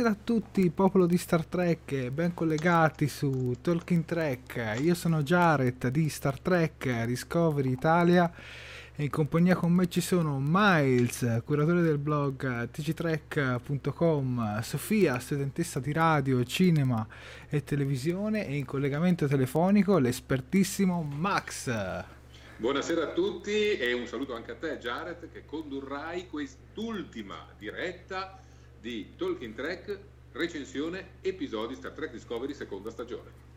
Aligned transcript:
Buonasera 0.00 0.18
a 0.18 0.24
tutti, 0.24 0.70
popolo 0.70 1.04
di 1.04 1.18
Star 1.18 1.44
Trek, 1.44 2.08
ben 2.08 2.32
collegati 2.32 3.06
su 3.06 3.56
Talking 3.60 4.06
Trek. 4.06 4.78
Io 4.80 4.94
sono 4.94 5.22
Jared 5.22 5.88
di 5.88 6.08
Star 6.08 6.40
Trek 6.40 7.04
Discovery 7.04 7.70
Italia 7.70 8.32
e 8.96 9.02
in 9.02 9.10
compagnia 9.10 9.56
con 9.56 9.72
me 9.72 9.90
ci 9.90 10.00
sono 10.00 10.38
Miles, 10.40 11.42
curatore 11.44 11.82
del 11.82 11.98
blog 11.98 12.70
tgtrek.com, 12.70 14.62
Sofia, 14.62 15.18
studentessa 15.18 15.80
di 15.80 15.92
radio, 15.92 16.42
cinema 16.44 17.06
e 17.50 17.62
televisione 17.62 18.46
e 18.46 18.56
in 18.56 18.64
collegamento 18.64 19.26
telefonico 19.26 19.98
l'espertissimo 19.98 21.02
Max. 21.02 21.70
Buonasera 22.56 23.02
a 23.02 23.12
tutti 23.12 23.76
e 23.76 23.92
un 23.92 24.06
saluto 24.06 24.34
anche 24.34 24.52
a 24.52 24.56
te 24.56 24.78
Jared 24.78 25.30
che 25.30 25.44
condurrai 25.44 26.26
quest'ultima 26.26 27.48
diretta 27.58 28.48
di 28.80 29.12
Talking 29.16 29.54
Track, 29.54 29.98
recensione, 30.32 31.04
episodi 31.20 31.74
Star 31.74 31.92
Trek 31.92 32.12
Discovery 32.12 32.54
seconda 32.54 32.90
stagione. 32.90 33.48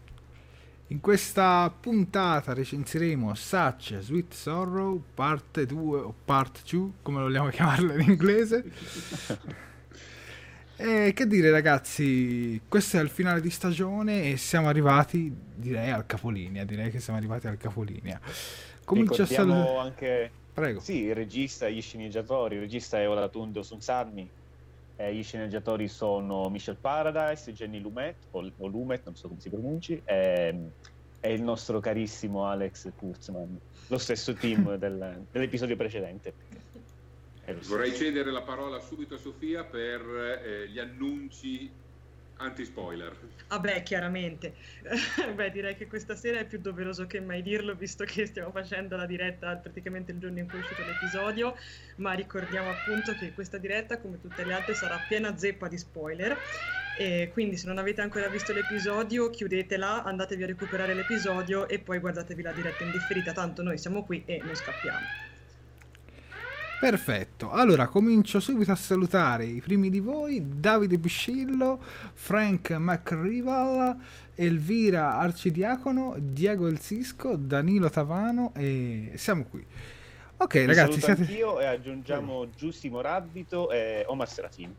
In 0.88 1.00
questa 1.00 1.74
puntata 1.80 2.54
recensiremo 2.54 3.34
Such 3.34 3.98
Sweet 4.00 4.34
Sorrow, 4.34 5.02
parte 5.14 5.66
2 5.66 6.00
o 6.00 6.14
part 6.26 6.70
2, 6.70 6.90
come 7.02 7.22
vogliamo 7.22 7.48
chiamarla 7.50 7.94
in 7.94 8.02
inglese. 8.02 8.66
e 10.76 11.14
che 11.16 11.26
dire 11.26 11.52
ragazzi, 11.52 12.60
questo 12.68 12.98
è 12.98 13.02
il 13.02 13.10
finale 13.10 13.40
di 13.40 13.50
stagione 13.50 14.30
e 14.30 14.38
siamo 14.38 14.68
arrivati, 14.68 15.34
direi, 15.56 15.90
al 15.90 16.06
capolinea, 16.06 16.66
direi 16.66 16.92
che 16.92 17.00
siamo 17.00 17.18
arrivati 17.18 17.48
al 17.48 17.58
capolinea. 17.58 18.20
Comincio 18.84 19.22
a 19.22 19.26
salutare... 19.26 19.78
anche... 19.78 20.32
Prego. 20.54 20.82
Sì, 20.82 21.06
il 21.06 21.16
regista, 21.16 21.68
gli 21.68 21.82
sceneggiatori, 21.82 22.56
il 22.56 22.62
regista 22.62 23.00
è 23.00 23.10
Olatundo 23.10 23.64
Sunsarmi, 23.64 24.30
eh, 24.96 25.14
gli 25.14 25.24
sceneggiatori 25.24 25.88
sono 25.88 26.50
Michel 26.50 26.78
Paradise, 26.78 27.54
Jenny 27.54 27.80
Lumet, 27.80 28.16
o, 28.32 28.52
o 28.58 28.68
Lumet, 28.68 29.02
non 29.06 29.16
so 29.16 29.28
come 29.28 29.40
si 29.40 29.50
pronunci, 29.50 30.02
e, 30.04 30.70
e, 31.20 31.34
il 31.34 31.42
nostro 31.42 31.80
carissimo 31.80 32.46
Alex 32.46 32.92
Kurtzman, 32.96 33.60
lo 33.88 33.98
stesso 33.98 34.34
team 34.34 34.76
del, 34.78 35.26
dell'episodio 35.32 35.76
precedente. 35.76 36.34
Vorrei 37.68 37.94
cedere 37.94 38.32
la 38.32 38.42
parola 38.42 38.80
subito 38.80 39.16
a 39.16 39.18
Sofia 39.18 39.66
per 39.66 40.02
eh, 40.02 40.70
gli 40.70 40.80
annunci 40.80 41.70
anti-spoiler. 42.38 43.16
Ah 43.48 43.62
chiaramente. 43.82 44.56
Beh, 45.36 45.52
direi 45.52 45.76
che 45.76 45.88
questa 45.88 46.16
sera 46.16 46.40
è 46.40 46.46
più 46.46 46.60
doveroso 46.60 47.06
che 47.06 47.20
mai 47.20 47.42
dirlo, 47.42 47.76
visto 47.76 48.04
che 48.04 48.26
stiamo 48.26 48.52
facendo 48.52 48.96
la 48.96 49.06
diretta 49.06 49.56
praticamente 49.58 50.12
il 50.12 50.20
giorno 50.20 50.40
in 50.40 50.48
cui 50.48 50.58
è 50.58 50.62
uscito 50.62 50.82
l'episodio, 50.82 51.56
ma 51.98 52.14
ricordiamo 52.14 52.70
appunto 52.70 53.14
che 53.14 53.32
questa 53.34 53.58
diretta, 53.58 54.00
come 54.00 54.20
tutte 54.20 54.44
le 54.44 54.54
altre, 54.54 54.74
sarà 54.74 54.98
piena 55.08 55.38
zeppa 55.38 55.68
di 55.68 55.78
spoiler. 55.78 56.38
E 56.96 57.30
quindi 57.34 57.58
se 57.58 57.68
non 57.68 57.80
avete 57.80 58.02
ancora 58.02 58.28
visto 58.28 58.54
l'episodio, 58.54 59.30
chiudetela, 59.30 60.04
andatevi 60.04 60.44
a 60.44 60.48
recuperare 60.48 60.94
l'episodio 60.94 61.68
e 61.68 61.80
poi 61.80 62.00
guardatevi 62.00 62.42
la 62.42 62.54
diretta 62.54 62.84
in 62.84 62.92
differita, 62.92 63.34
tanto 63.34 63.64
noi 63.64 63.78
siamo 63.78 64.04
qui 64.04 64.24
e 64.26 64.42
non 64.44 64.56
scappiamo. 64.56 65.33
Perfetto, 66.84 67.50
allora 67.50 67.88
comincio 67.88 68.42
subito 68.42 68.74
a 68.74 68.76
salutare 68.76 69.46
i 69.46 69.62
primi 69.62 69.90
di 69.90 70.02
voi, 70.02 70.44
Davide 70.60 70.98
Biscillo, 70.98 71.82
Frank 72.12 72.72
McRival, 72.72 73.96
Elvira 74.36 75.18
Arcidiacono, 75.18 76.18
Diego 76.20 76.68
El 76.68 76.82
Cisco, 76.82 77.38
Danilo 77.38 77.90
Tavano 77.90 78.52
e 78.54 79.14
siamo 79.16 79.46
qui. 79.46 79.66
Ok 80.36 80.56
Mi 80.56 80.66
ragazzi, 80.66 81.00
siete... 81.00 81.22
anch'io 81.22 81.62
e 81.62 81.68
aggiungiamo 81.68 82.50
Giustimo 82.50 83.00
Rabbito 83.00 83.72
e 83.72 84.04
Omar 84.08 84.30
Serafini. 84.30 84.76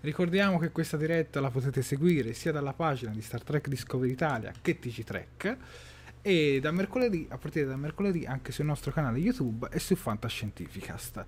Ricordiamo 0.00 0.58
che 0.58 0.72
questa 0.72 0.96
diretta 0.96 1.40
la 1.40 1.50
potete 1.50 1.82
seguire 1.82 2.32
sia 2.32 2.50
dalla 2.50 2.72
pagina 2.72 3.12
di 3.12 3.22
Star 3.22 3.44
Trek 3.44 3.68
Discovery 3.68 4.10
Italia 4.10 4.52
che 4.60 4.80
TG 4.80 5.04
Trek 5.04 5.56
e 6.26 6.58
da 6.58 6.70
mercoledì, 6.70 7.26
a 7.28 7.36
partire 7.36 7.66
da 7.66 7.76
mercoledì 7.76 8.24
anche 8.24 8.50
sul 8.50 8.64
nostro 8.64 8.90
canale 8.90 9.18
YouTube 9.18 9.68
e 9.70 9.78
su 9.78 9.94
Fantascientificast. 9.94 11.26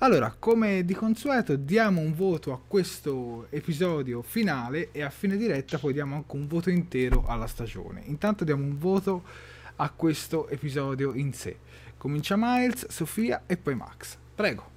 Allora, 0.00 0.36
come 0.38 0.84
di 0.84 0.92
consueto, 0.92 1.56
diamo 1.56 2.02
un 2.02 2.14
voto 2.14 2.52
a 2.52 2.60
questo 2.60 3.46
episodio 3.48 4.20
finale 4.20 4.90
e 4.92 5.00
a 5.00 5.08
fine 5.08 5.38
diretta 5.38 5.78
poi 5.78 5.94
diamo 5.94 6.16
anche 6.16 6.36
un 6.36 6.46
voto 6.46 6.68
intero 6.68 7.24
alla 7.26 7.46
stagione. 7.46 8.02
Intanto 8.04 8.44
diamo 8.44 8.62
un 8.62 8.76
voto 8.76 9.22
a 9.76 9.88
questo 9.88 10.46
episodio 10.50 11.14
in 11.14 11.32
sé. 11.32 11.56
Comincia 11.96 12.34
Miles, 12.36 12.86
Sofia 12.88 13.44
e 13.46 13.56
poi 13.56 13.74
Max. 13.76 14.18
Prego. 14.34 14.72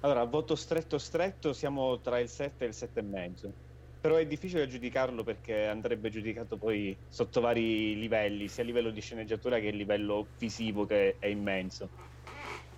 Allora, 0.00 0.24
voto 0.24 0.54
stretto 0.56 0.96
stretto 0.96 1.52
siamo 1.52 2.00
tra 2.00 2.18
il 2.18 2.30
7 2.30 2.64
e 2.64 2.68
il 2.68 2.74
7,5 2.74 3.67
però 4.00 4.16
è 4.16 4.26
difficile 4.26 4.66
giudicarlo 4.66 5.24
perché 5.24 5.66
andrebbe 5.66 6.10
giudicato 6.10 6.56
poi 6.56 6.96
sotto 7.08 7.40
vari 7.40 7.98
livelli, 7.98 8.48
sia 8.48 8.62
a 8.62 8.66
livello 8.66 8.90
di 8.90 9.00
sceneggiatura 9.00 9.58
che 9.58 9.68
a 9.68 9.72
livello 9.72 10.28
visivo 10.38 10.86
che 10.86 11.16
è 11.18 11.26
immenso. 11.26 11.88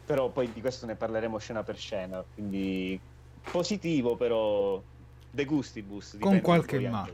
Però 0.06 0.30
poi 0.30 0.50
di 0.52 0.60
questo 0.60 0.86
ne 0.86 0.96
parleremo 0.96 1.38
scena 1.38 1.62
per 1.62 1.76
scena, 1.76 2.24
quindi 2.34 2.98
positivo 3.50 4.16
però 4.16 4.82
de 5.30 5.44
gustibus. 5.44 6.16
Con 6.18 6.40
qualche 6.40 6.80
ma. 6.88 7.08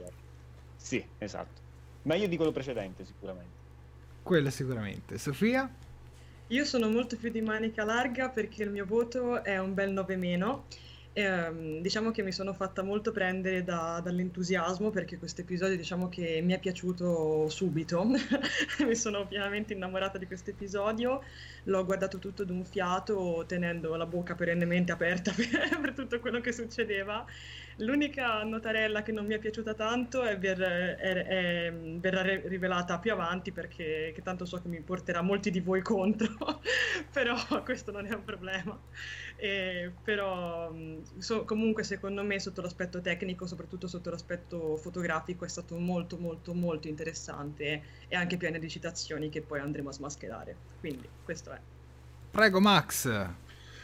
Sì, 0.77 1.05
esatto. 1.19 1.61
Meglio 2.03 2.29
di 2.29 2.37
quello 2.37 2.53
precedente 2.53 3.05
sicuramente. 3.05 3.55
Quello 4.23 4.51
sicuramente. 4.51 5.19
Sofia? 5.19 5.69
Io 6.49 6.65
sono 6.65 6.89
molto 6.89 7.17
più 7.17 7.31
di 7.31 7.41
manica 7.41 7.85
larga 7.85 8.29
perché 8.29 8.63
il 8.63 8.71
mio 8.71 8.87
voto 8.87 9.43
è 9.43 9.59
un 9.59 9.75
bel 9.75 9.91
9 9.91 10.17
meno 10.17 10.67
eh, 11.17 11.79
diciamo 11.81 12.11
che 12.11 12.23
mi 12.23 12.31
sono 12.31 12.53
fatta 12.53 12.83
molto 12.83 13.11
prendere 13.11 13.65
da, 13.65 14.03
dall'entusiasmo 14.05 14.91
perché 14.91 15.17
questo 15.17 15.41
episodio 15.41 15.75
diciamo 15.75 16.11
che 16.11 16.43
mi 16.43 16.53
è 16.53 16.59
piaciuto 16.59 17.49
subito, 17.49 18.05
mi 18.85 18.95
sono 18.95 19.27
pienamente 19.27 19.73
innamorata 19.73 20.19
di 20.19 20.27
questo 20.27 20.51
episodio, 20.51 21.23
l'ho 21.65 21.85
guardato 21.87 22.19
tutto 22.19 22.45
d'un 22.45 22.67
fiato 22.67 23.45
tenendo 23.47 23.97
la 23.97 24.05
bocca 24.05 24.35
perennemente 24.35 24.93
aperta 24.93 25.33
per, 25.35 25.81
per 25.81 25.95
tutto 25.95 26.21
quello 26.21 26.43
che 26.43 26.53
succedeva. 26.53 27.25
L'unica 27.81 28.43
notarella 28.43 29.03
che 29.03 29.13
non 29.13 29.27
mi 29.27 29.35
è 29.35 29.39
piaciuta 29.39 29.75
tanto 29.75 30.23
è, 30.23 30.39
ver, 30.39 30.61
è, 30.61 30.97
è, 30.97 31.73
verrà 31.73 32.23
rivelata 32.23 32.99
più 32.99 33.13
avanti 33.13 33.53
perché 33.53 34.15
tanto 34.23 34.47
so 34.47 34.61
che 34.61 34.69
mi 34.69 34.81
porterà 34.81 35.21
molti 35.21 35.51
di 35.51 35.61
voi 35.61 35.81
contro, 35.83 36.61
però 37.13 37.37
questo 37.65 37.91
non 37.91 38.07
è 38.07 38.15
un 38.15 38.25
problema. 38.25 38.79
E, 39.37 39.93
però 40.03 40.75
so, 41.19 41.45
comunque 41.45 41.83
secondo 41.83 42.23
me 42.23 42.41
sotto 42.41 42.63
l'aspetto 42.63 43.01
tecnico, 43.01 43.47
soprattutto 43.47 43.87
sotto 43.87 44.11
l'aspetto 44.11 44.77
fotografico, 44.77 45.45
è 45.45 45.49
stato 45.49 45.79
molto 45.79 46.17
molto 46.17 46.55
molto 46.55 46.89
interessante 46.89 47.83
e 48.09 48.17
anche 48.17 48.37
pieno 48.37 48.59
di 48.59 48.69
citazioni 48.69 49.29
che 49.29 49.43
poi 49.43 49.61
andremo 49.61 49.91
a 49.91 49.93
smascherare. 49.93 50.57
Quindi 50.81 51.09
questo 51.23 51.53
è. 51.53 51.61
Prego 52.31 52.61
Max. 52.61 53.29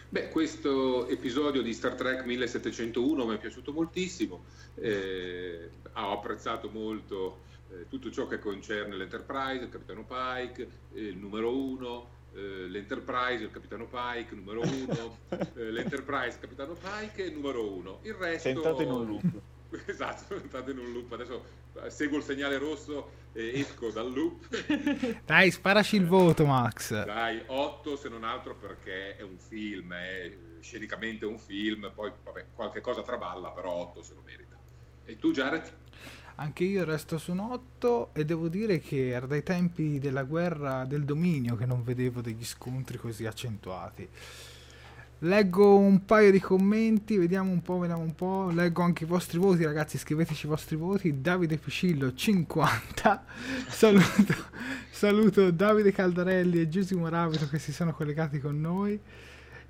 Beh, 0.08 0.28
questo 0.28 1.08
episodio 1.08 1.62
di 1.62 1.72
Star 1.72 1.94
Trek 1.94 2.25
1701 2.25 3.25
mi 3.25 3.34
è 3.34 3.38
piaciuto 3.38 3.72
moltissimo, 3.72 4.44
eh, 4.75 5.70
ho 5.94 6.12
apprezzato 6.12 6.69
molto 6.69 7.40
eh, 7.70 7.88
tutto 7.88 8.10
ciò 8.10 8.26
che 8.26 8.38
concerne 8.38 8.94
l'Enterprise, 8.94 9.64
il 9.64 9.70
capitano 9.70 10.05
Pike, 10.05 10.69
eh, 10.93 11.00
il 11.00 11.16
numero 11.16 11.56
uno, 11.56 12.08
eh, 12.34 12.69
l'Enterprise, 12.69 13.44
il 13.44 13.50
capitano 13.50 13.87
Pike, 13.87 14.34
numero 14.34 14.61
uno, 14.61 15.19
eh, 15.56 15.70
l'Enterprise, 15.70 16.38
capitano 16.40 16.75
Pike 16.75 17.31
numero 17.31 17.70
uno. 17.70 17.99
Il 18.02 18.14
resto... 18.14 18.49
Sentato 18.49 18.82
in 18.82 18.90
un 18.90 19.06
loop. 19.06 19.40
esatto, 19.87 20.34
entrate 20.34 20.70
in 20.70 20.79
un 20.79 20.93
loop. 20.93 21.12
Adesso 21.12 21.44
eh, 21.82 21.90
seguo 21.90 22.19
il 22.19 22.25
segnale 22.25 22.58
rosso 22.58 23.11
e 23.32 23.61
esco 23.61 23.90
dal 23.90 24.12
loop. 24.12 24.46
Dai, 25.25 25.50
sparaci 25.50 25.96
il 25.96 26.06
voto, 26.06 26.44
Max. 26.44 27.05
Dai, 27.05 27.43
8 27.46 27.96
se 27.96 28.08
non 28.08 28.25
altro 28.25 28.55
perché 28.55 29.17
è 29.17 29.23
un 29.23 29.38
film, 29.38 29.93
è 29.93 30.37
scenicamente 30.61 31.26
un 31.26 31.38
film, 31.38 31.90
poi 31.94 32.12
vabbè, 32.23 32.46
qualche 32.55 32.81
cosa 32.81 33.02
traballa, 33.02 33.50
però 33.50 33.73
8 33.73 34.02
se 34.02 34.14
lo 34.14 34.23
merita. 34.25 34.56
E 35.05 35.19
tu, 35.19 35.32
Jared? 35.32 35.81
Anche 36.43 36.65
io 36.65 36.85
resto 36.85 37.19
su 37.19 37.31
un 37.31 37.39
8 37.39 38.11
e 38.15 38.25
devo 38.25 38.49
dire 38.49 38.81
che 38.81 39.11
era 39.11 39.27
dai 39.27 39.44
tempi 39.44 40.00
della 40.00 40.25
guerra 40.25 40.85
del 40.85 41.05
dominio 41.05 41.55
che 41.55 41.67
non 41.67 41.85
vedevo 41.85 42.21
degli 42.21 42.44
scontri 42.44 42.99
così 42.99 43.27
accentuati. 43.27 44.09
Leggo 45.21 45.77
un 45.77 46.05
paio 46.05 46.33
di 46.33 46.41
commenti, 46.41 47.17
vediamo 47.17 47.53
un 47.53 47.62
po', 47.62 47.79
vediamo 47.79 48.03
un 48.03 48.17
po'. 48.17 48.50
Leggo 48.50 48.83
anche 48.83 49.05
i 49.05 49.06
vostri 49.06 49.39
voti, 49.39 49.62
ragazzi, 49.62 49.99
scriveteci 49.99 50.47
i 50.47 50.49
vostri 50.49 50.75
voti. 50.75 51.21
Davide 51.21 51.59
Picillo 51.59 52.12
50. 52.12 53.25
saluto, 53.71 54.35
saluto 54.91 55.53
Davide 55.53 55.93
Caldarelli 55.93 56.61
e 56.61 56.69
Giusimo 56.69 57.03
Moravito 57.03 57.49
che 57.49 57.61
si 57.61 57.73
sono 57.73 57.94
collegati 57.94 58.41
con 58.41 58.61
noi. 58.61 58.99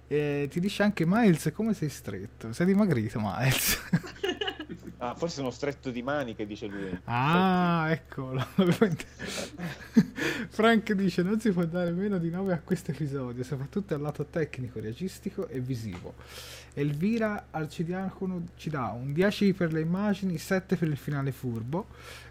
E 0.08 0.48
ti 0.50 0.58
dice 0.58 0.84
anche 0.84 1.04
Miles 1.06 1.50
come 1.52 1.74
sei 1.74 1.90
stretto. 1.90 2.54
Sei 2.54 2.64
dimagrito, 2.64 3.20
Miles. 3.22 3.78
Ah, 5.02 5.16
forse 5.16 5.34
sono 5.34 5.50
stretto 5.50 5.90
di 5.90 6.00
maniche, 6.00 6.46
dice 6.46 6.68
lui. 6.68 6.96
Ah, 7.06 7.88
eccolo. 7.90 8.40
Frank 10.48 10.92
dice 10.92 11.22
non 11.22 11.40
si 11.40 11.50
può 11.50 11.64
dare 11.64 11.90
meno 11.90 12.18
di 12.18 12.30
9 12.30 12.52
a 12.52 12.60
questo 12.60 12.92
episodio, 12.92 13.42
soprattutto 13.42 13.94
al 13.94 14.00
lato 14.00 14.24
tecnico, 14.26 14.78
registico 14.78 15.48
e 15.48 15.58
visivo. 15.58 16.14
Elvira 16.74 17.46
Arcidiacono 17.50 18.50
ci 18.54 18.70
dà 18.70 18.92
un 18.92 19.12
10 19.12 19.54
per 19.54 19.72
le 19.72 19.80
immagini, 19.80 20.38
7 20.38 20.76
per 20.76 20.86
il 20.86 20.96
finale 20.96 21.32
furbo. 21.32 21.88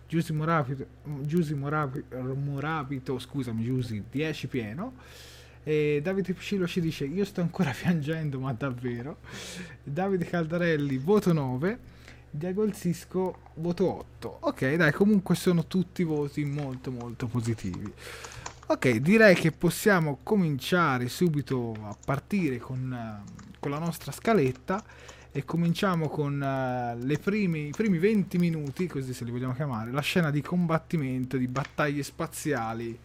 Giusy 0.07 0.31
Morabito, 0.31 0.85
Giusy 1.23 1.55
Morabito, 1.55 2.15
Morabito 2.35 3.19
scusami 3.19 3.65
Giusy, 3.65 4.01
10 4.09 4.47
pieno. 4.47 4.93
E 5.63 5.99
Davide 6.01 6.31
Picillo 6.31 6.65
ci 6.65 6.79
dice 6.79 7.03
io 7.03 7.25
sto 7.25 7.41
ancora 7.41 7.71
piangendo 7.77 8.39
ma 8.39 8.51
davvero 8.51 9.17
Davide 9.83 10.25
Caldarelli 10.25 10.97
voto 10.97 11.33
9 11.33 11.90
Diego 12.33 12.63
il 12.63 12.73
Cisco 12.73 13.39
voto 13.55 13.99
8 14.19 14.37
ok 14.39 14.75
dai 14.75 14.93
comunque 14.93 15.35
sono 15.35 15.65
tutti 15.65 16.03
voti 16.03 16.45
molto 16.45 16.89
molto 16.89 17.27
positivi. 17.27 17.91
Ok 18.67 18.95
direi 18.95 19.35
che 19.35 19.51
possiamo 19.51 20.19
cominciare 20.23 21.09
subito 21.09 21.75
a 21.83 21.95
partire 22.03 22.57
con, 22.57 23.21
con 23.59 23.69
la 23.69 23.79
nostra 23.79 24.13
scaletta 24.13 24.81
e 25.33 25.43
cominciamo 25.43 26.07
con 26.07 26.35
uh, 26.35 27.19
primi, 27.19 27.67
i 27.67 27.71
primi 27.71 27.97
20 27.97 28.37
minuti 28.37 28.87
così 28.87 29.13
se 29.13 29.25
li 29.25 29.31
vogliamo 29.31 29.53
chiamare 29.53 29.91
la 29.91 30.01
scena 30.01 30.31
di 30.31 30.41
combattimento 30.41 31.35
di 31.35 31.47
battaglie 31.47 32.03
spaziali 32.03 32.97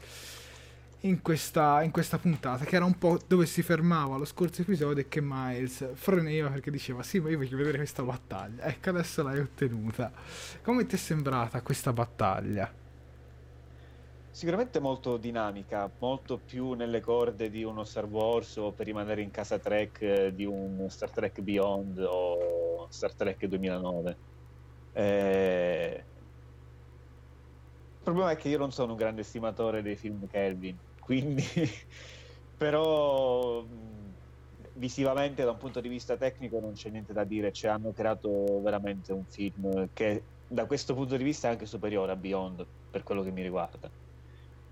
in 1.06 1.22
questa, 1.22 1.82
in 1.82 1.90
questa, 1.90 2.18
puntata, 2.18 2.64
che 2.64 2.76
era 2.76 2.84
un 2.84 2.98
po' 2.98 3.18
dove 3.26 3.46
si 3.46 3.62
fermava 3.62 4.16
lo 4.16 4.24
scorso 4.24 4.62
episodio 4.62 5.02
e 5.02 5.08
che 5.08 5.20
Miles 5.22 5.94
freneva 5.94 6.50
perché 6.50 6.70
diceva 6.70 7.02
sì, 7.02 7.20
ma 7.20 7.30
io 7.30 7.38
voglio 7.38 7.56
vedere 7.56 7.78
questa 7.78 8.02
battaglia. 8.02 8.64
Ecco, 8.64 8.90
adesso 8.90 9.22
l'hai 9.22 9.38
ottenuta. 9.38 10.10
Come 10.62 10.84
ti 10.86 10.96
è 10.96 10.98
sembrata 10.98 11.62
questa 11.62 11.92
battaglia? 11.92 12.70
Sicuramente 14.30 14.80
molto 14.80 15.16
dinamica, 15.16 15.90
molto 15.98 16.38
più 16.38 16.72
nelle 16.72 17.00
corde 17.00 17.48
di 17.48 17.62
uno 17.62 17.84
Star 17.84 18.04
Wars 18.04 18.56
o 18.56 18.72
per 18.72 18.86
rimanere 18.86 19.22
in 19.22 19.30
casa 19.30 19.58
Trek 19.58 20.02
eh, 20.02 20.34
di 20.34 20.44
un 20.44 20.86
Star 20.90 21.10
Trek 21.10 21.40
Beyond 21.40 21.98
o 21.98 22.86
Star 22.90 23.14
Trek 23.14 23.46
2009. 23.46 24.16
Eh... 24.92 26.04
Il 27.96 28.02
problema 28.02 28.30
è 28.30 28.36
che 28.36 28.48
io 28.48 28.58
non 28.58 28.72
sono 28.72 28.92
un 28.92 28.98
grande 28.98 29.22
estimatore 29.22 29.82
dei 29.82 29.96
film 29.96 30.26
Kelvin 30.28 30.76
quindi 31.06 31.44
però 32.58 33.64
visivamente 34.72 35.44
da 35.44 35.52
un 35.52 35.56
punto 35.56 35.80
di 35.80 35.88
vista 35.88 36.16
tecnico 36.16 36.58
non 36.58 36.72
c'è 36.72 36.90
niente 36.90 37.12
da 37.12 37.22
dire, 37.22 37.52
cioè 37.52 37.70
hanno 37.70 37.92
creato 37.92 38.60
veramente 38.60 39.12
un 39.12 39.24
film 39.24 39.88
che 39.92 40.22
da 40.48 40.66
questo 40.66 40.94
punto 40.94 41.16
di 41.16 41.22
vista 41.22 41.46
è 41.46 41.52
anche 41.52 41.64
superiore 41.64 42.10
a 42.10 42.16
Beyond 42.16 42.66
per 42.90 43.04
quello 43.04 43.22
che 43.22 43.30
mi 43.30 43.42
riguarda. 43.42 43.88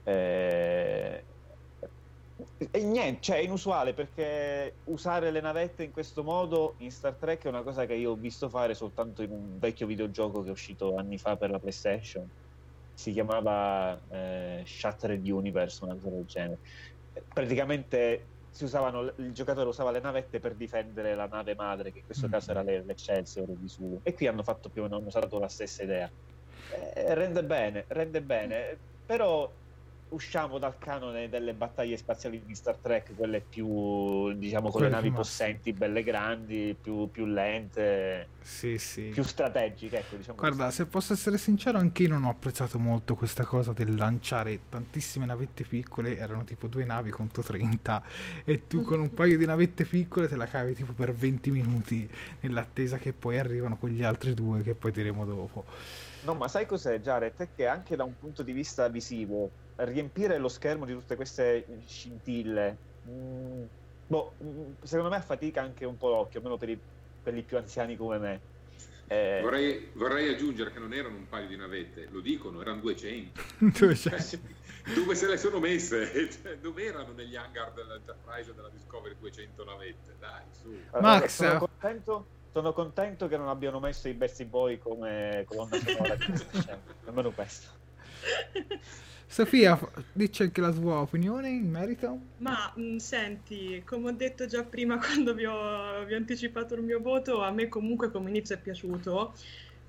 Eh... 0.02 1.24
E 2.70 2.82
niente, 2.82 3.20
cioè 3.22 3.36
è 3.36 3.40
inusuale 3.40 3.94
perché 3.94 4.74
usare 4.84 5.30
le 5.30 5.40
navette 5.40 5.84
in 5.84 5.92
questo 5.92 6.24
modo 6.24 6.74
in 6.78 6.90
Star 6.90 7.14
Trek 7.14 7.44
è 7.44 7.48
una 7.48 7.62
cosa 7.62 7.86
che 7.86 7.94
io 7.94 8.10
ho 8.10 8.16
visto 8.16 8.48
fare 8.48 8.74
soltanto 8.74 9.22
in 9.22 9.30
un 9.30 9.58
vecchio 9.60 9.86
videogioco 9.86 10.42
che 10.42 10.48
è 10.48 10.52
uscito 10.52 10.96
anni 10.96 11.16
fa 11.16 11.36
per 11.36 11.50
la 11.50 11.60
PlayStation 11.60 12.28
si 12.94 13.12
chiamava 13.12 14.00
eh, 14.08 14.62
Shattered 14.64 15.26
Universe, 15.26 15.84
una 15.84 15.94
cosa 15.94 16.08
del 16.10 16.24
genere. 16.24 16.58
Praticamente 17.32 18.26
si 18.50 18.64
usavano, 18.64 19.12
il 19.16 19.32
giocatore 19.32 19.68
usava 19.68 19.90
le 19.90 20.00
navette 20.00 20.38
per 20.38 20.54
difendere 20.54 21.14
la 21.14 21.26
nave 21.26 21.54
madre, 21.56 21.90
che 21.90 21.98
in 21.98 22.04
questo 22.04 22.28
mm. 22.28 22.30
caso 22.30 22.50
era 22.52 22.62
l'Excelsior 22.62 23.48
di 23.48 23.68
Sulu. 23.68 24.00
E 24.04 24.14
qui 24.14 24.28
hanno 24.28 24.44
fatto 24.44 24.68
più 24.68 24.82
o 24.82 24.84
meno 24.84 24.98
hanno 24.98 25.08
usato 25.08 25.38
la 25.38 25.48
stessa 25.48 25.82
idea. 25.82 26.08
Eh, 26.94 27.14
rende 27.14 27.42
bene, 27.42 27.84
rende 27.88 28.22
bene, 28.22 28.78
però 29.04 29.50
usciamo 30.14 30.58
dal 30.58 30.78
canone 30.78 31.28
delle 31.28 31.52
battaglie 31.52 31.96
spaziali 31.96 32.42
di 32.44 32.54
Star 32.54 32.76
Trek, 32.76 33.14
quelle 33.16 33.40
più, 33.40 34.32
diciamo, 34.32 34.70
con 34.70 34.82
le 34.82 34.88
navi 34.88 35.10
possenti, 35.10 35.72
belle 35.72 36.02
grandi, 36.02 36.76
più, 36.80 37.10
più 37.10 37.26
lente, 37.26 38.28
sì, 38.40 38.78
sì. 38.78 39.10
più 39.12 39.22
strategiche. 39.22 39.98
Ecco, 39.98 40.16
diciamo 40.16 40.38
Guarda, 40.38 40.66
così. 40.66 40.76
se 40.76 40.86
posso 40.86 41.12
essere 41.12 41.36
sincero, 41.36 41.78
anche 41.78 42.04
io 42.04 42.10
non 42.10 42.24
ho 42.24 42.30
apprezzato 42.30 42.78
molto 42.78 43.16
questa 43.16 43.44
cosa 43.44 43.72
del 43.72 43.94
lanciare 43.94 44.60
tantissime 44.68 45.26
navette 45.26 45.64
piccole, 45.64 46.16
erano 46.16 46.44
tipo 46.44 46.68
due 46.68 46.84
navi 46.84 47.10
contro 47.10 47.42
30, 47.42 48.02
e 48.44 48.66
tu 48.66 48.82
con 48.82 49.00
un 49.00 49.12
paio 49.14 49.36
di 49.36 49.44
navette 49.44 49.84
piccole 49.84 50.28
te 50.28 50.36
la 50.36 50.46
cavi 50.46 50.74
tipo 50.74 50.92
per 50.92 51.12
20 51.12 51.50
minuti 51.50 52.08
nell'attesa 52.40 52.98
che 52.98 53.12
poi 53.12 53.38
arrivano 53.38 53.76
quegli 53.76 54.02
altri 54.04 54.32
due 54.32 54.62
che 54.62 54.74
poi 54.74 54.92
diremo 54.92 55.24
dopo. 55.24 55.64
No, 56.24 56.34
ma 56.34 56.48
sai 56.48 56.64
cos'è, 56.64 57.00
Jared? 57.00 57.36
È 57.36 57.48
che 57.54 57.66
anche 57.66 57.96
da 57.96 58.04
un 58.04 58.16
punto 58.18 58.42
di 58.42 58.52
vista 58.52 58.88
visivo, 58.88 59.50
riempire 59.76 60.38
lo 60.38 60.48
schermo 60.48 60.84
di 60.84 60.92
tutte 60.92 61.16
queste 61.16 61.66
scintille, 61.86 62.76
mh, 63.02 63.10
mm, 63.10 63.64
boh, 64.06 64.32
mh, 64.38 64.46
mm, 64.46 64.72
secondo 64.82 65.10
me 65.10 65.16
affatica 65.16 65.62
anche 65.62 65.84
un 65.84 65.96
po' 65.96 66.10
l'occhio, 66.10 66.38
almeno 66.38 66.56
per 66.56 66.68
i, 66.68 66.78
per 67.22 67.36
i 67.36 67.42
più 67.42 67.56
anziani 67.56 67.96
come 67.96 68.18
me. 68.18 68.40
Eh... 69.06 69.40
Vorrei, 69.42 69.90
vorrei, 69.94 70.32
aggiungere 70.32 70.72
che 70.72 70.78
non 70.78 70.94
erano 70.94 71.16
un 71.16 71.28
paio 71.28 71.46
di 71.46 71.56
navette, 71.56 72.08
lo 72.10 72.20
dicono, 72.20 72.60
erano 72.60 72.80
200. 72.80 73.40
200. 73.58 74.38
dove 74.94 75.14
se 75.14 75.26
le 75.26 75.36
sono 75.36 75.58
messe? 75.58 76.10
Cioè, 76.42 76.56
dove 76.58 76.84
erano 76.84 77.12
negli 77.12 77.36
hangar 77.36 77.72
dell'Enterprise 77.72 78.50
e 78.50 78.54
della 78.54 78.70
Discovery 78.70 79.16
200 79.18 79.64
navette? 79.64 80.14
Dai, 80.18 80.42
su. 80.50 80.68
Allora, 80.90 81.18
Max, 81.18 81.34
sono 81.34 81.58
contento 81.58 82.26
sono 82.54 82.72
contento 82.72 83.26
che 83.26 83.36
non 83.36 83.48
abbiano 83.48 83.80
messo 83.80 84.06
i 84.06 84.12
Bessie 84.12 84.44
Boy 84.44 84.78
come 84.78 85.42
colonna 85.48 85.76
sonora 85.76 86.16
scena, 86.16 86.80
almeno 87.06 87.32
questo. 87.32 87.68
Sofia, 89.34 89.76
dici 90.12 90.44
anche 90.44 90.60
la 90.60 90.70
tua 90.70 91.00
opinione 91.00 91.48
in 91.48 91.68
merito? 91.68 92.18
Ma 92.36 92.72
mh, 92.72 92.80
mm, 92.80 92.96
senti, 92.98 93.82
come 93.84 94.10
ho 94.10 94.12
detto 94.12 94.46
già 94.46 94.62
prima 94.62 94.96
quando 95.02 95.34
vi 95.34 95.44
ho, 95.44 96.04
vi 96.04 96.14
ho 96.14 96.16
anticipato 96.16 96.76
il 96.76 96.82
mio 96.82 97.00
voto, 97.00 97.42
a 97.42 97.50
me 97.50 97.68
comunque 97.68 98.12
come 98.12 98.28
inizio 98.28 98.54
è 98.54 98.60
piaciuto 98.60 99.34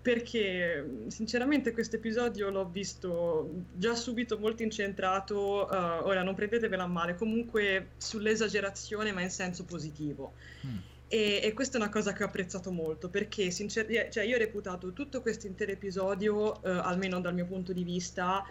perché 0.01 0.83
mm, 0.83 1.07
sinceramente 1.09 1.73
questo 1.73 1.97
episodio 1.97 2.49
l'ho 2.49 2.67
visto 2.67 3.65
già 3.75 3.93
subito 3.93 4.39
molto 4.39 4.63
incentrato, 4.63 5.67
uh, 5.69 6.07
ora 6.07 6.23
non 6.23 6.33
prendetevela 6.33 6.81
a 6.81 6.87
male, 6.87 7.13
comunque 7.13 7.89
sull'esagerazione 7.97 9.11
ma 9.11 9.21
in 9.21 9.29
senso 9.29 9.63
positivo. 9.63 10.33
Mm. 10.65 10.77
E, 11.07 11.39
e, 11.43 11.53
questa 11.53 11.77
è 11.77 11.81
una 11.81 11.91
cosa 11.91 12.13
che 12.13 12.23
ho 12.23 12.25
apprezzato 12.25 12.71
molto 12.71 13.09
perché 13.09 13.51
sincer- 13.51 14.09
cioè 14.09 14.23
io 14.23 14.37
ho 14.37 14.39
reputato 14.39 14.91
tutto 14.91 15.21
questo 15.21 15.45
intero 15.45 15.71
episodio, 15.71 16.63
eh, 16.63 16.71
almeno 16.71 17.21
dal 17.21 17.35
mio 17.35 17.45
punto 17.45 17.73
di 17.73 17.83
vista, 17.83 18.43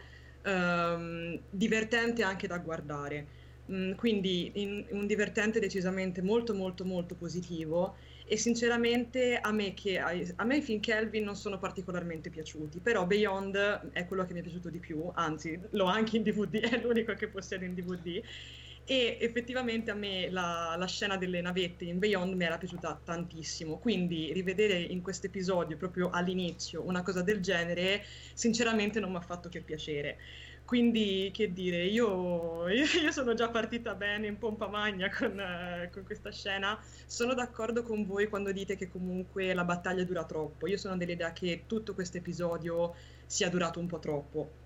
ehm, 0.44 1.40
divertente 1.50 2.22
anche 2.22 2.46
da 2.46 2.58
guardare. 2.58 3.42
Mm, 3.72 3.92
quindi 3.92 4.52
in, 4.56 4.84
un 4.90 5.06
divertente 5.06 5.58
decisamente 5.58 6.20
molto 6.20 6.52
molto 6.52 6.84
molto 6.84 7.14
positivo 7.14 7.96
e 8.26 8.36
sinceramente 8.36 9.38
a 9.38 9.52
me, 9.52 9.72
che, 9.72 9.98
a 9.98 10.44
me 10.44 10.56
i 10.58 10.62
film 10.62 10.80
Kelvin 10.80 11.24
non 11.24 11.34
sono 11.36 11.58
particolarmente 11.58 12.28
piaciuti, 12.28 12.80
però 12.80 13.06
Beyond 13.06 13.90
è 13.92 14.06
quello 14.06 14.26
che 14.26 14.34
mi 14.34 14.40
è 14.40 14.42
piaciuto 14.42 14.68
di 14.68 14.78
più, 14.78 15.10
anzi 15.14 15.58
l'ho 15.70 15.84
anche 15.86 16.16
in 16.18 16.22
DVD, 16.22 16.54
è 16.72 16.80
l'unico 16.80 17.14
che 17.14 17.28
possiedo 17.28 17.64
in 17.64 17.74
DVD 17.74 18.22
e 18.86 19.18
effettivamente 19.20 19.90
a 19.90 19.94
me 19.94 20.30
la, 20.30 20.74
la, 20.78 20.86
scena 20.86 21.16
delle 21.16 21.40
navette 21.40 21.84
in 21.84 21.98
Beyond 21.98 22.34
mi 22.34 22.44
era 22.44 22.58
piaciuta 22.58 23.00
tantissimo, 23.02 23.78
quindi 23.78 24.32
rivedere 24.32 24.78
in 24.78 25.00
questo 25.00 25.26
episodio 25.26 25.76
proprio 25.76 26.10
all'inizio 26.10 26.82
una 26.86 27.02
cosa 27.02 27.22
del 27.22 27.40
genere 27.40 28.04
sinceramente 28.34 29.00
non 29.00 29.10
mi 29.10 29.16
ha 29.16 29.20
fatto 29.20 29.48
che 29.48 29.60
piacere. 29.60 30.18
Quindi, 30.64 31.30
che 31.32 31.52
dire, 31.52 31.84
io, 31.84 32.66
io, 32.72 33.12
sono 33.12 33.34
già 33.34 33.50
partita 33.50 33.94
bene 33.94 34.26
in 34.26 34.38
pompa 34.38 34.66
magna 34.66 35.10
con, 35.10 35.32
uh, 35.32 35.90
con, 35.90 36.04
questa 36.04 36.32
scena. 36.32 36.78
Sono 37.06 37.34
d'accordo 37.34 37.82
con 37.82 38.06
voi 38.06 38.28
quando 38.28 38.50
dite 38.50 38.74
che 38.76 38.88
comunque 38.88 39.52
la 39.52 39.64
battaglia 39.64 40.04
dura 40.04 40.24
troppo. 40.24 40.66
Io 40.66 40.78
sono 40.78 40.96
dell'idea 40.96 41.32
che 41.32 41.64
tutto 41.66 41.92
questo 41.94 42.16
episodio 42.16 42.94
sia 43.26 43.50
durato 43.50 43.78
un 43.78 43.86
po' 43.86 43.98
troppo. 43.98 44.62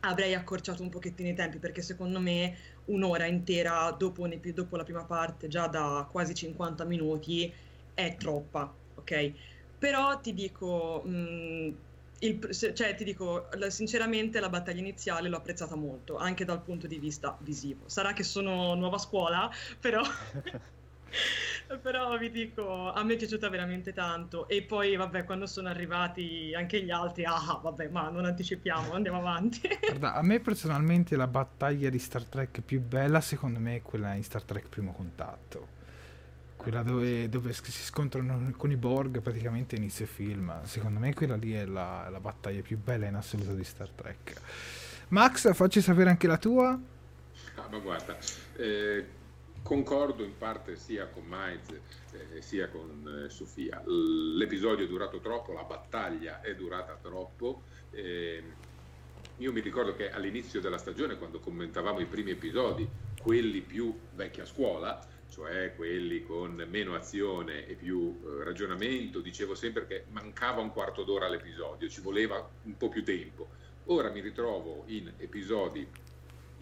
Avrei 0.00 0.34
accorciato 0.34 0.82
un 0.82 0.90
pochettino 0.90 1.28
i 1.28 1.34
tempi 1.34 1.58
perché 1.58 1.82
secondo 1.82 2.20
me 2.20 2.56
un'ora 2.84 3.26
intera 3.26 3.90
dopo, 3.92 4.26
dopo 4.28 4.76
la 4.76 4.82
prima 4.84 5.04
parte, 5.06 5.48
già 5.48 5.66
da 5.68 6.08
quasi 6.10 6.34
50 6.34 6.84
minuti, 6.84 7.54
è 7.92 8.16
troppa, 8.16 8.78
ok? 8.94 9.32
Però 9.78 10.20
ti 10.20 10.32
dico... 10.34 11.02
Mh, 11.04 11.84
il, 12.22 12.38
cioè, 12.54 12.94
ti 12.94 13.02
dico, 13.02 13.48
sinceramente 13.68 14.38
la 14.38 14.48
battaglia 14.48 14.78
iniziale 14.78 15.28
l'ho 15.28 15.36
apprezzata 15.38 15.74
molto, 15.74 16.16
anche 16.16 16.44
dal 16.44 16.62
punto 16.62 16.86
di 16.86 16.98
vista 17.00 17.36
visivo. 17.40 17.88
Sarà 17.88 18.12
che 18.12 18.22
sono 18.22 18.74
nuova 18.74 18.98
scuola, 18.98 19.50
però... 19.80 20.02
però 21.80 22.16
vi 22.18 22.30
dico, 22.30 22.92
a 22.92 23.02
me 23.02 23.14
è 23.14 23.16
piaciuta 23.16 23.48
veramente 23.48 23.92
tanto. 23.92 24.48
E 24.48 24.62
poi, 24.62 24.96
vabbè, 24.96 25.24
quando 25.24 25.46
sono 25.46 25.68
arrivati 25.68 26.52
anche 26.54 26.82
gli 26.82 26.90
altri, 26.90 27.24
ah, 27.24 27.60
vabbè, 27.62 27.88
ma 27.88 28.08
non 28.10 28.24
anticipiamo, 28.24 28.92
andiamo 28.92 29.18
avanti. 29.18 29.60
Guarda, 29.80 30.14
a 30.14 30.22
me 30.22 30.40
personalmente 30.40 31.16
la 31.16 31.26
battaglia 31.26 31.90
di 31.90 31.98
Star 31.98 32.24
Trek 32.24 32.60
più 32.60 32.80
bella, 32.80 33.20
secondo 33.20 33.58
me, 33.58 33.76
è 33.76 33.82
quella 33.82 34.14
in 34.14 34.22
Star 34.22 34.42
Trek 34.42 34.68
Primo 34.68 34.92
Contatto 34.92 35.80
quella 36.62 36.84
dove, 36.84 37.28
dove, 37.28 37.52
si 37.52 37.82
scontrano 37.82 38.52
con 38.56 38.70
i 38.70 38.76
Borg 38.76 39.20
praticamente 39.20 39.74
inizio 39.74 40.06
film. 40.06 40.62
Secondo 40.62 41.00
me 41.00 41.12
quella 41.12 41.34
lì 41.34 41.52
è 41.52 41.64
la, 41.64 42.08
la, 42.08 42.20
battaglia 42.20 42.62
più 42.62 42.78
bella 42.78 43.06
in 43.06 43.16
assoluto 43.16 43.52
di 43.54 43.64
Star 43.64 43.90
Trek. 43.90 44.40
Max, 45.08 45.52
facci 45.54 45.80
sapere 45.80 46.08
anche 46.08 46.28
la 46.28 46.38
tua. 46.38 46.78
Ah, 47.56 47.68
ma 47.68 47.78
guarda, 47.78 48.16
eh, 48.56 49.06
concordo 49.62 50.22
in 50.24 50.36
parte 50.36 50.76
sia 50.76 51.06
con 51.06 51.24
Miles 51.26 51.68
eh, 52.12 52.42
sia 52.42 52.68
con 52.68 53.24
eh, 53.24 53.30
Sofia. 53.30 53.82
L'episodio 53.86 54.84
è 54.84 54.88
durato 54.88 55.20
troppo, 55.20 55.52
la 55.52 55.64
battaglia 55.64 56.40
è 56.40 56.54
durata 56.54 56.98
troppo. 57.00 57.62
Eh, 57.90 58.42
io 59.38 59.52
mi 59.52 59.60
ricordo 59.60 59.94
che 59.94 60.10
all'inizio 60.10 60.60
della 60.60 60.78
stagione, 60.78 61.16
quando 61.16 61.40
commentavamo 61.40 62.00
i 62.00 62.06
primi 62.06 62.32
episodi, 62.32 62.88
quelli 63.20 63.60
più 63.60 63.96
vecchia 64.14 64.44
scuola, 64.44 65.04
cioè 65.28 65.74
quelli 65.74 66.22
con 66.22 66.66
meno 66.68 66.94
azione 66.94 67.66
e 67.66 67.74
più 67.74 68.20
eh, 68.22 68.44
ragionamento, 68.44 69.20
dicevo 69.20 69.54
sempre 69.54 69.86
che 69.86 70.04
mancava 70.10 70.60
un 70.60 70.70
quarto 70.70 71.04
d'ora 71.04 71.26
all'episodio, 71.26 71.88
ci 71.88 72.00
voleva 72.02 72.46
un 72.64 72.76
po' 72.76 72.88
più 72.88 73.02
tempo. 73.02 73.48
Ora 73.86 74.10
mi 74.10 74.20
ritrovo 74.20 74.84
in 74.86 75.12
episodi, 75.16 75.88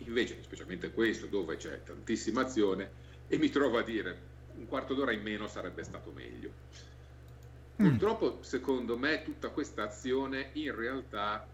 invece, 0.05 0.43
specialmente 0.43 0.93
questo, 0.93 1.27
dove 1.27 1.57
c'è 1.57 1.83
tantissima 1.83 2.43
azione, 2.43 3.09
e 3.29 3.39
mi 3.39 3.49
trovo 3.49 3.79
a 3.79 3.83
dire 3.83 4.29
un 4.57 4.67
quarto 4.67 4.95
d'ora 4.95 5.13
in 5.13 5.23
meno 5.23 5.47
sarebbe 5.47 5.85
stato 5.85 6.11
meglio. 6.11 6.51
Mm. 7.81 7.89
Purtroppo, 7.89 8.43
secondo 8.43 8.99
me, 8.99 9.23
tutta 9.23 9.49
questa 9.49 9.85
azione 9.85 10.51
in 10.55 10.75
realtà 10.75 11.47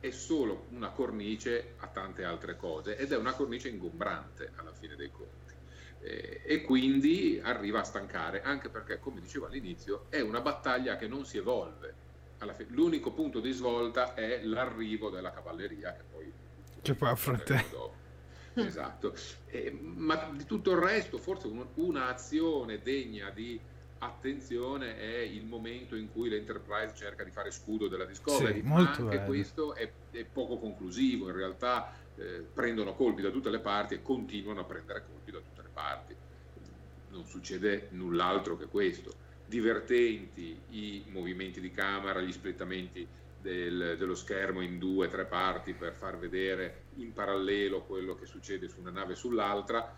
è 0.00 0.10
solo 0.10 0.66
una 0.70 0.90
cornice 0.90 1.74
a 1.78 1.86
tante 1.86 2.24
altre 2.24 2.56
cose 2.56 2.96
ed 2.96 3.12
è 3.12 3.16
una 3.16 3.32
cornice 3.32 3.68
ingombrante 3.68 4.52
alla 4.56 4.72
fine 4.72 4.96
dei 4.96 5.10
conti 5.10 5.54
eh, 6.00 6.42
e 6.44 6.62
quindi 6.62 7.40
arriva 7.42 7.80
a 7.80 7.84
stancare, 7.84 8.42
anche 8.42 8.68
perché, 8.68 8.98
come 8.98 9.20
dicevo 9.20 9.46
all'inizio, 9.46 10.06
è 10.10 10.20
una 10.20 10.40
battaglia 10.40 10.96
che 10.96 11.08
non 11.08 11.24
si 11.24 11.38
evolve. 11.38 12.02
L'unico 12.68 13.10
punto 13.12 13.40
di 13.40 13.52
svolta 13.52 14.12
è 14.12 14.42
l'arrivo 14.42 15.08
della 15.08 15.32
cavalleria 15.32 15.94
che 15.94 16.02
poi, 16.12 16.30
che 16.84 16.94
poi 16.94 17.08
affrontare. 17.08 17.92
Esatto, 18.54 19.16
eh, 19.46 19.72
ma 19.72 20.30
di 20.32 20.44
tutto 20.44 20.70
il 20.72 20.76
resto, 20.76 21.18
forse 21.18 21.48
un, 21.48 21.66
un'azione 21.74 22.80
degna 22.82 23.30
di 23.30 23.58
attenzione 23.98 24.96
è 24.96 25.18
il 25.20 25.44
momento 25.44 25.96
in 25.96 26.12
cui 26.12 26.28
l'Enterprise 26.28 26.94
cerca 26.94 27.24
di 27.24 27.30
fare 27.30 27.50
scudo 27.50 27.88
della 27.88 28.04
Discovery, 28.04 28.60
sì, 28.60 28.66
ma 28.66 28.76
anche 28.76 29.02
bello. 29.02 29.24
questo 29.24 29.74
è, 29.74 29.90
è, 30.10 30.24
poco 30.24 30.58
conclusivo, 30.58 31.28
in 31.28 31.34
realtà 31.34 31.92
eh, 32.16 32.44
prendono 32.52 32.94
colpi 32.94 33.22
da 33.22 33.30
tutte 33.30 33.50
le 33.50 33.60
parti 33.60 33.94
e 33.94 34.02
continuano 34.02 34.60
a 34.60 34.64
prendere 34.64 35.04
colpi 35.04 35.32
da 35.32 35.38
tutte 35.38 35.62
le 35.62 35.70
parti. 35.72 36.14
Non 37.10 37.24
succede 37.24 37.88
null'altro 37.90 38.56
che 38.56 38.66
questo. 38.66 39.22
Divertenti 39.46 40.60
i 40.70 41.04
movimenti 41.08 41.60
di 41.60 41.70
camera, 41.70 42.20
gli 42.20 42.32
splittamenti 42.32 43.06
del, 43.44 43.96
dello 43.98 44.14
schermo 44.14 44.62
in 44.62 44.78
due, 44.78 45.08
tre 45.08 45.26
parti 45.26 45.74
per 45.74 45.92
far 45.92 46.16
vedere 46.16 46.84
in 46.94 47.12
parallelo 47.12 47.82
quello 47.82 48.14
che 48.14 48.24
succede 48.24 48.68
su 48.68 48.80
una 48.80 48.90
nave 48.90 49.12
e 49.12 49.16
sull'altra, 49.16 49.94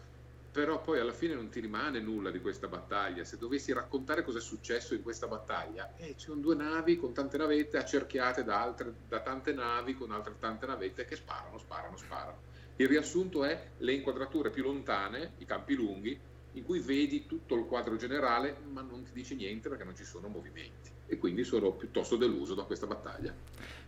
però 0.51 0.81
poi 0.81 0.99
alla 0.99 1.13
fine 1.13 1.35
non 1.35 1.49
ti 1.49 1.61
rimane 1.61 2.01
nulla 2.01 2.33
di 2.33 2.41
questa 2.41 2.67
battaglia. 2.67 3.23
Se 3.23 3.39
dovessi 3.39 3.73
raccontare 3.73 4.25
cosa 4.25 4.39
è 4.39 4.41
successo 4.41 4.95
in 4.95 5.03
questa 5.03 5.29
battaglia, 5.29 5.95
eh, 5.97 6.15
ci 6.17 6.27
sono 6.27 6.41
due 6.41 6.57
navi 6.57 6.97
con 6.97 7.13
tante 7.13 7.37
navette 7.37 7.77
accerchiate 7.77 8.43
da, 8.43 8.61
altre, 8.61 8.93
da 9.07 9.21
tante 9.21 9.53
navi 9.53 9.95
con 9.95 10.11
altre 10.11 10.35
tante 10.41 10.67
navette 10.67 11.05
che 11.05 11.15
sparano, 11.15 11.59
sparano, 11.59 11.97
sparano. 11.97 12.39
Il 12.75 12.89
riassunto 12.89 13.45
è 13.45 13.71
le 13.79 13.93
inquadrature 13.93 14.51
più 14.51 14.65
lontane, 14.65 15.35
i 15.39 15.45
campi 15.45 15.77
lunghi, 15.77 16.19
in 16.55 16.65
cui 16.65 16.81
vedi 16.81 17.27
tutto 17.27 17.55
il 17.55 17.67
quadro 17.67 17.95
generale, 17.95 18.57
ma 18.73 18.81
non 18.81 19.05
ti 19.05 19.13
dice 19.13 19.37
niente 19.37 19.69
perché 19.69 19.85
non 19.85 19.95
ci 19.95 20.05
sono 20.05 20.27
movimenti 20.27 20.96
e 21.07 21.19
quindi 21.19 21.45
sono 21.45 21.73
piuttosto 21.73 22.17
deluso 22.17 22.55
da 22.55 22.63
questa 22.63 22.87
battaglia. 22.87 23.35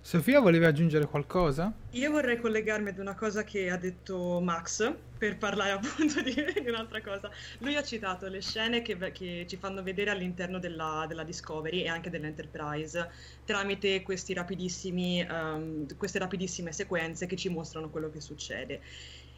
Sofia, 0.00 0.40
volevi 0.40 0.64
aggiungere 0.64 1.06
qualcosa? 1.06 1.72
Io 1.90 2.10
vorrei 2.10 2.38
collegarmi 2.38 2.90
ad 2.90 2.98
una 2.98 3.14
cosa 3.14 3.44
che 3.44 3.68
ha 3.68 3.76
detto 3.76 4.40
Max 4.40 4.90
per 5.18 5.36
parlare 5.36 5.72
appunto 5.76 6.22
di, 6.22 6.32
di 6.32 6.68
un'altra 6.68 7.02
cosa. 7.02 7.30
Lui 7.58 7.76
ha 7.76 7.82
citato 7.82 8.28
le 8.28 8.40
scene 8.40 8.80
che, 8.80 8.96
che 9.12 9.44
ci 9.46 9.56
fanno 9.56 9.82
vedere 9.82 10.10
all'interno 10.10 10.58
della, 10.58 11.04
della, 11.08 11.24
Discovery 11.24 11.82
e 11.82 11.88
anche 11.88 12.08
dell'Enterprise 12.08 13.10
tramite 13.44 14.02
rapidissimi, 14.28 15.26
um, 15.28 15.86
queste 15.96 16.18
rapidissime 16.18 16.72
sequenze 16.72 17.26
che 17.26 17.36
ci 17.36 17.48
mostrano 17.48 17.90
quello 17.90 18.08
che 18.08 18.20
succede. 18.20 18.80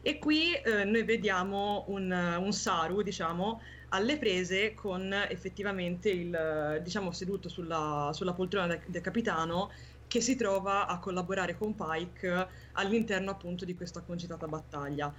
E 0.03 0.19
qui 0.19 0.55
eh, 0.55 0.85
noi 0.85 1.03
vediamo 1.05 1.85
un, 1.89 2.11
un 2.11 2.53
Saru, 2.53 3.03
diciamo, 3.03 3.61
alle 3.91 4.19
prese 4.19 4.75
con 4.75 5.13
effettivamente 5.29 6.09
il, 6.11 6.81
diciamo, 6.83 7.13
seduto 7.13 7.49
sulla, 7.49 8.11
sulla 8.15 8.33
poltrona 8.33 8.67
del, 8.67 8.81
del, 8.87 9.03
capitano 9.03 9.71
che 10.07 10.21
si 10.21 10.37
trova 10.37 10.87
a 10.87 10.99
collaborare 10.99 11.57
con 11.57 11.75
Pike 11.75 12.49
all'interno 12.73 13.31
appunto 13.31 13.65
di 13.65 13.75
questa 13.75 14.01
concitata 14.01 14.47
battaglia. 14.47 15.13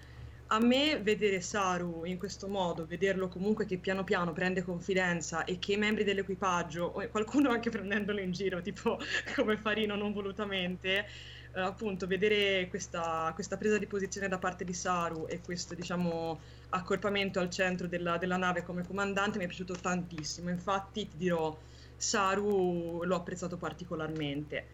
A 0.47 0.59
me 0.59 0.99
vedere 0.99 1.39
Saru 1.39 2.03
in 2.03 2.17
questo 2.17 2.49
modo, 2.49 2.85
vederlo 2.85 3.29
comunque 3.29 3.65
che 3.65 3.77
piano 3.77 4.03
piano 4.03 4.33
prende 4.33 4.63
confidenza 4.63 5.45
e 5.45 5.59
che 5.59 5.73
i 5.73 5.77
membri 5.77 6.03
dell'equipaggio, 6.03 6.91
qualcuno 7.09 7.51
anche 7.51 7.69
prendendolo 7.69 8.19
in 8.19 8.33
giro, 8.33 8.61
tipo 8.61 8.99
come 9.33 9.55
Farino 9.55 9.95
non 9.95 10.11
volutamente, 10.11 11.07
eh, 11.53 11.59
appunto 11.59 12.07
vedere 12.07 12.67
questa, 12.69 13.31
questa, 13.33 13.57
presa 13.57 13.77
di 13.77 13.87
posizione 13.87 14.27
da 14.27 14.37
parte 14.37 14.63
di 14.63 14.73
Saru 14.73 15.27
e 15.27 15.41
questo 15.41 15.75
diciamo 15.75 16.39
accorpamento 16.69 17.39
al 17.39 17.49
centro 17.49 17.87
della, 17.87 18.17
della 18.17 18.37
nave 18.37 18.63
come 18.63 18.85
comandante 18.85 19.37
mi 19.37 19.43
è 19.43 19.47
piaciuto 19.47 19.73
tantissimo. 19.73 20.49
Infatti 20.49 21.07
ti 21.09 21.17
dirò, 21.17 21.57
Saru 21.97 23.03
l'ho 23.03 23.15
apprezzato 23.15 23.57
particolarmente. 23.57 24.67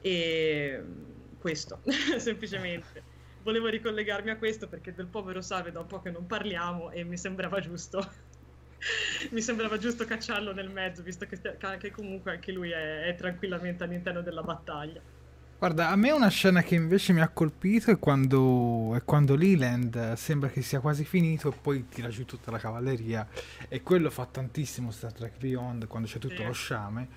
E 0.00 0.82
questo, 1.38 1.80
semplicemente. 2.18 3.12
Volevo 3.42 3.68
ricollegarmi 3.68 4.30
a 4.30 4.36
questo 4.36 4.66
perché 4.68 4.94
del 4.94 5.06
povero 5.06 5.42
Salve 5.42 5.70
da 5.70 5.80
un 5.80 5.86
po' 5.86 6.00
che 6.00 6.10
non 6.10 6.26
parliamo 6.26 6.90
e 6.90 7.04
mi 7.04 7.18
sembrava 7.18 7.60
giusto. 7.60 8.02
mi 9.30 9.40
sembrava 9.40 9.78
giusto 9.78 10.04
cacciarlo 10.04 10.52
nel 10.52 10.70
mezzo, 10.70 11.02
visto 11.02 11.26
che, 11.26 11.38
che 11.78 11.90
comunque 11.90 12.32
anche 12.32 12.52
lui 12.52 12.70
è, 12.70 13.02
è 13.04 13.14
tranquillamente 13.14 13.84
all'interno 13.84 14.22
della 14.22 14.42
battaglia. 14.42 15.00
Guarda, 15.64 15.88
a 15.88 15.96
me 15.96 16.10
una 16.10 16.28
scena 16.28 16.62
che 16.62 16.74
invece 16.74 17.14
mi 17.14 17.22
ha 17.22 17.28
colpito 17.28 17.90
è 17.90 17.98
quando, 17.98 18.94
è 18.96 19.02
quando 19.02 19.34
Leland 19.34 20.12
sembra 20.12 20.50
che 20.50 20.60
sia 20.60 20.78
quasi 20.78 21.06
finito 21.06 21.50
e 21.50 21.56
poi 21.58 21.88
tira 21.88 22.08
giù 22.08 22.26
tutta 22.26 22.50
la 22.50 22.58
cavalleria 22.58 23.26
e 23.66 23.80
quello 23.80 24.10
fa 24.10 24.26
tantissimo 24.26 24.90
Star 24.90 25.14
Trek 25.14 25.38
Beyond 25.38 25.86
quando 25.86 26.06
c'è 26.06 26.18
tutto 26.18 26.36
sì. 26.36 26.44
lo 26.44 26.52
sciame 26.52 27.08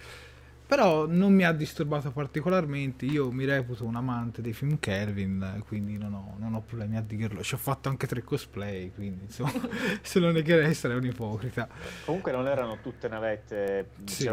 però 0.68 1.08
non 1.08 1.34
mi 1.34 1.46
ha 1.46 1.54
disturbato 1.54 2.12
particolarmente. 2.12 3.06
Io 3.06 3.32
mi 3.32 3.46
reputo 3.46 3.86
un 3.86 3.96
amante 3.96 4.42
dei 4.42 4.54
film 4.54 4.80
Kelvin, 4.80 5.64
quindi 5.66 5.98
non 5.98 6.14
ho, 6.14 6.36
non 6.38 6.54
ho 6.54 6.62
problemi 6.62 6.98
a 6.98 7.02
dirlo. 7.02 7.42
Ci 7.42 7.54
ho 7.54 7.58
fatto 7.58 7.88
anche 7.88 8.06
tre 8.06 8.22
cosplay, 8.22 8.92
quindi 8.92 9.24
insomma, 9.24 9.52
se 10.02 10.20
lo 10.20 10.32
negherei 10.32 10.74
sarei 10.74 10.98
un 10.98 11.06
ipocrita. 11.06 11.70
Comunque 12.06 12.34
non 12.34 12.48
erano 12.48 12.80
tutte 12.82 13.08
navette, 13.08 13.92
sì. 14.04 14.30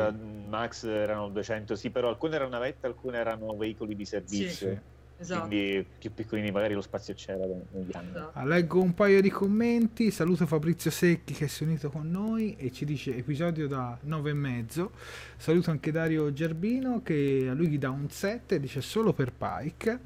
Max 0.49 0.85
erano 0.85 1.29
200, 1.29 1.76
sì, 1.76 1.91
però 1.91 2.09
alcune 2.09 2.35
erano 2.35 2.50
navette, 2.50 2.87
alcune 2.87 3.19
erano 3.19 3.57
veicoli 3.57 3.95
di 3.95 4.05
servizio. 4.05 4.69
Sì. 4.71 4.93
Esatto. 5.25 5.47
quindi 5.49 5.87
più 5.99 6.12
piccolini 6.12 6.50
magari 6.50 6.75
lo 6.75 6.83
spazio 6.83 7.14
c'era 7.14 7.45
negli 7.73 7.90
anni. 7.93 8.11
Esatto. 8.11 8.31
Ah, 8.38 8.45
Leggo 8.45 8.81
un 8.81 8.95
paio 8.95 9.21
di 9.21 9.31
commenti. 9.31 10.11
Saluto 10.11 10.47
Fabrizio 10.47 10.90
Secchi 10.90 11.33
che 11.33 11.49
si 11.49 11.64
è 11.64 11.66
unito 11.66 11.90
con 11.90 12.11
noi 12.11 12.54
e 12.57 12.71
ci 12.71 12.85
dice 12.85 13.16
episodio 13.16 13.66
da 13.66 13.97
9 14.02 14.31
e 14.31 14.35
mezzo. 14.35 14.90
Saluto 15.37 15.71
anche 15.71 15.90
Dario 15.90 16.33
Gerbino 16.33 17.02
che 17.02 17.47
a 17.49 17.54
lui 17.54 17.69
gli 17.69 17.78
dà 17.78 17.90
un 17.90 18.09
7 18.11 18.61
dice 18.61 18.81
solo 18.81 19.12
per 19.12 19.33
Pike. 19.33 20.00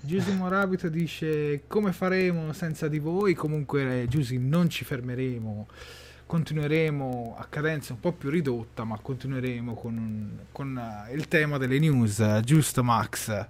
Giusimo 0.00 0.48
Rabito 0.48 0.88
dice 0.88 1.62
come 1.66 1.92
faremo 1.92 2.52
senza 2.52 2.88
di 2.88 2.98
voi. 2.98 3.34
Comunque, 3.34 4.06
Giusi, 4.08 4.38
non 4.38 4.68
ci 4.68 4.84
fermeremo. 4.84 5.68
Continueremo 6.26 7.36
a 7.38 7.44
cadenza 7.44 7.92
un 7.92 8.00
po' 8.00 8.12
più 8.12 8.30
ridotta, 8.30 8.84
ma 8.84 8.98
continueremo 8.98 9.74
con, 9.74 10.38
con 10.50 10.78
eh, 11.08 11.12
il 11.14 11.28
tema 11.28 11.58
delle 11.58 11.78
news. 11.78 12.40
Giusto, 12.42 12.82
Max? 12.82 13.46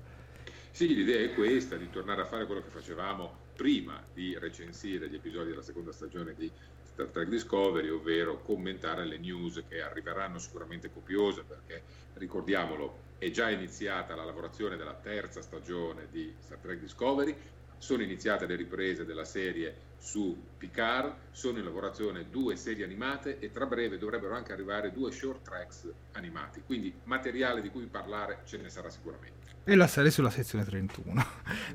Sì, 0.74 0.94
l'idea 0.94 1.20
è 1.20 1.34
questa, 1.34 1.76
di 1.76 1.90
tornare 1.90 2.22
a 2.22 2.24
fare 2.24 2.46
quello 2.46 2.62
che 2.62 2.70
facevamo 2.70 3.50
prima 3.54 4.08
di 4.10 4.38
recensire 4.38 5.08
gli 5.10 5.14
episodi 5.14 5.50
della 5.50 5.60
seconda 5.60 5.92
stagione 5.92 6.34
di 6.34 6.50
Star 6.80 7.10
Trek 7.10 7.28
Discovery, 7.28 7.88
ovvero 7.90 8.40
commentare 8.40 9.04
le 9.04 9.18
news 9.18 9.62
che 9.68 9.82
arriveranno 9.82 10.38
sicuramente 10.38 10.88
copiose, 10.90 11.44
perché 11.44 11.84
ricordiamolo, 12.14 13.10
è 13.18 13.28
già 13.30 13.50
iniziata 13.50 14.14
la 14.14 14.24
lavorazione 14.24 14.76
della 14.76 14.98
terza 14.98 15.42
stagione 15.42 16.08
di 16.08 16.36
Star 16.40 16.58
Trek 16.58 16.78
Discovery, 16.80 17.36
sono 17.76 18.02
iniziate 18.02 18.46
le 18.46 18.56
riprese 18.56 19.04
della 19.04 19.24
serie 19.26 19.92
su 19.98 20.54
Picard, 20.56 21.28
sono 21.32 21.58
in 21.58 21.64
lavorazione 21.64 22.30
due 22.30 22.56
serie 22.56 22.84
animate 22.84 23.38
e 23.38 23.50
tra 23.50 23.66
breve 23.66 23.98
dovrebbero 23.98 24.34
anche 24.34 24.52
arrivare 24.52 24.90
due 24.90 25.12
short 25.12 25.42
tracks 25.42 25.94
animati, 26.12 26.62
quindi 26.62 27.02
materiale 27.04 27.60
di 27.60 27.68
cui 27.68 27.88
parlare 27.90 28.40
ce 28.46 28.56
ne 28.56 28.70
sarà 28.70 28.88
sicuramente. 28.88 29.41
E 29.64 29.76
la 29.76 29.86
serie 29.86 30.10
sulla 30.10 30.30
sezione 30.30 30.64
31. 30.64 31.26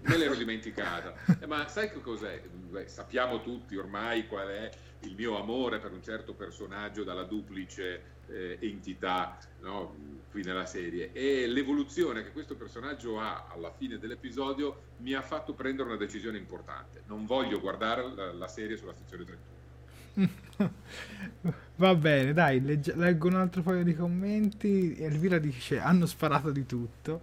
Me 0.01 0.17
l'ero 0.17 0.35
dimenticata. 0.35 1.13
Eh, 1.39 1.45
ma 1.45 1.69
sai 1.69 1.89
che 1.89 2.01
cos'è? 2.01 2.41
Beh, 2.41 2.87
sappiamo 2.87 3.41
tutti 3.41 3.77
ormai 3.77 4.27
qual 4.27 4.47
è 4.47 4.69
il 5.01 5.15
mio 5.15 5.39
amore 5.39 5.79
per 5.79 5.93
un 5.93 6.03
certo 6.03 6.33
personaggio 6.33 7.05
dalla 7.05 7.23
duplice 7.23 8.15
eh, 8.27 8.57
entità 8.59 9.37
no? 9.61 9.95
qui 10.31 10.43
nella 10.43 10.65
serie 10.65 11.11
e 11.13 11.47
l'evoluzione 11.47 12.23
che 12.23 12.31
questo 12.31 12.55
personaggio 12.55 13.19
ha 13.21 13.47
alla 13.47 13.71
fine 13.71 13.97
dell'episodio 13.97 14.81
mi 14.97 15.13
ha 15.13 15.21
fatto 15.21 15.53
prendere 15.53 15.87
una 15.87 15.97
decisione 15.97 16.37
importante. 16.37 17.03
Non 17.05 17.25
voglio 17.25 17.61
guardare 17.61 18.11
la, 18.13 18.33
la 18.33 18.47
serie 18.49 18.75
sulla 18.75 18.93
sezione 18.93 19.23
31. 19.23 19.55
Va 21.75 21.95
bene, 21.95 22.33
dai, 22.33 22.59
legge- 22.61 22.95
leggo 22.95 23.27
un 23.27 23.35
altro 23.35 23.61
paio 23.61 23.83
di 23.83 23.95
commenti. 23.95 24.95
Elvira 24.97 25.37
dice: 25.37 25.79
Hanno 25.79 26.07
sparato 26.07 26.49
di 26.49 26.65
tutto. 26.65 27.21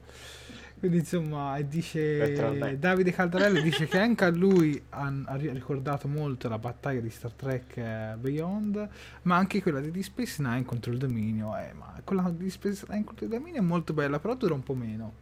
Quindi, 0.85 0.99
insomma, 1.01 1.59
dice. 1.63 2.77
Davide 2.79 3.11
Caldarelli 3.11 3.63
dice 3.65 3.87
che 3.87 3.99
anche 3.99 4.25
a 4.27 4.29
lui 4.29 4.79
han- 4.91 5.25
ha 5.27 5.35
ri- 5.37 5.49
ricordato 5.51 6.09
molto 6.09 6.47
la 6.51 6.59
battaglia 6.59 7.01
di 7.01 7.09
Star 7.09 7.33
Trek 7.33 7.77
eh, 7.79 8.15
Beyond, 8.19 8.87
ma 9.23 9.37
anche 9.37 9.63
quella 9.63 9.81
di 9.81 9.91
Deep 9.91 10.05
Space 10.05 10.43
Nine 10.43 10.65
contro 10.67 10.93
il 10.93 10.99
dominio. 10.99 11.57
Eh, 11.57 11.73
ma 11.73 11.99
quella 12.05 12.29
di 12.29 12.37
Deep 12.37 12.51
Space 12.51 12.85
Nine 12.91 13.03
contro 13.05 13.25
il 13.25 13.31
dominio 13.31 13.61
è 13.61 13.65
molto 13.65 13.95
bella, 13.95 14.19
però 14.19 14.35
dura 14.35 14.53
un 14.53 14.63
po' 14.63 14.75
meno. 14.75 15.13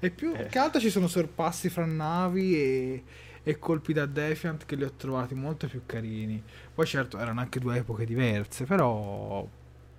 E 0.00 0.10
più 0.10 0.32
Eh. 0.34 0.46
che 0.46 0.58
altro 0.58 0.80
ci 0.80 0.90
sono 0.90 1.06
sorpassi 1.06 1.68
fra 1.68 1.84
navi 1.84 2.56
e, 2.56 3.04
e 3.44 3.58
colpi 3.60 3.92
da 3.92 4.06
Defiant 4.06 4.64
che 4.66 4.74
li 4.74 4.82
ho 4.82 4.90
trovati 4.96 5.36
molto 5.36 5.68
più 5.68 5.82
carini. 5.86 6.42
Poi 6.74 6.86
certo 6.86 7.18
erano 7.18 7.38
anche 7.38 7.60
due 7.60 7.76
epoche 7.76 8.04
diverse, 8.04 8.64
però 8.64 9.46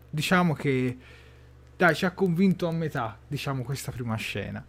diciamo 0.10 0.54
che 0.56 0.98
dai, 1.78 1.96
ci 1.96 2.04
ha 2.06 2.12
convinto 2.12 2.68
a 2.68 2.72
metà, 2.72 3.18
diciamo, 3.28 3.64
questa 3.64 3.92
prima 3.92 4.16
scena. 4.16 4.64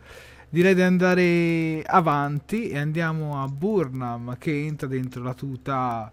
Direi 0.49 0.75
di 0.76 0.83
andare 0.83 1.83
avanti 1.83 2.69
e 2.69 2.79
andiamo 2.79 3.43
a 3.43 3.49
Burnham 3.49 4.38
che 4.38 4.65
entra 4.65 4.87
dentro 4.87 5.21
la 5.25 5.35
tuta 5.35 6.12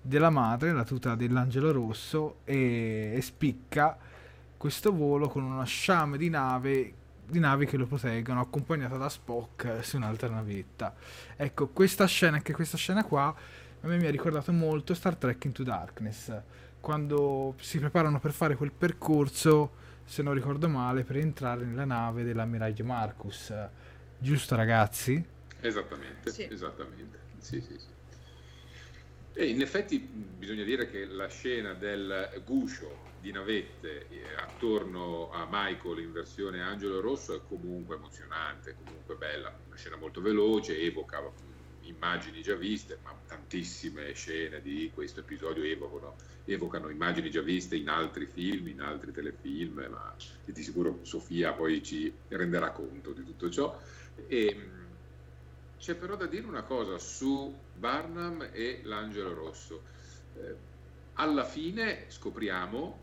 della 0.00 0.28
madre, 0.28 0.72
la 0.72 0.82
tuta 0.82 1.14
dell'angelo 1.14 1.70
rosso 1.70 2.38
e, 2.44 3.12
e 3.14 3.22
spicca 3.22 3.96
questo 4.56 4.92
volo 4.92 5.28
con 5.28 5.44
una 5.44 5.64
sciame 5.64 6.18
di 6.18 6.28
nave 6.28 6.94
di 7.26 7.38
navi 7.38 7.64
che 7.64 7.76
lo 7.76 7.86
proteggono 7.86 8.40
accompagnata 8.40 8.96
da 8.96 9.08
Spock 9.08 9.84
su 9.84 9.96
un'altra 9.96 10.28
navetta. 10.28 10.92
Ecco 11.36 11.68
questa 11.68 12.06
scena 12.06 12.36
anche 12.36 12.52
questa 12.52 12.76
scena 12.76 13.04
qua 13.04 13.26
a 13.26 13.86
me 13.86 13.96
mi 13.98 14.06
ha 14.06 14.10
ricordato 14.10 14.52
molto 14.52 14.94
Star 14.94 15.14
Trek 15.14 15.44
Into 15.44 15.62
Darkness 15.62 16.32
quando 16.80 17.54
si 17.60 17.78
preparano 17.78 18.18
per 18.18 18.32
fare 18.32 18.56
quel 18.56 18.72
percorso 18.72 19.82
se 20.04 20.22
non 20.22 20.34
ricordo 20.34 20.68
male 20.68 21.04
per 21.04 21.16
entrare 21.16 21.64
nella 21.64 21.84
nave 21.84 22.22
dell'ammiraglio 22.24 22.84
Marcus 22.84 23.52
giusto 24.18 24.54
ragazzi? 24.56 25.24
Esattamente, 25.60 26.30
Sì. 26.30 26.42
esattamente. 26.50 27.18
Sì, 27.38 27.60
sì, 27.60 27.78
sì. 27.78 27.92
E 29.36 29.46
in 29.48 29.60
effetti 29.60 29.98
bisogna 29.98 30.62
dire 30.62 30.88
che 30.88 31.04
la 31.06 31.26
scena 31.28 31.74
del 31.74 32.40
guscio 32.44 33.10
di 33.18 33.32
navette 33.32 34.06
eh, 34.08 34.34
attorno 34.36 35.30
a 35.30 35.46
Michael 35.50 35.98
in 36.00 36.12
versione 36.12 36.60
Angelo 36.62 37.00
Rosso 37.00 37.34
è 37.34 37.42
comunque 37.42 37.96
emozionante, 37.96 38.76
comunque 38.76 39.16
bella, 39.16 39.52
una 39.66 39.76
scena 39.76 39.96
molto 39.96 40.20
veloce, 40.20 40.78
evoca 40.78 41.20
immagini 41.88 42.42
già 42.42 42.54
viste, 42.54 42.98
ma 43.02 43.14
tantissime 43.26 44.12
scene 44.12 44.60
di 44.60 44.90
questo 44.94 45.20
episodio 45.20 45.62
evocano, 45.62 46.16
evocano 46.44 46.88
immagini 46.88 47.30
già 47.30 47.42
viste 47.42 47.76
in 47.76 47.88
altri 47.88 48.26
film, 48.26 48.68
in 48.68 48.80
altri 48.80 49.12
telefilm, 49.12 49.86
ma 49.90 50.14
di 50.44 50.62
sicuro 50.62 51.00
Sofia 51.02 51.52
poi 51.52 51.82
ci 51.82 52.12
renderà 52.28 52.70
conto 52.70 53.12
di 53.12 53.24
tutto 53.24 53.50
ciò. 53.50 53.78
E, 54.26 54.54
mh, 54.54 54.84
c'è 55.78 55.94
però 55.94 56.16
da 56.16 56.26
dire 56.26 56.46
una 56.46 56.62
cosa 56.62 56.98
su 56.98 57.54
Barnum 57.74 58.48
e 58.52 58.80
l'Angelo 58.84 59.34
Rosso. 59.34 59.82
Eh, 60.36 60.54
alla 61.14 61.44
fine 61.44 62.04
scopriamo 62.08 62.98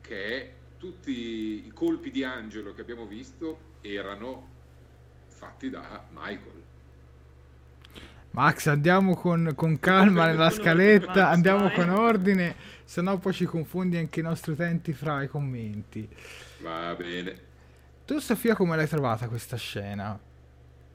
che 0.00 0.54
tutti 0.78 1.66
i 1.66 1.70
colpi 1.72 2.10
di 2.10 2.24
angelo 2.24 2.74
che 2.74 2.80
abbiamo 2.80 3.06
visto 3.06 3.72
erano 3.80 4.48
fatti 5.28 5.70
da 5.70 6.06
Michael. 6.10 6.53
Max, 8.34 8.66
andiamo 8.66 9.14
con, 9.14 9.52
con 9.54 9.78
calma 9.78 10.26
nella 10.26 10.50
scaletta, 10.50 11.28
andiamo 11.28 11.68
vai. 11.68 11.74
con 11.74 11.88
ordine, 11.88 12.56
se 12.82 13.00
no 13.00 13.16
poi 13.18 13.32
ci 13.32 13.44
confondi 13.44 13.96
anche 13.96 14.18
i 14.18 14.22
nostri 14.24 14.50
utenti 14.50 14.92
fra 14.92 15.22
i 15.22 15.28
commenti. 15.28 16.08
Va 16.60 16.96
bene. 16.96 17.52
Tu 18.04 18.18
Sofia 18.18 18.56
come 18.56 18.74
l'hai 18.74 18.88
trovata 18.88 19.28
questa 19.28 19.56
scena? 19.56 20.18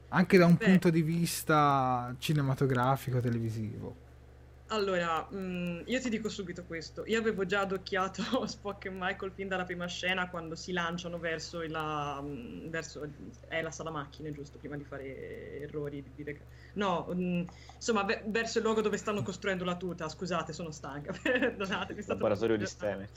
Anche 0.08 0.36
da 0.36 0.44
un 0.44 0.56
Beh. 0.56 0.66
punto 0.66 0.90
di 0.90 1.00
vista 1.00 2.14
cinematografico, 2.18 3.20
televisivo. 3.20 3.99
Allora, 4.72 5.28
mm, 5.34 5.80
io 5.86 6.00
ti 6.00 6.08
dico 6.08 6.28
subito 6.28 6.64
questo. 6.64 7.04
Io 7.06 7.18
avevo 7.18 7.44
già 7.44 7.60
adocchiato 7.62 8.22
Spock 8.46 8.84
e 8.84 8.90
Michael 8.92 9.32
fin 9.32 9.48
dalla 9.48 9.64
prima 9.64 9.86
scena 9.88 10.30
quando 10.30 10.54
si 10.54 10.70
lanciano 10.70 11.18
verso 11.18 11.60
la, 11.62 12.20
mm, 12.22 12.68
verso, 12.70 13.02
è 13.48 13.62
la 13.62 13.72
sala 13.72 13.90
macchine, 13.90 14.30
giusto? 14.30 14.58
Prima 14.58 14.76
di 14.76 14.84
fare 14.84 15.58
errori. 15.62 16.02
Di 16.02 16.12
dire 16.14 16.46
no, 16.74 17.08
mm, 17.12 17.42
insomma, 17.74 18.04
ve- 18.04 18.22
verso 18.28 18.58
il 18.58 18.64
luogo 18.64 18.80
dove 18.80 18.96
stanno 18.96 19.22
costruendo 19.22 19.64
la 19.64 19.76
tuta. 19.76 20.08
Scusate, 20.08 20.52
sono 20.52 20.70
stanca. 20.70 21.12
Perdonatemi, 21.20 22.04
Laboratorio 22.04 22.56
di 22.56 22.66
steme. 22.66 23.10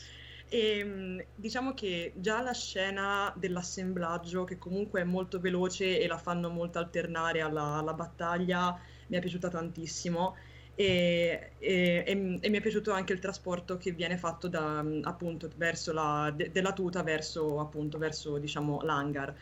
e 0.48 0.84
mh, 0.84 1.28
diciamo 1.36 1.74
che 1.74 2.14
già 2.18 2.42
la 2.42 2.54
scena 2.54 3.32
dell'assemblaggio, 3.36 4.44
che 4.44 4.58
comunque 4.58 5.02
è 5.02 5.04
molto 5.04 5.40
veloce 5.40 6.00
e 6.00 6.08
la 6.08 6.18
fanno 6.18 6.50
molto 6.50 6.80
alternare 6.80 7.42
alla, 7.42 7.76
alla 7.78 7.94
battaglia, 7.94 8.76
mi 9.08 9.18
è 9.18 9.20
piaciuta 9.20 9.50
tantissimo. 9.50 10.36
E, 10.76 11.56
e- 11.60 12.04
e- 12.08 12.40
e 12.42 12.50
mi 12.50 12.58
è 12.58 12.62
piaciuto 12.62 12.92
anche 12.92 13.14
il 13.14 13.20
trasporto 13.20 13.78
che 13.78 13.92
viene 13.92 14.18
fatto 14.18 14.48
da, 14.48 14.84
appunto, 15.04 15.48
la, 15.92 16.32
de- 16.36 16.50
della 16.52 16.74
tuta 16.74 17.04
verso, 17.04 17.60
appunto, 17.60 17.98
verso 17.98 18.38
diciamo, 18.40 18.82
l'hangar. 18.82 19.36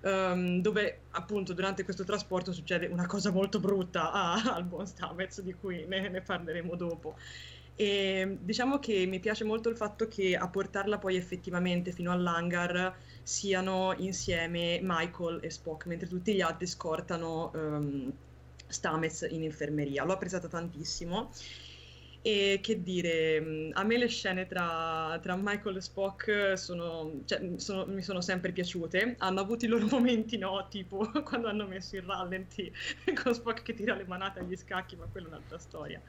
Ehm, 0.00 0.60
dove 0.60 1.06
appunto 1.10 1.52
durante 1.54 1.82
questo 1.84 2.04
trasporto 2.04 2.52
succede 2.52 2.86
una 2.86 3.06
cosa 3.06 3.30
molto 3.32 3.58
brutta 3.60 4.12
a- 4.12 4.54
al 4.54 4.64
buon 4.64 4.86
Stamets, 4.86 5.40
di 5.42 5.52
cui 5.52 5.86
ne- 5.86 6.08
ne 6.08 6.22
parleremo 6.22 6.74
dopo. 6.76 7.16
E 7.74 8.38
diciamo 8.40 8.78
che 8.80 9.06
mi 9.06 9.20
piace 9.20 9.44
molto 9.44 9.68
il 9.68 9.76
fatto 9.76 10.08
che 10.08 10.36
a 10.36 10.48
portarla 10.50 10.98
poi 10.98 11.14
effettivamente 11.16 11.92
fino 11.92 12.10
all'hangar 12.10 12.96
siano 13.22 13.94
insieme 13.98 14.80
Michael 14.82 15.40
e 15.42 15.50
Spock, 15.50 15.86
mentre 15.86 16.08
tutti 16.08 16.34
gli 16.34 16.40
altri 16.40 16.66
scortano 16.66 17.52
ehm, 17.52 18.18
Stamets 18.68 19.26
in 19.30 19.42
infermeria. 19.42 20.04
L'ho 20.04 20.12
apprezzata 20.12 20.48
tantissimo. 20.48 21.30
E 22.20 22.58
che 22.60 22.82
dire, 22.82 23.40
mh, 23.40 23.70
a 23.74 23.84
me 23.84 23.96
le 23.96 24.08
scene 24.08 24.46
tra, 24.46 25.18
tra 25.22 25.36
Michael 25.36 25.76
e 25.76 25.80
Spock 25.80 26.52
sono, 26.58 27.22
cioè, 27.24 27.52
sono- 27.58 27.86
mi 27.86 28.02
sono 28.02 28.20
sempre 28.20 28.52
piaciute. 28.52 29.14
Hanno 29.18 29.40
avuto 29.40 29.64
i 29.64 29.68
loro 29.68 29.86
momenti, 29.90 30.36
no? 30.36 30.66
Tipo 30.68 30.98
quando 31.24 31.48
hanno 31.48 31.66
messo 31.66 31.96
il 31.96 32.02
rallenti 32.02 32.72
con 33.22 33.34
Spock 33.34 33.62
che 33.62 33.74
tira 33.74 33.94
le 33.94 34.04
manate 34.04 34.40
agli 34.40 34.56
scacchi, 34.56 34.96
ma 34.96 35.06
quella 35.06 35.26
è 35.26 35.30
un'altra 35.30 35.58
storia. 35.58 36.02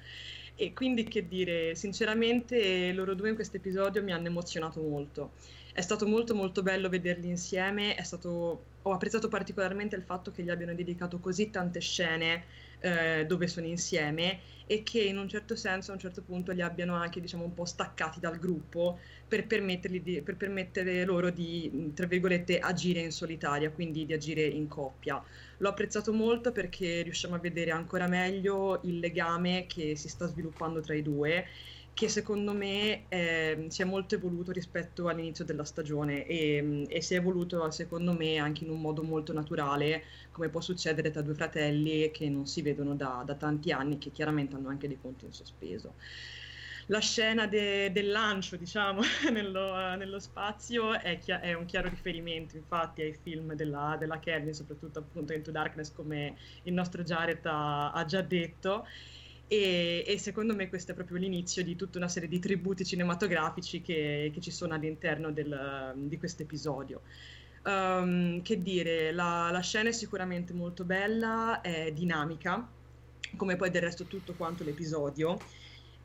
E 0.56 0.74
quindi 0.74 1.04
che 1.06 1.28
dire, 1.28 1.76
sinceramente 1.76 2.91
loro 2.93 3.13
due 3.15 3.30
in 3.30 3.36
questo 3.36 3.58
episodio 3.58 4.04
mi 4.04 4.12
hanno 4.12 4.28
emozionato 4.28 4.82
molto. 4.82 5.36
è 5.74 5.82
stato 5.82 6.06
molto 6.08 6.36
molto 6.36 6.62
bello 6.63 6.89
vederli 6.89 7.28
insieme, 7.30 7.95
stato... 8.04 8.68
ho 8.89 8.93
apprezzato 8.93 9.28
particolarmente 9.28 9.95
il 9.95 10.04
fatto 10.04 10.32
che 10.32 10.43
gli 10.43 10.49
abbiano 10.49 10.73
dedicato 10.73 11.19
così 11.19 11.49
tante 11.49 11.80
scene 11.80 12.43
eh, 12.80 13.25
dove 13.25 13.47
sono 13.47 13.65
insieme 13.65 14.39
e 14.65 14.84
che 14.84 15.02
in 15.02 15.17
un 15.17 15.28
certo 15.28 15.56
senso 15.56 15.91
a 15.91 15.95
un 15.95 15.99
certo 15.99 16.21
punto 16.21 16.52
li 16.52 16.62
abbiano 16.62 16.95
anche 16.95 17.19
diciamo 17.19 17.43
un 17.43 17.54
po' 17.54 17.65
staccati 17.65 18.19
dal 18.19 18.38
gruppo 18.38 18.99
per, 19.28 19.45
di, 19.47 20.21
per 20.21 20.36
permettere 20.36 21.04
loro 21.06 21.30
di 21.30 21.91
tra 21.93 22.06
virgolette 22.06 22.60
agire 22.60 22.99
in 23.02 23.12
solitaria 23.12 23.71
quindi 23.71 24.06
di 24.06 24.13
agire 24.13 24.43
in 24.43 24.67
coppia. 24.67 25.21
L'ho 25.58 25.69
apprezzato 25.69 26.13
molto 26.13 26.52
perché 26.52 27.02
riusciamo 27.02 27.36
a 27.36 27.39
vedere 27.39 27.71
ancora 27.71 28.08
meglio 28.08 28.80
il 28.84 28.99
legame 28.99 29.65
che 29.67 29.95
si 29.95 30.08
sta 30.08 30.28
sviluppando 30.28 30.80
tra 30.80 30.93
i 30.93 31.02
due 31.02 31.45
che 31.99 32.07
secondo 32.07 32.53
me 32.53 33.09
eh, 33.09 33.65
si 33.67 33.81
è 33.81 33.85
molto 33.85 34.15
evoluto 34.15 34.53
rispetto 34.53 35.09
all'inizio 35.09 35.43
della 35.43 35.65
stagione 35.65 36.25
e, 36.25 36.85
e, 36.88 37.01
si 37.01 37.13
è 37.13 37.17
evoluto 37.17 37.69
secondo 37.71 38.13
me 38.13 38.38
anche 38.38 38.63
in 38.63 38.69
un 38.69 38.79
modo 38.79 39.03
molto 39.03 39.33
naturale 39.33 40.03
come 40.31 40.47
può 40.47 40.62
succedere 40.62 41.12
tra 41.12 41.21
due 41.21 41.33
fratelli 41.33 42.09
che 42.12 42.29
non 42.29 42.47
si 42.47 42.62
vedono 42.62 42.95
da, 42.95 43.23
da 43.25 43.35
tanti 43.35 43.73
anni 43.73 43.97
che 43.97 44.12
chiaramente 44.12 44.55
hanno 44.55 44.69
anche 44.69 44.88
dei 44.88 44.97
conti 44.97 45.25
in 45.25 45.33
sospeso 45.33 45.95
la 46.85 46.99
scena 46.99 47.47
de, 47.47 47.91
del 47.91 48.09
lancio, 48.09 48.55
diciamo, 48.55 49.01
nello, 49.31 49.75
nello 49.95 50.19
spazio 50.19 50.97
è, 50.97 51.19
chi- 51.19 51.31
è, 51.31 51.53
un 51.53 51.65
chiaro 51.65 51.88
riferimento, 51.89 52.55
infatti, 52.55 53.01
ai 53.03 53.13
film 53.13 53.53
della, 53.53 53.95
della 53.99 54.17
Kevin, 54.17 54.53
soprattutto 54.55 54.97
appunto 54.97 55.33
Into 55.33 55.51
Darkness, 55.51 55.91
come 55.91 56.35
il 56.63 56.73
nostro 56.73 57.03
Jared 57.03 57.45
ha, 57.45 57.91
ha 57.91 58.05
già 58.05 58.21
detto. 58.21 58.88
E, 59.51 60.03
e, 60.05 60.19
secondo 60.19 60.53
me 60.53 60.69
questo 60.69 60.91
è 60.91 60.93
proprio 60.93 61.17
l'inizio 61.17 61.63
di 61.63 61.75
tutta 61.75 61.97
una 61.97 62.07
serie 62.07 62.29
di 62.29 62.38
tributi 62.38 62.85
cinematografici 62.85 63.81
che, 63.81 64.29
che 64.31 64.39
ci 64.41 64.51
sono 64.51 64.75
all'interno 64.75 65.31
del, 65.31 65.93
di 65.95 66.19
questo 66.19 66.43
episodio. 66.43 67.01
Um, 67.63 68.43
che 68.43 68.62
dire, 68.62 69.12
la, 69.12 69.49
la, 69.51 69.62
scena 69.62 69.89
è 69.89 69.91
sicuramente 69.91 70.53
molto 70.53 70.83
bella, 70.83 71.62
è 71.62 71.91
dinamica, 71.91 72.65
come 73.35 73.55
poi 73.55 73.71
del 73.71 73.81
resto 73.81 74.05
tutto 74.05 74.35
quanto 74.35 74.63
l'episodio. 74.63 75.39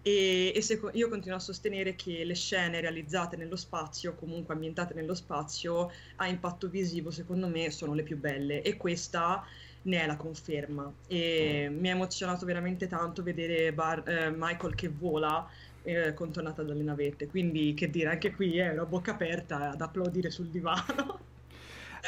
E, 0.01 0.51
e 0.55 0.63
seco- 0.63 0.91
io 0.95 1.11
continuo 1.11 1.37
a 1.37 1.41
sostenere 1.41 1.95
che 1.97 2.25
le 2.25 2.35
scene 2.35 2.81
realizzate 2.81 3.37
nello 3.37 3.57
spazio, 3.57 4.15
comunque 4.15 4.55
ambientate 4.55 4.95
nello 4.95 5.15
spazio, 5.15 5.91
a 6.17 6.29
impatto 6.29 6.69
visivo, 6.69 7.11
secondo 7.11 7.49
me, 7.49 7.71
sono 7.71 7.93
le 7.93 8.05
più 8.05 8.17
belle. 8.17 8.63
E 8.63 8.79
questa 8.79 9.45
ne 9.85 10.03
è 10.03 10.07
la 10.07 10.17
conferma 10.17 10.93
e 11.07 11.67
mm. 11.69 11.79
mi 11.79 11.89
ha 11.89 11.93
emozionato 11.93 12.47
veramente 12.47 12.87
tanto 12.87 13.23
vedere 13.23 13.73
Bar- 13.73 14.09
eh, 14.09 14.33
Michael 14.37 14.75
che 14.75 14.89
vola 14.89 15.49
eh, 15.83 16.15
contornata 16.15 16.63
dalle 16.63 16.83
navette 16.83 17.27
quindi 17.27 17.75
che 17.75 17.91
dire 17.91 18.11
anche 18.11 18.33
qui 18.33 18.59
ero 18.59 18.83
a 18.83 18.87
bocca 18.87 19.13
aperta 19.13 19.71
ad 19.71 19.81
applaudire 19.81 20.31
sul 20.31 20.47
divano 20.49 21.21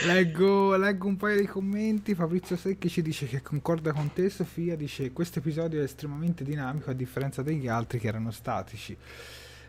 Leggo, 0.05 0.77
leggo, 0.77 1.09
un 1.09 1.17
paio 1.17 1.41
di 1.41 1.47
commenti. 1.47 2.15
Fabrizio 2.15 2.55
Secchi 2.55 2.91
ci 2.91 3.01
dice 3.01 3.25
che 3.25 3.41
concorda 3.41 3.95
con 3.95 4.12
te. 4.12 4.29
Sofia 4.29 4.77
dice: 4.77 5.11
Questo 5.11 5.39
episodio 5.39 5.81
è 5.81 5.85
estremamente 5.85 6.45
dinamico 6.45 6.91
a 6.91 6.93
differenza 6.93 7.41
degli 7.41 7.67
altri 7.67 7.99
che 7.99 8.09
erano 8.09 8.31
statici. 8.31 8.95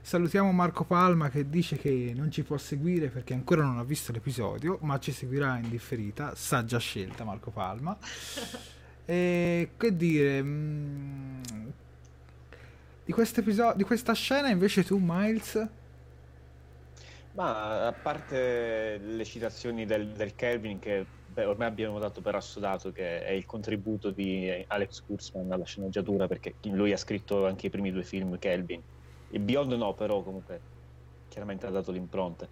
Salutiamo 0.08 0.54
Marco 0.54 0.86
Palma 0.86 1.28
che 1.30 1.50
dice 1.50 1.76
che 1.76 2.14
non 2.16 2.32
ci 2.32 2.44
può 2.44 2.56
seguire 2.56 3.10
perché 3.10 3.34
ancora 3.34 3.64
non 3.64 3.78
ha 3.78 3.84
visto 3.84 4.14
l'episodio, 4.14 4.78
ma 4.84 4.98
ci 5.00 5.12
seguirà 5.12 5.58
in 5.58 5.68
differita. 5.68 6.34
Saggia 6.34 6.78
scelta 6.78 7.26
Marco 7.26 7.52
Palma. 7.52 7.98
E 9.04 9.72
che 9.76 9.96
dire... 9.98 10.42
Mh, 10.42 11.44
mm, 11.52 11.70
di, 13.04 13.14
di 13.76 13.84
questa 13.84 14.14
scena 14.14 14.48
invece 14.48 14.86
tu 14.86 14.98
Miles... 14.98 15.68
Ma 17.34 17.88
a 17.88 17.92
parte 17.92 18.98
le 18.98 19.26
citazioni 19.26 19.86
del, 19.86 20.08
del 20.12 20.36
Kelvin 20.36 20.80
che 20.80 21.06
beh, 21.34 21.44
ormai 21.44 21.68
abbiamo 21.68 22.00
dato 22.00 22.22
per 22.22 22.36
assodato 22.36 22.94
che 22.94 23.26
è 23.26 23.32
il 23.32 23.46
contributo 23.46 24.12
di 24.12 24.50
Alex 24.68 25.04
Kurzman 25.06 25.52
alla 25.52 25.66
sceneggiatura 25.66 26.28
perché 26.28 26.56
lui 26.64 26.94
ha 26.94 26.98
scritto 26.98 27.46
anche 27.46 27.68
i 27.68 27.70
primi 27.70 27.92
due 27.92 28.04
film 28.04 28.40
Kelvin 28.40 28.82
il 29.30 29.40
Beyond 29.40 29.74
no, 29.74 29.94
però 29.94 30.22
comunque 30.22 30.60
chiaramente 31.28 31.66
ha 31.66 31.70
dato 31.70 31.92
l'impronta. 31.92 32.48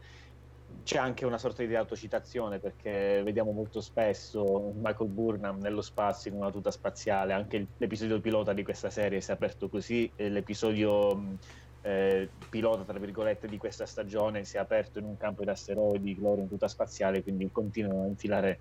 C'è 0.83 0.97
anche 0.97 1.25
una 1.25 1.37
sorta 1.37 1.63
di 1.63 1.75
autocitazione 1.75 2.59
perché 2.59 3.21
vediamo 3.23 3.51
molto 3.51 3.81
spesso 3.81 4.73
Michael 4.75 5.09
Burnham 5.09 5.59
nello 5.59 5.81
spazio 5.81 6.31
in 6.31 6.37
una 6.37 6.51
tuta 6.51 6.69
spaziale, 6.71 7.33
anche 7.33 7.67
l'episodio 7.77 8.19
pilota 8.19 8.51
di 8.53 8.63
questa 8.63 8.89
serie 8.89 9.21
si 9.21 9.31
è 9.31 9.33
aperto 9.33 9.69
così, 9.69 10.11
l'episodio 10.15 11.37
eh, 11.81 12.29
pilota 12.49 12.83
tra 12.83 12.99
virgolette 12.99 13.47
di 13.47 13.57
questa 13.57 13.85
stagione 13.85 14.43
si 14.43 14.57
è 14.57 14.59
aperto 14.59 14.99
in 14.99 15.05
un 15.05 15.17
campo 15.17 15.43
di 15.43 15.49
asteroidi, 15.49 16.19
loro 16.19 16.41
in 16.41 16.47
tuta 16.47 16.67
spaziale, 16.67 17.23
quindi 17.23 17.49
continuano 17.51 18.03
a 18.03 18.07
infilare 18.07 18.59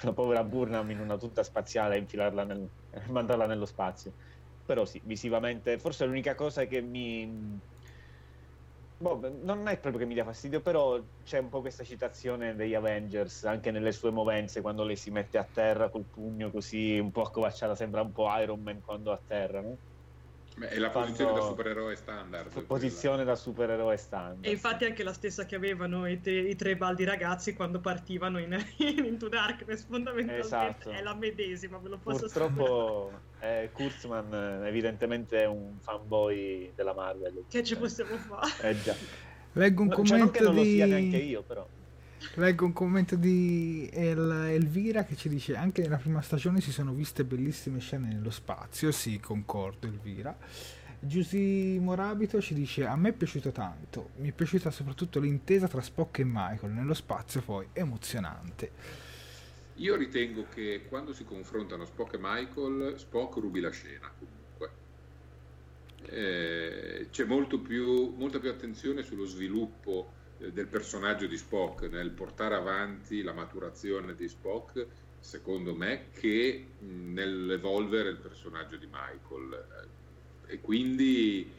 la 0.00 0.12
povera 0.12 0.42
Burnham 0.42 0.90
in 0.90 1.00
una 1.00 1.16
tuta 1.16 1.42
spaziale 1.42 1.94
e 1.94 1.98
infilarla 1.98 2.44
nel, 2.44 2.68
mandarla 3.08 3.46
nello 3.46 3.66
spazio 3.66 4.12
però 4.64 4.84
sì, 4.84 5.00
visivamente, 5.04 5.78
forse 5.78 6.04
l'unica 6.06 6.34
cosa 6.34 6.64
che 6.66 6.80
mi... 6.80 7.58
Boh, 9.02 9.18
non 9.42 9.66
è 9.66 9.80
proprio 9.80 9.98
che 10.02 10.06
mi 10.06 10.14
dia 10.14 10.22
fastidio, 10.24 10.60
però 10.60 11.04
c'è 11.24 11.38
un 11.38 11.48
po' 11.48 11.60
questa 11.60 11.82
citazione 11.82 12.54
degli 12.54 12.74
Avengers, 12.74 13.42
anche 13.42 13.72
nelle 13.72 13.90
sue 13.90 14.12
movenze, 14.12 14.60
quando 14.60 14.84
lei 14.84 14.94
si 14.96 15.10
mette 15.10 15.38
a 15.38 15.44
terra 15.50 15.88
col 15.90 16.06
pugno 16.08 16.52
così 16.52 16.98
un 17.00 17.10
po' 17.10 17.22
accovacciata, 17.22 17.74
sembra 17.74 18.02
un 18.02 18.12
po' 18.12 18.28
Iron 18.38 18.62
Man 18.62 18.80
quando 18.80 19.10
a 19.10 19.20
terra, 19.26 19.60
no? 19.60 19.78
Beh, 20.56 20.68
è 20.68 20.78
la 20.78 20.90
Quando... 20.90 21.12
posizione 21.12 21.32
da 21.32 21.46
supereroe 21.46 21.96
standard. 21.96 22.62
Posizione 22.64 23.16
quella. 23.16 23.30
da 23.30 23.36
supereroe 23.36 23.96
standard. 23.96 24.44
E 24.44 24.50
infatti 24.50 24.84
anche 24.84 25.02
la 25.02 25.12
stessa 25.12 25.46
che 25.46 25.54
avevano 25.54 26.06
i, 26.06 26.20
te- 26.20 26.30
i 26.30 26.54
tre 26.56 26.76
baldi 26.76 27.04
ragazzi 27.04 27.54
quando 27.54 27.80
partivano 27.80 28.38
in, 28.38 28.52
in 28.78 29.04
Into 29.04 29.28
Darkness, 29.28 29.84
fondamentalmente 29.86 30.46
esatto. 30.46 30.90
è 30.90 31.02
la 31.02 31.14
medesima, 31.14 31.78
ve 31.78 31.88
lo 31.88 31.98
posso 31.98 32.20
Purtroppo 32.20 33.12
eh, 33.40 33.70
Kurtzman 33.72 34.64
evidentemente 34.66 35.40
è 35.40 35.46
un 35.46 35.78
fanboy 35.80 36.72
della 36.74 36.92
Marvel. 36.92 37.44
Che 37.48 37.62
ci 37.64 37.76
possiamo 37.76 38.16
fare? 38.16 38.70
Eh 38.70 38.82
già. 38.82 38.94
Leggo 39.52 39.82
un 39.82 39.88
no, 39.88 39.94
commento 39.94 40.16
cioè, 40.16 40.18
non 40.18 40.30
che 40.30 40.42
non 40.42 40.54
di... 40.54 40.58
lo 40.58 40.64
sia 40.64 40.86
neanche 40.86 41.16
io, 41.16 41.42
però. 41.42 41.66
Leggo 42.34 42.64
un 42.64 42.72
commento 42.72 43.16
di 43.16 43.88
El- 43.92 44.46
Elvira 44.48 45.04
che 45.04 45.16
ci 45.16 45.28
dice 45.28 45.54
anche 45.54 45.82
nella 45.82 45.98
prima 45.98 46.22
stagione 46.22 46.60
si 46.60 46.72
sono 46.72 46.92
viste 46.92 47.24
bellissime 47.24 47.78
scene 47.78 48.08
nello 48.08 48.30
spazio, 48.30 48.90
sì 48.90 49.20
concordo 49.20 49.86
Elvira. 49.86 50.36
Giusy 50.98 51.78
Morabito 51.78 52.40
ci 52.40 52.54
dice 52.54 52.86
a 52.86 52.96
me 52.96 53.10
è 53.10 53.12
piaciuto 53.12 53.50
tanto, 53.50 54.10
mi 54.18 54.28
è 54.28 54.32
piaciuta 54.32 54.70
soprattutto 54.70 55.18
l'intesa 55.18 55.66
tra 55.68 55.82
Spock 55.82 56.20
e 56.20 56.24
Michael 56.24 56.72
nello 56.72 56.94
spazio 56.94 57.42
poi, 57.42 57.66
emozionante. 57.72 58.70
Io 59.76 59.96
ritengo 59.96 60.46
che 60.52 60.86
quando 60.88 61.12
si 61.12 61.24
confrontano 61.24 61.84
Spock 61.84 62.14
e 62.14 62.18
Michael, 62.20 62.98
Spock 62.98 63.36
rubi 63.38 63.60
la 63.60 63.70
scena 63.70 64.10
comunque. 64.16 64.70
Eh, 66.06 67.08
c'è 67.10 67.24
molto 67.24 67.58
più, 67.58 68.14
molta 68.16 68.38
più 68.38 68.50
attenzione 68.50 69.02
sullo 69.02 69.24
sviluppo 69.24 70.20
del 70.50 70.66
personaggio 70.66 71.26
di 71.26 71.36
Spock, 71.36 71.82
nel 71.82 72.10
portare 72.10 72.54
avanti 72.54 73.22
la 73.22 73.32
maturazione 73.32 74.14
di 74.14 74.28
Spock, 74.28 74.86
secondo 75.20 75.74
me, 75.74 76.08
che 76.12 76.66
nell'evolvere 76.78 78.08
il 78.10 78.16
personaggio 78.16 78.76
di 78.76 78.88
Michael. 78.90 79.88
E 80.46 80.60
quindi 80.60 81.50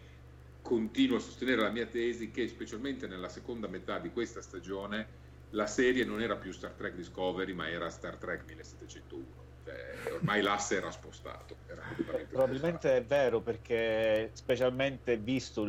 continuo 0.62 1.18
a 1.18 1.20
sostenere 1.20 1.62
la 1.62 1.70
mia 1.70 1.86
tesi 1.86 2.32
che 2.32 2.48
specialmente 2.48 3.08
nella 3.08 3.30
seconda 3.30 3.68
metà 3.68 4.00
di 4.00 4.12
questa 4.12 4.42
stagione 4.42 5.22
la 5.52 5.68
serie 5.68 6.04
non 6.06 6.22
era 6.22 6.36
più 6.36 6.52
Star 6.52 6.72
Trek 6.72 6.96
Discovery 6.96 7.54
ma 7.54 7.70
era 7.70 7.90
Star 7.90 8.16
Trek 8.16 8.44
1701. 8.46 9.26
Cioè, 9.66 10.12
ormai 10.14 10.42
l'asse 10.42 10.76
era 10.78 10.92
spostato. 10.92 11.56
Era 11.68 11.84
Probabilmente 11.96 12.88
spostato. 12.88 12.96
è 12.96 13.04
vero 13.06 13.42
perché 13.42 14.32
specialmente 14.34 15.18
visto 15.18 15.64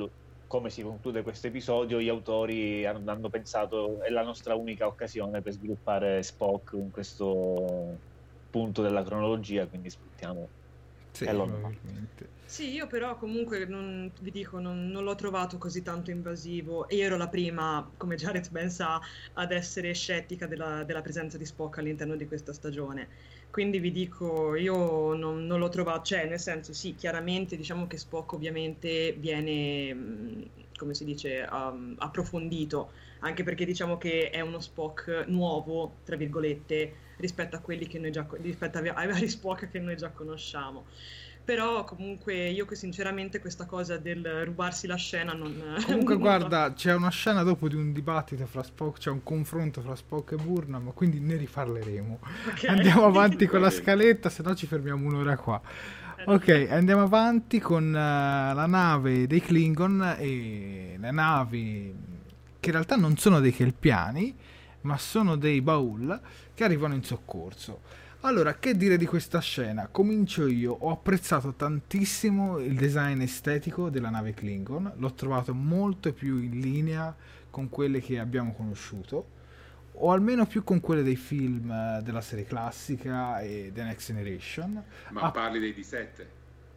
come 0.54 0.70
si 0.70 0.82
conclude 0.82 1.22
questo 1.22 1.48
episodio, 1.48 2.00
gli 2.00 2.08
autori 2.08 2.86
hanno 2.86 3.28
pensato 3.28 4.00
è 4.02 4.08
la 4.08 4.22
nostra 4.22 4.54
unica 4.54 4.86
occasione 4.86 5.42
per 5.42 5.52
sviluppare 5.52 6.22
Spock 6.22 6.74
in 6.74 6.92
questo 6.92 7.98
punto 8.50 8.80
della 8.80 9.02
cronologia, 9.02 9.66
quindi 9.66 9.90
sfruttiamo. 9.90 10.48
Sì, 11.10 11.26
sì, 12.44 12.72
io 12.72 12.86
però 12.86 13.16
comunque 13.16 13.66
non, 13.66 14.12
vi 14.20 14.30
dico, 14.30 14.60
non, 14.60 14.90
non, 14.90 15.02
l'ho 15.02 15.16
trovato 15.16 15.58
così 15.58 15.82
tanto 15.82 16.12
invasivo 16.12 16.86
e 16.88 16.96
io 16.96 17.04
ero 17.04 17.16
la 17.16 17.28
prima, 17.28 17.90
come 17.96 18.14
Jared 18.14 18.48
ben 18.50 18.70
sa, 18.70 19.00
ad 19.32 19.50
essere 19.50 19.92
scettica 19.92 20.46
della, 20.46 20.84
della 20.84 21.02
presenza 21.02 21.36
di 21.36 21.44
Spock 21.44 21.78
all'interno 21.78 22.14
di 22.14 22.28
questa 22.28 22.52
stagione 22.52 23.08
quindi 23.54 23.78
vi 23.78 23.92
dico, 23.92 24.56
io 24.56 25.14
non, 25.14 25.46
non 25.46 25.60
l'ho 25.60 25.68
trovato, 25.68 26.02
cioè 26.02 26.26
nel 26.26 26.40
senso 26.40 26.72
sì, 26.72 26.96
chiaramente 26.96 27.56
diciamo 27.56 27.86
che 27.86 27.98
Spock 27.98 28.32
ovviamente 28.32 29.12
viene, 29.12 30.50
come 30.76 30.92
si 30.92 31.04
dice, 31.04 31.46
um, 31.48 31.94
approfondito, 31.98 32.90
anche 33.20 33.44
perché 33.44 33.64
diciamo 33.64 33.96
che 33.96 34.30
è 34.30 34.40
uno 34.40 34.58
Spock 34.58 35.26
nuovo, 35.28 35.98
tra 36.04 36.16
virgolette, 36.16 36.94
rispetto 37.18 37.54
a 37.54 37.60
quelli 37.60 37.86
che 37.86 38.00
noi 38.00 38.10
già, 38.10 38.26
rispetto 38.40 38.78
ai 38.78 39.06
vari 39.06 39.28
Spock 39.28 39.70
che 39.70 39.78
noi 39.78 39.96
già 39.96 40.10
conosciamo. 40.10 40.86
Però 41.44 41.84
comunque 41.84 42.48
io 42.48 42.64
che 42.64 42.74
sinceramente 42.74 43.38
questa 43.38 43.66
cosa 43.66 43.98
del 43.98 44.44
rubarsi 44.44 44.86
la 44.86 44.96
scena 44.96 45.34
non... 45.34 45.76
Comunque 45.84 46.14
non 46.14 46.22
guarda, 46.22 46.72
c'è 46.72 46.94
una 46.94 47.10
scena 47.10 47.42
dopo 47.42 47.68
di 47.68 47.74
un 47.74 47.92
dibattito 47.92 48.46
fra 48.46 48.62
Spock, 48.62 48.98
c'è 48.98 49.10
un 49.10 49.22
confronto 49.22 49.82
fra 49.82 49.94
Spock 49.94 50.32
e 50.32 50.36
Burnham, 50.36 50.94
quindi 50.94 51.20
ne 51.20 51.36
riparleremo. 51.36 52.18
Ok. 52.48 52.64
Andiamo 52.68 53.04
avanti 53.04 53.46
con 53.46 53.60
la 53.60 53.68
scaletta, 53.68 54.30
se 54.30 54.42
no 54.42 54.54
ci 54.54 54.66
fermiamo 54.66 55.06
un'ora 55.06 55.36
qua. 55.36 55.60
Eh, 56.16 56.24
Ok, 56.26 56.68
andiamo 56.70 57.02
avanti 57.02 57.58
con 57.58 57.94
eh, 57.94 58.54
la 58.54 58.66
nave 58.66 59.26
dei 59.26 59.42
Klingon 59.42 60.16
e 60.18 60.96
le 60.98 61.10
navi 61.10 61.94
che 62.58 62.70
in 62.70 62.72
realtà 62.72 62.96
non 62.96 63.18
sono 63.18 63.40
dei 63.40 63.52
Kelpiani, 63.52 64.34
ma 64.82 64.96
sono 64.96 65.36
dei 65.36 65.60
Baul 65.60 66.18
che 66.54 66.64
arrivano 66.64 66.94
in 66.94 67.02
soccorso. 67.04 67.80
Allora, 68.26 68.54
che 68.54 68.74
dire 68.74 68.96
di 68.96 69.04
questa 69.04 69.38
scena? 69.40 69.86
Comincio 69.90 70.46
io, 70.46 70.72
ho 70.72 70.90
apprezzato 70.90 71.52
tantissimo 71.52 72.58
il 72.58 72.74
design 72.74 73.20
estetico 73.20 73.90
della 73.90 74.08
nave 74.08 74.32
Klingon, 74.32 74.94
l'ho 74.96 75.12
trovato 75.12 75.52
molto 75.52 76.10
più 76.14 76.38
in 76.40 76.58
linea 76.58 77.14
con 77.50 77.68
quelle 77.68 78.00
che 78.00 78.18
abbiamo 78.18 78.54
conosciuto, 78.54 79.28
o 79.96 80.10
almeno 80.10 80.46
più 80.46 80.64
con 80.64 80.80
quelle 80.80 81.02
dei 81.02 81.16
film 81.16 81.70
eh, 81.70 82.00
della 82.02 82.22
serie 82.22 82.46
classica 82.46 83.40
e 83.40 83.70
The 83.74 83.82
Next 83.82 84.06
Generation. 84.06 84.82
Ma 85.10 85.20
Ah. 85.20 85.30
parli 85.30 85.58
dei 85.58 85.74
D7? 85.74 86.24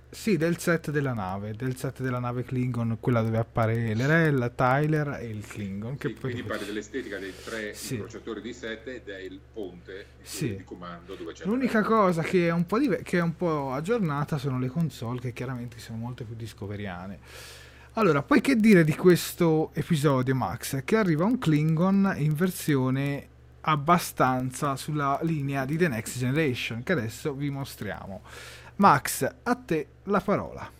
Sì, 0.10 0.38
del 0.38 0.58
set 0.58 0.89
della 0.89 1.13
nave, 1.13 1.54
del 1.54 1.76
set 1.76 2.02
della 2.02 2.20
nave 2.20 2.43
Klingon, 2.43 2.98
quella 3.00 3.22
dove 3.22 3.38
appare 3.38 3.93
l'Erel, 3.93 4.54
Tyler 4.56 5.17
e 5.20 5.26
il 5.28 5.46
Klingon. 5.46 5.98
Che 5.98 6.08
Sì, 6.08 6.13
poi 6.13 6.32
quindi 6.32 6.48
parli 6.48 6.65
dell'estetica 6.65 7.20
dei 7.20 7.34
tre 7.43 7.74
Sì. 7.74 7.96
incrociatori 7.96 8.41
di 8.41 8.54
7 8.54 8.96
ed 8.96 9.10
è 9.10 9.17
il 9.20 9.38
ponte 9.54 10.06
Sì. 10.22 10.56
di 10.56 10.63
comando 10.63 11.13
dove 11.15 11.34
c'è 11.34 11.43
L'unica 11.46 11.82
cosa 11.84 12.22
che 12.22 12.48
è, 12.48 12.52
un 12.52 12.65
po 12.65 12.80
dive- 12.80 13.02
che 13.04 13.17
è 13.17 13.22
un 13.22 13.36
po' 13.36 13.74
aggiornata 13.74 14.38
sono 14.38 14.58
le 14.60 14.67
console 14.70 15.20
che 15.20 15.34
chiaramente 15.34 15.78
sono 15.78 15.98
molto 15.98 16.24
più 16.24 16.36
discoveriane. 16.36 17.20
Allora, 17.93 18.22
poi 18.24 18.39
che 18.39 18.56
dire 18.56 18.84
di 18.86 18.96
questo 18.96 19.72
episodio, 19.74 20.34
Max? 20.36 20.84
Che 20.86 20.96
arriva 20.96 21.26
un 21.26 21.38
Klingon 21.38 22.13
in 22.17 22.34
versione 22.34 23.28
abbastanza 23.62 24.78
sulla 24.78 25.20
linea 25.24 25.65
di 25.65 25.76
The 25.76 25.89
Next 25.89 26.17
Generation, 26.17 26.84
che 26.84 26.93
adesso 26.93 27.34
vi 27.34 27.50
mostriamo. 27.50 28.22
Max, 28.77 29.27
a 29.43 29.55
te 29.55 29.87
la 30.03 30.19
parola. 30.19 30.71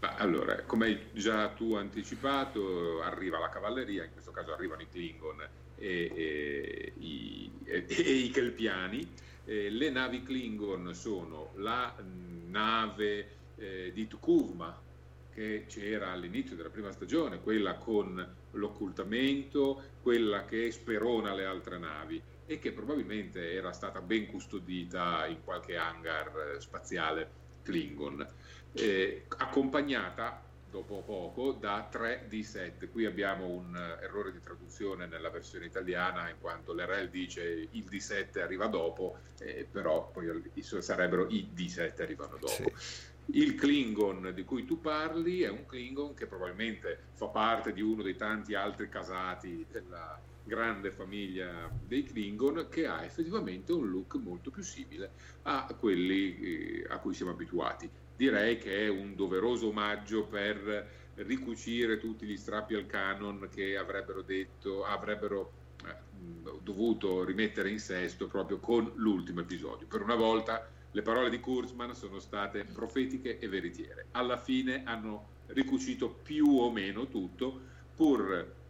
Ma 0.00 0.16
allora, 0.16 0.62
come 0.62 0.86
hai 0.86 0.98
già 1.12 1.48
tu 1.48 1.74
anticipato, 1.74 3.02
arriva 3.02 3.38
la 3.38 3.50
cavalleria, 3.50 4.04
in 4.04 4.12
questo 4.12 4.30
caso 4.30 4.52
arrivano 4.52 4.80
i 4.80 4.88
Klingon 4.88 5.40
e, 5.76 6.12
e 6.14 6.92
i, 6.98 7.50
e- 7.64 7.84
e 7.86 8.12
i 8.12 8.30
Kelpiani. 8.30 9.06
Eh, 9.44 9.68
le 9.68 9.90
navi 9.90 10.22
Klingon 10.22 10.94
sono 10.94 11.52
la 11.56 11.94
nave 12.46 13.28
eh, 13.56 13.90
di 13.92 14.06
Tukuvma, 14.08 14.80
che 15.34 15.66
c'era 15.68 16.12
all'inizio 16.12 16.56
della 16.56 16.70
prima 16.70 16.92
stagione, 16.92 17.40
quella 17.40 17.74
con 17.74 18.26
l'occultamento, 18.52 19.82
quella 20.02 20.46
che 20.46 20.70
sperona 20.70 21.34
le 21.34 21.44
altre 21.44 21.78
navi 21.78 22.22
e 22.52 22.58
che 22.58 22.72
probabilmente 22.72 23.52
era 23.52 23.72
stata 23.72 24.00
ben 24.00 24.26
custodita 24.26 25.26
in 25.26 25.42
qualche 25.42 25.76
hangar 25.76 26.54
eh, 26.56 26.60
spaziale 26.60 27.40
Klingon 27.62 28.26
eh, 28.72 29.24
accompagnata 29.38 30.42
dopo 30.70 31.02
poco 31.02 31.52
da 31.52 31.86
3 31.90 32.26
D7. 32.30 32.90
Qui 32.90 33.06
abbiamo 33.06 33.46
un 33.46 33.74
eh, 33.74 34.04
errore 34.04 34.32
di 34.32 34.40
traduzione 34.42 35.06
nella 35.06 35.30
versione 35.30 35.66
italiana 35.66 36.28
in 36.28 36.36
quanto 36.40 36.74
l'RL 36.74 37.08
dice 37.08 37.68
il 37.70 37.84
D7 37.90 38.40
arriva 38.40 38.66
dopo, 38.66 39.18
eh, 39.40 39.66
però 39.70 40.10
poi 40.10 40.42
sarebbero 40.60 41.28
i 41.28 41.50
D7 41.54 42.02
arrivano 42.02 42.36
dopo. 42.38 42.70
Il 43.26 43.54
Klingon 43.54 44.32
di 44.34 44.44
cui 44.44 44.64
tu 44.66 44.80
parli 44.80 45.42
è 45.42 45.48
un 45.48 45.64
Klingon 45.64 46.12
che 46.12 46.26
probabilmente 46.26 46.98
fa 47.14 47.28
parte 47.28 47.72
di 47.72 47.80
uno 47.80 48.02
dei 48.02 48.16
tanti 48.16 48.54
altri 48.54 48.88
casati 48.88 49.64
della 49.70 50.20
grande 50.52 50.90
famiglia 50.90 51.70
dei 51.86 52.02
Klingon 52.02 52.66
che 52.68 52.86
ha 52.86 53.02
effettivamente 53.02 53.72
un 53.72 53.88
look 53.88 54.16
molto 54.16 54.50
più 54.50 54.62
simile 54.62 55.12
a 55.44 55.74
quelli 55.78 56.82
eh, 56.82 56.86
a 56.90 56.98
cui 56.98 57.14
siamo 57.14 57.30
abituati. 57.30 57.88
Direi 58.14 58.58
che 58.58 58.84
è 58.84 58.88
un 58.88 59.16
doveroso 59.16 59.68
omaggio 59.68 60.26
per 60.26 61.00
ricucire 61.14 61.98
tutti 61.98 62.26
gli 62.26 62.36
strappi 62.36 62.74
al 62.74 62.84
canon 62.84 63.48
che 63.50 63.78
avrebbero 63.78 64.20
detto, 64.20 64.84
avrebbero 64.84 65.52
eh, 65.86 65.94
dovuto 66.62 67.24
rimettere 67.24 67.70
in 67.70 67.78
sesto 67.78 68.26
proprio 68.26 68.58
con 68.58 68.92
l'ultimo 68.96 69.40
episodio. 69.40 69.86
Per 69.86 70.02
una 70.02 70.16
volta 70.16 70.68
le 70.90 71.00
parole 71.00 71.30
di 71.30 71.40
Kurzman 71.40 71.94
sono 71.94 72.18
state 72.18 72.64
profetiche 72.64 73.38
e 73.38 73.48
veritiere. 73.48 74.08
Alla 74.10 74.36
fine 74.36 74.82
hanno 74.84 75.28
ricucito 75.46 76.10
più 76.10 76.46
o 76.58 76.70
meno 76.70 77.08
tutto, 77.08 77.58
pur 77.96 78.60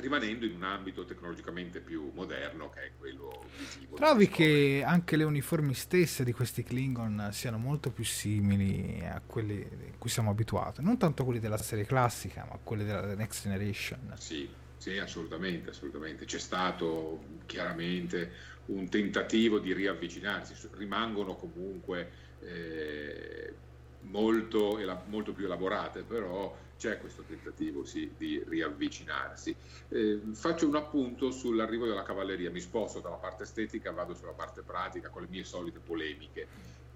rimanendo 0.00 0.46
in 0.46 0.54
un 0.54 0.62
ambito 0.62 1.04
tecnologicamente 1.04 1.80
più 1.80 2.10
moderno 2.14 2.70
che 2.70 2.80
è 2.80 2.90
quello 2.98 3.44
visivo. 3.56 3.96
Trovi 3.96 4.28
che 4.28 4.82
anche 4.86 5.16
le 5.16 5.24
uniformi 5.24 5.74
stesse 5.74 6.24
di 6.24 6.32
questi 6.32 6.62
Klingon 6.62 7.30
siano 7.32 7.58
molto 7.58 7.90
più 7.90 8.04
simili 8.04 9.04
a 9.04 9.20
quelli 9.24 9.62
a 9.62 9.98
cui 9.98 10.10
siamo 10.10 10.30
abituati? 10.30 10.82
Non 10.82 10.96
tanto 10.98 11.24
quelli 11.24 11.40
della 11.40 11.56
serie 11.56 11.84
classica, 11.84 12.46
ma 12.48 12.58
quelli 12.62 12.84
della 12.84 13.14
Next 13.14 13.42
Generation. 13.42 14.14
Sì, 14.18 14.48
sì, 14.76 14.98
assolutamente, 14.98 15.70
assolutamente. 15.70 16.24
C'è 16.24 16.38
stato 16.38 17.40
chiaramente 17.46 18.32
un 18.66 18.88
tentativo 18.88 19.58
di 19.58 19.72
riavvicinarsi, 19.72 20.68
rimangono 20.76 21.34
comunque 21.34 22.10
eh, 22.40 23.54
molto, 24.02 24.78
molto 25.06 25.32
più 25.32 25.44
elaborate, 25.46 26.02
però 26.02 26.56
c'è 26.78 26.98
questo 26.98 27.22
tentativo 27.22 27.84
sì, 27.84 28.12
di 28.16 28.42
riavvicinarsi. 28.46 29.54
Eh, 29.88 30.20
faccio 30.32 30.66
un 30.66 30.76
appunto 30.76 31.30
sull'arrivo 31.30 31.86
della 31.86 32.04
cavalleria, 32.04 32.50
mi 32.50 32.60
sposto 32.60 33.00
dalla 33.00 33.16
parte 33.16 33.42
estetica, 33.42 33.90
vado 33.90 34.14
sulla 34.14 34.32
parte 34.32 34.62
pratica 34.62 35.10
con 35.10 35.22
le 35.22 35.28
mie 35.28 35.44
solite 35.44 35.80
polemiche. 35.80 36.46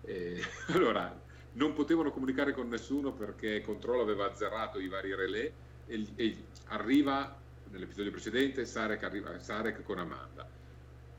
Eh, 0.03 0.41
allora, 0.73 1.21
non 1.55 1.75
potevano 1.75 2.11
comunicare 2.11 2.53
con 2.53 2.69
nessuno 2.69 3.13
perché 3.13 3.61
Control 3.61 4.01
aveva 4.01 4.31
azzerato 4.31 4.79
i 4.79 4.89
vari 4.89 5.15
relè 5.15 5.53
e, 5.87 6.07
e 6.15 6.37
arriva 6.69 7.37
nell'episodio 7.71 8.11
precedente 8.11 8.65
Sarek, 8.65 9.03
arriva, 9.03 9.39
Sarek 9.39 9.83
con 9.83 9.99
Amanda. 9.99 10.49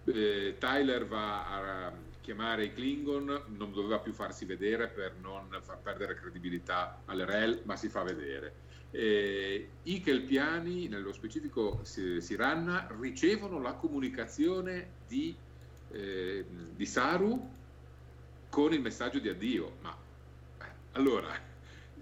Eh, 0.06 0.56
Tyler 0.58 1.06
va 1.06 1.48
a 1.48 1.94
chiamare 2.24 2.64
i 2.64 2.74
Klingon, 2.74 3.44
non 3.48 3.74
doveva 3.74 4.00
più 4.00 4.14
farsi 4.14 4.46
vedere 4.46 4.88
per 4.88 5.16
non 5.20 5.60
far 5.62 5.82
perdere 5.82 6.16
credibilità 6.16 7.02
all'RL, 7.06 7.64
ma 7.66 7.76
si 7.76 7.90
fa 7.90 8.02
vedere. 8.02 8.62
Eh, 8.92 9.70
I 9.84 10.00
Kelpiani, 10.00 10.88
nello 10.88 11.12
specifico 11.12 11.84
Si- 11.84 12.22
Siranna, 12.22 12.88
ricevono 13.00 13.60
la 13.60 13.74
comunicazione 13.74 14.94
di, 15.06 15.36
eh, 15.92 16.46
di 16.48 16.86
Saru 16.86 17.52
con 18.50 18.72
il 18.72 18.82
messaggio 18.82 19.20
di 19.20 19.28
addio. 19.28 19.78
Ma 19.82 19.98
eh, 20.62 20.66
allora 20.94 21.30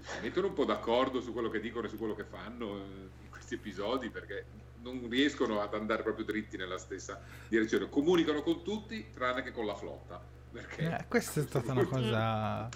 si 0.01 0.19
mettono 0.21 0.47
un 0.47 0.53
po' 0.53 0.65
d'accordo 0.65 1.19
su 1.19 1.33
quello 1.33 1.49
che 1.49 1.59
dicono 1.59 1.87
e 1.87 1.89
su 1.89 1.97
quello 1.97 2.13
che 2.13 2.25
fanno 2.25 2.77
eh, 2.77 3.09
in 3.23 3.29
questi 3.29 3.55
episodi 3.55 4.09
perché 4.09 4.45
non 4.81 5.07
riescono 5.09 5.61
ad 5.61 5.73
andare 5.73 6.03
proprio 6.03 6.25
dritti 6.25 6.57
nella 6.57 6.77
stessa 6.77 7.21
direzione. 7.47 7.89
Comunicano 7.89 8.41
con 8.41 8.63
tutti 8.63 9.07
tranne 9.13 9.43
che 9.43 9.51
con 9.51 9.65
la 9.65 9.75
flotta. 9.75 10.21
Perché 10.51 10.97
Eh, 10.97 11.05
questa 11.07 11.41
è 11.41 11.43
stata 11.43 11.71
una 11.71 11.85
cosa... 11.85 12.69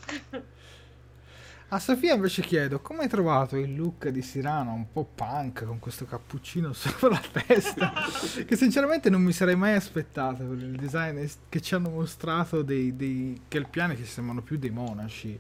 A 1.70 1.80
Sofia 1.80 2.14
invece 2.14 2.44
chiedo, 2.44 2.80
come 2.80 3.02
hai 3.02 3.10
trovato 3.10 3.58
il 3.58 3.76
look 3.76 4.10
di 4.10 4.22
Sirana 4.22 4.72
un 4.72 4.92
po' 4.92 5.04
punk 5.04 5.66
con 5.66 5.80
questo 5.80 6.06
cappuccino 6.06 6.72
sopra 6.74 7.10
la 7.10 7.22
testa? 7.44 7.92
che 8.46 8.56
sinceramente 8.56 9.10
non 9.10 9.24
mi 9.24 9.34
sarei 9.34 9.56
mai 9.56 9.74
aspettato 9.74 10.44
per 10.44 10.60
il 10.60 10.76
design 10.76 11.26
che 11.50 11.62
ci 11.62 11.74
hanno 11.74 11.90
mostrato 11.90 12.62
dei, 12.62 12.96
dei 12.96 13.42
Kelpiani 13.48 13.96
che 13.96 14.06
sembrano 14.06 14.42
più 14.42 14.58
dei 14.58 14.70
monaci. 14.70 15.38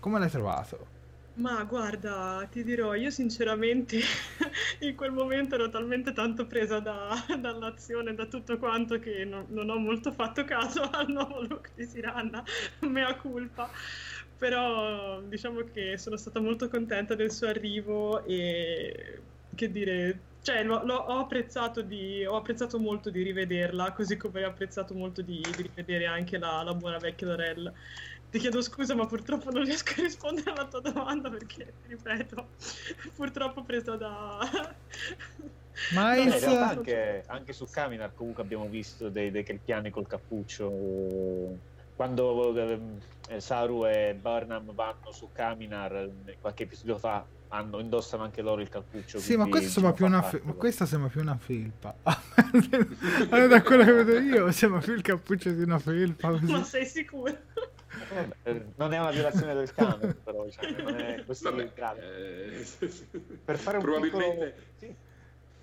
Come 0.00 0.18
l'hai 0.18 0.30
trovato? 0.30 0.94
Ma 1.38 1.64
guarda, 1.64 2.48
ti 2.50 2.62
dirò, 2.64 2.94
io 2.94 3.10
sinceramente 3.10 3.98
in 4.80 4.96
quel 4.96 5.12
momento 5.12 5.54
ero 5.54 5.68
talmente 5.68 6.14
tanto 6.14 6.46
presa 6.46 6.80
da- 6.80 7.12
dall'azione, 7.38 8.14
da 8.14 8.24
tutto 8.26 8.56
quanto, 8.58 8.98
che 8.98 9.24
non, 9.26 9.44
non 9.50 9.68
ho 9.68 9.76
molto 9.76 10.12
fatto 10.12 10.44
caso 10.44 10.80
al 10.90 11.10
nuovo 11.10 11.42
look 11.42 11.72
di 11.74 11.84
Siranna, 11.84 12.42
mea 12.80 13.14
culpa. 13.16 13.70
Però 14.38 15.20
diciamo 15.22 15.64
che 15.64 15.98
sono 15.98 16.16
stata 16.16 16.40
molto 16.40 16.68
contenta 16.68 17.14
del 17.14 17.30
suo 17.30 17.48
arrivo 17.48 18.24
e 18.24 19.22
che 19.54 19.70
dire, 19.70 20.28
cioè 20.40 20.62
l'ho- 20.64 20.84
l'ho- 20.84 20.94
ho 20.96 21.18
apprezzato 21.18 21.82
di- 21.82 22.24
ho 22.24 22.36
apprezzato 22.36 22.78
molto 22.78 23.10
di 23.10 23.22
rivederla, 23.22 23.92
così 23.92 24.16
come 24.16 24.42
ho 24.44 24.48
apprezzato 24.48 24.94
molto 24.94 25.20
di, 25.22 25.52
di 25.54 25.62
rivedere 25.62 26.06
anche 26.06 26.38
la, 26.38 26.62
la 26.62 26.74
buona 26.74 26.98
vecchia 26.98 27.26
Lorel. 27.26 27.72
Ti 28.36 28.42
chiedo 28.42 28.60
scusa, 28.60 28.94
ma 28.94 29.06
purtroppo 29.06 29.50
non 29.50 29.64
riesco 29.64 29.92
a 29.98 30.02
rispondere 30.02 30.50
alla 30.50 30.66
tua 30.66 30.80
domanda 30.80 31.30
perché, 31.30 31.72
ripeto, 31.86 32.48
purtroppo 33.16 33.62
presa 33.64 33.96
da... 33.96 34.38
Ma 35.94 36.14
No, 36.22 36.58
anche, 36.58 37.24
anche 37.26 37.52
su 37.54 37.66
Caminar 37.70 38.12
comunque 38.14 38.42
abbiamo 38.42 38.66
visto 38.66 39.08
dei, 39.08 39.30
dei 39.30 39.42
kelpiani 39.42 39.88
col 39.88 40.06
cappuccio. 40.06 40.70
quando 41.96 42.54
eh, 43.28 43.40
Saru 43.40 43.86
e 43.86 44.14
Burnham 44.20 44.74
vanno 44.74 45.12
su 45.12 45.30
Kaminar 45.32 46.10
qualche 46.38 46.64
episodio 46.64 46.98
fa 46.98 47.24
hanno, 47.48 47.78
indossano 47.78 48.22
anche 48.22 48.42
loro 48.42 48.60
il 48.60 48.68
cappuccio. 48.68 49.18
Sì, 49.18 49.36
ma 49.36 49.46
questa 49.48 49.70
sembra 49.70 49.92
più 49.92 50.04
una, 50.04 50.20
fe- 50.20 50.42
ma 50.44 50.52
questa 50.52 50.84
sembra 50.84 51.08
più 51.08 51.22
una 51.22 51.38
felpa. 51.38 51.96
allora, 53.30 53.46
da 53.46 53.62
quello 53.62 53.84
che 53.84 53.92
vedo 53.92 54.18
io, 54.18 54.52
sembra 54.52 54.80
più 54.80 54.92
il 54.92 55.00
cappuccio 55.00 55.50
di 55.52 55.62
una 55.62 55.78
felpa. 55.78 56.28
Così. 56.32 56.52
Ma 56.52 56.64
sei 56.64 56.84
sicuro? 56.84 57.34
Eh, 58.42 58.64
non 58.76 58.92
è 58.92 58.98
una 58.98 59.10
violazione 59.10 59.54
del 59.54 59.72
canone, 59.72 60.14
però 60.14 60.48
cioè, 60.50 60.70
non 60.82 60.98
è 60.98 61.24
questo 61.24 61.50
Vabbè, 61.50 61.72
è 61.72 61.94
eh, 61.98 62.66
per 63.44 63.58
fare 63.58 63.78
un 63.78 63.82
probabilmente 63.82 64.46
piccolo... 64.50 64.66
sì 64.76 64.96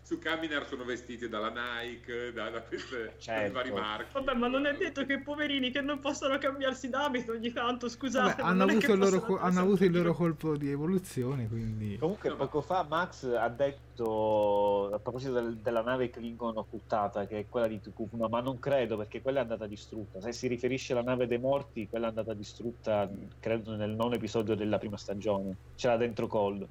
su 0.03 0.19
Caminar 0.19 0.67
sono 0.67 0.83
vestiti 0.83 1.29
dalla 1.29 1.49
Nike, 1.49 2.33
da, 2.33 2.49
da 2.49 2.61
queste 2.61 3.15
certo. 3.19 3.53
vari 3.53 3.71
marchi. 3.71 4.11
Vabbè, 4.11 4.33
ma 4.35 4.47
non 4.47 4.65
è 4.65 4.75
detto 4.75 5.05
che 5.05 5.19
poverini 5.19 5.71
che 5.71 5.79
non 5.79 5.99
possono 5.99 6.37
cambiarsi 6.37 6.89
d'abito 6.89 7.31
ogni 7.31 7.53
tanto, 7.53 7.87
scusate. 7.87 8.41
Vabbè, 8.41 8.41
hanno, 8.41 8.63
avuto 8.63 8.91
il, 8.91 8.99
loro, 8.99 9.37
hanno 9.39 9.61
avuto 9.61 9.85
il 9.85 9.91
loro 9.91 10.13
colpo 10.13 10.57
di 10.57 10.69
evoluzione, 10.69 11.47
quindi... 11.47 11.97
Comunque 11.97 12.29
no, 12.29 12.35
poco 12.35 12.61
fa 12.61 12.85
Max 12.87 13.23
ha 13.33 13.47
detto, 13.47 14.91
a 14.93 14.99
proposito 14.99 15.31
del, 15.31 15.55
della 15.57 15.81
nave 15.81 16.09
Klingon 16.09 16.57
occultata, 16.57 17.25
che 17.25 17.39
è 17.39 17.45
quella 17.47 17.67
di 17.67 17.79
Tukufno, 17.79 18.27
ma 18.27 18.41
non 18.41 18.59
credo 18.59 18.97
perché 18.97 19.21
quella 19.21 19.39
è 19.39 19.41
andata 19.43 19.65
distrutta. 19.67 20.19
Se 20.19 20.33
si 20.33 20.47
riferisce 20.47 20.91
alla 20.91 21.01
nave 21.01 21.27
dei 21.27 21.39
morti, 21.39 21.87
quella 21.87 22.07
è 22.07 22.09
andata 22.09 22.33
distrutta, 22.33 23.09
credo, 23.39 23.77
nel 23.77 23.91
nono 23.91 24.15
episodio 24.15 24.53
della 24.53 24.77
prima 24.77 24.97
stagione. 24.97 25.55
C'era 25.75 25.95
dentro 25.95 26.27
Cold. 26.27 26.67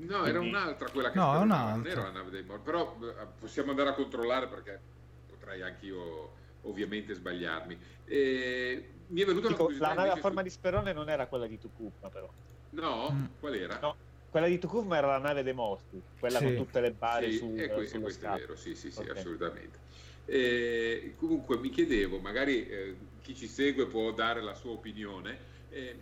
No, 0.00 0.24
era 0.24 0.40
un'altra 0.40 0.88
quella 0.90 1.10
che 1.10 1.18
no, 1.18 1.44
non 1.44 1.86
era 1.86 2.02
la 2.02 2.10
nave 2.10 2.30
dei 2.30 2.42
morti, 2.42 2.62
però 2.64 2.96
eh, 3.02 3.26
possiamo 3.38 3.70
andare 3.70 3.90
a 3.90 3.92
controllare 3.92 4.46
perché 4.48 4.80
potrei 5.28 5.62
anche 5.62 5.86
io 5.86 6.32
ovviamente 6.62 7.14
sbagliarmi. 7.14 7.78
E 8.04 8.90
mi 9.08 9.20
è 9.20 9.24
venuta 9.24 9.48
Dico, 9.48 9.70
la 9.78 9.92
nave 9.92 10.10
a 10.10 10.16
forma 10.16 10.38
su... 10.38 10.44
di 10.44 10.50
sperone 10.50 10.92
non 10.92 11.08
era 11.08 11.26
quella 11.26 11.46
di 11.46 11.58
Tukufma 11.58 12.08
però. 12.08 12.28
No, 12.70 13.10
mm. 13.10 13.24
qual 13.40 13.54
era? 13.54 13.78
No, 13.80 13.96
quella 14.30 14.46
di 14.46 14.58
Tukufma 14.58 14.96
era 14.96 15.08
la 15.08 15.18
nave 15.18 15.42
dei 15.42 15.52
morti, 15.52 16.00
quella 16.18 16.38
sì. 16.38 16.44
con 16.44 16.56
tutte 16.56 16.80
le 16.80 16.92
bare 16.92 17.30
sì, 17.30 17.38
su, 17.38 17.54
e 17.56 17.68
questo, 17.68 17.96
e 17.96 18.00
questo 18.00 18.26
è 18.26 18.38
vero, 18.38 18.56
sì, 18.56 18.74
sì, 18.74 18.90
sì, 18.90 19.00
okay. 19.00 19.16
assolutamente. 19.18 19.78
E, 20.24 21.14
comunque 21.16 21.58
mi 21.58 21.70
chiedevo, 21.70 22.18
magari 22.20 22.68
eh, 22.68 22.96
chi 23.20 23.34
ci 23.34 23.48
segue 23.48 23.86
può 23.86 24.12
dare 24.12 24.40
la 24.40 24.54
sua 24.54 24.70
opinione. 24.70 25.48
Eh, 25.70 25.98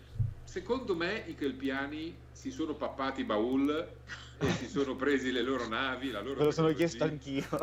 secondo 0.59 0.97
me 0.97 1.23
i 1.27 1.37
Kelpiani 1.37 2.16
si 2.33 2.51
sono 2.51 2.75
pappati 2.75 3.21
i 3.21 3.25
baul 3.25 3.71
e 4.38 4.51
si 4.53 4.66
sono 4.66 4.97
presi 4.97 5.31
le 5.31 5.42
loro 5.42 5.68
navi, 5.68 6.11
la 6.11 6.21
loro 6.21 6.40
Me 6.40 6.47
lo 6.47 6.51
sono 6.51 6.73
chiesto 6.73 7.05
anch'io. 7.05 7.47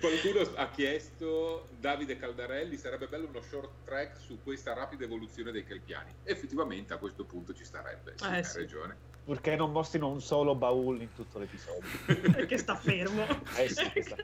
Qualcuno 0.00 0.40
ha 0.56 0.68
chiesto, 0.70 1.68
Davide 1.78 2.16
Caldarelli, 2.16 2.76
sarebbe 2.76 3.06
bello 3.06 3.28
uno 3.28 3.40
short 3.40 3.84
track 3.84 4.18
su 4.20 4.40
questa 4.42 4.72
rapida 4.74 5.04
evoluzione 5.04 5.52
dei 5.52 5.64
Kelpiani. 5.64 6.12
Effettivamente 6.24 6.92
a 6.92 6.98
questo 6.98 7.24
punto 7.24 7.54
ci 7.54 7.64
starebbe, 7.64 8.14
sì, 8.16 8.24
eh, 8.24 8.28
hai 8.28 8.44
sì. 8.44 8.58
ragione. 8.58 8.96
Purché 9.28 9.56
non 9.56 9.72
mostrino 9.72 10.08
un 10.08 10.22
solo 10.22 10.54
baul 10.54 11.02
in 11.02 11.12
tutto 11.14 11.38
l'episodio. 11.38 11.82
Perché 12.32 12.56
sta 12.56 12.76
fermo. 12.76 13.26
Eh 13.58 13.68
sì, 13.68 14.00
sta... 14.00 14.16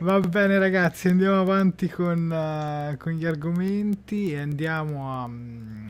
Va 0.00 0.20
bene 0.20 0.58
ragazzi, 0.58 1.08
andiamo 1.08 1.40
avanti 1.40 1.88
con, 1.88 2.30
uh, 2.30 2.94
con 2.98 3.12
gli 3.12 3.24
argomenti 3.24 4.30
e 4.32 4.40
andiamo 4.40 5.10
a... 5.10 5.24
Um 5.24 5.86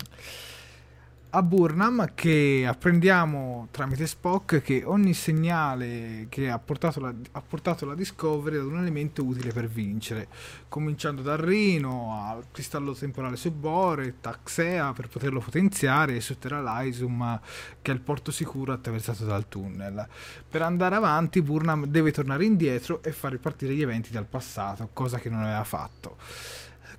a 1.34 1.42
Burnham 1.42 2.12
che 2.14 2.66
apprendiamo 2.68 3.68
tramite 3.70 4.06
Spock 4.06 4.60
che 4.60 4.82
ogni 4.84 5.14
segnale 5.14 6.26
che 6.28 6.50
ha 6.50 6.58
portato, 6.58 7.00
la, 7.00 7.14
ha 7.32 7.40
portato 7.40 7.86
la 7.86 7.94
Discovery 7.94 8.58
ad 8.58 8.66
un 8.66 8.78
elemento 8.78 9.24
utile 9.24 9.50
per 9.50 9.66
vincere, 9.66 10.28
cominciando 10.68 11.22
dal 11.22 11.38
Rino 11.38 12.22
al 12.28 12.44
cristallo 12.52 12.92
temporale 12.92 13.36
Subore, 13.36 14.16
Taxea 14.20 14.92
per 14.92 15.08
poterlo 15.08 15.40
potenziare 15.40 16.16
e 16.16 16.20
su 16.20 16.38
Terralisum 16.38 17.40
che 17.80 17.90
è 17.90 17.94
il 17.94 18.00
porto 18.00 18.30
sicuro 18.30 18.74
attraversato 18.74 19.24
dal 19.24 19.48
tunnel. 19.48 20.06
Per 20.50 20.60
andare 20.60 20.96
avanti 20.96 21.40
Burnham 21.40 21.86
deve 21.86 22.12
tornare 22.12 22.44
indietro 22.44 23.02
e 23.02 23.10
far 23.10 23.30
ripartire 23.30 23.72
gli 23.72 23.80
eventi 23.80 24.10
dal 24.10 24.26
passato, 24.26 24.90
cosa 24.92 25.18
che 25.18 25.30
non 25.30 25.40
aveva 25.40 25.64
fatto. 25.64 26.18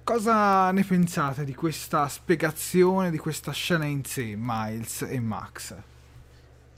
Cosa 0.04 0.70
ne 0.72 0.84
pensate 0.84 1.46
di 1.46 1.56
questa 1.56 2.10
spiegazione, 2.10 3.10
di 3.10 3.18
questa 3.18 3.54
scena 3.54 3.86
in 3.86 4.04
sé, 4.04 4.34
Miles 4.36 5.04
e 5.04 5.18
Max? 5.22 5.76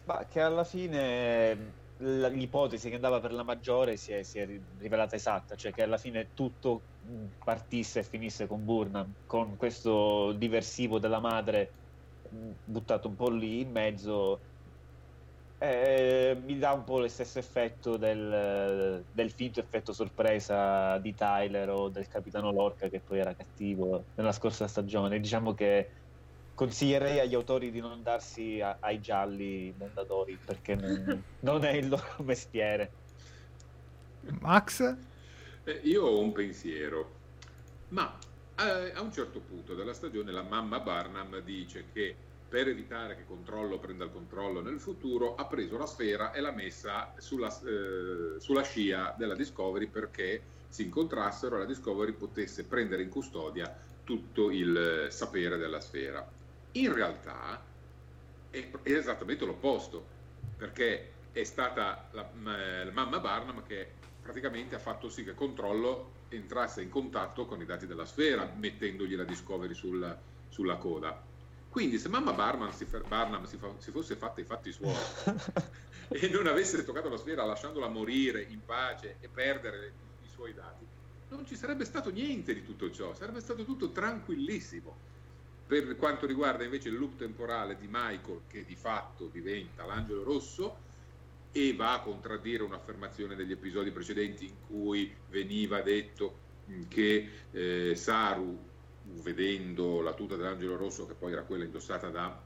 Ma 0.03 0.25
che 0.29 0.39
alla 0.39 0.63
fine 0.63 1.83
l'ipotesi 1.97 2.89
che 2.89 2.95
andava 2.95 3.19
per 3.19 3.33
la 3.33 3.41
maggiore 3.41 3.97
si 3.97 4.11
è, 4.11 4.21
si 4.21 4.37
è, 4.37 4.47
rivelata 4.77 5.15
esatta, 5.15 5.55
cioè 5.55 5.73
che 5.73 5.81
alla 5.81 5.97
fine 5.97 6.35
tutto 6.35 6.81
partisse 7.43 8.01
e 8.01 8.03
finisse 8.03 8.45
con 8.45 8.63
Burnham, 8.63 9.11
con 9.25 9.57
questo 9.57 10.31
diversivo 10.33 10.99
della 10.99 11.19
madre 11.19 11.71
buttato 12.63 13.07
un 13.07 13.15
po' 13.15 13.29
lì 13.29 13.61
in 13.61 13.71
mezzo 13.71 14.39
eh, 15.57 16.37
mi 16.43 16.57
dà 16.57 16.73
un 16.73 16.83
po' 16.83 16.99
lo 16.99 17.07
stesso 17.07 17.39
effetto 17.39 17.95
del, 17.95 19.03
del, 19.11 19.31
finto 19.31 19.61
effetto 19.61 19.93
sorpresa 19.93 20.97
di 20.97 21.15
Tyler 21.15 21.69
o 21.69 21.87
del 21.87 22.07
capitano 22.07 22.51
Lorca 22.51 22.89
che 22.89 22.99
poi 22.99 23.19
era 23.19 23.33
cattivo 23.33 24.03
nella 24.15 24.33
scorsa 24.33 24.67
stagione. 24.67 25.19
Diciamo 25.19 25.53
che 25.53 25.89
consiglierei 26.53 27.19
agli 27.19 27.35
autori 27.35 27.71
di 27.71 27.79
non 27.79 28.03
darsi 28.03 28.59
a, 28.59 28.77
ai 28.79 28.99
gialli 28.99 29.73
mondatori 29.77 30.37
perché 30.43 30.75
non, 30.75 31.23
non, 31.39 31.63
è 31.63 31.71
il 31.71 31.87
loro 31.87 32.15
mestiere. 32.23 33.03
Max? 34.39 34.95
Eh, 35.63 35.81
io 35.83 36.03
ho 36.03 36.19
un 36.19 36.31
pensiero, 36.31 37.11
ma 37.89 38.17
eh, 38.57 38.91
a 38.93 39.01
un 39.01 39.11
certo 39.11 39.39
punto 39.39 39.73
della 39.73 39.93
stagione 39.93 40.31
la 40.31 40.43
mamma 40.43 40.79
Barnum 40.79 41.39
dice 41.39 41.85
che 41.93 42.15
per 42.47 42.67
evitare 42.67 43.15
che 43.15 43.25
Controllo 43.25 43.79
prenda 43.79 44.05
il 44.05 44.11
controllo 44.11 44.61
nel 44.61 44.79
futuro, 44.79 45.35
ha 45.35 45.45
preso 45.45 45.77
la 45.77 45.85
sfera 45.85 46.31
e 46.31 46.41
l'ha 46.41 46.51
messa 46.51 47.13
sulla, 47.17 47.47
eh, 47.47 48.39
sulla 48.39 48.61
scia 48.61 49.13
della 49.17 49.35
Discovery 49.35 49.87
perché 49.87 50.41
si 50.67 50.83
incontrassero 50.83 51.55
e 51.55 51.59
la 51.59 51.65
Discovery 51.65 52.11
potesse 52.13 52.65
prendere 52.65 53.01
in 53.01 53.09
custodia 53.09 53.73
tutto 54.03 54.51
il 54.51 55.07
sapere 55.09 55.57
della 55.57 55.79
sfera. 55.79 56.25
In 56.73 56.93
realtà 56.93 57.61
è, 58.49 58.69
è 58.83 58.91
esattamente 58.91 59.45
l'opposto, 59.45 60.05
perché 60.57 61.11
è 61.31 61.43
stata 61.43 62.07
la, 62.11 62.29
la 62.43 62.91
mamma 62.91 63.19
Barnum 63.19 63.65
che 63.65 63.91
praticamente 64.21 64.75
ha 64.75 64.79
fatto 64.79 65.09
sì 65.09 65.23
che 65.23 65.33
Controllo 65.33 66.11
entrasse 66.29 66.81
in 66.81 66.89
contatto 66.89 67.45
con 67.45 67.61
i 67.61 67.65
dati 67.65 67.87
della 67.87 68.05
sfera, 68.05 68.49
mettendogli 68.55 69.15
la 69.15 69.23
Discovery 69.23 69.73
sul, 69.73 70.17
sulla 70.49 70.75
coda 70.77 71.33
quindi 71.75 71.99
se 71.99 72.07
mamma 72.07 72.31
Barnum 72.31 72.71
si, 72.71 72.87
Barnum 73.05 73.43
si, 73.43 73.57
fa, 73.57 73.69
si 73.79 73.91
fosse 73.91 74.15
fatta 74.15 74.39
i 74.39 74.45
fatti 74.45 74.71
suoi 74.71 74.95
e 76.07 76.29
non 76.29 76.47
avesse 76.47 76.85
toccato 76.85 77.09
la 77.09 77.17
sfera 77.17 77.43
lasciandola 77.43 77.89
morire 77.89 78.41
in 78.43 78.63
pace 78.63 79.17
e 79.19 79.27
perdere 79.27 79.91
i 80.23 80.27
suoi 80.29 80.53
dati, 80.53 80.85
non 81.27 81.45
ci 81.45 81.57
sarebbe 81.57 81.83
stato 81.83 82.11
niente 82.11 82.53
di 82.53 82.63
tutto 82.63 82.89
ciò, 82.91 83.13
sarebbe 83.13 83.41
stato 83.41 83.65
tutto 83.65 83.91
tranquillissimo. 83.91 84.95
Per 85.67 85.97
quanto 85.97 86.25
riguarda 86.25 86.63
invece 86.63 86.87
il 86.87 86.95
loop 86.95 87.17
temporale 87.17 87.75
di 87.75 87.87
Michael, 87.89 88.43
che 88.47 88.63
di 88.63 88.75
fatto 88.77 89.27
diventa 89.27 89.83
l'angelo 89.83 90.23
rosso, 90.23 90.77
e 91.51 91.75
va 91.75 91.95
a 91.95 91.99
contraddire 91.99 92.63
un'affermazione 92.63 93.35
degli 93.35 93.51
episodi 93.51 93.91
precedenti 93.91 94.45
in 94.45 94.55
cui 94.65 95.13
veniva 95.27 95.81
detto 95.81 96.37
che 96.87 97.29
eh, 97.51 97.95
Saru 97.97 98.74
vedendo 99.21 100.01
la 100.01 100.13
tuta 100.13 100.35
dell'angelo 100.35 100.77
rosso, 100.77 101.05
che 101.05 101.13
poi 101.13 101.31
era 101.31 101.43
quella 101.43 101.63
indossata 101.63 102.09
da 102.09 102.41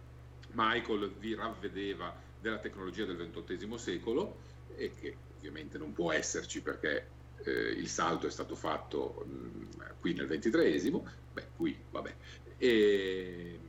Michael, 0.52 1.12
vi 1.20 1.36
ravvedeva 1.36 2.16
della 2.40 2.58
tecnologia 2.58 3.06
del 3.06 3.30
XXI 3.32 3.78
secolo 3.78 4.38
e 4.76 4.94
che 4.96 5.16
ovviamente 5.38 5.78
non 5.78 5.94
può 5.94 6.12
esserci 6.12 6.62
perché 6.62 7.08
eh, 7.44 7.52
il 7.52 7.88
salto 7.88 8.28
è 8.28 8.32
stato 8.32 8.56
fatto 8.56 9.24
mh, 9.26 9.32
mm, 9.32 9.64
qui 10.00 10.14
nel 10.14 10.28
XXIII, 10.28 11.02
beh, 11.34 11.48
qui 11.56 11.78
vabbè. 11.92 12.16
E 12.58 13.60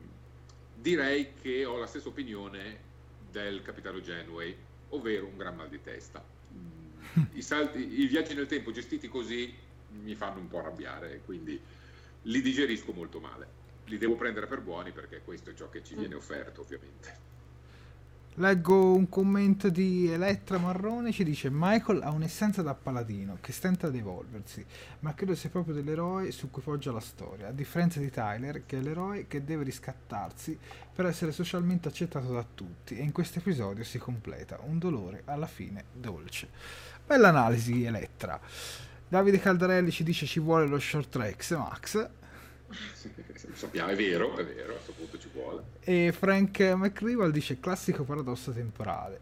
direi 0.75 1.35
che 1.41 1.65
ho 1.65 1.79
la 1.79 1.87
stessa 1.87 2.09
opinione 2.09 2.89
del 3.31 3.63
capitano 3.63 4.01
Genway, 4.01 4.57
ovvero 4.91 5.27
un 5.27 5.37
gran 5.37 5.55
mal 5.55 5.69
di 5.69 5.81
testa. 5.81 6.25
Mm, 6.53 7.23
I, 7.33 7.43
salti, 7.43 8.01
I 8.01 8.07
viaggi 8.07 8.35
nel 8.35 8.47
tempo 8.47 8.73
gestiti 8.73 9.09
così 9.09 9.55
mi 10.03 10.15
fanno 10.15 10.41
un 10.41 10.49
po' 10.49 10.59
arrabbiare, 10.59 11.23
quindi 11.25 11.61
li 12.23 12.43
digerisco 12.43 12.93
molto 12.93 13.21
male. 13.21 13.59
Li 13.87 13.99
devo 13.99 14.17
prendere 14.17 14.47
per 14.47 14.61
buoni 14.61 14.93
perché 14.93 15.23
questo 15.25 15.51
è 15.51 15.55
ciò 15.55 15.69
che 15.69 15.83
ci 15.83 15.95
viene 15.95 16.15
offerto, 16.15 16.61
ovviamente. 16.61 17.29
Leggo 18.35 18.95
un 18.95 19.09
commento 19.09 19.69
di 19.69 20.11
Elettra 20.11 20.57
Marrone, 20.57 21.11
ci 21.11 21.25
dice 21.25 21.51
Michael 21.51 22.03
ha 22.03 22.11
un'essenza 22.11 22.63
da 22.63 22.75
paladino 22.75 23.39
che 23.41 23.53
stenta 23.53 23.89
ad 23.89 23.97
evolversi, 23.97 24.65
ma 25.01 25.15
credo 25.15 25.35
sia 25.35 25.51
proprio 25.51 25.75
dell'eroe 25.75 26.31
su 26.31 26.49
cui 26.49 26.63
poggia 26.63 26.93
la 26.93 27.01
storia, 27.01 27.49
a 27.49 27.53
differenza 27.53 27.99
di 27.99 28.09
Tyler 28.09 28.65
che 28.65 28.79
è 28.79 28.81
l'eroe 28.81 29.27
che 29.27 29.45
deve 29.45 29.65
riscattarsi 29.65 30.57
per 30.95 31.07
essere 31.07 31.33
socialmente 31.33 31.89
accettato 31.89 32.33
da 32.33 32.47
tutti 32.55 32.97
e 32.97 33.03
in 33.03 33.11
questo 33.11 33.41
episodio 33.41 33.83
si 33.83 33.99
completa 33.99 34.61
un 34.63 34.79
dolore 34.79 35.23
alla 35.25 35.49
fine 35.49 35.85
dolce. 35.93 36.49
Bella 37.05 37.29
analisi 37.29 37.83
Elettra. 37.83 38.41
Davide 39.11 39.41
Caldarelli 39.41 39.91
ci 39.91 40.05
dice 40.05 40.25
ci 40.25 40.39
vuole 40.39 40.69
lo 40.69 40.79
short 40.79 41.09
track, 41.09 41.51
Max. 41.51 42.09
Sappiamo, 43.55 43.91
è 43.91 43.97
vero, 43.97 44.37
è 44.37 44.45
vero, 44.45 44.71
a 44.71 44.75
questo 44.75 44.93
punto 44.93 45.19
ci 45.19 45.29
vuole. 45.33 45.65
E 45.81 46.15
Frank 46.17 46.61
McRival 46.61 47.33
dice 47.33 47.59
classico 47.59 48.05
paradosso 48.05 48.53
temporale. 48.53 49.21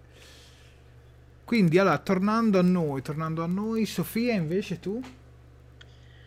Quindi, 1.42 1.78
allora, 1.78 1.96
tornando 1.96 2.58
a 2.58 2.62
noi, 2.62 3.00
tornando 3.00 3.42
a 3.42 3.46
noi, 3.46 3.86
Sofia, 3.86 4.34
invece 4.34 4.78
tu? 4.78 5.02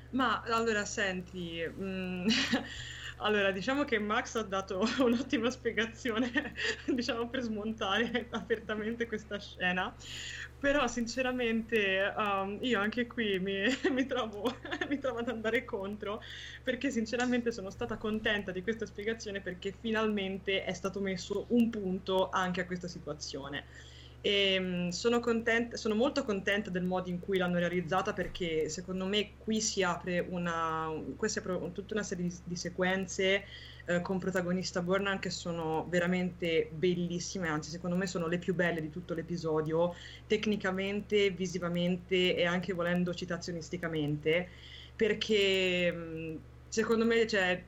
Ma 0.10 0.42
allora, 0.42 0.84
senti, 0.84 1.64
mh, 1.64 1.84
mm, 1.84 2.28
allora 3.22 3.52
diciamo 3.52 3.86
che 3.86 4.00
Max 4.00 4.38
ha 4.38 4.42
dato 4.42 4.84
un'ottima 5.06 5.52
spiegazione, 5.52 6.56
diciamo, 6.92 7.30
per 7.30 7.42
smontare 7.42 8.26
apertamente 8.32 9.06
questa 9.06 9.38
scena. 9.38 9.94
Però 10.62 10.88
sinceramente 10.88 12.14
um, 12.16 12.60
io 12.62 12.80
anche 12.80 13.08
qui 13.08 13.40
mi, 13.40 13.64
mi, 13.90 14.06
trovo, 14.06 14.44
mi, 14.88 15.00
trovo, 15.00 15.18
ad 15.18 15.30
andare 15.30 15.66
contro 15.66 16.22
perché 16.64 16.92
sinceramente 16.92 17.52
sono 17.52 17.72
stata 17.72 17.98
contenta 17.98 18.52
di 18.52 18.62
questa 18.62 18.86
spiegazione 18.86 19.42
perché 19.42 19.74
finalmente 19.78 20.64
è 20.64 20.74
stato 20.74 21.00
messo 21.00 21.46
un 21.50 21.72
punto 21.72 22.30
anche 22.30 22.62
a 22.62 22.68
questa 22.68 22.88
situazione. 22.88 23.64
E 24.22 24.60
um, 24.60 24.90
sono, 24.90 25.20
contenta, 25.20 25.78
sono 25.78 25.96
molto 25.96 26.24
contenta 26.24 26.70
del 26.70 26.84
modo 26.84 27.10
in 27.10 27.20
cui 27.20 27.40
l'hanno 27.40 27.58
realizzata 27.58 28.14
perché 28.14 28.70
secondo 28.70 29.08
me 29.08 29.32
qui 29.40 29.60
si 29.62 29.82
apre 29.82 30.20
una, 30.20 30.92
questa 31.16 31.42
è 31.42 31.72
tutta 31.72 31.96
una 31.96 32.04
serie 32.04 32.28
di, 32.28 32.36
di 32.44 32.56
sequenze 32.56 33.46
eh, 33.96 34.02
con 34.02 34.20
protagonista 34.20 34.82
Burnham 34.82 35.20
che 35.20 35.30
sono 35.30 35.86
veramente 35.90 36.70
bellissime, 36.74 37.48
anzi 37.48 37.70
secondo 37.70 37.96
me 37.96 38.08
sono 38.08 38.28
le 38.28 38.38
più 38.38 38.56
belle 38.56 38.82
di 38.82 38.90
tutto 38.90 39.14
l'episodio, 39.14 39.94
tecnicamente, 40.28 41.30
visivamente 41.32 42.36
e 42.36 42.46
anche 42.46 42.74
volendo 42.74 43.14
citazionisticamente, 43.14 44.48
perché 44.96 46.40
secondo 46.68 47.06
me 47.06 47.28
cioè, 47.28 47.64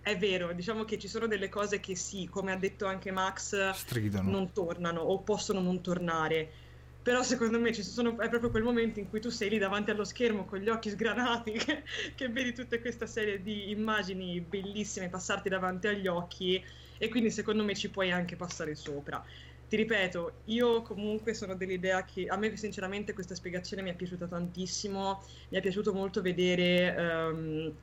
è 0.00 0.16
vero, 0.18 0.52
diciamo 0.52 0.84
che 0.84 0.98
ci 0.98 1.08
sono 1.08 1.26
delle 1.26 1.48
cose 1.48 1.78
che 1.78 1.94
sì, 1.94 2.28
come 2.28 2.52
ha 2.52 2.56
detto 2.56 2.86
anche 2.86 3.12
Max, 3.12 3.70
Stridono. 3.70 4.30
non 4.30 4.52
tornano 4.52 5.00
o 5.00 5.20
possono 5.20 5.60
non 5.60 5.80
tornare 5.80 6.61
però 7.02 7.22
secondo 7.22 7.58
me 7.58 7.72
sono, 7.74 8.18
è 8.18 8.28
proprio 8.28 8.50
quel 8.50 8.62
momento 8.62 9.00
in 9.00 9.08
cui 9.08 9.20
tu 9.20 9.28
sei 9.28 9.50
lì 9.50 9.58
davanti 9.58 9.90
allo 9.90 10.04
schermo 10.04 10.44
con 10.44 10.60
gli 10.60 10.68
occhi 10.68 10.88
sgranati 10.90 11.52
che, 11.58 11.82
che 12.14 12.28
vedi 12.28 12.52
tutta 12.52 12.78
questa 12.80 13.06
serie 13.06 13.42
di 13.42 13.70
immagini 13.70 14.40
bellissime 14.40 15.08
passarti 15.08 15.48
davanti 15.48 15.88
agli 15.88 16.06
occhi 16.06 16.62
e 16.98 17.08
quindi 17.08 17.30
secondo 17.32 17.64
me 17.64 17.74
ci 17.74 17.90
puoi 17.90 18.12
anche 18.12 18.36
passare 18.36 18.76
sopra. 18.76 19.24
Ti 19.68 19.76
ripeto, 19.76 20.42
io 20.44 20.82
comunque 20.82 21.34
sono 21.34 21.56
dell'idea 21.56 22.04
che 22.04 22.26
a 22.26 22.36
me 22.36 22.56
sinceramente 22.56 23.14
questa 23.14 23.34
spiegazione 23.34 23.82
mi 23.82 23.90
è 23.90 23.94
piaciuta 23.96 24.28
tantissimo, 24.28 25.24
mi 25.48 25.58
è 25.58 25.60
piaciuto 25.60 25.92
molto 25.92 26.22
vedere... 26.22 26.94
Um, 26.96 27.76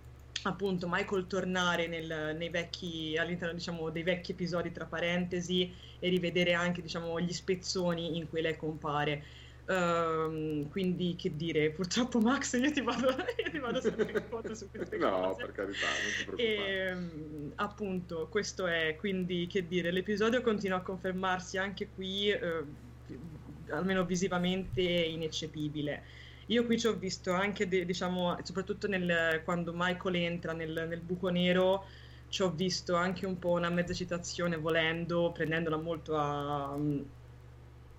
appunto 0.43 0.87
Michael 0.89 1.27
tornare 1.27 1.87
nel, 1.87 2.35
nei 2.37 2.49
vecchi, 2.49 3.15
all'interno 3.17 3.53
diciamo, 3.53 3.89
dei 3.89 4.03
vecchi 4.03 4.31
episodi 4.31 4.71
tra 4.71 4.85
parentesi 4.85 5.73
e 5.99 6.09
rivedere 6.09 6.53
anche 6.53 6.81
diciamo, 6.81 7.19
gli 7.19 7.33
spezzoni 7.33 8.17
in 8.17 8.29
cui 8.29 8.41
lei 8.41 8.55
compare. 8.55 9.23
Um, 9.69 10.67
quindi 10.69 11.15
che 11.15 11.35
dire, 11.35 11.69
purtroppo 11.69 12.19
Max 12.19 12.59
io 12.59 12.71
ti 12.71 12.81
vado, 12.81 13.09
io 13.37 13.51
ti 13.51 13.59
vado 13.59 13.79
sempre 13.79 14.11
in 14.13 14.23
foto 14.27 14.55
su 14.55 14.67
queste 14.71 14.97
no, 14.97 15.11
cose. 15.11 15.27
No, 15.27 15.35
per 15.35 15.51
carità, 15.51 15.85
non 15.85 16.11
ti 16.17 16.25
preoccupare. 16.25 16.79
E, 16.79 16.91
um, 16.91 17.51
appunto, 17.55 18.27
questo 18.29 18.65
è, 18.65 18.95
quindi 18.97 19.45
che 19.45 19.67
dire, 19.67 19.91
l'episodio 19.91 20.41
continua 20.41 20.77
a 20.77 20.81
confermarsi 20.81 21.59
anche 21.59 21.89
qui, 21.93 22.31
uh, 22.31 23.13
almeno 23.69 24.05
visivamente 24.05 24.81
ineccepibile. 24.81 26.03
Io 26.49 26.65
qui 26.65 26.79
ci 26.79 26.87
ho 26.87 26.93
visto 26.93 27.31
anche, 27.31 27.67
de, 27.67 27.85
diciamo, 27.85 28.37
soprattutto 28.43 28.87
nel, 28.87 29.41
quando 29.43 29.71
Michael 29.73 30.15
entra 30.15 30.51
nel, 30.51 30.85
nel, 30.87 30.99
buco 30.99 31.29
nero, 31.29 31.85
ci 32.29 32.41
ho 32.41 32.49
visto 32.49 32.95
anche 32.95 33.27
un 33.27 33.37
po' 33.37 33.51
una 33.51 33.69
mezza 33.69 33.93
citazione 33.93 34.57
volendo, 34.57 35.31
prendendola 35.31 35.77
molto 35.77 36.17
a, 36.17 36.73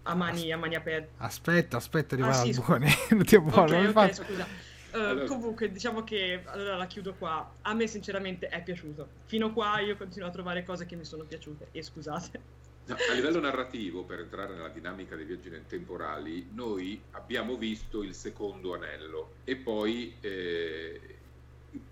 a, 0.02 0.14
mani, 0.14 0.50
a 0.52 0.56
mani, 0.56 0.74
aperte. 0.74 1.10
Aspetta, 1.18 1.76
aspetta, 1.76 2.14
arriva 2.14 2.30
ah, 2.30 2.40
al 2.40 2.50
buco 2.50 2.76
nero. 2.76 3.22
Ti 3.22 3.36
okay, 3.36 3.86
okay, 3.86 4.14
scusa. 4.14 4.46
Uh, 4.92 5.24
comunque 5.26 5.70
diciamo 5.70 6.02
che 6.02 6.42
allora 6.46 6.76
la 6.76 6.86
chiudo 6.88 7.14
qua 7.14 7.48
a 7.62 7.74
me 7.74 7.86
sinceramente 7.86 8.48
è 8.48 8.60
piaciuto 8.60 9.06
fino 9.26 9.46
a 9.46 9.52
qua 9.52 9.78
io 9.78 9.96
continuo 9.96 10.26
a 10.26 10.32
trovare 10.32 10.64
cose 10.64 10.84
che 10.84 10.96
mi 10.96 11.04
sono 11.04 11.22
piaciute 11.22 11.68
e 11.70 11.80
scusate 11.80 12.40
a 12.86 13.12
livello 13.14 13.40
narrativo, 13.40 14.04
per 14.04 14.20
entrare 14.20 14.54
nella 14.54 14.68
dinamica 14.68 15.14
dei 15.14 15.24
viaggi 15.24 15.50
temporali, 15.66 16.48
noi 16.52 17.00
abbiamo 17.12 17.56
visto 17.56 18.02
il 18.02 18.14
secondo 18.14 18.74
anello 18.74 19.34
e 19.44 19.56
poi 19.56 20.16
eh, 20.20 21.00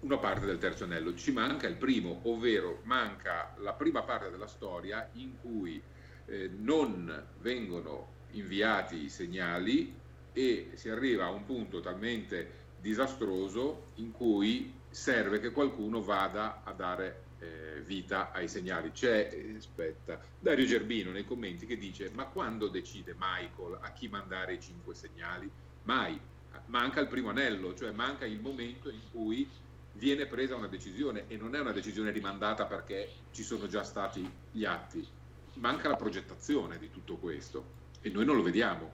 una 0.00 0.18
parte 0.18 0.46
del 0.46 0.58
terzo 0.58 0.84
anello. 0.84 1.14
Ci 1.14 1.32
manca 1.32 1.66
il 1.66 1.76
primo, 1.76 2.20
ovvero 2.24 2.80
manca 2.84 3.54
la 3.58 3.74
prima 3.74 4.02
parte 4.02 4.30
della 4.30 4.46
storia 4.46 5.08
in 5.14 5.38
cui 5.40 5.80
eh, 6.26 6.50
non 6.58 7.26
vengono 7.40 8.16
inviati 8.32 9.04
i 9.04 9.08
segnali 9.08 9.94
e 10.32 10.70
si 10.74 10.88
arriva 10.88 11.26
a 11.26 11.30
un 11.30 11.44
punto 11.44 11.80
talmente 11.80 12.66
disastroso 12.80 13.90
in 13.96 14.12
cui 14.12 14.72
serve 14.90 15.40
che 15.40 15.50
qualcuno 15.50 16.02
vada 16.02 16.62
a 16.64 16.72
dare 16.72 17.26
eh, 17.40 17.80
vita 17.84 18.32
ai 18.32 18.48
segnali. 18.48 18.90
C'è, 18.92 19.30
eh, 19.32 19.54
aspetta, 19.56 20.20
Dario 20.38 20.66
Gerbino 20.66 21.10
nei 21.10 21.24
commenti 21.24 21.66
che 21.66 21.76
dice 21.76 22.10
ma 22.14 22.24
quando 22.24 22.68
decide 22.68 23.14
Michael 23.16 23.78
a 23.80 23.92
chi 23.92 24.08
mandare 24.08 24.54
i 24.54 24.60
cinque 24.60 24.94
segnali? 24.94 25.50
Mai, 25.84 26.18
manca 26.66 27.00
il 27.00 27.08
primo 27.08 27.30
anello, 27.30 27.74
cioè 27.74 27.90
manca 27.92 28.24
il 28.26 28.40
momento 28.40 28.90
in 28.90 29.00
cui 29.10 29.48
viene 29.92 30.26
presa 30.26 30.54
una 30.54 30.68
decisione 30.68 31.24
e 31.28 31.36
non 31.36 31.54
è 31.54 31.60
una 31.60 31.72
decisione 31.72 32.10
rimandata 32.10 32.66
perché 32.66 33.10
ci 33.32 33.42
sono 33.42 33.66
già 33.66 33.82
stati 33.82 34.28
gli 34.52 34.64
atti, 34.64 35.06
manca 35.54 35.88
la 35.88 35.96
progettazione 35.96 36.78
di 36.78 36.90
tutto 36.90 37.16
questo 37.16 37.76
e 38.00 38.10
noi 38.10 38.24
non 38.24 38.36
lo 38.36 38.42
vediamo 38.42 38.92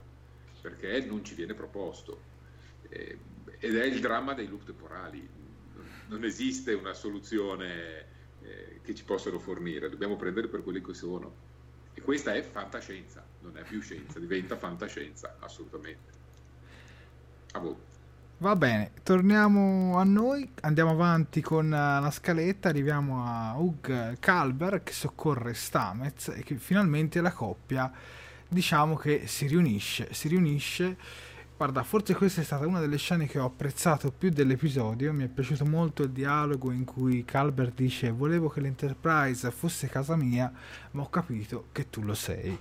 perché 0.61 1.05
non 1.05 1.23
ci 1.23 1.35
viene 1.35 1.53
proposto. 1.53 2.33
Eh, 2.89 3.17
ed 3.59 3.75
è 3.75 3.85
il 3.85 3.99
dramma 3.99 4.33
dei 4.33 4.47
loop 4.47 4.65
temporali. 4.65 5.27
Non 6.07 6.23
esiste 6.23 6.73
una 6.73 6.93
soluzione 6.93 8.13
eh, 8.45 8.79
che 8.83 8.93
ci 8.93 9.03
possono 9.03 9.39
fornire, 9.39 9.89
dobbiamo 9.89 10.15
prendere 10.15 10.47
per 10.47 10.63
quelli 10.63 10.81
che 10.81 10.93
sono. 10.93 11.53
E 11.93 12.01
questa 12.01 12.33
è 12.33 12.41
fantascienza, 12.41 13.25
non 13.41 13.57
è 13.57 13.63
più 13.63 13.81
scienza, 13.81 14.19
diventa 14.19 14.57
fantascienza, 14.57 15.37
assolutamente. 15.39 16.13
A 17.53 17.59
voi. 17.59 17.75
Va 18.37 18.55
bene, 18.57 18.91
torniamo 19.01 19.97
a 19.97 20.03
noi, 20.03 20.49
andiamo 20.61 20.91
avanti 20.91 21.41
con 21.41 21.67
eh, 21.67 21.69
la 21.69 22.11
scaletta, 22.11 22.67
arriviamo 22.67 23.23
a 23.25 23.55
Hug 23.57 24.19
Calber 24.19 24.83
che 24.83 24.91
soccorre 24.91 25.53
Stamez 25.53 26.27
e 26.35 26.43
che 26.43 26.55
finalmente 26.55 27.21
la 27.21 27.31
coppia 27.31 27.89
diciamo 28.47 28.95
che 28.95 29.25
si 29.27 29.47
riunisce, 29.47 30.13
si 30.13 30.27
riunisce 30.27 30.97
Guarda, 31.57 31.83
forse 31.83 32.13
questa 32.15 32.41
è 32.41 32.43
stata 32.43 32.67
una 32.67 32.81
delle 32.81 32.97
scene 32.97 33.27
che 33.27 33.39
ho 33.39 33.45
apprezzato 33.45 34.11
più 34.11 34.29
dell'episodio. 34.29 35.13
Mi 35.13 35.23
è 35.23 35.29
piaciuto 35.29 35.65
molto 35.65 36.03
il 36.03 36.09
dialogo 36.09 36.69
in 36.71 36.83
cui 36.83 37.23
Calbert 37.23 37.75
dice: 37.75 38.11
Volevo 38.11 38.49
che 38.49 38.59
l'Enterprise 38.59 39.49
fosse 39.51 39.87
casa 39.87 40.17
mia, 40.17 40.51
ma 40.91 41.03
ho 41.03 41.09
capito 41.09 41.67
che 41.71 41.89
tu 41.89 42.01
lo 42.01 42.13
sei. 42.13 42.59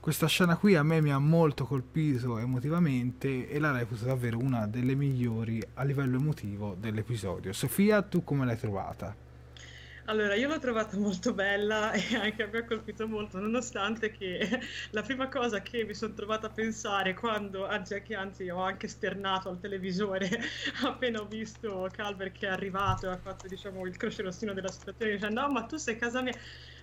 Questa 0.00 0.26
scena 0.26 0.56
qui 0.56 0.74
a 0.76 0.82
me 0.82 1.02
mi 1.02 1.12
ha 1.12 1.18
molto 1.18 1.66
colpito 1.66 2.38
emotivamente 2.38 3.50
e 3.50 3.58
la 3.58 3.70
reputo 3.70 4.06
davvero 4.06 4.38
una 4.38 4.66
delle 4.66 4.94
migliori 4.94 5.62
a 5.74 5.82
livello 5.82 6.16
emotivo 6.16 6.74
dell'episodio. 6.80 7.52
Sofia, 7.52 8.00
tu 8.00 8.24
come 8.24 8.46
l'hai 8.46 8.58
trovata? 8.58 9.21
Allora, 10.06 10.34
io 10.34 10.48
l'ho 10.48 10.58
trovata 10.58 10.96
molto 10.98 11.32
bella 11.32 11.92
e 11.94 12.16
anche 12.16 12.46
mi 12.48 12.58
ha 12.58 12.64
colpito 12.64 13.06
molto, 13.06 13.38
nonostante 13.38 14.10
che 14.10 14.48
la 14.90 15.02
prima 15.02 15.28
cosa 15.28 15.62
che 15.62 15.84
mi 15.84 15.94
sono 15.94 16.12
trovata 16.14 16.48
a 16.48 16.52
pensare 16.52 17.14
quando, 17.14 17.66
anzi, 17.66 18.02
anzi 18.14 18.48
ho 18.48 18.60
anche 18.60 18.88
sternato 18.88 19.48
al 19.48 19.60
televisore 19.60 20.28
appena 20.84 21.20
ho 21.20 21.26
visto 21.26 21.88
Calver 21.92 22.32
che 22.32 22.46
è 22.46 22.50
arrivato 22.50 23.06
e 23.06 23.10
ha 23.10 23.18
fatto 23.20 23.46
diciamo 23.48 23.86
il 23.86 23.96
crocerossino 23.96 24.52
della 24.52 24.70
situazione 24.70 25.12
dicendo 25.12 25.40
no 25.40 25.50
ma 25.50 25.66
tu 25.66 25.76
sei 25.76 25.96
casa 25.96 26.20
mia. 26.22 26.34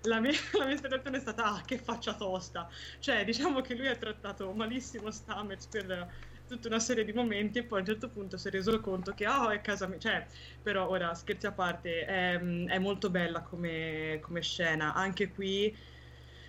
La 0.03 0.19
mia, 0.21 0.31
la 0.57 0.65
mia 0.65 0.77
spiegazione 0.77 1.17
è 1.17 1.19
stata 1.19 1.43
ah 1.45 1.63
che 1.65 1.77
faccia 1.77 2.15
tosta. 2.15 2.67
Cioè 2.99 3.23
diciamo 3.25 3.61
che 3.61 3.75
lui 3.75 3.87
ha 3.87 3.95
trattato 3.97 4.53
malissimo 4.53 5.11
Stamets 5.11 5.67
per 5.67 6.07
tutta 6.49 6.67
una 6.67 6.79
serie 6.79 7.05
di 7.05 7.13
momenti 7.13 7.59
e 7.59 7.63
poi 7.63 7.77
a 7.77 7.81
un 7.81 7.87
certo 7.87 8.09
punto 8.09 8.35
si 8.35 8.47
è 8.47 8.51
reso 8.51 8.79
conto 8.79 9.13
che 9.13 9.27
oh, 9.27 9.49
è 9.49 9.61
casa 9.61 9.85
mia, 9.87 9.99
cioè, 9.99 10.25
però 10.61 10.89
ora 10.89 11.13
scherzi 11.13 11.45
a 11.45 11.51
parte, 11.51 12.05
è, 12.05 12.39
è 12.39 12.79
molto 12.79 13.11
bella 13.11 13.41
come, 13.41 14.17
come, 14.21 14.41
scena, 14.41 14.95
anche 14.95 15.29
qui 15.31 15.75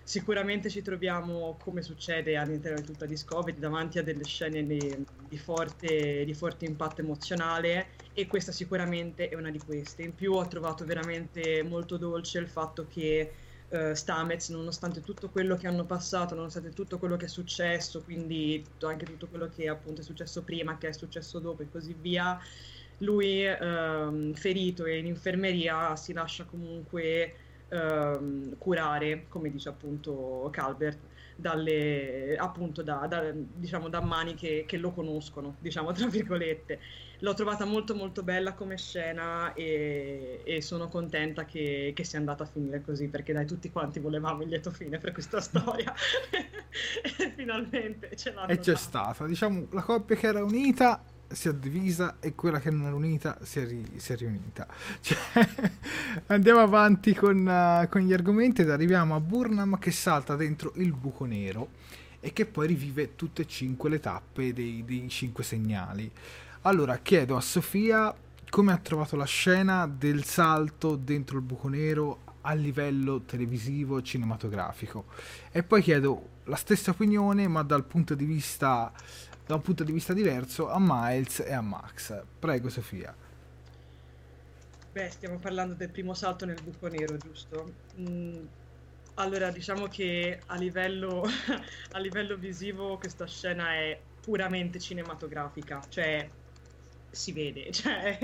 sicuramente 0.03 0.70
ci 0.70 0.80
troviamo 0.80 1.59
come 1.61 1.82
succede 1.82 2.36
all'interno 2.36 2.80
di 2.80 2.86
tutta 2.86 3.05
Discovery 3.05 3.59
davanti 3.59 3.98
a 3.98 4.03
delle 4.03 4.24
scene 4.24 4.66
di, 4.66 5.05
di, 5.28 5.38
forte, 5.38 6.24
di 6.24 6.34
forte 6.34 6.64
impatto 6.64 7.03
emozionale 7.03 7.88
e 8.14 8.26
questa 8.26 8.53
sicuramente 8.53 9.28
è 9.28 9.34
una 9.34 9.51
di 9.51 9.61
queste. 9.61 10.03
In 10.03 10.14
più 10.14 10.32
ho 10.32 10.48
trovato 10.48 10.86
veramente 10.86 11.62
molto 11.62 11.98
dolce 11.98 12.38
il 12.38 12.48
fatto 12.48 12.86
che 12.88 13.32
uh, 13.71 13.95
Stamets, 13.95 14.51
nonostante 14.51 15.01
tutto 15.01 15.29
quello 15.29 15.57
che 15.57 15.66
hanno 15.66 15.85
passato, 15.85 16.35
nonostante 16.35 16.71
tutto 16.71 16.99
quello 16.99 17.16
che 17.16 17.27
è 17.27 17.29
successo, 17.29 18.03
quindi 18.03 18.64
anche 18.83 19.05
tutto 19.05 19.27
quello 19.27 19.49
che 19.49 19.68
appunto 19.68 20.01
è 20.01 20.05
successo 20.05 20.43
prima, 20.43 20.79
che 20.79 20.89
è 20.89 20.93
successo 20.93 21.39
dopo 21.39 21.62
e 21.62 21.71
così 21.71 21.95
via, 21.99 22.39
lui 22.99 23.47
uh, 23.47 24.35
ferito 24.35 24.85
e 24.85 24.99
in 24.99 25.07
infermeria 25.07 25.97
si 25.97 26.12
lascia 26.12 26.45
comunque 26.45 27.35
uh, 27.68 28.57
curare, 28.59 29.27
come 29.29 29.51
dice 29.51 29.68
appunto 29.68 30.49
Calvert, 30.53 30.99
dalle, 31.37 32.37
appunto 32.37 32.83
da, 32.83 33.07
da, 33.09 33.33
diciamo, 33.33 33.89
da 33.89 34.01
mani 34.03 34.35
che, 34.35 34.64
che, 34.66 34.77
lo 34.77 34.93
conoscono, 34.93 35.57
diciamo 35.59 35.93
tra 35.93 36.07
virgolette. 36.07 36.79
L'ho 37.21 37.35
trovata 37.35 37.64
molto 37.64 37.95
molto 37.95 38.23
bella 38.23 38.55
come 38.55 38.77
scena 38.77 39.53
e, 39.55 40.41
e 40.45 40.62
sono 40.62 40.89
contenta 40.89 41.45
che, 41.45 41.93
che, 41.95 42.05
sia 42.05 42.18
andata 42.18 42.45
a 42.45 42.47
finire 42.47 42.81
così, 42.83 43.09
perché 43.09 43.33
dai 43.33 43.47
tutti 43.47 43.71
quanti 43.71 44.01
volevamo 44.01 44.43
il 44.43 44.49
lieto 44.49 44.71
fine 44.71 44.99
per 44.99 45.12
questa 45.12 45.41
storia 45.41 45.95
e 46.31 47.33
finalmente 47.37 48.16
ce 48.16 48.33
l'hanno. 48.33 48.49
E 48.49 48.59
c'è 48.59 48.73
dato. 48.73 48.85
stata, 48.85 49.27
diciamo, 49.27 49.68
la 49.71 49.83
coppia 49.83 50.16
che 50.16 50.27
era 50.27 50.43
unita 50.43 51.03
si 51.33 51.49
è 51.49 51.55
divisa 51.55 52.16
e 52.18 52.35
quella 52.35 52.59
che 52.59 52.71
non 52.71 52.87
era 52.87 52.95
unita 52.97 53.39
si 53.43 53.61
è, 53.61 53.66
ri- 53.66 53.93
si 53.99 54.12
è 54.12 54.16
riunita. 54.16 54.66
Cioè, 55.01 55.49
andiamo 56.27 56.61
avanti 56.61 57.14
con, 57.14 57.47
uh, 57.47 57.89
con, 57.89 58.01
gli 58.03 58.12
argomenti 58.12 58.62
ed 58.62 58.71
arriviamo 58.71 59.14
a 59.14 59.21
Burnham 59.21 59.79
che 59.79 59.91
salta 59.91 60.37
dentro 60.37 60.73
il 60.77 60.93
buco 60.93 61.25
nero 61.25 61.68
e 62.21 62.33
che 62.33 62.47
poi 62.47 62.66
rivive 62.66 63.14
tutte 63.14 63.43
e 63.43 63.47
cinque 63.47 63.89
le 63.89 64.01
tappe 64.01 64.53
dei, 64.53 64.85
dei 64.85 65.09
cinque 65.09 65.45
segnali. 65.45 66.11
Allora 66.65 66.99
chiedo 66.99 67.37
a 67.37 67.41
Sofia 67.41 68.15
come 68.51 68.73
ha 68.73 68.77
trovato 68.77 69.17
la 69.17 69.25
scena 69.25 69.87
del 69.87 70.25
salto 70.25 70.95
dentro 70.95 71.39
il 71.39 71.43
buco 71.43 71.69
nero 71.69 72.19
a 72.43 72.53
livello 72.53 73.23
televisivo 73.23 74.03
cinematografico 74.03 75.07
e 75.53 75.63
poi 75.63 75.81
chiedo 75.81 76.29
la 76.45 76.57
stessa 76.57 76.91
opinione 76.91 77.49
ma 77.49 77.63
dal 77.63 77.85
punto 77.85 78.15
di 78.15 78.27
vista 78.27 78.93
da 79.47 79.55
un 79.55 79.63
punto 79.63 79.85
di 79.85 79.93
vista 79.93 80.13
diverso 80.13 80.71
a 80.71 80.77
Miles 80.79 81.41
e 81.41 81.51
a 81.55 81.63
Max. 81.63 82.23
Prego 82.39 82.69
Sofia. 82.69 83.17
Beh, 84.93 85.09
stiamo 85.09 85.39
parlando 85.39 85.73
del 85.73 85.89
primo 85.89 86.13
salto 86.13 86.45
nel 86.45 86.61
buco 86.63 86.89
nero, 86.89 87.17
giusto? 87.17 87.73
Mm, 87.99 88.45
allora, 89.15 89.51
diciamo 89.51 89.87
che 89.87 90.43
a 90.45 90.57
livello, 90.57 91.25
a 91.93 91.99
livello 91.99 92.37
visivo 92.37 92.99
questa 92.99 93.27
scena 93.27 93.73
è 93.73 93.99
puramente 94.21 94.79
cinematografica, 94.79 95.81
cioè 95.89 96.29
si 97.11 97.33
vede, 97.33 97.71
cioè 97.73 98.19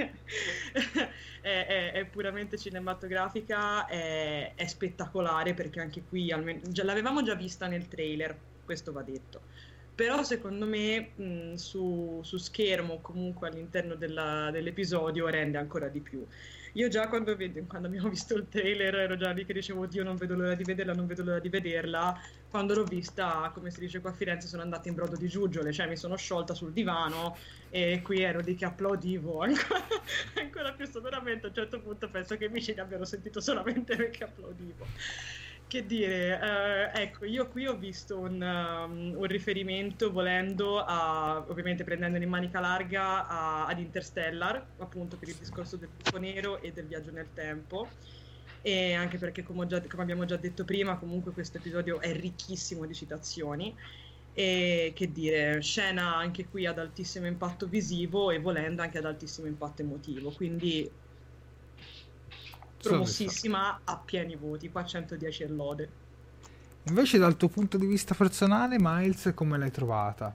è, 1.41 1.67
è, 1.67 1.93
è, 1.93 2.05
puramente 2.07 2.57
cinematografica, 2.57 3.87
è, 3.87 4.53
è, 4.55 4.67
spettacolare 4.67 5.55
perché 5.55 5.81
anche 5.81 6.03
qui 6.09 6.31
almeno, 6.31 6.61
già, 6.69 6.85
l'avevamo 6.85 7.23
già 7.23 7.35
vista 7.35 7.67
nel 7.67 7.89
trailer, 7.89 8.37
questo 8.65 8.93
va 8.93 9.03
detto 9.03 9.75
però 9.97 10.23
secondo 10.23 10.67
me 10.67 11.13
mh, 11.15 11.55
su, 11.55 12.21
su, 12.23 12.37
schermo 12.37 13.01
comunque 13.01 13.49
all'interno 13.49 13.95
della, 13.95 14.51
dell'episodio 14.53 15.27
rende 15.29 15.57
ancora 15.57 15.89
di 15.89 16.01
più. 16.01 16.25
Io 16.77 16.89
già 16.89 17.09
quando, 17.09 17.35
vedo, 17.35 17.65
quando, 17.67 17.89
abbiamo 17.89 18.11
visto 18.11 18.35
il 18.37 18.49
trailer 18.51 18.95
ero 18.95 19.17
già 19.17 19.31
lì 19.31 19.47
che 19.47 19.55
dicevo 19.55 19.81
oddio 19.83 20.05
non 20.05 20.17
vedo 20.17 20.35
l'ora 20.35 20.55
di 20.55 20.63
vederla, 20.63 20.93
non 20.93 21.07
vedo 21.07 21.25
l'ora 21.25 21.39
di 21.39 21.49
vederla. 21.49 22.21
Quando 22.51 22.75
l'ho 22.75 22.85
vista, 22.85 23.51
come 23.55 23.71
si 23.71 23.81
dice 23.81 24.01
qua 24.01 24.11
a 24.11 24.13
Firenze, 24.13 24.47
sono 24.47 24.61
andata 24.61 24.87
in 24.91 24.95
brodo 24.95 25.17
di 25.17 25.27
giuggiole, 25.27 25.73
cioè 25.73 25.89
mi 25.89 25.97
sono 25.97 26.17
sciolta 26.17 26.53
sul 26.53 26.73
divano 26.73 27.35
e 27.71 28.03
qui 28.03 28.21
ero 28.21 28.41
lì 28.41 28.55
che 28.55 28.67
applaudivo 28.67 29.41
ancora, 29.41 29.87
ancora 30.35 30.73
più 30.73 30.87
sonoramente. 30.87 31.47
A 31.47 31.49
un 31.49 31.55
certo 31.55 31.81
punto 31.81 32.11
penso 32.11 32.37
che 32.37 32.45
i 32.45 32.49
vicini 32.49 32.79
abbiano 32.79 33.07
sentito 33.07 33.41
solamente 33.41 33.97
perché 33.97 34.25
applaudivo 34.25 34.87
che 35.69 35.85
dire, 35.85 36.93
eh, 36.95 37.03
ecco, 37.03 37.25
io 37.25 37.49
qui 37.49 37.67
ho 37.67 37.77
visto 37.77 38.19
un, 38.19 38.41
um, 38.41 39.15
un, 39.17 39.27
riferimento 39.27 40.13
volendo 40.13 40.79
a, 40.79 41.45
ovviamente 41.49 41.83
prendendo 41.83 42.19
in 42.19 42.29
manica 42.29 42.61
larga, 42.61 43.27
a, 43.27 43.67
ad 43.67 43.79
Interstellar, 43.81 44.65
appunto 44.79 45.17
per 45.17 45.29
il 45.29 45.35
discorso 45.35 45.77
del 45.77 45.89
buco 45.89 46.19
nero 46.19 46.61
e 46.63 46.73
del 46.73 46.87
viaggio 46.87 47.11
nel 47.11 47.29
tempo. 47.35 47.89
E 48.63 48.95
anche 48.95 49.19
perché, 49.19 49.43
come, 49.43 49.67
già, 49.67 49.81
come 49.81 50.03
abbiamo 50.03 50.25
già 50.25 50.37
detto 50.37 50.65
prima, 50.65 50.97
comunque 50.97 51.33
questo 51.33 51.59
episodio 51.59 52.01
è 52.01 52.13
ricchissimo 52.15 52.87
di 52.87 52.95
citazioni. 52.95 53.75
E 54.35 54.93
che 54.95 55.11
dire, 55.11 55.61
scena 55.63 56.15
anche 56.17 56.47
qui 56.47 56.67
ad 56.67 56.79
altissimo 56.79 57.27
impatto 57.27 57.67
visivo 57.67 58.31
e 58.31 58.39
volendo 58.39 58.83
anche 58.83 58.99
ad 58.99 59.05
altissimo 59.05 59.47
impatto 59.47 59.83
emotivo. 59.83 60.31
Quindi 60.31 60.89
promossissima 62.89 63.81
a 63.85 63.97
pieni 63.99 64.37
voti, 64.37 64.71
qua 64.71 64.85
110 64.85 65.43
e 65.43 65.49
lode. 65.49 65.89
Invece 66.85 67.19
dal 67.19 67.37
tuo 67.37 67.49
punto 67.49 67.79
di 67.79 67.87
vista 67.87 68.15
personale, 68.15 68.77
Miles, 68.79 69.33
come 69.35 69.59
l'hai 69.59 69.71
trovata? 69.71 70.35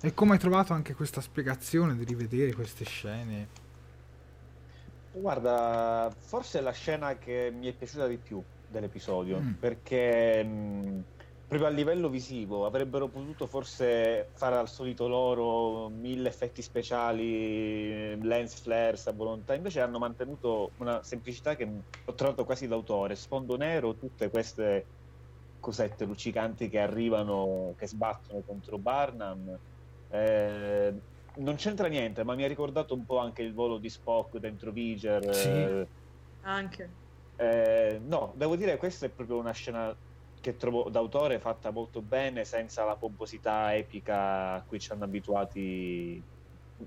E 0.00 0.14
come 0.14 0.32
hai 0.32 0.38
trovato 0.38 0.72
anche 0.72 0.94
questa 0.94 1.20
spiegazione 1.20 1.96
di 1.96 2.04
rivedere 2.04 2.52
queste 2.52 2.84
scene? 2.84 3.48
Guarda, 5.12 6.14
forse 6.16 6.58
è 6.58 6.62
la 6.62 6.72
scena 6.72 7.16
che 7.16 7.52
mi 7.54 7.66
è 7.68 7.72
piaciuta 7.72 8.06
di 8.06 8.18
più 8.18 8.42
dell'episodio, 8.68 9.40
mm. 9.40 9.52
perché 9.52 10.44
mh, 10.44 11.04
proprio 11.46 11.68
a 11.68 11.70
livello 11.70 12.08
visivo 12.08 12.66
avrebbero 12.66 13.06
potuto 13.06 13.46
forse 13.46 14.28
fare 14.32 14.56
al 14.56 14.68
solito 14.68 15.06
loro 15.06 15.88
mille 15.88 16.28
effetti 16.28 16.60
speciali, 16.60 18.20
lens 18.20 18.60
flares 18.60 19.06
a 19.06 19.12
volontà, 19.12 19.54
invece 19.54 19.80
hanno 19.80 19.98
mantenuto 19.98 20.72
una 20.78 21.02
semplicità 21.04 21.54
che 21.54 21.68
ho 22.04 22.14
trovato 22.14 22.44
quasi 22.44 22.66
d'autore, 22.66 23.14
sfondo 23.14 23.56
nero, 23.56 23.94
tutte 23.94 24.28
queste 24.28 24.84
cosette 25.60 26.04
luccicanti 26.04 26.68
che 26.68 26.80
arrivano, 26.80 27.74
che 27.76 27.86
sbattono 27.86 28.42
contro 28.44 28.78
Barnum. 28.78 29.58
Eh, 30.10 30.94
non 31.36 31.54
c'entra 31.56 31.88
niente, 31.88 32.24
ma 32.24 32.34
mi 32.34 32.44
ha 32.44 32.48
ricordato 32.48 32.94
un 32.94 33.04
po' 33.04 33.18
anche 33.18 33.42
il 33.42 33.52
volo 33.52 33.78
di 33.78 33.88
Spock 33.88 34.38
dentro 34.38 34.70
Viger. 34.70 35.34
Sì. 35.34 35.48
Eh, 35.48 35.86
anche. 36.42 36.90
Eh, 37.36 38.00
no, 38.04 38.32
devo 38.36 38.56
dire, 38.56 38.76
questa 38.76 39.06
è 39.06 39.08
proprio 39.08 39.38
una 39.38 39.52
scena 39.52 39.94
che 40.46 40.56
trovo 40.56 40.88
d'autore 40.90 41.40
fatta 41.40 41.70
molto 41.70 42.00
bene 42.00 42.44
senza 42.44 42.84
la 42.84 42.94
pomposità 42.94 43.74
epica 43.74 44.52
a 44.52 44.62
cui 44.64 44.78
ci 44.78 44.92
hanno 44.92 45.02
abituati 45.02 46.22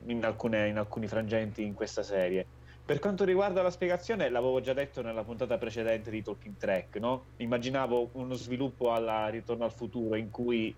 in, 0.05 0.23
alcune, 0.23 0.69
in 0.69 0.77
alcuni 0.77 1.07
frangenti 1.07 1.63
in 1.63 1.73
questa 1.73 2.01
serie. 2.01 2.45
Per 2.85 2.99
quanto 2.99 3.25
riguarda 3.25 3.61
la 3.61 3.69
spiegazione, 3.69 4.29
l'avevo 4.29 4.61
già 4.61 4.71
detto 4.71 5.01
nella 5.01 5.25
puntata 5.25 5.57
precedente 5.57 6.09
di 6.09 6.23
Talking 6.23 6.55
Track, 6.55 6.95
no? 6.99 7.25
Immaginavo 7.35 8.11
uno 8.13 8.33
sviluppo 8.35 8.93
alla 8.93 9.27
Ritorno 9.27 9.65
al 9.65 9.73
futuro 9.73 10.15
in 10.15 10.29
cui 10.29 10.73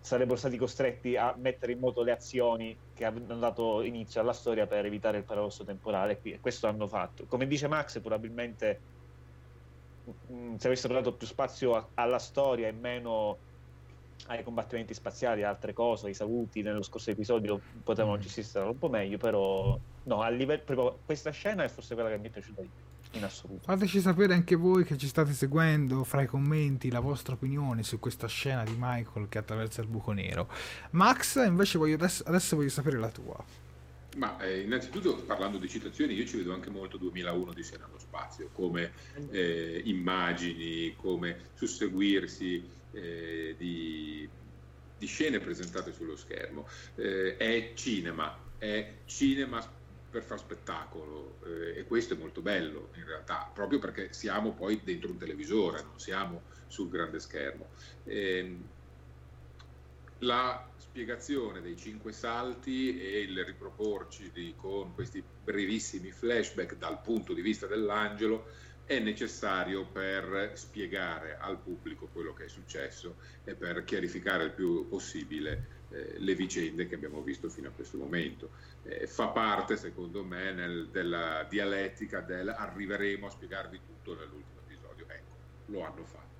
sarebbero 0.00 0.36
stati 0.36 0.56
costretti 0.56 1.16
a 1.16 1.36
mettere 1.38 1.70
in 1.70 1.78
moto 1.78 2.02
le 2.02 2.10
azioni 2.10 2.76
che 2.92 3.04
hanno 3.04 3.36
dato 3.36 3.80
inizio 3.82 4.20
alla 4.20 4.32
storia 4.32 4.66
per 4.66 4.84
evitare 4.84 5.18
il 5.18 5.24
paradosso 5.24 5.62
temporale 5.62 6.18
e 6.20 6.40
questo 6.40 6.66
hanno 6.66 6.88
fatto. 6.88 7.26
Come 7.26 7.46
dice 7.46 7.68
Max, 7.68 8.00
probabilmente 8.00 8.80
se 10.56 10.66
avessero 10.66 10.94
dato 10.94 11.12
più 11.14 11.26
spazio 11.26 11.74
a, 11.74 11.88
alla 11.94 12.18
storia 12.18 12.68
e 12.68 12.72
meno 12.72 13.38
ai 14.26 14.42
combattimenti 14.42 14.94
spaziali, 14.94 15.42
altre 15.42 15.72
cose, 15.72 16.08
i 16.08 16.14
saluti 16.14 16.62
nello 16.62 16.82
scorso 16.82 17.10
episodio 17.10 17.60
potevano 17.82 18.16
mm. 18.16 18.20
gestirla 18.20 18.68
un 18.68 18.78
po' 18.78 18.88
meglio, 18.88 19.18
però 19.18 19.78
no, 20.04 20.20
a 20.22 20.28
livello 20.28 20.98
questa 21.04 21.30
scena 21.30 21.64
è 21.64 21.68
forse 21.68 21.94
quella 21.94 22.08
che 22.08 22.18
mi 22.18 22.28
è 22.28 22.30
piaciuta 22.30 22.62
di 22.62 22.68
più 22.68 23.18
in 23.18 23.24
assoluto. 23.24 23.64
Fateci 23.64 24.00
sapere 24.00 24.34
anche 24.34 24.56
voi 24.56 24.84
che 24.84 24.96
ci 24.96 25.06
state 25.06 25.32
seguendo 25.32 26.04
fra 26.04 26.22
i 26.22 26.26
commenti 26.26 26.90
la 26.90 27.00
vostra 27.00 27.34
opinione 27.34 27.82
su 27.82 27.98
questa 27.98 28.26
scena 28.26 28.64
di 28.64 28.74
Michael 28.78 29.28
che 29.28 29.38
attraversa 29.38 29.82
il 29.82 29.88
buco 29.88 30.12
nero. 30.12 30.48
Max, 30.90 31.44
invece 31.44 31.78
voglio 31.78 31.94
adesso, 31.94 32.22
adesso 32.26 32.56
voglio 32.56 32.70
sapere 32.70 32.98
la 32.98 33.10
tua. 33.10 33.62
Ma 34.14 34.38
eh, 34.38 34.60
innanzitutto 34.60 35.16
parlando 35.16 35.58
di 35.58 35.68
citazioni, 35.68 36.14
io 36.14 36.26
ci 36.26 36.36
vedo 36.36 36.52
anche 36.52 36.70
molto 36.70 36.96
2001 36.96 37.52
di 37.52 37.62
Sena 37.62 37.86
allo 37.86 37.98
spazio, 37.98 38.48
come 38.52 38.92
eh, 39.30 39.82
immagini, 39.84 40.94
come 40.96 41.50
susseguirsi 41.54 42.68
eh, 42.92 43.54
di, 43.58 44.28
di, 44.96 45.06
scene 45.06 45.40
presentate 45.40 45.92
sullo 45.92 46.16
schermo. 46.16 46.66
Eh, 46.94 47.36
è 47.36 47.72
cinema, 47.74 48.38
è 48.58 48.92
cinema 49.04 49.82
per 50.10 50.22
far 50.22 50.38
spettacolo 50.38 51.38
eh, 51.44 51.80
e 51.80 51.84
questo 51.86 52.14
è 52.14 52.16
molto 52.16 52.40
bello 52.40 52.90
in 52.94 53.04
realtà, 53.04 53.50
proprio 53.52 53.80
perché 53.80 54.12
siamo 54.12 54.52
poi 54.52 54.80
dentro 54.84 55.10
un 55.10 55.18
televisore, 55.18 55.82
non 55.82 55.98
siamo 55.98 56.42
sul 56.68 56.88
grande 56.88 57.18
schermo. 57.18 57.68
La 60.18 60.66
spiegazione 60.76 61.60
dei 61.60 61.76
cinque 61.76 62.12
salti 62.12 63.00
e 63.00 63.20
il 63.20 63.44
riproporci 63.44 64.30
di, 64.32 64.54
con 64.56 64.94
questi 64.94 65.22
brevissimi 65.42 66.10
flashback 66.12 66.76
dal 66.76 67.00
punto 67.00 67.32
di 67.34 67.42
vista 67.42 67.66
dell'angelo 67.66 68.46
è 68.86 68.98
necessario 68.98 69.86
per 69.86 70.52
spiegare 70.54 71.38
al 71.38 71.58
pubblico 71.58 72.08
quello 72.12 72.34
che 72.34 72.44
è 72.44 72.48
successo 72.48 73.16
e 73.44 73.54
per 73.54 73.82
chiarificare 73.84 74.44
il 74.44 74.50
più 74.52 74.86
possibile 74.88 75.82
eh, 75.90 76.16
le 76.18 76.34
vicende 76.34 76.86
che 76.86 76.94
abbiamo 76.94 77.22
visto 77.22 77.48
fino 77.48 77.68
a 77.68 77.72
questo 77.72 77.96
momento. 77.96 78.50
Eh, 78.82 79.06
fa 79.06 79.28
parte, 79.28 79.76
secondo 79.76 80.22
me, 80.22 80.52
nel, 80.52 80.88
della 80.88 81.46
dialettica 81.48 82.20
del 82.20 82.48
arriveremo 82.48 83.26
a 83.26 83.30
spiegarvi 83.30 83.80
tutto 83.86 84.14
nell'ultimo 84.14 84.60
episodio. 84.66 85.06
Ecco, 85.08 85.34
lo 85.66 85.84
hanno 85.84 86.04
fatto, 86.04 86.33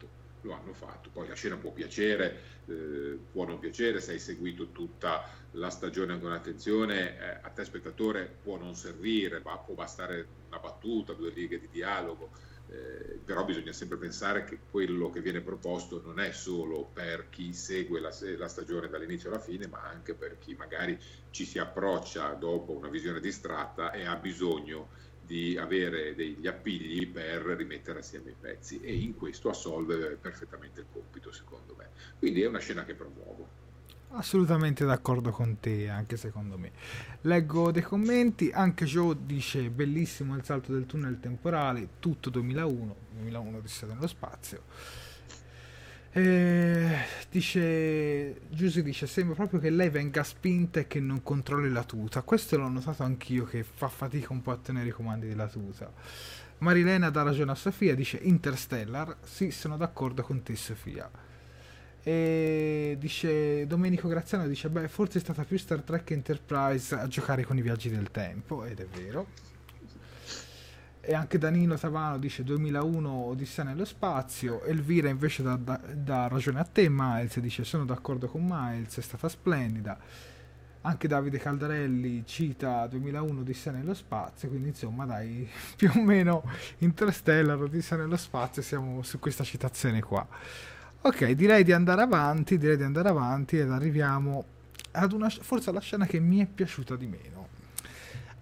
lo 0.46 0.54
hanno 0.54 0.72
fatto. 0.72 1.10
Poi 1.10 1.28
la 1.28 1.34
scena 1.34 1.56
può 1.56 1.72
piacere, 1.72 2.40
eh, 2.66 3.18
può 3.30 3.44
non 3.44 3.58
piacere, 3.58 4.00
se 4.00 4.12
hai 4.12 4.18
seguito 4.18 4.70
tutta 4.70 5.28
la 5.52 5.70
stagione 5.70 6.18
con 6.20 6.32
attenzione, 6.32 7.18
eh, 7.18 7.38
a 7.42 7.48
te 7.50 7.64
spettatore 7.64 8.32
può 8.42 8.56
non 8.56 8.74
servire, 8.74 9.40
ma 9.44 9.56
può 9.58 9.74
bastare 9.74 10.26
una 10.48 10.58
battuta, 10.58 11.12
due 11.12 11.30
righe 11.30 11.58
di 11.58 11.68
dialogo 11.70 12.52
eh, 12.66 13.20
però 13.24 13.44
bisogna 13.44 13.72
sempre 13.72 13.98
pensare 13.98 14.44
che 14.44 14.58
quello 14.70 15.10
che 15.10 15.20
viene 15.20 15.40
proposto 15.42 16.00
non 16.02 16.18
è 16.18 16.32
solo 16.32 16.88
per 16.92 17.28
chi 17.28 17.52
segue 17.52 18.00
la, 18.00 18.10
la, 18.38 18.48
stagione 18.48 18.88
dall'inizio 18.88 19.28
alla 19.28 19.38
fine, 19.38 19.66
ma 19.66 19.82
anche 19.82 20.14
per 20.14 20.38
chi 20.38 20.54
magari 20.54 20.98
ci 21.30 21.44
si 21.44 21.58
approccia 21.58 22.32
dopo 22.32 22.72
una 22.72 22.88
visione 22.88 23.20
distratta 23.20 23.92
e 23.92 24.06
ha 24.06 24.16
bisogno 24.16 24.88
di 25.26 25.56
avere 25.56 26.14
degli 26.14 26.46
appigli 26.46 27.08
per 27.08 27.42
rimettere 27.42 28.00
assieme 28.00 28.30
i 28.30 28.36
pezzi 28.38 28.80
e 28.80 28.94
in 28.94 29.14
questo 29.16 29.48
assolve 29.48 30.16
perfettamente 30.20 30.80
il 30.80 30.86
compito 30.92 31.32
secondo 31.32 31.74
me. 31.76 31.88
Quindi 32.18 32.42
è 32.42 32.46
una 32.46 32.58
scena 32.58 32.84
che 32.84 32.94
promuovo. 32.94 33.62
Assolutamente 34.16 34.84
d'accordo 34.84 35.30
con 35.30 35.58
te, 35.58 35.88
anche 35.88 36.16
secondo 36.16 36.56
me. 36.56 36.70
Leggo 37.22 37.72
dei 37.72 37.82
commenti, 37.82 38.50
anche 38.52 38.84
Joe 38.84 39.16
dice 39.20 39.70
bellissimo 39.70 40.36
il 40.36 40.44
salto 40.44 40.72
del 40.72 40.86
tunnel 40.86 41.18
temporale, 41.18 41.88
tutto 41.98 42.30
2001, 42.30 42.96
2001 43.10 43.60
di 43.60 43.68
nello 43.88 44.06
spazio. 44.06 44.62
E 46.12 46.96
dice 47.34 48.42
Giusy 48.48 48.80
dice 48.82 49.08
sembra 49.08 49.34
proprio 49.34 49.58
che 49.58 49.68
lei 49.68 49.90
venga 49.90 50.22
spinta 50.22 50.78
e 50.78 50.86
che 50.86 51.00
non 51.00 51.20
controlli 51.24 51.68
la 51.68 51.82
tuta. 51.82 52.22
Questo 52.22 52.56
l'ho 52.56 52.68
notato 52.68 53.02
anch'io 53.02 53.44
che 53.44 53.64
fa 53.64 53.88
fatica 53.88 54.32
un 54.32 54.40
po' 54.40 54.52
a 54.52 54.56
tenere 54.56 54.90
i 54.90 54.92
comandi 54.92 55.26
della 55.26 55.48
tuta. 55.48 55.92
Marilena 56.58 57.10
dà 57.10 57.22
ragione 57.22 57.50
a 57.50 57.56
Sofia 57.56 57.96
dice 57.96 58.18
Interstellar 58.22 59.16
sì 59.22 59.50
sono 59.50 59.76
d'accordo 59.76 60.22
con 60.22 60.44
te 60.44 60.54
Sofia. 60.54 61.10
E 62.04 62.96
dice 63.00 63.66
Domenico 63.66 64.06
Graziano 64.06 64.46
dice 64.46 64.68
beh 64.68 64.86
forse 64.86 65.18
è 65.18 65.20
stata 65.20 65.42
più 65.42 65.58
Star 65.58 65.80
Trek 65.82 66.12
Enterprise 66.12 66.94
a 66.94 67.08
giocare 67.08 67.44
con 67.44 67.58
i 67.58 67.62
viaggi 67.62 67.90
del 67.90 68.12
tempo. 68.12 68.64
Ed 68.64 68.78
è 68.78 68.86
vero 68.86 69.26
e 71.04 71.14
anche 71.14 71.38
Danilo 71.38 71.76
Tavano 71.76 72.18
dice 72.18 72.42
2001 72.42 73.08
Odissea 73.10 73.64
nello 73.64 73.84
spazio 73.84 74.62
Elvira 74.62 75.08
invece 75.08 75.42
dà, 75.42 75.56
dà, 75.56 75.80
dà 75.92 76.28
ragione 76.28 76.60
a 76.60 76.64
te 76.64 76.88
Miles 76.88 77.38
dice 77.40 77.64
sono 77.64 77.84
d'accordo 77.84 78.26
con 78.26 78.42
Miles 78.46 78.98
è 78.98 79.02
stata 79.02 79.28
splendida 79.28 79.98
anche 80.82 81.08
Davide 81.08 81.38
Caldarelli 81.38 82.24
cita 82.26 82.86
2001 82.86 83.40
Odissea 83.40 83.72
nello 83.72 83.94
spazio 83.94 84.48
quindi 84.48 84.68
insomma 84.68 85.04
dai 85.04 85.48
più 85.76 85.90
o 85.94 86.02
meno 86.02 86.42
Interstellar 86.78 87.60
Odissea 87.60 87.98
nello 87.98 88.16
spazio 88.16 88.62
siamo 88.62 89.02
su 89.02 89.18
questa 89.18 89.44
citazione 89.44 90.02
qua 90.02 90.26
Ok, 91.06 91.32
direi 91.32 91.64
di 91.64 91.72
andare 91.72 92.00
avanti, 92.00 92.56
direi 92.56 92.78
di 92.78 92.82
andare 92.82 93.10
avanti 93.10 93.58
ed 93.58 93.70
arriviamo 93.70 94.42
ad 94.92 95.12
una 95.12 95.28
forse 95.28 95.68
alla 95.68 95.80
scena 95.80 96.06
che 96.06 96.18
mi 96.18 96.38
è 96.38 96.46
piaciuta 96.46 96.96
di 96.96 97.06
meno. 97.06 97.43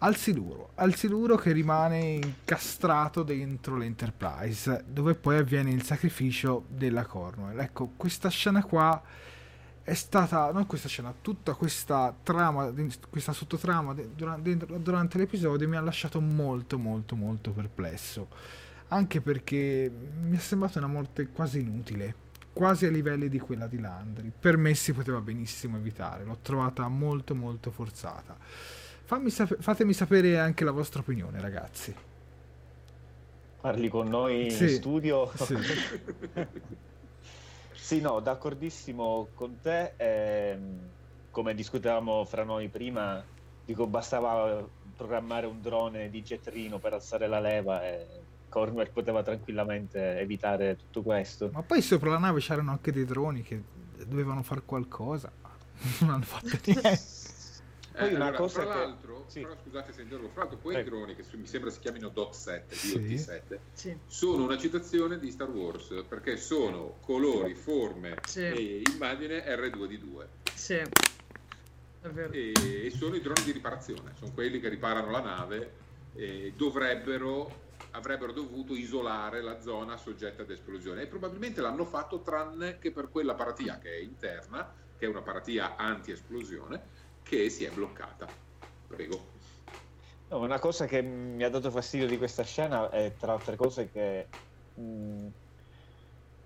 Al 0.05 0.17
siluro, 0.17 0.71
al 0.75 0.97
siluro 0.97 1.37
che 1.37 1.53
rimane 1.53 2.01
incastrato 2.01 3.23
dentro 3.23 3.77
l'Enterprise, 3.77 4.83
dove 4.85 5.15
poi 5.15 5.37
avviene 5.37 5.71
il 5.71 5.85
sacrificio 5.85 6.65
della 6.67 7.07
Cornwell. 7.07 7.61
Ecco, 7.61 7.93
questa 7.97 8.29
scena 8.29 8.65
qua 8.65 9.01
è 9.81 9.95
stata, 9.95 10.51
non 10.51 10.67
questa 10.67 10.89
scena, 10.89 11.15
tutta 11.21 11.55
questa 11.55 12.13
trama, 12.21 12.73
questa 13.11 13.33
sottotrama 13.33 13.95
durante, 13.95 14.67
durante 14.81 15.19
l'episodio 15.19 15.69
mi 15.69 15.77
ha 15.77 15.81
lasciato 15.81 16.21
molto 16.21 16.79
molto 16.79 17.15
molto 17.15 17.53
perplesso. 17.53 18.27
Anche 18.89 19.21
perché 19.21 19.89
mi 20.21 20.37
è 20.37 20.41
sembrata 20.41 20.81
una 20.81 20.89
morte 20.89 21.29
quasi 21.29 21.61
inutile 21.61 22.31
quasi 22.53 22.85
ai 22.85 22.93
livelli 22.93 23.29
di 23.29 23.39
quella 23.39 23.67
di 23.67 23.79
Landry. 23.79 24.31
Per 24.37 24.57
me 24.57 24.75
si 24.75 24.93
poteva 24.93 25.21
benissimo 25.21 25.77
evitare, 25.77 26.25
l'ho 26.25 26.39
trovata 26.43 26.87
molto 26.89 27.37
molto 27.37 27.71
forzata. 27.71 28.37
Sap- 29.31 29.61
fatemi 29.61 29.93
sapere 29.93 30.39
anche 30.39 30.65
la 30.65 30.71
vostra 30.71 31.01
opinione, 31.01 31.41
ragazzi. 31.41 31.95
Parli 33.61 33.89
con 33.89 34.09
noi 34.09 34.51
sì. 34.51 34.65
in 34.65 34.69
studio? 34.71 35.31
Sì. 35.37 35.57
sì, 37.73 38.01
no, 38.01 38.21
d'accordissimo 38.21 39.29
con 39.35 39.59
te. 39.61 39.93
Eh, 39.97 40.59
come 41.31 41.55
discutevamo 41.55 42.25
fra 42.25 42.45
noi 42.45 42.69
prima, 42.69 43.23
dico 43.65 43.87
bastava 43.87 44.67
programmare 44.97 45.47
un 45.47 45.61
drone 45.61 46.11
di 46.11 46.23
Jetrino 46.23 46.79
per 46.79 46.95
alzare 46.95 47.27
la 47.27 47.41
leva 47.41 47.85
e 47.85 48.07
Cornwell 48.49 48.91
poteva 48.93 49.23
tranquillamente 49.23 50.19
evitare 50.19 50.77
tutto 50.77 51.03
questo. 51.03 51.51
Ma 51.53 51.63
poi 51.63 51.83
sopra 51.83 52.11
la 52.11 52.19
nave 52.19 52.41
c'erano 52.41 52.71
anche 52.71 52.93
dei 52.93 53.05
droni 53.05 53.43
che 53.43 53.63
dovevano 54.07 54.43
fare 54.43 54.63
qualcosa, 54.65 55.31
non 56.01 56.11
hanno 56.11 56.25
fatto 56.25 56.57
niente. 56.65 57.22
Poi 57.93 58.09
eh, 58.09 58.15
una 58.15 58.25
allora, 58.25 58.39
cosa 58.39 58.63
fra 58.63 58.75
l'altro, 58.75 59.25
sì. 59.27 59.41
però, 59.41 59.55
scusate 59.63 59.93
se 59.93 60.03
interrompo, 60.03 60.31
fra 60.33 60.43
l'altro 60.43 60.59
quei 60.59 60.77
Prego. 60.83 60.97
droni 60.97 61.15
che 61.15 61.25
mi 61.37 61.47
sembra 61.47 61.71
si 61.71 61.79
chiamino 61.81 62.09
DOT 62.09 62.35
7, 62.35 62.75
sì. 62.75 63.19
7 63.19 63.61
sì. 63.73 63.97
sono 64.07 64.45
una 64.45 64.57
citazione 64.57 65.19
di 65.19 65.31
Star 65.31 65.51
Wars 65.51 66.05
perché 66.09 66.37
sono 66.37 66.97
colori, 67.01 67.55
forme 67.55 68.17
e 68.35 68.83
immagine 68.93 69.45
R2D2. 69.45 70.27
Sì. 70.55 70.83
E, 72.33 72.53
e, 72.87 72.91
sono 72.91 73.15
i 73.15 73.21
droni 73.21 73.43
di 73.45 73.53
riparazione, 73.53 74.13
sono 74.19 74.33
quelli 74.33 74.59
che 74.59 74.69
riparano 74.69 75.11
la 75.11 75.21
nave 75.21 75.73
e 76.15 76.53
dovrebbero 76.57 77.71
avrebbero 77.93 78.33
dovuto 78.33 78.75
isolare 78.75 79.43
la 79.43 79.61
zona 79.61 79.97
soggetta 79.97 80.43
ad 80.43 80.51
esplosione 80.51 81.03
e 81.03 81.07
probabilmente 81.07 81.61
l'hanno 81.61 81.85
fatto 81.85 82.21
tranne 82.21 82.79
che 82.79 82.91
per 82.91 83.09
quella 83.11 83.35
paratia 83.35 83.79
che 83.79 83.91
è 83.91 84.01
interna, 84.01 84.73
che 84.97 85.07
è 85.07 85.09
una 85.09 85.23
paratia 85.23 85.77
anti-esplosione, 85.77 86.81
che 87.23 87.51
si 87.51 87.65
è 87.65 87.71
bloccata. 87.71 88.27
Prego. 88.87 89.31
No, 90.29 90.39
una 90.39 90.59
cosa 90.59 90.87
che 90.87 91.03
mi 91.03 91.43
ha 91.45 91.51
dato 91.51 91.71
fastidio 91.71 92.07
di 92.07 92.17
questa 92.17 92.43
scena 92.43 92.91
è 92.91 93.13
tra 93.19 93.33
altre 93.33 93.57
cose 93.57 93.91
che 93.91 94.27
mh, 94.75 94.83
mm, 94.83 95.27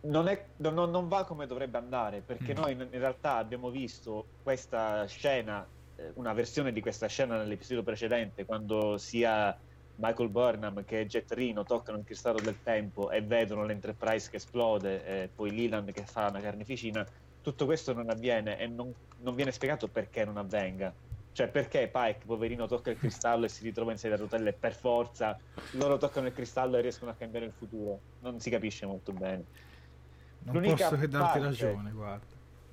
non, 0.02 0.28
è, 0.28 0.44
non, 0.56 0.90
non, 0.90 1.08
va 1.08 1.24
come 1.24 1.46
dovrebbe 1.46 1.78
andare 1.78 2.20
perché 2.20 2.52
mm. 2.52 2.56
noi 2.56 2.72
in, 2.72 2.80
in, 2.90 2.98
realtà 2.98 3.36
abbiamo 3.36 3.70
visto 3.70 4.26
questa 4.42 5.06
scena, 5.06 5.66
eh, 5.96 6.10
una 6.14 6.32
versione 6.32 6.72
di 6.72 6.80
questa 6.80 7.06
scena 7.06 7.36
nell'episodio 7.36 7.82
precedente 7.82 8.44
quando 8.44 8.98
sia 8.98 9.56
Michael 9.96 10.28
Burnham 10.28 10.84
che 10.84 11.06
Jet 11.06 11.30
Reno 11.32 11.64
toccano 11.64 11.98
il 11.98 12.04
cristallo 12.04 12.40
del 12.40 12.56
tempo 12.62 13.10
e 13.10 13.22
vedono 13.22 13.64
l'Enterprise 13.64 14.30
che 14.30 14.36
esplode 14.36 15.04
e 15.04 15.28
poi 15.34 15.54
Leland 15.54 15.90
che 15.92 16.04
fa 16.04 16.28
una 16.28 16.40
carneficina, 16.40 17.06
tutto 17.46 17.64
questo 17.64 17.92
non 17.92 18.10
avviene 18.10 18.58
e 18.58 18.66
non, 18.66 18.92
non 19.18 19.36
viene 19.36 19.52
spiegato 19.52 19.86
perché 19.86 20.24
non 20.24 20.36
avvenga. 20.36 20.92
Cioè 21.30 21.46
perché 21.46 21.86
Pike, 21.86 22.22
poverino, 22.26 22.66
tocca 22.66 22.90
il 22.90 22.98
cristallo 22.98 23.44
e 23.44 23.48
si 23.48 23.62
ritrova 23.62 23.92
in 23.92 23.98
sedia 23.98 24.16
a 24.16 24.20
rotelle 24.20 24.52
per 24.52 24.74
forza, 24.74 25.38
loro 25.72 25.96
toccano 25.96 26.26
il 26.26 26.32
cristallo 26.32 26.76
e 26.76 26.80
riescono 26.80 27.12
a 27.12 27.14
cambiare 27.14 27.46
il 27.46 27.52
futuro. 27.52 28.00
Non 28.22 28.40
si 28.40 28.50
capisce 28.50 28.84
molto 28.84 29.12
bene. 29.12 29.44
Non 30.40 30.56
L'unica 30.56 30.88
posso 30.88 31.00
che 31.00 31.06
darti 31.06 31.38
parte... 31.38 31.40
ragione, 31.40 31.90
guarda. 31.92 32.24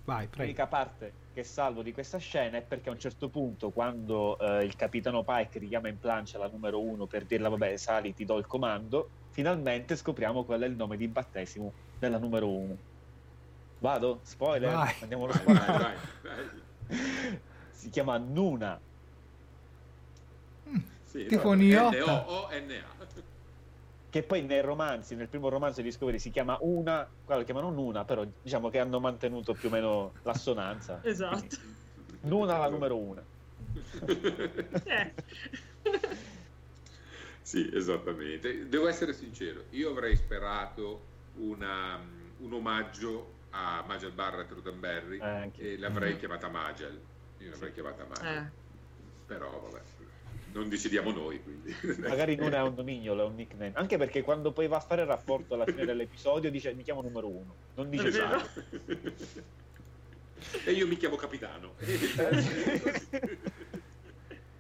Vai, 0.06 0.26
prego. 0.26 0.42
L'unica 0.42 0.66
parte 0.66 1.14
che 1.34 1.44
salvo 1.44 1.84
di 1.84 1.94
questa 1.94 2.18
scena 2.18 2.58
è 2.58 2.62
perché 2.64 2.90
a 2.90 2.94
un 2.94 3.00
certo 3.00 3.30
punto, 3.30 3.70
quando 3.70 4.40
eh, 4.40 4.64
il 4.64 4.76
capitano 4.76 5.24
Pike 5.24 5.60
richiama 5.60 5.88
in 5.88 6.00
plancia 6.00 6.40
la 6.40 6.48
numero 6.48 6.82
uno 6.82 7.06
per 7.06 7.26
dirla, 7.26 7.50
vabbè, 7.50 7.76
sali, 7.78 8.16
ti 8.16 8.26
do 8.26 8.40
il 8.40 8.48
comando, 8.48 9.08
finalmente 9.30 9.96
scopriamo 9.96 10.44
qual 10.46 10.62
è 10.62 10.66
il 10.66 10.76
nome 10.76 10.98
di 10.98 11.08
battesimo 11.08 11.72
della 12.00 12.18
numero 12.18 12.50
uno. 12.50 12.92
Vado? 13.84 14.22
Spoiler? 14.24 14.72
Vai. 14.72 14.96
Andiamo 15.02 15.26
allo 15.28 15.34
spoiler. 15.34 15.66
Vai, 15.66 15.96
vai, 16.22 17.40
si 17.72 17.90
chiama 17.90 18.18
Nuna. 18.18 18.80
Mm, 20.70 20.76
sì, 21.04 21.26
tipo. 21.26 21.54
N-O-O-N-A 21.54 23.22
che 24.10 24.22
poi 24.22 24.44
nei 24.44 24.62
romanzi, 24.62 25.16
nel 25.16 25.28
primo 25.28 25.50
romanzo 25.50 25.82
di 25.82 25.88
Discovery 25.88 26.20
si 26.20 26.30
chiama 26.30 26.56
una, 26.62 27.10
qua 27.26 27.36
lo 27.36 27.44
chiamano 27.44 27.72
Nuna, 27.72 28.06
però 28.06 28.24
diciamo 28.44 28.70
che 28.70 28.78
hanno 28.78 29.00
mantenuto 29.00 29.54
più 29.54 29.70
o 29.70 29.72
meno 29.72 30.14
l'assonanza. 30.22 31.02
Esatto. 31.04 31.40
Quindi, 31.40 32.20
Nuna 32.22 32.60
la 32.60 32.70
numero 32.70 32.96
una. 32.96 33.24
Eh. 34.86 35.14
sì, 37.42 37.70
esattamente. 37.74 38.70
Devo 38.70 38.88
essere 38.88 39.14
sincero, 39.14 39.64
io 39.72 39.90
avrei 39.90 40.16
sperato 40.16 41.02
una, 41.38 42.00
un 42.38 42.54
omaggio 42.54 43.34
a 43.56 43.84
Magel 43.88 44.12
Barrett 44.12 44.52
Roddenberry 44.52 45.20
eh, 45.20 45.52
e 45.56 45.78
l'avrei 45.78 46.16
mm. 46.16 46.18
chiamata 46.18 46.50
Magel. 46.50 47.00
Io 47.40 47.50
l'avrei 47.50 47.70
sì. 47.70 47.74
chiamata 47.76 48.06
Magel. 48.06 48.38
Eh. 48.38 48.52
Però 49.26 49.60
vabbè 49.60 49.82
non 50.54 50.70
decidiamo 50.70 51.12
noi. 51.12 51.42
Quindi. 51.42 51.76
Magari 52.08 52.36
non 52.36 52.54
è 52.54 52.62
un 52.62 52.76
dominio, 52.76 53.20
è 53.20 53.24
un 53.24 53.36
nickname. 53.36 53.72
Anche 53.76 53.98
perché 53.98 54.22
quando 54.22 54.52
poi 54.52 54.68
va 54.68 54.78
a 54.78 54.82
fare 54.82 55.02
il 55.02 55.08
rapporto 55.08 55.56
alla 55.56 55.66
fine 55.66 55.86
dell'episodio 55.86 56.50
dice 56.52 56.74
mi 56.74 56.84
chiamo 56.84 57.02
numero 57.02 57.28
uno. 57.28 57.56
Non 57.76 57.90
dice 57.90 58.08
esatto. 58.08 58.64
e 60.66 60.72
io 60.72 60.88
mi 60.88 60.98
chiamo 60.98 61.16
capitano. 61.16 61.74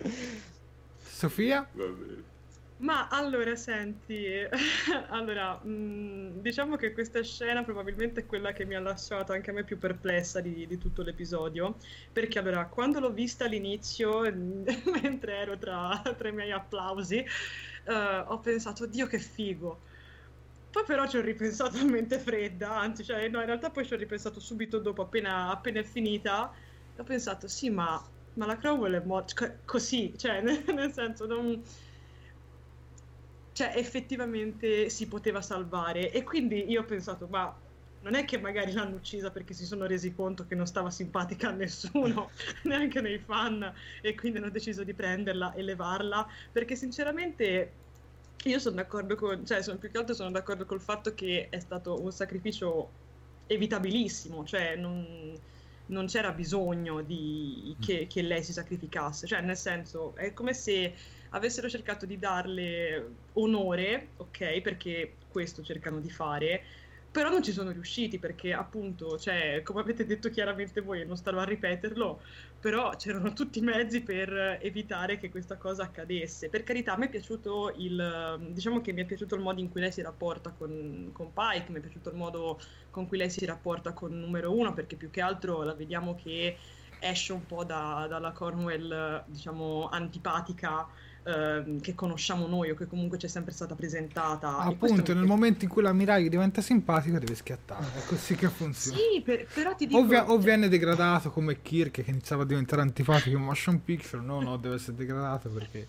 Sofia? 0.99 1.67
Va 1.71 1.85
bene. 1.85 2.31
Ma 2.84 3.07
allora, 3.07 3.55
senti, 3.55 4.25
allora, 5.07 5.57
mh, 5.63 6.41
diciamo 6.41 6.75
che 6.75 6.91
questa 6.91 7.23
scena 7.23 7.63
probabilmente 7.63 8.21
è 8.21 8.25
quella 8.25 8.51
che 8.51 8.65
mi 8.65 8.75
ha 8.75 8.81
lasciato 8.81 9.31
anche 9.31 9.51
a 9.51 9.53
me 9.53 9.63
più 9.63 9.77
perplessa 9.77 10.41
di, 10.41 10.67
di 10.67 10.77
tutto 10.77 11.01
l'episodio, 11.01 11.77
perché 12.11 12.39
allora, 12.39 12.67
quando 12.67 12.99
l'ho 12.99 13.13
vista 13.13 13.45
all'inizio, 13.45 14.21
mentre 15.01 15.36
ero 15.38 15.57
tra, 15.57 16.01
tra, 16.17 16.27
i 16.27 16.34
miei 16.34 16.51
applausi, 16.51 17.25
uh, 17.86 18.31
ho 18.31 18.39
pensato, 18.39 18.86
Dio 18.86 19.07
che 19.07 19.19
figo. 19.19 19.81
Poi 20.69 20.84
però 20.86 21.07
ci 21.07 21.15
ho 21.17 21.21
ripensato 21.21 21.77
a 21.77 21.84
mente 21.86 22.19
fredda, 22.19 22.77
anzi, 22.79 23.05
cioè, 23.05 23.29
no, 23.29 23.39
in 23.39 23.45
realtà 23.45 23.69
poi 23.69 23.86
ci 23.86 23.93
ho 23.93 23.97
ripensato 23.97 24.41
subito 24.41 24.79
dopo, 24.79 25.03
appena, 25.03 25.49
appena 25.51 25.79
è 25.79 25.84
finita, 25.84 26.53
ho 26.97 27.03
pensato, 27.03 27.47
sì, 27.47 27.69
ma, 27.69 28.03
ma 28.34 28.45
la 28.45 28.57
Crowell 28.57 28.95
è 28.95 29.05
morta, 29.05 29.61
così, 29.63 30.13
cioè, 30.17 30.41
nel, 30.41 30.63
nel 30.73 30.91
senso, 30.91 31.25
non 31.27 31.63
cioè 33.54 33.74
effettivamente 33.76 34.89
si 34.89 35.08
poteva 35.08 35.41
salvare. 35.41 36.12
E 36.12 36.24
quindi 36.24 36.70
io 36.70 36.82
ho 36.82 36.86
pensato 36.86 37.28
ma 37.28 37.56
non 38.04 38.16
è 38.16 38.26
che 38.26 38.38
magari 38.38 38.74
l'hanno 38.74 38.95
uccisa 38.95 39.32
perché 39.32 39.54
si 39.54 39.66
sono 39.66 39.86
resi 39.86 40.14
conto 40.14 40.45
che 40.45 40.56
non 40.56 40.68
stava 40.68 40.89
simpatica 40.89 41.49
a 41.49 41.51
nessuno, 41.51 42.30
neanche 42.64 42.99
nei 42.99 43.18
fan, 43.18 43.74
e 44.01 44.14
quindi 44.14 44.39
hanno 44.39 44.49
deciso 44.49 44.84
di 44.84 44.93
prenderla 44.93 45.54
e 45.54 45.62
levarla, 45.62 46.28
perché 46.51 46.76
sinceramente 46.76 47.72
io 48.43 48.60
sono 48.60 48.76
d'accordo 48.76 49.16
con, 49.16 49.45
cioè 49.45 49.62
sono 49.62 49.78
più 49.78 49.89
che 49.89 49.97
altro 49.97 50.14
sono 50.14 50.32
d'accordo 50.32 50.66
col 50.66 50.82
fatto 50.82 51.14
che 51.14 51.47
è 51.49 51.60
stato 51.60 52.01
un 52.01 52.12
sacrificio 52.12 52.89
evitabilissimo, 53.47 54.43
cioè 54.43 54.76
non, 54.76 55.34
non 55.88 56.06
c'era 56.08 56.34
bisogno 56.34 57.01
di, 57.01 57.74
che, 57.80 58.08
che 58.08 58.22
lei 58.22 58.43
si 58.43 58.51
sacrificasse, 58.51 59.28
cioè 59.28 59.39
nel 59.39 59.56
senso 59.56 60.14
è 60.18 60.34
come 60.34 60.54
se 60.54 60.93
avessero 61.34 61.69
cercato 61.69 62.05
di 62.05 62.17
darle 62.17 63.11
onore, 63.34 64.09
ok, 64.17 64.61
perché 64.61 65.15
questo 65.29 65.63
cercano 65.63 65.99
di 65.99 66.09
fare, 66.09 66.63
però 67.13 67.29
non 67.29 67.43
ci 67.43 67.51
sono 67.51 67.69
riusciti 67.69 68.17
perché 68.17 68.53
appunto, 68.53 69.19
cioè, 69.19 69.61
come 69.63 69.81
avete 69.81 70.03
detto 70.03 70.31
chiaramente 70.31 70.81
voi, 70.81 71.05
non 71.05 71.15
starò 71.15 71.39
a 71.39 71.43
ripeterlo, 71.43 72.21
però 72.59 72.95
c'erano 72.95 73.34
tutti 73.34 73.59
i 73.59 73.61
mezzi 73.61 74.01
per 74.01 74.57
evitare 74.61 75.19
che 75.19 75.29
questa 75.29 75.55
cosa 75.57 75.84
accadesse. 75.84 76.49
Per 76.49 76.63
carità, 76.63 76.97
me 76.97 77.05
è 77.05 77.09
piaciuto 77.09 77.73
il, 77.77 78.47
diciamo 78.49 78.81
che 78.81 78.93
mi 78.93 79.01
è 79.01 79.05
piaciuto 79.05 79.36
il 79.36 79.41
modo 79.41 79.59
in 79.59 79.69
cui 79.69 79.81
lei 79.81 79.91
si 79.91 80.01
rapporta 80.01 80.49
con, 80.57 81.11
con 81.13 81.31
Pike, 81.31 81.71
mi 81.71 81.77
è 81.77 81.81
piaciuto 81.81 82.09
il 82.09 82.15
modo 82.15 82.59
con 82.89 83.07
cui 83.07 83.17
lei 83.17 83.29
si 83.29 83.45
rapporta 83.45 83.93
con 83.93 84.19
numero 84.19 84.51
uno, 84.51 84.73
perché 84.73 84.95
più 84.95 85.11
che 85.11 85.21
altro 85.21 85.61
la 85.61 85.75
vediamo 85.75 86.15
che 86.15 86.57
esce 86.97 87.34
un 87.34 87.45
po' 87.45 87.63
da, 87.63 88.07
dalla 88.09 88.31
Cornwell, 88.31 89.23
diciamo, 89.27 89.88
antipatica 89.89 90.88
Ehm, 91.26 91.80
che 91.80 91.95
conosciamo 91.95 92.47
noi 92.47 92.71
o 92.71 92.76
che 92.76 92.86
comunque 92.86 93.17
ci 93.17 93.28
è 93.28 93.30
sempre 93.30 93.53
stata 93.53 93.76
presentata. 93.76 94.57
Appunto, 94.57 95.13
nel 95.13 95.24
momento 95.24 95.63
in 95.63 95.69
cui 95.69 95.82
l'ammiraglio 95.82 96.28
diventa 96.28 96.59
simpatico 96.59 97.17
deve 97.17 97.36
schiattare, 97.36 97.86
è 97.95 98.05
così 98.05 98.36
che 98.36 98.49
funziona. 98.49 98.97
Sì, 98.97 99.21
per, 99.21 99.47
però 99.53 99.74
ti 99.74 99.88
dico... 99.88 99.99
O, 99.99 100.34
o, 100.34 100.38
viene 100.38 100.67
degradato 100.67 101.32
come 101.32 101.61
Kirk 101.61 102.03
che 102.03 102.11
iniziava 102.11 102.43
a 102.43 102.45
diventare 102.45 102.82
antipatico 102.82 103.38
in 103.38 103.43
motion 103.43 103.82
picture, 103.82 104.21
no, 104.21 104.41
no, 104.41 104.57
deve 104.57 104.76
essere 104.76 104.97
degradato 104.97 105.47
perché 105.47 105.88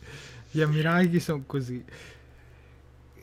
gli 0.52 0.60
ammiragli 0.60 1.18
sono 1.18 1.42
così. 1.46 1.84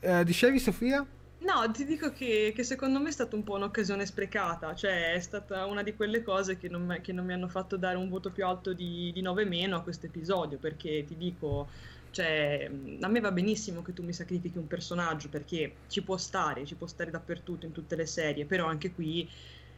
Eh, 0.02 0.24
dicevi 0.26 0.60
Sofia? 0.60 1.06
No, 1.40 1.72
ti 1.72 1.86
dico 1.86 2.12
che, 2.12 2.52
che, 2.54 2.64
secondo 2.64 3.00
me 3.00 3.08
è 3.08 3.12
stata 3.14 3.38
un 3.38 3.44
po' 3.44 3.56
un'occasione 3.56 4.06
sprecata, 4.06 4.76
cioè 4.76 5.14
è 5.14 5.20
stata 5.22 5.66
una 5.66 5.82
di 5.82 5.96
quelle 5.96 6.22
cose 6.24 6.58
che 6.58 6.68
non, 6.68 7.00
che 7.02 7.14
non 7.14 7.26
mi 7.26 7.34
hanno 7.34 7.48
fatto 7.48 7.78
dare 7.78 7.96
un 7.96 8.10
voto 8.10 8.32
più 8.32 8.46
alto 8.46 8.74
di, 8.74 9.12
di 9.14 9.22
9 9.22 9.46
meno 9.46 9.78
a 9.78 9.82
questo 9.82 10.06
episodio, 10.08 10.58
perché 10.58 11.04
ti 11.08 11.18
dico, 11.18 11.68
cioè, 12.12 12.70
a 13.00 13.08
me 13.08 13.20
va 13.20 13.32
benissimo 13.32 13.82
che 13.82 13.94
tu 13.94 14.04
mi 14.04 14.14
sacrifichi 14.14 14.58
un 14.58 14.68
personaggio 14.68 15.30
perché 15.30 15.76
ci 15.88 16.04
può 16.04 16.18
stare, 16.18 16.66
ci 16.66 16.76
può 16.76 16.88
stare 16.88 17.10
dappertutto 17.10 17.66
in 17.66 17.72
tutte 17.72 17.96
le 17.96 18.06
serie, 18.06 18.46
però 18.46 18.68
anche 18.68 18.92
qui 18.92 19.28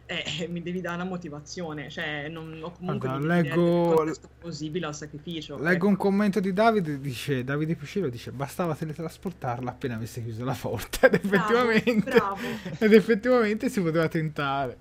eh, 0.06 0.48
mi 0.50 0.62
devi 0.62 0.82
dare 0.82 0.96
una 0.96 1.06
motivazione, 1.06 1.90
cioè 1.90 2.28
non 2.28 2.60
ho 2.62 2.72
comunque 2.72 3.08
allora, 3.08 3.36
leggo 3.36 4.12
possibile 4.40 4.88
al 4.88 4.96
sacrificio. 4.96 5.58
Leggo 5.58 5.72
ecco. 5.74 5.88
un 5.88 5.96
commento 5.96 6.40
di 6.40 6.54
Davide, 6.54 7.00
dice 7.00 7.44
Davide 7.44 7.76
Piscillo 7.76 8.10
dice 8.10 8.32
bastava 8.32 8.76
teletrasportarla 8.76 9.70
appena 9.70 9.96
avesse 9.96 10.24
chiuso 10.24 10.44
la 10.44 10.58
porta 10.60 11.06
ed 11.08 11.14
effettivamente, 11.14 12.10
bravo. 12.10 12.38
ed 12.80 12.94
effettivamente 12.94 13.70
si 13.70 13.82
poteva 13.82 14.08
tentare 14.08 14.78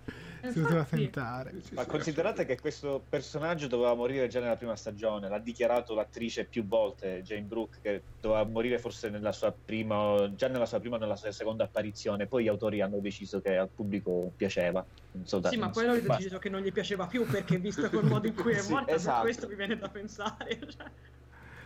si 0.50 0.60
poteva 0.60 0.84
tentare. 0.84 1.52
Ma 1.72 1.86
considerate 1.86 2.44
che 2.44 2.58
questo 2.58 3.04
personaggio 3.08 3.66
doveva 3.66 3.94
morire 3.94 4.28
già 4.28 4.40
nella 4.40 4.56
prima 4.56 4.76
stagione, 4.76 5.28
l'ha 5.28 5.38
dichiarato 5.38 5.94
l'attrice 5.94 6.46
più 6.46 6.66
volte, 6.66 7.22
Jane 7.22 7.42
Brooke, 7.42 7.78
che 7.80 8.04
doveva 8.18 8.44
morire 8.44 8.78
forse 8.78 9.10
nella 9.10 9.32
sua 9.32 9.56
prima, 9.64 10.32
già 10.34 10.48
nella 10.48 10.66
sua 10.66 10.80
prima 10.80 10.96
o 10.96 10.98
nella 10.98 11.16
sua 11.16 11.32
seconda 11.32 11.64
apparizione, 11.64 12.26
poi 12.26 12.44
gli 12.44 12.48
autori 12.48 12.80
hanno 12.80 13.00
deciso 13.00 13.40
che 13.40 13.56
al 13.56 13.70
pubblico 13.72 14.32
piaceva. 14.36 14.86
So 15.24 15.40
sì, 15.44 15.56
ma 15.56 15.70
poi 15.70 15.86
hanno 15.86 16.00
deciso 16.00 16.38
che 16.38 16.48
non 16.48 16.62
gli 16.62 16.72
piaceva 16.72 17.06
più 17.06 17.26
perché 17.26 17.58
visto 17.58 17.88
quel 17.90 18.04
modo 18.04 18.26
in 18.26 18.34
cui 18.34 18.54
è 18.54 18.62
morta, 18.68 18.90
sì, 18.90 18.94
esatto. 18.94 19.22
questo 19.22 19.48
mi 19.48 19.56
viene 19.56 19.76
da 19.76 19.88
pensare. 19.88 20.58
Cioè. 20.72 20.90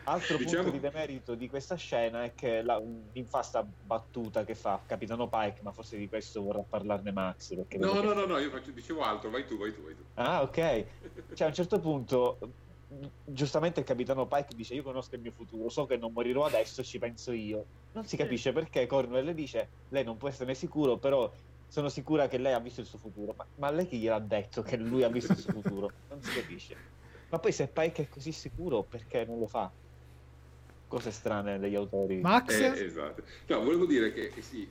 Altro 0.08 0.36
diciamo... 0.36 0.62
punto 0.62 0.78
di 0.78 0.80
demerito 0.80 1.34
di 1.34 1.48
questa 1.48 1.74
scena 1.74 2.22
è 2.22 2.32
che 2.34 2.62
la, 2.62 2.80
l'infasta 3.12 3.64
battuta 3.64 4.44
che 4.44 4.54
fa 4.54 4.80
Capitano 4.86 5.28
Pike, 5.28 5.62
ma 5.62 5.72
forse 5.72 5.96
di 5.96 6.08
questo 6.08 6.42
vorrà 6.42 6.62
parlarne 6.62 7.10
Max. 7.10 7.52
no, 7.54 8.00
no, 8.00 8.12
no, 8.12 8.24
no, 8.24 8.38
io 8.38 8.50
faccio, 8.50 8.70
dicevo 8.70 9.02
altro, 9.02 9.30
vai 9.30 9.44
tu, 9.46 9.58
vai 9.58 9.74
tu, 9.74 9.82
vai 9.82 9.96
tu. 9.96 10.02
Ah, 10.14 10.42
ok. 10.42 10.54
Cioè, 11.34 11.46
a 11.46 11.50
un 11.50 11.54
certo 11.54 11.80
punto, 11.80 12.38
giustamente 13.24 13.80
il 13.80 13.86
Capitano 13.86 14.26
Pike 14.26 14.54
dice, 14.54 14.74
io 14.74 14.84
conosco 14.84 15.16
il 15.16 15.22
mio 15.22 15.32
futuro, 15.32 15.68
so 15.68 15.86
che 15.86 15.96
non 15.96 16.12
morirò 16.12 16.44
adesso, 16.44 16.84
ci 16.84 16.98
penso 16.98 17.32
io. 17.32 17.66
Non 17.92 18.06
si 18.06 18.16
capisce 18.16 18.52
perché 18.52 18.86
Cornwell 18.86 19.24
le 19.24 19.34
dice, 19.34 19.68
lei 19.88 20.04
non 20.04 20.16
può 20.16 20.28
esserne 20.28 20.54
sicuro, 20.54 20.98
però 20.98 21.30
sono 21.66 21.88
sicura 21.88 22.28
che 22.28 22.38
lei 22.38 22.52
ha 22.52 22.60
visto 22.60 22.80
il 22.80 22.86
suo 22.86 22.98
futuro. 22.98 23.34
Ma, 23.36 23.44
ma 23.56 23.70
lei 23.70 23.88
chi 23.88 23.98
gliel'ha 23.98 24.20
detto 24.20 24.62
che 24.62 24.76
lui 24.76 25.02
ha 25.02 25.08
visto 25.08 25.32
il 25.32 25.38
suo 25.38 25.52
futuro? 25.52 25.90
Non 26.08 26.22
si 26.22 26.32
capisce. 26.32 26.76
Ma 27.28 27.40
poi 27.40 27.50
se 27.50 27.66
Pike 27.66 28.04
è 28.04 28.08
così 28.08 28.30
sicuro, 28.30 28.84
perché 28.84 29.24
non 29.24 29.40
lo 29.40 29.48
fa? 29.48 29.72
Cose 30.86 31.10
strane 31.10 31.58
degli 31.58 31.74
autori. 31.74 32.20
Max? 32.20 32.58
Eh, 32.58 32.84
esatto. 32.84 33.22
No, 33.46 33.62
volevo 33.62 33.86
dire 33.86 34.12
che 34.12 34.32
eh, 34.34 34.42
sì, 34.42 34.68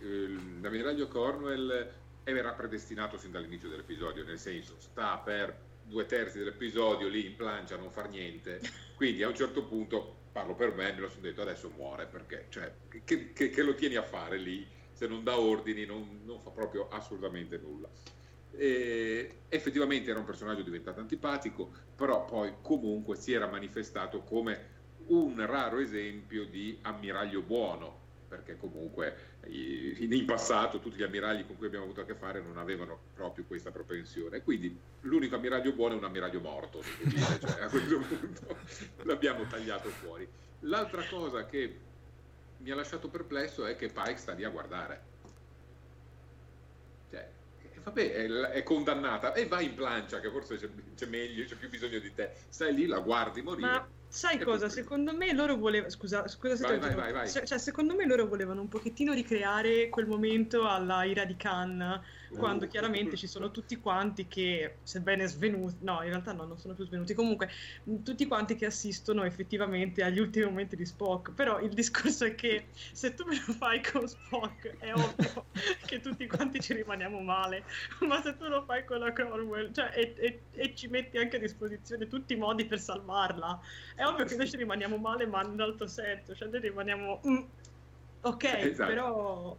l'ammiraglio 0.61 1.07
Cornwell 1.07 1.91
era 2.23 2.53
predestinato 2.53 3.17
sin 3.17 3.31
dall'inizio 3.31 3.69
dell'episodio, 3.69 4.23
nel 4.23 4.39
senso 4.39 4.75
sta 4.79 5.17
per 5.17 5.55
due 5.83 6.05
terzi 6.05 6.39
dell'episodio 6.39 7.07
lì 7.07 7.25
in 7.25 7.35
plancia 7.35 7.75
a 7.75 7.77
non 7.77 7.91
far 7.91 8.09
niente, 8.09 8.59
quindi 8.95 9.21
a 9.23 9.27
un 9.27 9.35
certo 9.35 9.63
punto, 9.63 10.15
parlo 10.31 10.55
per 10.55 10.73
me, 10.73 10.91
me 10.93 11.01
lo 11.01 11.09
sono 11.09 11.21
detto 11.21 11.41
adesso 11.41 11.71
muore 11.75 12.07
perché, 12.07 12.45
cioè, 12.49 12.71
che, 13.03 13.33
che, 13.33 13.49
che 13.49 13.63
lo 13.63 13.75
tieni 13.75 13.95
a 13.95 14.03
fare 14.03 14.37
lì? 14.37 14.65
Se 14.91 15.07
non 15.07 15.23
dà 15.23 15.37
ordini 15.37 15.85
non, 15.85 16.21
non 16.23 16.39
fa 16.39 16.49
proprio 16.49 16.87
assolutamente 16.89 17.57
nulla. 17.57 17.89
E 18.57 19.39
effettivamente 19.49 20.09
era 20.09 20.19
un 20.19 20.25
personaggio 20.25 20.61
diventato 20.61 21.01
antipatico, 21.01 21.69
però 21.95 22.23
poi 22.25 22.53
comunque 22.61 23.17
si 23.17 23.33
era 23.33 23.47
manifestato 23.47 24.21
come 24.21 24.74
un 25.07 25.45
raro 25.45 25.79
esempio 25.79 26.45
di 26.45 26.77
ammiraglio 26.81 27.41
buono, 27.41 28.03
perché 28.27 28.57
comunque 28.57 29.33
in 29.47 30.25
passato 30.25 30.79
tutti 30.79 30.97
gli 30.97 31.03
ammiragli 31.03 31.45
con 31.45 31.57
cui 31.57 31.67
abbiamo 31.67 31.85
avuto 31.85 32.01
a 32.01 32.05
che 32.05 32.15
fare 32.15 32.41
non 32.41 32.57
avevano 32.57 32.99
proprio 33.13 33.45
questa 33.45 33.71
propensione. 33.71 34.41
Quindi 34.41 34.77
l'unico 35.01 35.35
ammiraglio 35.35 35.73
buono 35.73 35.95
è 35.95 35.97
un 35.97 36.05
ammiraglio 36.05 36.39
morto, 36.39 36.81
dire, 37.03 37.39
cioè, 37.39 37.61
a 37.63 37.69
questo 37.69 37.99
punto 37.99 38.57
l'abbiamo 39.03 39.45
tagliato 39.45 39.89
fuori. 39.89 40.27
L'altra 40.61 41.03
cosa 41.07 41.45
che 41.45 41.79
mi 42.57 42.71
ha 42.71 42.75
lasciato 42.75 43.07
perplesso 43.07 43.65
è 43.65 43.75
che 43.75 43.87
Pike 43.87 44.17
sta 44.17 44.33
lì 44.33 44.43
a 44.43 44.49
guardare. 44.49 45.13
Cioè, 47.11 47.29
vabbè, 47.83 48.13
è, 48.13 48.27
è, 48.27 48.63
condannata 48.63 49.33
e 49.33 49.47
vai 49.47 49.65
in 49.65 49.75
plancia, 49.75 50.19
che 50.19 50.31
forse 50.31 50.57
c'è, 50.57 50.67
c'è, 50.95 51.05
meglio, 51.05 51.45
c'è 51.45 51.55
più 51.55 51.69
bisogno 51.69 51.99
di 51.99 52.13
te. 52.13 52.31
Stai 52.49 52.73
lì, 52.73 52.87
la 52.87 52.99
guardi 52.99 53.43
morire. 53.43 53.67
Ma 53.67 53.87
Sai 54.15 54.39
cosa? 54.39 54.69
Secondo 54.69 55.13
me 55.13 55.33
loro 55.33 55.57
volevano. 55.57 55.91
Scusa, 55.91 56.25
scusa 56.29 56.55
se 56.55 56.63
vai, 56.63 56.79
vai, 56.79 56.95
vai, 56.95 57.11
vai. 57.11 57.29
Cioè, 57.29 57.57
secondo 57.57 57.95
me 57.95 58.05
loro 58.05 58.25
volevano 58.25 58.61
un 58.61 58.69
pochettino 58.69 59.11
ricreare 59.11 59.89
quel 59.89 60.07
momento 60.07 60.65
alla 60.65 61.03
ira 61.03 61.25
di 61.25 61.35
Khan 61.35 62.01
quando 62.33 62.67
chiaramente 62.67 63.15
ci 63.15 63.27
sono 63.27 63.51
tutti 63.51 63.77
quanti 63.77 64.27
che, 64.27 64.77
sebbene 64.83 65.27
svenuti, 65.27 65.77
no, 65.81 66.01
in 66.03 66.09
realtà 66.09 66.33
no, 66.33 66.45
non 66.45 66.57
sono 66.57 66.73
più 66.73 66.85
svenuti, 66.85 67.13
comunque 67.13 67.49
tutti 68.03 68.25
quanti 68.27 68.55
che 68.55 68.65
assistono 68.65 69.23
effettivamente 69.23 70.03
agli 70.03 70.19
ultimi 70.19 70.45
momenti 70.45 70.75
di 70.75 70.85
Spock. 70.85 71.31
Però 71.31 71.59
il 71.59 71.69
discorso 71.69 72.25
è 72.25 72.35
che 72.35 72.67
se 72.91 73.13
tu 73.13 73.25
me 73.25 73.35
lo 73.45 73.53
fai 73.53 73.81
con 73.83 74.07
Spock, 74.07 74.77
è 74.77 74.93
ovvio 74.93 75.45
che 75.85 75.99
tutti 75.99 76.27
quanti 76.27 76.59
ci 76.59 76.73
rimaniamo 76.73 77.19
male, 77.19 77.63
ma 78.01 78.21
se 78.21 78.35
tu 78.37 78.47
lo 78.47 78.63
fai 78.63 78.85
con 78.85 78.99
la 78.99 79.13
Cornwell, 79.13 79.71
cioè, 79.71 79.91
e, 79.93 80.13
e, 80.17 80.41
e, 80.51 80.75
ci 80.75 80.87
metti 80.87 81.17
anche 81.17 81.37
a 81.37 81.39
disposizione 81.39 82.07
tutti 82.07 82.33
i 82.33 82.37
modi 82.37 82.65
per 82.65 82.79
salvarla, 82.79 83.59
è 83.95 84.03
ovvio 84.05 84.25
che 84.25 84.35
noi 84.35 84.49
ci 84.49 84.57
rimaniamo 84.57 84.97
male, 84.97 85.25
ma 85.25 85.43
in 85.43 85.59
alto 85.59 85.87
senso, 85.87 86.35
cioè 86.35 86.47
noi 86.49 86.59
rimaniamo... 86.61 87.21
Mm, 87.27 87.43
ok, 88.21 88.43
esatto. 88.43 88.89
però 88.89 89.57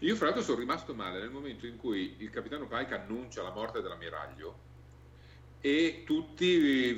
io 0.00 0.14
fra 0.16 0.26
l'altro 0.26 0.42
sono 0.42 0.58
rimasto 0.58 0.94
male 0.94 1.18
nel 1.18 1.30
momento 1.30 1.66
in 1.66 1.76
cui 1.76 2.16
il 2.18 2.30
capitano 2.30 2.66
Pike 2.66 2.94
annuncia 2.94 3.42
la 3.42 3.52
morte 3.52 3.80
dell'ammiraglio 3.82 4.66
e 5.60 6.04
tutti, 6.06 6.96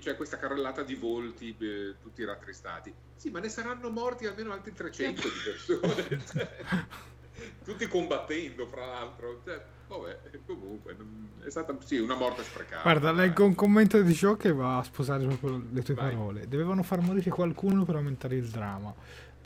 c'è 0.00 0.16
questa 0.16 0.38
carrellata 0.38 0.82
di 0.82 0.94
volti, 0.94 1.54
eh, 1.58 1.94
tutti 2.02 2.24
rattristati. 2.24 2.92
Sì, 3.14 3.30
ma 3.30 3.38
ne 3.38 3.48
saranno 3.48 3.90
morti 3.90 4.26
almeno 4.26 4.52
altri 4.52 4.72
300 4.72 5.22
di 5.22 5.28
persone, 5.44 6.20
cioè, 6.26 6.48
tutti 7.64 7.86
combattendo 7.86 8.66
fra 8.66 8.86
l'altro. 8.86 9.40
Cioè, 9.44 9.64
vabbè, 9.86 10.18
comunque, 10.44 10.96
è 11.44 11.50
stata 11.50 11.76
sì, 11.84 11.98
una 11.98 12.16
morte 12.16 12.42
sprecata. 12.42 12.82
Guarda, 12.82 13.12
leggo 13.12 13.44
un 13.44 13.54
commento 13.54 14.02
di 14.02 14.14
ciò 14.14 14.34
che 14.34 14.52
va 14.52 14.78
a 14.78 14.82
sposare 14.82 15.24
proprio 15.24 15.62
le 15.70 15.82
tue 15.82 15.94
Vai. 15.94 16.10
parole. 16.10 16.48
Dovevano 16.48 16.82
far 16.82 17.00
morire 17.00 17.30
qualcuno 17.30 17.84
per 17.84 17.94
aumentare 17.94 18.34
il 18.34 18.48
dramma. 18.48 18.92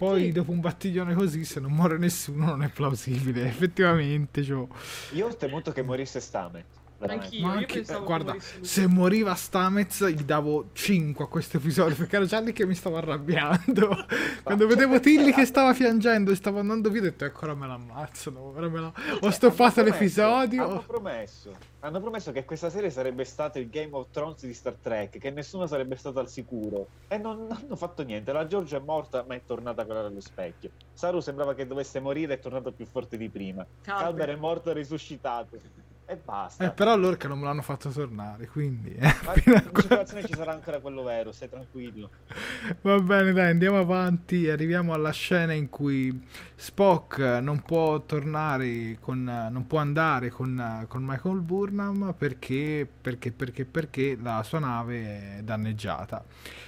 Poi 0.00 0.22
sì. 0.22 0.32
dopo 0.32 0.50
un 0.50 0.60
battiglione 0.60 1.12
così, 1.12 1.44
se 1.44 1.60
non 1.60 1.72
muore 1.72 1.98
nessuno, 1.98 2.46
non 2.46 2.62
è 2.62 2.70
plausibile. 2.70 3.44
Effettivamente, 3.44 4.42
cioè... 4.42 4.66
Io 5.12 5.26
ho 5.26 5.36
temuto 5.36 5.72
che 5.72 5.82
morisse 5.82 6.20
Stamet. 6.20 6.64
Anch'io, 7.08 7.46
Ma 7.46 7.52
anche, 7.54 7.80
eh, 7.80 8.00
guarda, 8.04 8.36
se 8.60 8.86
moriva 8.86 9.34
Stamez 9.34 10.06
gli 10.08 10.22
davo 10.22 10.68
5 10.72 11.24
a 11.24 11.28
questo 11.28 11.56
episodio 11.56 11.96
perché 11.96 12.16
era 12.16 12.26
già 12.26 12.40
lì 12.40 12.52
che 12.52 12.66
mi 12.66 12.74
stavo 12.74 12.96
arrabbiando. 12.96 14.06
Quando 14.42 14.66
vedevo 14.66 15.00
Tilly 15.00 15.32
che 15.32 15.46
stava 15.46 15.72
piangendo 15.72 16.30
e 16.30 16.34
stava 16.34 16.60
andando 16.60 16.90
via, 16.90 17.00
ho 17.00 17.04
detto: 17.04 17.24
Ecco, 17.24 17.44
ora 17.44 17.54
me 17.54 17.66
l'ammazzano. 17.66 18.40
Ora 18.40 18.68
me 18.68 18.80
la... 18.80 18.86
Ho 18.86 19.18
cioè, 19.20 19.32
stoppato 19.32 19.82
l'episodio. 19.82 20.68
Hanno 20.68 20.84
promesso, 20.86 21.52
hanno 21.80 22.00
promesso 22.00 22.32
che 22.32 22.44
questa 22.44 22.68
serie 22.68 22.90
sarebbe 22.90 23.24
stato 23.24 23.58
il 23.58 23.70
Game 23.70 23.90
of 23.92 24.08
Thrones 24.10 24.44
di 24.44 24.54
Star 24.54 24.76
Trek, 24.80 25.18
che 25.18 25.30
nessuno 25.30 25.66
sarebbe 25.66 25.96
stato 25.96 26.18
al 26.18 26.28
sicuro. 26.28 26.86
E 27.08 27.16
non, 27.16 27.46
non 27.46 27.58
hanno 27.62 27.76
fatto 27.76 28.02
niente. 28.02 28.32
La 28.32 28.46
Georgia 28.46 28.76
è 28.76 28.82
morta, 28.84 29.24
ma 29.26 29.34
è 29.34 29.40
tornata 29.46 29.82
a 29.82 29.84
guardare 29.84 30.08
allo 30.08 30.20
specchio. 30.20 30.70
Saru 30.92 31.20
sembrava 31.20 31.54
che 31.54 31.66
dovesse 31.66 31.98
morire, 32.00 32.34
è 32.34 32.38
tornato 32.38 32.72
più 32.72 32.84
forte 32.84 33.16
di 33.16 33.28
prima. 33.28 33.66
Calber 33.82 34.28
è 34.28 34.36
morto 34.36 34.70
e 34.70 34.74
risuscitato 34.74 35.88
e 36.10 36.16
basta. 36.16 36.64
Eh, 36.64 36.70
però 36.70 36.98
che 37.16 37.28
non 37.28 37.38
me 37.38 37.44
l'hanno 37.44 37.62
fatto 37.62 37.88
tornare, 37.90 38.48
quindi... 38.48 38.92
Eh, 38.94 39.14
Ma 39.24 40.04
ci 40.04 40.34
sarà 40.34 40.52
ancora 40.52 40.80
quello 40.80 41.04
vero, 41.04 41.30
stai 41.30 41.48
tranquillo. 41.48 42.10
Va 42.82 42.98
bene, 42.98 43.32
dai, 43.32 43.50
andiamo 43.50 43.78
avanti. 43.78 44.48
Arriviamo 44.48 44.92
alla 44.92 45.12
scena 45.12 45.52
in 45.52 45.68
cui 45.68 46.26
Spock 46.56 47.18
non 47.40 47.62
può 47.62 48.00
tornare 48.00 48.98
con... 49.00 49.22
non 49.22 49.66
può 49.68 49.78
andare 49.78 50.30
con, 50.30 50.84
con 50.88 51.04
Michael 51.04 51.42
Burnham 51.42 52.12
perché, 52.18 52.88
perché, 53.00 53.30
perché, 53.30 53.64
perché 53.64 54.18
la 54.20 54.42
sua 54.42 54.58
nave 54.58 55.38
è 55.38 55.42
danneggiata. 55.44 56.24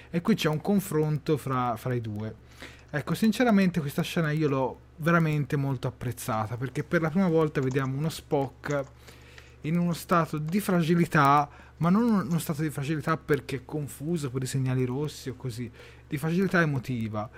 E 0.09 0.21
qui 0.21 0.37
c'è 0.37 0.49
un 0.49 0.61
confronto 0.61 1.37
fra, 1.37 1.75
fra 1.75 1.95
i 1.95 2.01
due. 2.01 2.33
Ecco, 2.91 3.15
sinceramente 3.15 3.81
questa 3.81 4.03
scena 4.03 4.31
io 4.31 4.49
l'ho 4.49 4.81
veramente 4.99 5.57
molto 5.57 5.89
apprezzata 5.89 6.57
perché 6.57 6.85
per 6.85 7.01
la 7.01 7.11
prima 7.11 7.29
volta 7.29 7.61
vediamo 7.61 7.97
uno 7.97 8.09
Spock 8.09 8.85
in 9.63 9.79
uno 9.79 9.93
stato 9.93 10.39
di 10.39 10.61
fragilità, 10.61 11.49
ma 11.79 11.91
non 11.91 12.27
uno 12.29 12.39
stato 12.39 12.63
di 12.63 12.71
fragilità 12.71 13.17
perché 13.17 13.57
è 13.57 13.65
confuso 13.65 14.31
per 14.31 14.43
i 14.43 14.47
segnali 14.47 14.85
rossi 14.85 15.31
o 15.31 15.35
così, 15.35 15.71
di 16.07 16.17
fragilità 16.17 16.61
emotiva. 16.61 17.29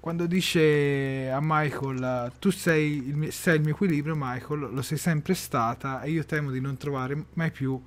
Quando 0.00 0.26
dice 0.26 1.30
a 1.30 1.38
Michael 1.40 2.32
tu 2.38 2.50
sei 2.50 3.08
il, 3.08 3.16
mio, 3.16 3.30
sei 3.30 3.56
il 3.56 3.62
mio 3.62 3.72
equilibrio, 3.72 4.14
Michael, 4.16 4.68
lo 4.72 4.82
sei 4.82 4.98
sempre 4.98 5.32
stata 5.34 6.02
e 6.02 6.10
io 6.10 6.24
temo 6.24 6.50
di 6.50 6.60
non 6.60 6.76
trovare 6.76 7.26
mai 7.34 7.50
più 7.50 7.82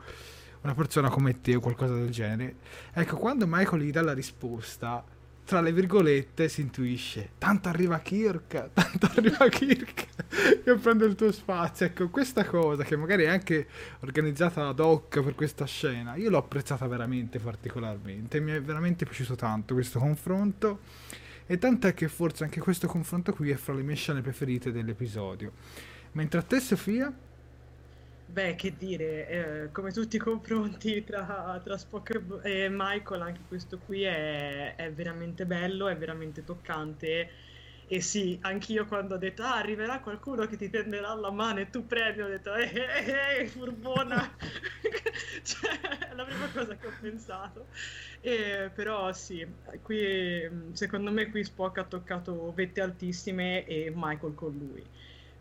una 0.62 0.74
persona 0.74 1.10
come 1.10 1.40
te 1.42 1.56
o 1.56 1.60
qualcosa 1.60 1.94
del 1.94 2.10
genere. 2.10 2.56
Ecco, 2.94 3.18
quando 3.18 3.46
Michael 3.48 3.84
gli 3.84 3.92
dà 3.92 4.02
la 4.02 4.14
risposta, 4.14 5.04
tra 5.48 5.62
le 5.62 5.72
virgolette 5.72 6.50
si 6.50 6.60
intuisce. 6.60 7.30
Tanto 7.38 7.70
arriva 7.70 8.00
Kirk 8.00 8.72
tanto 8.76 9.06
arriva 9.16 9.48
Kirk. 9.48 10.08
Che 10.62 10.76
prende 10.76 11.06
il 11.06 11.16
tuo 11.16 11.32
spazio. 11.32 11.86
Ecco 11.86 12.10
questa 12.10 12.44
cosa 12.44 12.84
che 12.84 12.98
magari 12.98 13.24
è 13.24 13.30
anche 13.30 13.66
organizzata 14.02 14.68
ad 14.68 14.82
hoc 14.82 15.22
per 15.22 15.36
questa 15.36 15.64
scena 15.64 16.16
io 16.16 16.30
l'ho 16.30 16.38
apprezzata 16.38 16.86
veramente 16.88 17.40
particolarmente. 17.40 18.42
Mi 18.42 18.52
è 18.52 18.62
veramente 18.62 19.06
piaciuto 19.06 19.36
tanto 19.36 19.74
questo 19.74 20.00
confronto. 20.00 20.80
E 21.46 21.58
tant'è 21.58 21.94
che 21.94 22.10
forse 22.10 22.44
anche 22.44 22.60
questo 22.60 22.88
confronto 22.88 23.32
qui 23.32 23.50
è 23.50 23.56
fra 23.56 23.74
le 23.74 23.84
mie 23.84 23.96
scene 23.96 24.20
preferite 24.20 24.74
dell'episodio. 24.74 25.54
Mentre 26.12 26.42
a 26.42 26.44
te 26.44 26.60
Sofia 26.60 27.10
Beh, 28.30 28.56
che 28.56 28.76
dire, 28.76 29.28
eh, 29.66 29.72
come 29.72 29.92
tutti 29.92 30.18
i 30.18 30.20
confronti 30.20 31.04
tra, 31.06 31.60
tra, 31.64 31.78
Spock 31.78 32.42
e 32.44 32.68
Michael, 32.70 33.22
anche 33.22 33.42
questo 33.48 33.80
qui 33.80 34.04
è, 34.04 34.76
è, 34.76 34.92
veramente 34.92 35.46
bello, 35.46 35.88
è 35.88 35.96
veramente 35.98 36.44
toccante. 36.44 37.32
E 37.88 38.02
sì, 38.02 38.38
anch'io 38.42 38.86
quando 38.86 39.16
ho 39.16 39.18
detto, 39.18 39.44
ah, 39.44 39.56
arriverà 39.56 40.02
qualcuno 40.02 40.46
che 40.46 40.58
ti 40.58 40.70
tenderà 40.70 41.14
la 41.14 41.32
mano 41.32 41.60
e 41.62 41.70
tu 41.70 41.86
premi, 41.86 42.22
ho 42.22 42.28
detto, 42.28 42.54
ehi, 42.54 42.70
ehi, 42.76 43.40
ehi 43.40 43.48
furbona! 43.48 44.36
cioè, 45.44 45.80
è 46.10 46.14
la 46.14 46.26
prima 46.26 46.50
cosa 46.52 46.76
che 46.76 46.88
ho 46.88 46.94
pensato. 47.00 47.70
E, 48.20 48.70
però 48.76 49.14
sì, 49.14 49.48
qui, 49.82 50.72
secondo 50.74 51.12
me 51.12 51.30
qui 51.30 51.46
Spock 51.46 51.78
ha 51.78 51.86
toccato 51.86 52.52
vette 52.54 52.82
altissime 52.82 53.66
e 53.66 53.90
Michael 53.96 54.34
con 54.34 54.58
lui. 54.58 54.86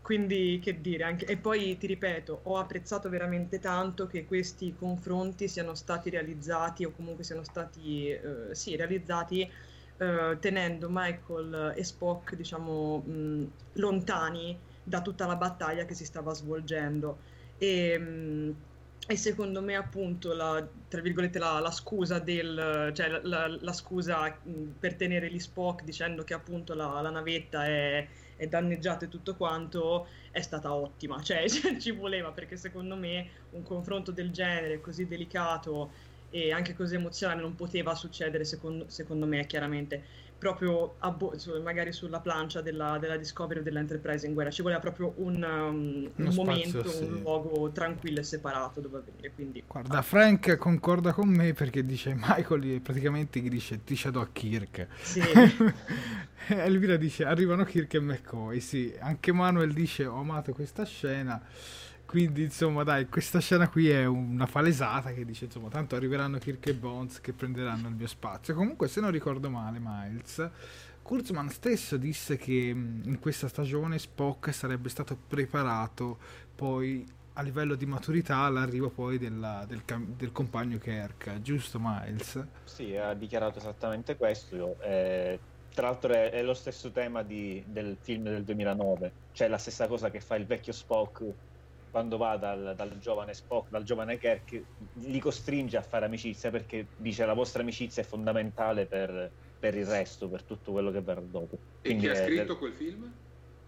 Quindi, 0.07 0.61
che 0.62 0.80
dire, 0.80 1.02
anche... 1.02 1.24
e 1.26 1.36
poi 1.36 1.76
ti 1.78 1.88
ripeto, 1.88 2.42
ho 2.44 2.59
apprezzato 2.59 3.09
veramente 3.09 3.59
tanto 3.59 4.07
che 4.07 4.24
questi 4.24 4.72
confronti 4.72 5.48
siano 5.48 5.74
stati 5.74 6.11
realizzati 6.11 6.84
o 6.84 6.92
comunque 6.92 7.24
siano 7.24 7.42
stati, 7.42 8.11
eh, 8.11 8.54
sì, 8.54 8.76
realizzati 8.76 9.50
eh, 9.96 10.38
tenendo 10.40 10.86
Michael 10.90 11.72
e 11.76 11.82
Spock, 11.82 12.36
diciamo, 12.36 12.98
mh, 13.02 13.52
lontani 13.72 14.62
da 14.80 15.02
tutta 15.02 15.26
la 15.26 15.34
battaglia 15.34 15.84
che 15.84 15.94
si 15.94 16.04
stava 16.04 16.32
svolgendo. 16.34 17.18
E, 17.57 17.98
mh, 17.98 18.54
e 19.09 19.16
secondo 19.16 19.61
me 19.61 19.74
appunto 19.74 20.32
la, 20.34 20.64
la, 21.38 21.59
la 21.61 21.70
scusa 21.72 22.18
del 22.20 22.90
cioè 22.94 23.20
la, 23.22 23.72
scusa 23.72 24.40
per 24.78 24.96
tenere 24.96 25.30
gli 25.30 25.38
Spock 25.38 25.82
dicendo 25.84 26.24
che 26.24 26.34
appunto 26.34 26.74
la, 26.74 27.00
navetta 27.11 27.66
è 27.66 28.09
e 28.37 29.09
tutto 29.09 29.34
quanto, 29.37 30.09
è 30.30 30.41
stata 30.41 30.72
ottima. 30.72 31.20
Cioè, 31.22 31.49
ci 31.78 31.91
voleva 31.91 32.32
perché 32.32 32.57
secondo 32.57 32.97
me 32.97 33.28
un 33.51 33.62
confronto 33.62 34.12
del 34.12 34.30
genere 34.30 34.80
così 34.80 35.07
delicato 35.07 35.93
e 36.30 36.53
anche 36.53 36.74
così 36.74 36.97
emozionale 36.97 37.41
non 37.41 37.55
poteva 37.55 37.95
succedere 37.95 38.45
secondo, 38.45 38.89
secondo 38.89 39.26
me 39.26 39.47
chiaramente 39.47 40.05
proprio 40.39 40.97
bo- 41.16 41.34
magari 41.62 41.93
sulla 41.93 42.20
plancia 42.20 42.61
della, 42.61 42.99
della, 42.99 43.16
Discovery 43.16 43.61
o 43.61 43.62
dell'Enterprise 43.62 44.26
in 44.26 44.34
guerra 44.34 44.51
ci 44.51 44.62
voleva 44.62 44.80
proprio 44.80 45.14
un, 45.16 45.43
um, 45.43 46.11
un 46.14 46.34
momento, 46.34 46.87
sì. 46.89 47.05
un 47.05 47.20
luogo 47.20 47.70
tranquillo 47.70 48.20
e 48.20 48.22
separato 48.22 48.80
dove 48.80 48.99
avvenire 48.99 49.32
quindi 49.34 49.64
guarda 49.66 50.03
Frank 50.03 50.57
concorda 50.57 51.12
con 51.12 51.28
me 51.28 51.53
perché 51.55 51.84
dice 51.84 52.14
Michael 52.14 52.80
praticamente 52.80 53.41
gli 53.41 53.49
dice 53.49 53.82
ti 53.82 53.97
shadow 53.97 54.22
a 54.22 54.28
Kirk 54.30 54.87
sì. 55.01 55.22
Elvira 56.49 56.97
dice 56.97 57.24
arrivano 57.24 57.64
Kirk 57.64 57.95
e 57.95 58.01
McCoy 58.01 58.61
sì 58.61 58.95
anche 58.99 59.32
Manuel 59.32 59.72
dice 59.72 60.07
ho 60.07 60.20
amato 60.20 60.53
questa 60.53 60.84
scena 60.84 61.41
quindi, 62.07 62.44
insomma, 62.44 62.84
dai, 62.84 63.09
questa 63.09 63.40
scena 63.40 63.68
qui 63.68 63.90
è 63.90 64.04
una 64.07 64.46
palesata 64.46 65.12
che 65.12 65.24
dice, 65.24 65.46
insomma, 65.46 65.68
tanto 65.68 65.96
arriveranno 65.96 66.38
Kirk 66.38 66.66
e 66.66 66.74
Bones 66.74 67.20
che 67.20 67.32
prenderanno 67.32 67.88
il 67.88 67.94
mio 67.94 68.07
spazio. 68.07 68.54
Comunque, 68.54 68.88
se 68.88 69.00
non 69.00 69.11
ricordo 69.11 69.50
male, 69.50 69.78
Miles, 69.80 70.50
Kurzman 71.02 71.48
stesso 71.50 71.96
disse 71.96 72.36
che 72.36 72.52
in 72.52 73.18
questa 73.20 73.48
stagione 73.48 73.98
Spock 73.98 74.52
sarebbe 74.52 74.88
stato 74.88 75.16
preparato 75.16 76.18
poi 76.54 77.07
a 77.34 77.42
livello 77.42 77.74
di 77.74 77.86
maturità 77.86 78.38
all'arrivo 78.38 78.88
poi 78.88 79.18
della, 79.18 79.64
del, 79.68 79.82
del, 80.16 80.32
compagno 80.32 80.78
Kirk, 80.78 81.40
giusto 81.42 81.78
Miles? 81.80 82.44
Sì, 82.64 82.96
ha 82.96 83.14
dichiarato 83.14 83.59
esattamente 83.59 84.16
questo. 84.16 84.80
Eh, 84.80 85.38
tra 85.74 85.88
l'altro 85.88 86.12
è, 86.12 86.30
è, 86.30 86.42
lo 86.42 86.54
stesso 86.54 86.90
tema 86.90 87.22
di, 87.22 87.62
del 87.66 87.96
film 88.00 88.24
del 88.24 88.42
2009, 88.42 89.12
cioè 89.32 89.48
la 89.48 89.59
stessa 89.59 89.86
cosa 89.86 90.11
che 90.11 90.20
fa 90.20 90.36
il 90.36 90.46
vecchio 90.46 90.72
Spock 90.72 91.24
quando 91.91 92.16
va 92.16 92.37
dal, 92.37 92.74
dal, 92.76 92.99
giovane 92.99 93.34
Spock, 93.34 93.70
dal 93.70 93.82
giovane 93.82 94.18
Kirk, 94.18 94.62
li 94.95 95.18
costringe 95.18 95.76
a 95.76 95.82
fare 95.82 96.05
amicizia 96.05 96.51
perché 96.51 96.87
dice 96.97 97.24
la 97.24 97.32
vostra 97.32 97.62
amicizia 97.62 98.03
è 98.03 98.05
fondamentale 98.05 98.87
per, 98.87 99.30
per 99.59 99.74
il 99.74 99.87
resto, 99.87 100.28
per 100.28 100.43
tutto 100.43 100.72
quello 100.72 100.91
che 100.91 101.01
verrà 101.01 101.20
dopo. 101.20 101.59
Quindi 101.80 102.07
e 102.07 102.12
chi 102.12 102.18
ha 102.18 102.24
scritto 102.24 102.45
del... 102.45 102.57
quel 102.57 102.72
film? 102.72 103.12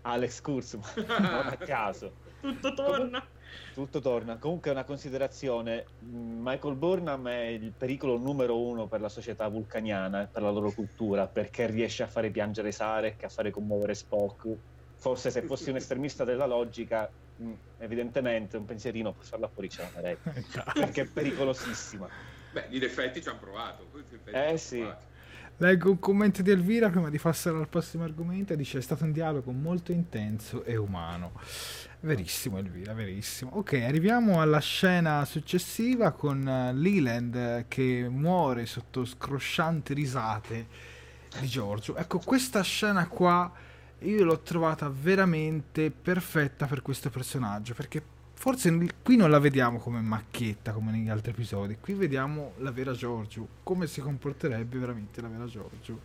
Alex 0.02 0.40
Kurzman, 0.40 0.90
non 1.20 1.46
a 1.46 1.56
caso. 1.56 2.12
Tutto 2.40 2.72
torna. 2.72 3.26
tutto 3.74 4.00
torna. 4.00 4.36
Comunque 4.38 4.70
una 4.70 4.84
considerazione, 4.84 5.86
Michael 6.00 6.76
Burnham 6.76 7.28
è 7.28 7.46
il 7.46 7.72
pericolo 7.76 8.16
numero 8.16 8.60
uno 8.60 8.86
per 8.86 9.00
la 9.00 9.08
società 9.08 9.48
vulcaniana 9.48 10.22
e 10.22 10.26
per 10.26 10.42
la 10.42 10.50
loro 10.50 10.70
cultura, 10.70 11.26
perché 11.26 11.66
riesce 11.66 12.02
a 12.02 12.06
fare 12.06 12.30
piangere 12.30 12.72
Sarek, 12.72 13.24
a 13.24 13.28
fare 13.28 13.50
commuovere 13.50 13.94
Spock. 13.94 14.48
Forse 14.94 15.30
se 15.30 15.42
fossi 15.42 15.70
un 15.70 15.76
estremista 15.76 16.24
della 16.24 16.46
logica 16.46 17.08
Mm, 17.08 17.27
evidentemente 17.78 18.56
un 18.56 18.64
pensierino 18.64 19.12
per 19.12 19.24
farla 19.24 19.48
fuori 19.48 19.68
ce 19.68 19.82
la 19.82 19.88
farei 19.88 20.16
perché 20.22 21.02
è 21.02 21.06
pericolosissima 21.06 22.08
beh 22.52 22.66
in 22.70 22.82
effetti 22.82 23.22
ci 23.22 23.28
hanno 23.28 23.38
provato 23.38 23.88
eh 24.24 24.58
sì 24.58 24.78
provato. 24.78 25.06
Leggo 25.60 25.90
un 25.90 25.98
commento 25.98 26.40
di 26.40 26.52
Elvira 26.52 26.88
prima 26.88 27.10
di 27.10 27.18
passare 27.18 27.56
al 27.56 27.68
prossimo 27.68 28.04
argomento. 28.04 28.54
Dice: 28.54 28.78
È 28.78 28.80
stato 28.80 29.02
un 29.02 29.10
dialogo 29.10 29.50
molto 29.50 29.90
intenso 29.90 30.62
e 30.62 30.76
umano. 30.76 31.32
Verissimo, 31.98 32.58
Elvira, 32.58 32.92
verissimo. 32.92 33.50
Ok, 33.54 33.72
arriviamo 33.72 34.40
alla 34.40 34.60
scena 34.60 35.24
successiva 35.24 36.12
con 36.12 36.46
uh, 36.46 36.72
Leland 36.78 37.64
che 37.66 38.06
muore 38.08 38.66
sotto 38.66 39.04
scroscianti 39.04 39.94
risate 39.94 40.66
di 41.40 41.48
Giorgio. 41.48 41.96
Ecco, 41.96 42.20
questa 42.20 42.62
scena 42.62 43.08
qua 43.08 43.52
io 44.00 44.24
l'ho 44.24 44.40
trovata 44.40 44.88
veramente 44.88 45.90
perfetta 45.90 46.66
per 46.66 46.82
questo 46.82 47.10
personaggio 47.10 47.74
perché 47.74 48.02
forse 48.34 48.94
qui 49.02 49.16
non 49.16 49.30
la 49.30 49.40
vediamo 49.40 49.78
come 49.78 50.00
macchietta 50.00 50.72
come 50.72 50.92
negli 50.92 51.08
altri 51.08 51.32
episodi, 51.32 51.78
qui 51.80 51.94
vediamo 51.94 52.52
la 52.58 52.70
vera 52.70 52.92
Giorgio, 52.92 53.48
come 53.64 53.88
si 53.88 54.00
comporterebbe 54.00 54.78
veramente 54.78 55.20
la 55.20 55.28
vera 55.28 55.46
Giorgio. 55.46 56.00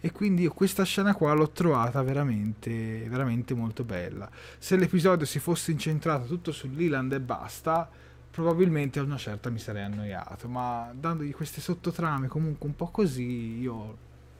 E 0.00 0.12
quindi 0.12 0.42
io 0.42 0.52
questa 0.52 0.84
scena 0.84 1.14
qua 1.14 1.32
l'ho 1.32 1.50
trovata 1.50 2.00
veramente, 2.02 3.04
veramente 3.08 3.52
molto 3.52 3.84
bella. 3.84 4.30
Se 4.56 4.76
l'episodio 4.76 5.26
si 5.26 5.40
fosse 5.40 5.72
incentrato 5.72 6.26
tutto 6.26 6.52
su 6.52 6.70
Leland 6.72 7.12
e 7.12 7.20
basta, 7.20 7.90
probabilmente 8.30 9.00
a 9.00 9.02
una 9.02 9.16
certa 9.16 9.50
mi 9.50 9.58
sarei 9.58 9.82
annoiato, 9.82 10.48
ma 10.48 10.90
dandogli 10.94 11.34
queste 11.34 11.60
sottotrame 11.60 12.28
comunque 12.28 12.66
un 12.66 12.76
po' 12.76 12.86
così, 12.86 13.58
io 13.58 13.96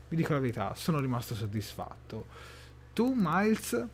vi 0.09 0.17
dico 0.17 0.33
la 0.33 0.39
verità, 0.39 0.75
sono 0.75 1.01
rimasto 1.01 1.35
soddisfatto. 1.35 2.57
Tu, 2.99 3.15
Miles? 3.15 3.87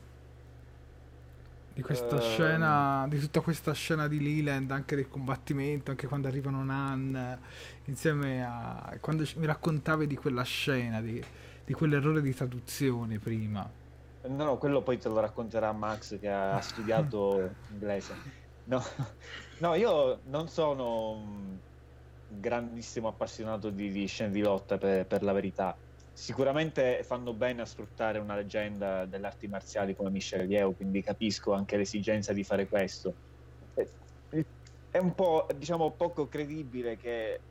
di 1.75 1.83
questa 1.83 2.15
uh, 2.15 2.21
scena, 2.21 3.05
di 3.07 3.19
tutta 3.19 3.41
questa 3.41 3.75
scena 3.75 4.09
di 4.09 4.19
Leland, 4.19 4.71
anche 4.71 4.97
del 4.97 5.11
combattimento, 5.11 5.91
anche 5.91 6.07
quando 6.07 6.27
arrivano 6.27 6.65
Nan, 6.65 7.39
insieme 7.85 8.43
a... 8.43 8.97
quando 9.01 9.29
mi 9.37 9.45
raccontavi 9.45 10.07
di 10.07 10.17
quella 10.17 10.43
scena, 10.45 11.03
di, 11.03 11.23
di 11.67 11.73
quell'errore 11.75 12.23
di 12.23 12.35
traduzione 12.35 13.19
prima. 13.19 13.71
No, 14.23 14.43
no, 14.43 14.57
quello 14.57 14.81
poi 14.81 14.97
te 14.97 15.11
lo 15.11 15.21
racconterà 15.21 15.71
Max 15.73 16.19
che 16.19 16.31
ha 16.31 16.59
studiato 16.65 17.51
inglese. 17.73 18.15
No, 18.65 18.83
no, 19.61 19.75
io 19.75 20.21
non 20.29 20.49
sono 20.49 21.11
un 21.11 21.59
grandissimo 22.27 23.09
appassionato 23.09 23.69
di, 23.69 23.91
di 23.91 24.07
scene 24.07 24.31
di 24.31 24.41
lotta 24.41 24.79
per, 24.79 25.05
per 25.05 25.23
la 25.23 25.35
verità 25.35 25.77
sicuramente 26.15 27.03
fanno 27.03 27.35
bene 27.37 27.63
a 27.63 27.67
sfruttare 27.67 28.19
una 28.19 28.37
leggenda 28.37 29.05
delle 29.07 29.27
arti 29.27 29.49
marziali 29.49 29.95
come 29.95 30.11
Michelle 30.11 30.45
Yeo, 30.45 30.75
quindi 30.75 31.03
capisco 31.03 31.53
anche 31.53 31.77
l'esigenza 31.77 32.33
di 32.33 32.45
fare 32.45 32.69
questo. 32.69 33.19
È 34.89 34.99
un 34.99 35.15
po', 35.15 35.47
diciamo, 35.57 35.97
poco 35.97 36.29
credibile 36.29 36.97
che 36.97 37.47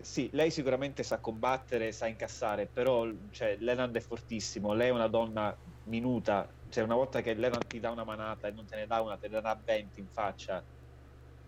sì, 0.00 0.30
lei 0.32 0.50
sicuramente 0.50 1.02
sa 1.02 1.20
combattere, 1.20 1.92
sa 1.92 2.06
incassare, 2.06 2.70
però 2.70 3.04
cioè, 3.30 3.56
Leland 3.58 3.96
è 3.96 4.00
fortissimo, 4.00 4.72
lei 4.72 4.88
è 4.88 4.90
una 4.92 5.08
donna 5.08 5.56
minuta, 5.82 6.54
cioè 6.68 6.84
una 6.84 6.94
volta 6.94 7.20
che 7.20 7.34
Leland 7.34 7.66
ti 7.66 7.78
dà 7.80 7.90
una 7.90 8.04
manata 8.04 8.48
e 8.48 8.52
non 8.52 8.64
te 8.66 8.76
ne 8.76 8.86
dà 8.86 9.00
una, 9.02 9.16
te 9.18 9.28
ne 9.28 9.40
dà 9.40 9.60
20 9.62 10.00
in 10.00 10.08
faccia, 10.08 10.64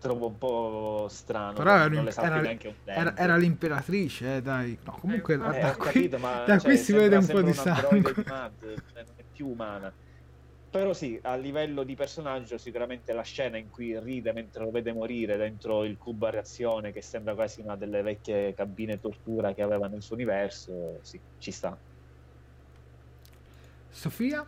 trovo 0.01 0.27
un 0.27 0.37
po' 0.37 1.07
strano. 1.09 1.53
Però 1.53 1.75
era, 1.75 1.85
era, 1.85 2.57
era, 2.85 3.15
era, 3.15 3.37
l'imperatrice, 3.37 4.37
eh, 4.37 4.41
dai. 4.41 4.77
No, 4.83 4.97
comunque 4.99 5.35
eh, 5.35 5.37
da, 5.37 5.51
da, 5.51 5.75
qui, 5.75 5.85
capito, 5.85 6.17
ma, 6.17 6.43
da 6.43 6.57
cioè, 6.57 6.69
qui 6.69 6.77
si 6.77 6.91
vede 6.91 7.15
un 7.15 7.25
po' 7.27 7.41
di 7.41 7.53
sangue. 7.53 8.13
Di 8.13 8.23
Mad, 8.25 8.51
cioè, 8.59 9.03
non 9.03 9.13
è 9.15 9.23
più 9.31 9.47
umana. 9.47 9.93
Però 10.71 10.93
sì, 10.93 11.19
a 11.21 11.35
livello 11.35 11.83
di 11.83 11.95
personaggio 11.95 12.57
sicuramente 12.57 13.13
la 13.13 13.23
scena 13.23 13.57
in 13.57 13.69
cui 13.69 13.99
ride 13.99 14.31
mentre 14.31 14.63
lo 14.63 14.71
vede 14.71 14.93
morire 14.93 15.35
dentro 15.35 15.83
il 15.83 15.97
cubo 15.97 16.27
a 16.27 16.29
reazione 16.29 16.93
che 16.93 17.01
sembra 17.01 17.35
quasi 17.35 17.59
una 17.59 17.75
delle 17.75 18.01
vecchie 18.01 18.53
cabine 18.53 18.99
tortura 18.99 19.53
che 19.53 19.61
aveva 19.61 19.87
nel 19.87 20.01
suo 20.01 20.15
universo, 20.15 20.99
sì, 21.01 21.19
ci 21.37 21.51
sta. 21.51 21.77
Sofia? 23.89 24.47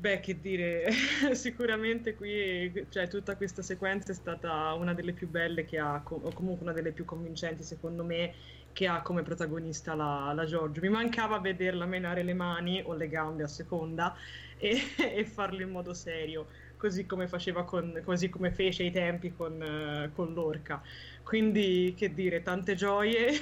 Beh, 0.00 0.20
che 0.20 0.40
dire, 0.40 0.90
sicuramente 1.34 2.14
qui, 2.14 2.86
cioè, 2.88 3.06
tutta 3.06 3.36
questa 3.36 3.60
sequenza 3.60 4.12
è 4.12 4.14
stata 4.14 4.72
una 4.72 4.94
delle 4.94 5.12
più 5.12 5.28
belle 5.28 5.66
che 5.66 5.78
ha, 5.78 6.02
o 6.02 6.32
comunque 6.32 6.64
una 6.64 6.72
delle 6.72 6.92
più 6.92 7.04
convincenti 7.04 7.62
secondo 7.62 8.02
me, 8.02 8.32
che 8.72 8.86
ha 8.86 9.02
come 9.02 9.22
protagonista 9.22 9.94
la, 9.94 10.32
la 10.34 10.46
Giorgio. 10.46 10.80
Mi 10.80 10.88
mancava 10.88 11.38
vederla 11.38 11.84
menare 11.84 12.22
le 12.22 12.32
mani 12.32 12.80
o 12.82 12.94
le 12.94 13.08
gambe 13.08 13.42
a 13.42 13.46
seconda 13.46 14.16
e, 14.56 14.80
e 14.96 15.24
farlo 15.26 15.60
in 15.60 15.68
modo 15.68 15.92
serio, 15.92 16.46
così 16.78 17.04
come, 17.04 17.28
con, 17.66 18.00
così 18.02 18.30
come 18.30 18.52
fece 18.52 18.84
ai 18.84 18.92
tempi 18.92 19.34
con, 19.34 19.60
uh, 19.60 20.14
con 20.14 20.32
l'orca. 20.32 20.82
Quindi, 21.22 21.92
che 21.94 22.14
dire, 22.14 22.42
tante 22.42 22.74
gioie. 22.74 23.32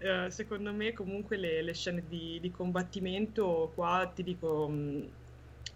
uh, 0.00 0.30
secondo 0.34 0.72
me 0.72 0.92
comunque 0.92 1.36
le, 1.36 1.62
le 1.62 1.74
scene 1.74 2.02
di, 2.08 2.40
di, 2.40 2.50
combattimento 2.50 3.70
qua, 3.72 4.10
ti 4.12 4.24
dico... 4.24 5.24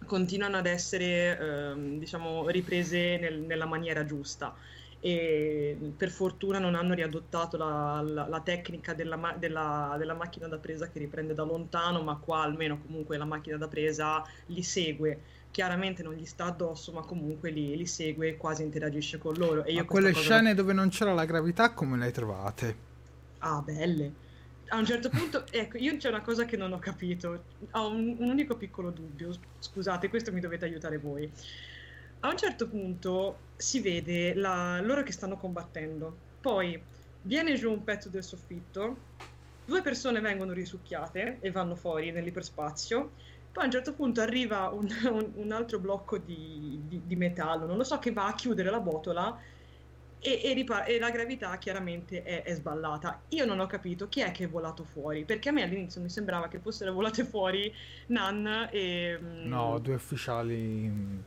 Continuano 0.05 0.57
ad 0.57 0.65
essere 0.65 1.37
ehm, 1.37 1.97
diciamo, 1.97 2.49
riprese 2.49 3.17
nel, 3.17 3.39
nella 3.39 3.65
maniera 3.65 4.05
giusta 4.05 4.55
e 5.03 5.75
per 5.97 6.11
fortuna 6.11 6.59
non 6.59 6.75
hanno 6.75 6.93
riadottato 6.93 7.57
la, 7.57 8.03
la, 8.05 8.27
la 8.27 8.39
tecnica 8.41 8.93
della, 8.93 9.35
della, 9.37 9.95
della, 9.97 10.13
macchina 10.13 10.47
da 10.47 10.59
presa 10.59 10.89
che 10.89 10.99
riprende 10.99 11.33
da 11.33 11.43
lontano, 11.43 12.03
ma 12.03 12.17
qua 12.17 12.43
almeno 12.43 12.79
comunque 12.79 13.17
la 13.17 13.25
macchina 13.25 13.57
da 13.57 13.67
presa 13.67 14.23
li 14.47 14.61
segue. 14.61 15.23
Chiaramente 15.49 16.03
non 16.03 16.13
gli 16.13 16.25
sta 16.25 16.45
addosso, 16.45 16.91
ma 16.91 17.01
comunque 17.01 17.49
li, 17.49 17.75
li 17.75 17.87
segue 17.87 18.29
e 18.29 18.37
quasi 18.37 18.61
interagisce 18.61 19.17
con 19.17 19.33
loro. 19.33 19.63
E 19.63 19.71
io 19.71 19.79
ma 19.79 19.85
quelle 19.85 20.13
scene 20.13 20.49
la... 20.49 20.53
dove 20.53 20.71
non 20.71 20.89
c'era 20.89 21.13
la 21.13 21.25
gravità, 21.25 21.73
come 21.73 21.97
le 21.97 22.05
hai 22.05 22.11
trovate? 22.11 22.75
Ah, 23.39 23.59
belle 23.61 24.29
a 24.73 24.77
un 24.77 24.85
certo 24.85 25.09
punto, 25.09 25.45
ecco, 25.51 25.77
io 25.77 25.97
c'è 25.97 26.07
una 26.07 26.21
cosa 26.21 26.45
che 26.45 26.55
non 26.55 26.71
ho 26.71 26.79
capito, 26.79 27.43
ho 27.71 27.89
un, 27.89 28.15
un, 28.17 28.29
unico 28.29 28.55
piccolo 28.55 28.89
dubbio, 28.89 29.33
scusate, 29.59 30.07
questo 30.07 30.31
mi 30.31 30.39
dovete 30.39 30.63
aiutare 30.63 30.97
voi. 30.97 31.29
A 32.21 32.29
un 32.29 32.37
certo 32.37 32.67
punto 32.69 33.39
si 33.57 33.81
vede 33.81 34.33
la, 34.33 34.79
loro 34.81 35.03
che 35.03 35.11
stanno 35.11 35.35
combattendo, 35.35 36.15
poi 36.39 36.81
viene 37.23 37.55
giù 37.55 37.69
un 37.69 37.83
pezzo 37.83 38.07
del 38.07 38.23
soffitto, 38.23 38.97
due 39.65 39.81
persone 39.81 40.21
vengono 40.21 40.53
risucchiate 40.53 41.39
e 41.41 41.51
vanno 41.51 41.75
fuori 41.75 42.11
nell'iperspazio, 42.11 43.11
poi 43.51 43.63
a 43.63 43.65
un 43.65 43.71
certo 43.71 43.93
punto 43.93 44.21
arriva 44.21 44.69
un, 44.69 44.87
un, 45.11 45.31
un 45.35 45.51
altro 45.51 45.79
blocco 45.79 46.17
di, 46.17 46.79
di, 46.87 47.01
di 47.05 47.15
metallo, 47.17 47.65
non 47.65 47.75
lo 47.75 47.83
so, 47.83 47.99
che 47.99 48.13
va 48.13 48.27
a 48.27 48.35
chiudere 48.35 48.69
la 48.69 48.79
botola 48.79 49.37
e, 50.21 50.41
e, 50.43 50.53
ripar- 50.53 50.87
e, 50.87 50.99
la 50.99 51.09
gravità 51.09 51.57
chiaramente 51.57 52.21
è, 52.21 52.43
è, 52.43 52.53
sballata. 52.53 53.23
Io 53.29 53.45
non 53.45 53.59
ho 53.59 53.65
capito 53.65 54.07
chi 54.07 54.21
è 54.21 54.31
che 54.31 54.43
è 54.43 54.49
volato 54.49 54.83
fuori, 54.83 55.25
perché 55.25 55.49
a 55.49 55.51
me 55.51 55.63
all'inizio 55.63 55.99
mi 55.99 56.09
sembrava 56.09 56.47
che 56.47 56.59
fossero 56.59 56.93
volate 56.93 57.23
fuori 57.25 57.73
Nan 58.07 58.69
e... 58.71 59.19
Mm, 59.19 59.47
no, 59.47 59.79
due 59.79 59.95
ufficiali 59.95 61.23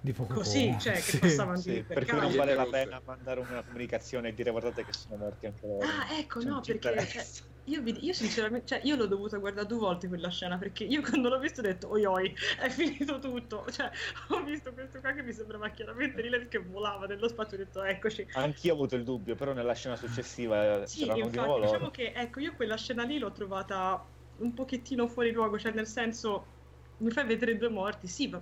di 0.00 0.12
poco 0.12 0.34
Così, 0.34 0.76
cioè, 0.78 0.94
che 0.94 1.00
sì, 1.02 1.18
passavano 1.18 1.58
sì, 1.58 1.72
di 1.72 1.82
per 1.82 2.06
cui 2.06 2.18
non 2.20 2.34
vale 2.36 2.54
la 2.54 2.66
pena 2.66 3.02
mandare 3.04 3.40
una 3.40 3.62
comunicazione 3.62 4.28
e 4.28 4.34
dire 4.34 4.52
guardate 4.52 4.84
che 4.84 4.92
sono 4.92 5.16
morti 5.16 5.46
anche 5.46 5.66
loro. 5.66 5.84
Ah, 5.84 6.16
ecco, 6.18 6.40
no, 6.42 6.60
perché... 6.60 7.06
Cioè, 7.06 7.24
io, 7.68 7.82
vi, 7.82 8.04
io, 8.04 8.12
sinceramente, 8.12 8.66
cioè, 8.66 8.80
io 8.84 8.96
l'ho 8.96 9.06
dovuta 9.06 9.36
guardare 9.36 9.66
due 9.66 9.78
volte 9.78 10.08
quella 10.08 10.30
scena 10.30 10.56
perché 10.58 10.84
io 10.84 11.02
quando 11.02 11.28
l'ho 11.28 11.38
visto 11.38 11.60
ho 11.60 11.64
detto 11.64 11.90
oi 11.90 12.04
oi, 12.04 12.34
è 12.58 12.68
finito 12.68 13.18
tutto. 13.18 13.66
Cioè, 13.78 13.90
ho 14.28 14.42
visto 14.42 14.72
questo 14.72 15.00
qua 15.00 15.12
che 15.12 15.22
mi 15.22 15.32
sembrava 15.32 15.68
chiaramente 15.68 16.20
lì 16.22 16.48
che 16.48 16.58
volava 16.58 17.06
nello 17.06 17.28
spazio 17.28 17.56
e 17.56 17.60
ho 17.60 17.64
detto 17.64 17.82
eccoci. 17.82 18.26
Anch'io 18.32 18.72
ho 18.72 18.74
avuto 18.76 18.96
il 18.96 19.04
dubbio, 19.04 19.34
però 19.34 19.52
nella 19.52 19.74
scena 19.74 19.94
successiva 19.94 20.84
sì, 20.86 21.06
infatti, 21.06 21.20
di 21.22 21.60
diciamo 21.60 21.90
che 21.90 22.12
ecco, 22.14 22.40
io 22.40 22.54
quella 22.54 22.76
scena 22.76 23.04
lì 23.04 23.18
l'ho 23.18 23.30
trovata 23.30 24.04
un 24.38 24.54
pochettino 24.54 25.06
fuori 25.06 25.30
luogo, 25.30 25.58
cioè 25.58 25.72
nel 25.72 25.86
senso 25.86 26.56
mi 26.98 27.10
fai 27.10 27.26
vedere 27.26 27.56
due 27.56 27.68
morti, 27.68 28.08
sì, 28.08 28.28
va, 28.28 28.40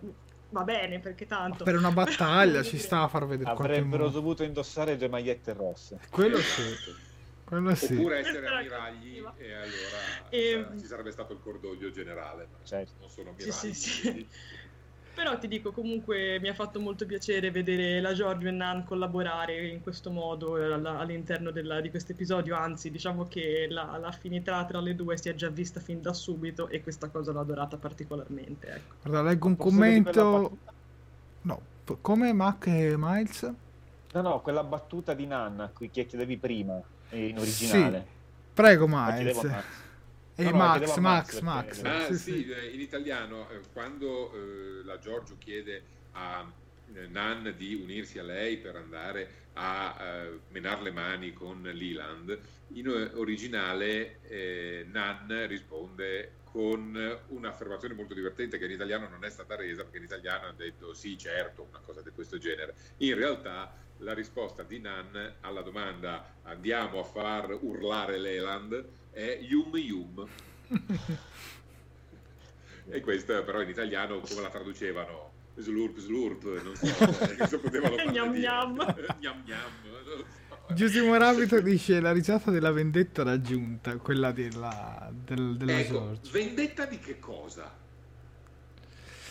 va 0.51 0.63
bene 0.63 1.01
perché 1.01 1.27
tanto. 1.27 1.65
Per 1.65 1.77
una 1.77 1.91
battaglia 1.93 2.63
ci 2.63 2.79
sta 2.79 3.03
a 3.03 3.09
far 3.09 3.27
vedere 3.27 3.51
Avrebbero 3.51 4.09
dovuto 4.09 4.43
indossare 4.43 4.97
due 4.97 5.09
magliette 5.09 5.53
rosse. 5.53 5.99
Quello 6.11 6.39
sì. 6.39 6.63
Quello 7.47 7.77
sì. 7.77 7.95
Oppure 7.95 8.19
essere 8.19 8.49
ammiragli 8.49 9.23
e 9.37 9.53
allora 9.53 10.29
e... 10.31 10.51
Ehm, 10.51 10.81
ci 10.81 10.87
sarebbe 10.87 11.13
stato 11.13 11.33
il 11.33 11.39
cordoglio 11.41 11.93
generale. 11.93 12.49
Certo. 12.65 12.95
Non 12.99 13.09
sono 13.09 13.31
ammiragli. 13.31 13.53
Sì, 13.53 13.73
sì, 13.73 14.01
sì. 14.01 14.29
Però 15.15 15.39
ti 15.39 15.47
dico, 15.47 15.71
comunque 15.71 16.41
mi 16.41 16.49
ha 16.49 16.55
fatto 16.55 16.81
molto 16.81 17.07
piacere 17.07 17.53
vedere 17.53 18.01
la 18.01 18.13
Giorgio 18.13 18.49
e 18.49 18.51
Nan 18.51 18.85
collaborare 18.85 19.69
in 19.69 19.81
questo 19.81 20.11
modo 20.11 20.57
all'interno 20.57 21.53
della, 21.53 21.81
di 21.81 21.89
questo 21.89 22.13
episodio, 22.13 22.55
anzi 22.57 22.91
diciamo 22.91 23.27
che 23.27 23.67
la, 23.71 23.97
l'affinità 23.97 24.63
tra 24.67 24.81
le 24.81 24.95
due 24.95 25.17
si 25.17 25.31
è 25.31 25.35
già 25.35 25.49
vista 25.49 25.81
fin 25.81 26.03
da 26.03 26.13
subito 26.13 26.69
e 26.69 26.83
questa 26.83 27.09
cosa 27.09 27.33
l'ho 27.33 27.41
adorata 27.41 27.79
particolarmente. 27.79 28.67
Ecco. 28.67 28.95
Guarda, 29.05 29.23
leggo 29.23 29.47
un 29.47 29.57
Posso 29.57 29.71
commento... 29.71 30.59
No, 31.43 31.63
come 32.03 32.33
Mac 32.35 32.67
e 32.67 32.95
Miles? 32.99 33.55
No, 34.13 34.21
no, 34.21 34.41
quella 34.43 34.65
battuta 34.65 35.15
di 35.15 35.27
Nan 35.27 35.71
qui 35.73 35.89
che 35.91 36.05
chiedevi 36.05 36.37
prima 36.37 36.83
in 37.11 37.39
originale. 37.39 37.99
Sì. 37.99 38.15
Prego, 38.55 38.87
Miles. 38.89 39.45
E 40.39 40.45
no, 40.45 40.57
Max, 40.57 40.97
Max, 40.97 41.41
Max, 41.41 41.81
Max. 41.81 42.11
Ah, 42.11 42.15
sì, 42.15 42.19
sì, 42.19 42.47
in 42.73 42.81
italiano, 42.81 43.49
eh, 43.49 43.61
quando 43.73 44.33
eh, 44.35 44.85
la 44.85 44.99
Giorgio 44.99 45.37
chiede 45.39 45.83
a, 46.13 46.45
Nan 47.09 47.55
di 47.57 47.75
unirsi 47.75 48.19
a 48.19 48.23
lei 48.23 48.59
per 48.59 48.77
andare 48.77 49.45
a 49.55 50.29
uh, 50.29 50.41
menare 50.51 50.83
le 50.83 50.91
mani 50.91 51.33
con 51.33 51.63
Leland, 51.63 52.39
in 52.75 52.89
originale 53.15 54.21
eh, 54.29 54.87
Nan 54.91 55.47
risponde 55.47 56.33
con 56.45 57.21
un'affermazione 57.29 57.95
molto 57.95 58.15
divertente 58.15 58.59
che 58.59 58.65
in 58.65 58.71
italiano 58.71 59.09
non 59.09 59.25
è 59.25 59.31
stata 59.31 59.57
resa 59.57 59.83
perché 59.83 59.99
in 59.99 60.05
italiano 60.05 60.47
ha 60.47 60.53
detto 60.53 60.95
sì 60.95 61.19
certo, 61.19 61.67
una 61.69 61.81
cosa 61.85 62.01
di 62.03 62.11
questo 62.11 62.39
genere. 62.39 62.75
In 62.99 63.15
realtà 63.15 63.75
la 63.99 64.15
risposta 64.15 64.63
di 64.63 64.79
Nan 64.79 65.35
alla 65.41 65.63
domanda 65.63 66.37
andiamo 66.43 67.01
a 67.01 67.05
far 67.05 67.51
urlare 67.61 68.19
Leland 68.19 68.85
è 69.11 69.39
yum 69.43 69.77
yum. 69.77 70.27
e 72.89 73.01
questa 73.01 73.43
però 73.43 73.61
in 73.61 73.69
italiano 73.69 74.21
come 74.21 74.43
la 74.43 74.51
traducevano? 74.51 75.36
Slurp 75.59 75.99
slurp, 75.99 76.63
non 76.63 76.77
so, 76.77 76.87
cosa 77.39 77.59
potevano 77.59 77.97
fare. 77.97 78.11
gnam 78.11 78.35
gnam. 78.35 78.75
gnam 79.21 79.43
gnam. 79.45 80.75
Giusimo 80.75 81.17
Rabbito 81.17 81.61
dice 81.61 82.01
la 82.01 82.13
risata 82.13 82.51
della 82.51 82.73
vendetta 82.73 83.23
raggiunta, 83.23 83.97
quella 83.97 84.33
della, 84.33 85.11
del, 85.13 85.57
della 85.57 85.79
ecco, 85.79 85.93
George. 85.93 86.31
vendetta 86.33 86.85
di 86.85 86.99
che 86.99 87.19
cosa? 87.19 87.73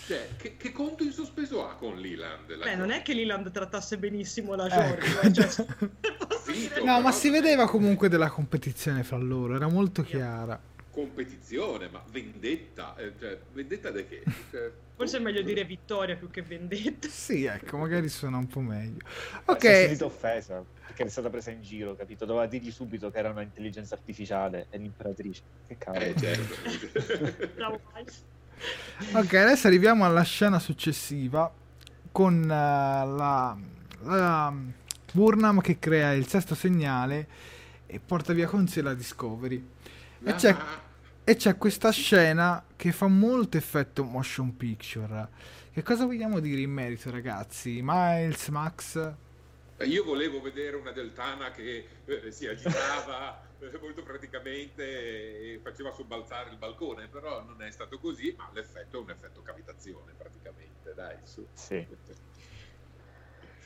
Cioè, 0.07 0.29
che, 0.37 0.55
che, 0.57 0.71
conto 0.71 1.03
in 1.03 1.11
sospeso 1.11 1.67
ha 1.67 1.75
con 1.75 1.97
Leland? 1.97 2.57
Beh, 2.63 2.75
non 2.75 2.91
è 2.91 3.01
che 3.01 3.13
Leland 3.13 3.51
trattasse 3.51 3.97
benissimo 3.97 4.55
la 4.55 4.67
Ecco. 4.67 5.29
George. 5.29 5.65
Cioè, 5.65 5.65
Capito, 6.45 6.85
No, 6.85 7.01
ma 7.01 7.11
si 7.11 7.29
vedeva 7.29 7.67
comunque 7.67 8.07
della 8.07 8.29
competizione 8.29 9.03
fra 9.03 9.17
loro, 9.17 9.55
era 9.55 9.67
molto 9.67 10.03
chiara. 10.03 10.59
Competizione, 10.95 11.89
ma 11.89 12.01
vendetta, 12.09 12.95
eh, 12.95 13.11
cioè, 13.19 13.37
vendetta 13.51 13.91
di 13.91 14.07
che? 14.07 14.23
Cioè, 14.49 14.71
Forse 14.95 15.17
è 15.17 15.19
meglio 15.19 15.41
dire 15.41 15.65
vittoria 15.65 16.15
più 16.15 16.29
che 16.29 16.41
vendetta. 16.41 17.09
Sì, 17.09 17.43
ecco, 17.43 17.75
magari 17.75 18.07
suona 18.07 18.37
un 18.37 18.47
po' 18.47 18.61
meglio. 18.61 18.99
Ok. 19.43 19.59
Si 19.59 19.67
è 19.67 19.73
sentita 19.73 20.05
offesa 20.05 20.63
perché 20.85 21.03
è 21.03 21.09
stata 21.09 21.29
presa 21.29 21.51
in 21.51 21.61
giro, 21.61 21.95
capito? 21.97 22.23
Doveva 22.23 22.45
dirgli 22.45 22.71
subito 22.71 23.11
che 23.11 23.17
era 23.17 23.29
un'intelligenza 23.29 23.93
artificiale 23.95 24.67
e 24.69 24.77
l'imperatrice. 24.77 25.41
Che 25.67 25.77
cavolo. 25.77 26.05
eh, 26.05 26.15
certo. 26.15 26.55
Bravo, 27.55 27.81
ok, 29.15 29.33
adesso 29.33 29.67
arriviamo 29.67 30.05
alla 30.05 30.23
scena 30.23 30.59
successiva 30.59 31.53
con 32.09 32.41
eh, 32.43 32.47
la, 32.47 33.57
la 34.03 34.53
Burnham 35.11 35.59
che 35.59 35.77
crea 35.77 36.13
il 36.13 36.27
sesto 36.27 36.55
segnale 36.55 37.27
e 37.85 37.99
porta 37.99 38.31
via 38.31 38.47
con 38.47 38.65
sé 38.69 38.81
la 38.81 38.93
Discovery. 38.93 39.73
E 40.23 40.33
c'è, 40.35 40.55
Ah, 40.57 40.81
e 41.27 41.35
c'è 41.35 41.57
questa 41.57 41.91
scena 41.91 42.63
che 42.75 42.91
fa 42.91 43.07
molto 43.07 43.57
effetto 43.57 44.03
motion 44.03 44.55
picture. 44.55 45.27
Che 45.73 45.81
cosa 45.81 46.05
vogliamo 46.05 46.39
dire 46.39 46.61
in 46.61 46.69
merito, 46.69 47.09
ragazzi? 47.09 47.79
Miles, 47.81 48.47
Max? 48.49 49.13
Io 49.79 50.03
volevo 50.03 50.39
vedere 50.39 50.75
una 50.75 50.91
deltana 50.91 51.49
che 51.49 51.87
eh, 52.05 52.31
si 52.31 52.47
agitava 52.47 53.41
eh, 53.59 53.77
molto 53.81 54.03
praticamente 54.03 54.83
e 54.83 55.59
faceva 55.63 55.91
sobbalzare 55.91 56.51
il 56.51 56.57
balcone, 56.57 57.07
però 57.07 57.43
non 57.43 57.59
è 57.63 57.71
stato 57.71 57.97
così, 57.97 58.31
ma 58.37 58.47
l'effetto 58.53 58.99
è 58.99 59.01
un 59.01 59.09
effetto 59.09 59.41
cavitazione 59.41 60.13
praticamente, 60.15 60.93
dai, 60.93 61.17
su. 61.23 61.45
Sì. 61.53 61.85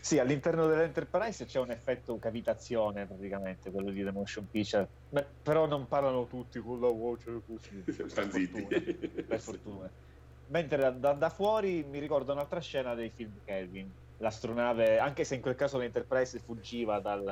Sì, 0.01 0.17
all'interno 0.17 0.65
dell'Enterprise 0.67 1.45
c'è 1.45 1.59
un 1.59 1.71
effetto 1.71 2.17
cavitazione 2.17 3.05
praticamente, 3.05 3.69
quello 3.69 3.91
di 3.91 4.03
The 4.03 4.11
Motion 4.11 4.47
Picture. 4.47 4.91
Beh, 5.07 5.37
però 5.41 5.67
non 5.67 5.87
parlano 5.87 6.25
tutti 6.25 6.59
con 6.59 6.79
la 6.79 6.87
voce 6.87 7.41
così. 7.45 7.83
per 7.83 8.31
zitti. 8.31 8.61
fortuna, 8.61 8.67
Per 9.27 9.39
fortuna. 9.39 9.93
Mentre 10.45 10.77
da, 10.81 10.91
da- 10.91 11.13
da 11.13 11.29
fuori 11.29 11.83
mi 11.83 11.99
ricordo 11.99 12.31
un'altra 12.31 12.59
scena 12.59 12.95
dei 12.95 13.11
film 13.11 13.39
Kelvin. 13.43 13.93
L'astronave, 14.21 14.97
anche 14.99 15.23
se 15.23 15.35
in 15.35 15.41
quel 15.41 15.55
caso 15.55 15.77
l'Enterprise 15.77 16.39
fuggiva 16.39 16.99
dal, 16.99 17.23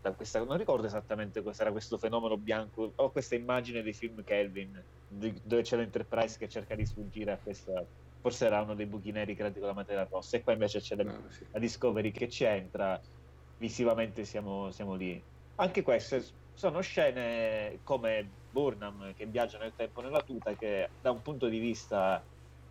da 0.00 0.14
questa... 0.14 0.44
Non 0.44 0.56
ricordo 0.56 0.86
esattamente 0.86 1.42
cos'era 1.42 1.70
questo 1.70 1.96
fenomeno 1.98 2.36
bianco, 2.38 2.92
o 2.94 3.10
questa 3.10 3.36
immagine 3.36 3.82
dei 3.82 3.94
film 3.94 4.22
Kelvin, 4.22 4.84
di- 5.06 5.40
dove 5.44 5.62
c'è 5.62 5.76
l'Enterprise 5.76 6.36
che 6.38 6.48
cerca 6.48 6.74
di 6.74 6.84
sfuggire 6.84 7.32
a 7.32 7.40
questa... 7.40 7.86
Forse 8.20 8.46
era 8.46 8.60
uno 8.60 8.74
dei 8.74 8.86
buchi 8.86 9.12
neri 9.12 9.34
creati 9.36 9.58
con 9.58 9.68
la 9.68 9.74
materia 9.74 10.06
rossa, 10.10 10.36
e 10.36 10.42
qua 10.42 10.52
invece 10.52 10.80
c'è 10.80 10.96
la, 10.96 11.10
Ah, 11.10 11.30
sì. 11.30 11.46
la 11.52 11.58
Discovery 11.58 12.10
che 12.10 12.28
ci 12.28 12.44
entra, 12.44 13.00
visivamente 13.58 14.24
siamo, 14.24 14.70
siamo 14.70 14.94
lì. 14.94 15.22
Anche 15.56 15.82
queste 15.82 16.24
sono 16.54 16.80
scene 16.80 17.78
come 17.84 18.28
Burnham 18.50 19.14
che 19.14 19.26
viaggia 19.26 19.58
nel 19.58 19.72
tempo 19.76 20.00
nella 20.00 20.22
tuta 20.22 20.54
che 20.54 20.88
da 21.00 21.10
un 21.10 21.22
punto 21.22 21.46
di 21.46 21.58
vista 21.58 22.22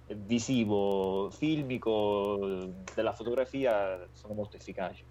visivo, 0.07 1.29
filmico, 1.29 2.69
della 2.93 3.13
fotografia 3.13 4.07
sono 4.13 4.33
molto 4.33 4.57
efficaci. 4.57 5.03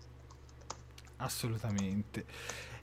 Assolutamente. 1.16 2.24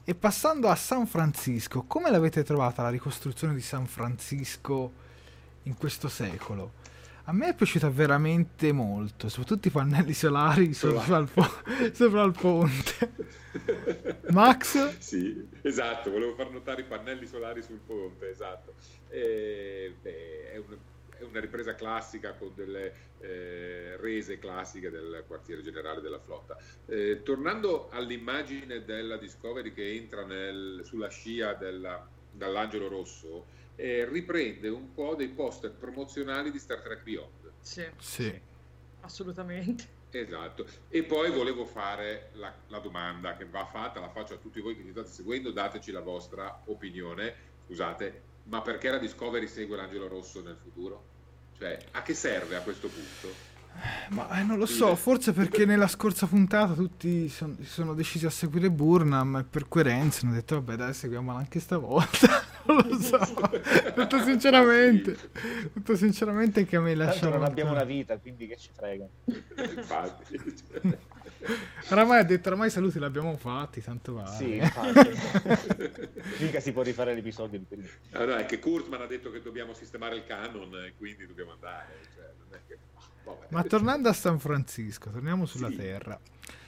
E 0.03 0.15
passando 0.15 0.69
a 0.69 0.75
San 0.75 1.05
Francisco, 1.07 1.83
come 1.83 2.11
l'avete 2.11 2.43
trovata 2.43 2.81
la 2.81 2.89
ricostruzione 2.89 3.53
di 3.53 3.61
San 3.61 3.85
Francisco 3.85 4.91
in 5.63 5.77
questo 5.77 6.07
secolo? 6.07 6.81
A 7.25 7.31
me 7.31 7.49
è 7.49 7.55
piaciuta 7.55 7.89
veramente 7.89 8.73
molto, 8.73 9.29
soprattutto 9.29 9.69
i 9.69 9.71
pannelli 9.71 10.13
solari 10.13 10.73
sopra 10.73 11.17
il, 11.19 11.29
po- 11.33 11.47
sopra 11.93 12.23
il 12.23 12.33
ponte. 12.33 13.11
Max? 14.31 14.97
Sì, 14.97 15.47
esatto, 15.61 16.11
volevo 16.11 16.33
far 16.35 16.51
notare 16.51 16.81
i 16.81 16.85
pannelli 16.85 17.25
solari 17.25 17.61
sul 17.61 17.79
ponte, 17.79 18.29
esatto. 18.29 18.73
Eh, 19.07 19.95
beh, 20.01 20.51
è, 20.51 20.57
un- 20.57 20.77
è 21.17 21.23
una 21.23 21.39
ripresa 21.39 21.75
classica 21.75 22.33
con 22.33 22.51
delle 22.55 22.93
eh, 23.19 23.95
rese 24.01 24.37
classiche 24.37 24.89
del 24.89 25.23
quartiere 25.25 25.61
generale 25.61 26.01
della 26.01 26.19
flotta. 26.19 26.57
Eh, 26.87 27.21
tornando 27.23 27.87
all'immagine 27.89 28.83
della 28.83 29.15
Discovery 29.15 29.71
che 29.71 29.93
entra 29.93 30.25
nel- 30.25 30.81
sulla 30.83 31.07
scia 31.07 31.53
della- 31.53 32.05
dall'Angelo 32.29 32.89
Rosso, 32.89 33.45
eh, 33.75 34.05
riprende 34.09 34.69
un 34.69 34.93
po' 34.93 35.15
dei 35.15 35.29
poster 35.29 35.71
promozionali 35.71 36.51
di 36.51 36.59
Star 36.59 36.81
Trek 36.81 37.03
Beyond. 37.03 37.51
Sì, 37.61 37.85
Sì. 37.99 38.39
assolutamente. 39.01 40.01
Esatto, 40.11 40.67
e 40.89 41.03
poi 41.03 41.31
volevo 41.31 41.65
fare 41.65 42.29
la, 42.33 42.53
la 42.67 42.77
domanda 42.79 43.35
che 43.35 43.45
va 43.45 43.65
fatta, 43.65 43.99
la 43.99 44.09
faccio 44.11 44.35
a 44.35 44.37
tutti 44.37 44.61
voi 44.61 44.75
che 44.77 44.83
ci 44.83 44.91
state 44.91 45.07
seguendo, 45.09 45.51
dateci 45.51 45.91
la 45.91 46.01
vostra 46.01 46.61
opinione, 46.65 47.33
scusate, 47.65 48.21
ma 48.43 48.61
perché 48.61 48.89
la 48.91 48.99
Discovery 48.99 49.47
segue 49.47 49.75
l'angelo 49.75 50.07
rosso 50.07 50.41
nel 50.43 50.57
futuro? 50.61 51.03
Cioè, 51.57 51.79
a 51.91 52.03
che 52.03 52.13
serve 52.13 52.55
a 52.55 52.61
questo 52.61 52.89
punto? 52.89 53.51
Ma 54.09 54.39
eh, 54.39 54.43
non 54.43 54.59
lo 54.59 54.67
so, 54.67 54.95
forse 54.95 55.33
perché 55.33 55.65
nella 55.65 55.87
scorsa 55.87 56.27
puntata 56.27 56.73
tutti 56.73 57.27
son- 57.27 57.57
si 57.59 57.65
sono 57.65 57.95
decisi 57.95 58.27
a 58.27 58.29
seguire 58.29 58.69
Burnham 58.69 59.37
e 59.37 59.43
per 59.45 59.67
coerenza 59.67 60.25
hanno 60.27 60.35
detto 60.35 60.53
vabbè 60.61 60.75
dai 60.75 60.93
seguiamola 60.93 61.39
anche 61.39 61.59
stavolta. 61.59 62.51
Non 62.65 62.87
lo 62.87 62.99
so, 62.99 63.19
detto 63.95 64.19
sinceramente, 64.23 65.17
detto 65.73 65.95
sinceramente 65.95 66.65
che 66.65 66.75
a 66.77 66.81
me 66.81 66.95
lascia... 66.95 67.29
Non 67.29 67.43
abbiamo 67.43 67.71
una 67.71 67.83
vita, 67.83 68.17
quindi 68.17 68.47
che 68.47 68.57
ci 68.57 68.69
frega. 68.75 69.05
Infatti, 69.25 70.39
Oramai 71.89 72.19
ha 72.19 72.23
detto, 72.23 72.47
oramai 72.47 72.67
i 72.67 72.71
saluti 72.71 72.99
li 72.99 73.05
abbiamo 73.05 73.35
fatti, 73.35 73.81
tanto 73.81 74.13
vale. 74.13 74.35
Sì, 74.37 74.55
infatti. 74.63 75.09
Mica 76.39 76.59
si 76.61 76.71
può 76.71 76.81
rifare 76.83 77.13
l'episodio 77.13 77.59
di 77.59 77.65
prima. 77.67 78.25
No, 78.25 78.35
è 78.35 78.45
che 78.45 78.59
Kurtzman 78.59 79.01
ha 79.01 79.05
detto 79.07 79.29
che 79.29 79.41
dobbiamo 79.41 79.73
sistemare 79.73 80.15
il 80.15 80.25
canon 80.25 80.73
e 80.85 80.93
quindi 80.97 81.27
dobbiamo 81.27 81.51
andare. 81.51 81.87
Cioè, 82.15 82.23
non 82.37 82.57
è 82.57 82.61
che... 82.65 82.77
vabbè. 83.25 83.47
Ma 83.49 83.63
tornando 83.63 84.07
a 84.07 84.13
San 84.13 84.39
Francisco, 84.39 85.09
torniamo 85.09 85.45
sulla 85.45 85.67
Sì. 85.69 85.75
Terra. 85.75 86.17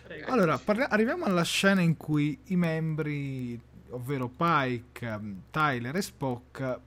Prego. 0.03 0.31
Allora, 0.31 0.57
parli- 0.57 0.85
arriviamo 0.87 1.23
alla 1.23 1.43
scena 1.43 1.79
in 1.79 1.95
cui 1.95 2.37
i 2.47 2.55
membri, 2.57 3.57
ovvero 3.95 4.27
Pike, 4.29 5.05
ehm, 5.07 5.41
Tyler 5.51 5.95
e 5.95 6.01
Spock, 6.01 6.79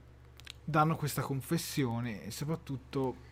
danno 0.63 0.95
questa 0.95 1.21
confessione 1.21 2.23
e 2.23 2.31
soprattutto 2.31 3.27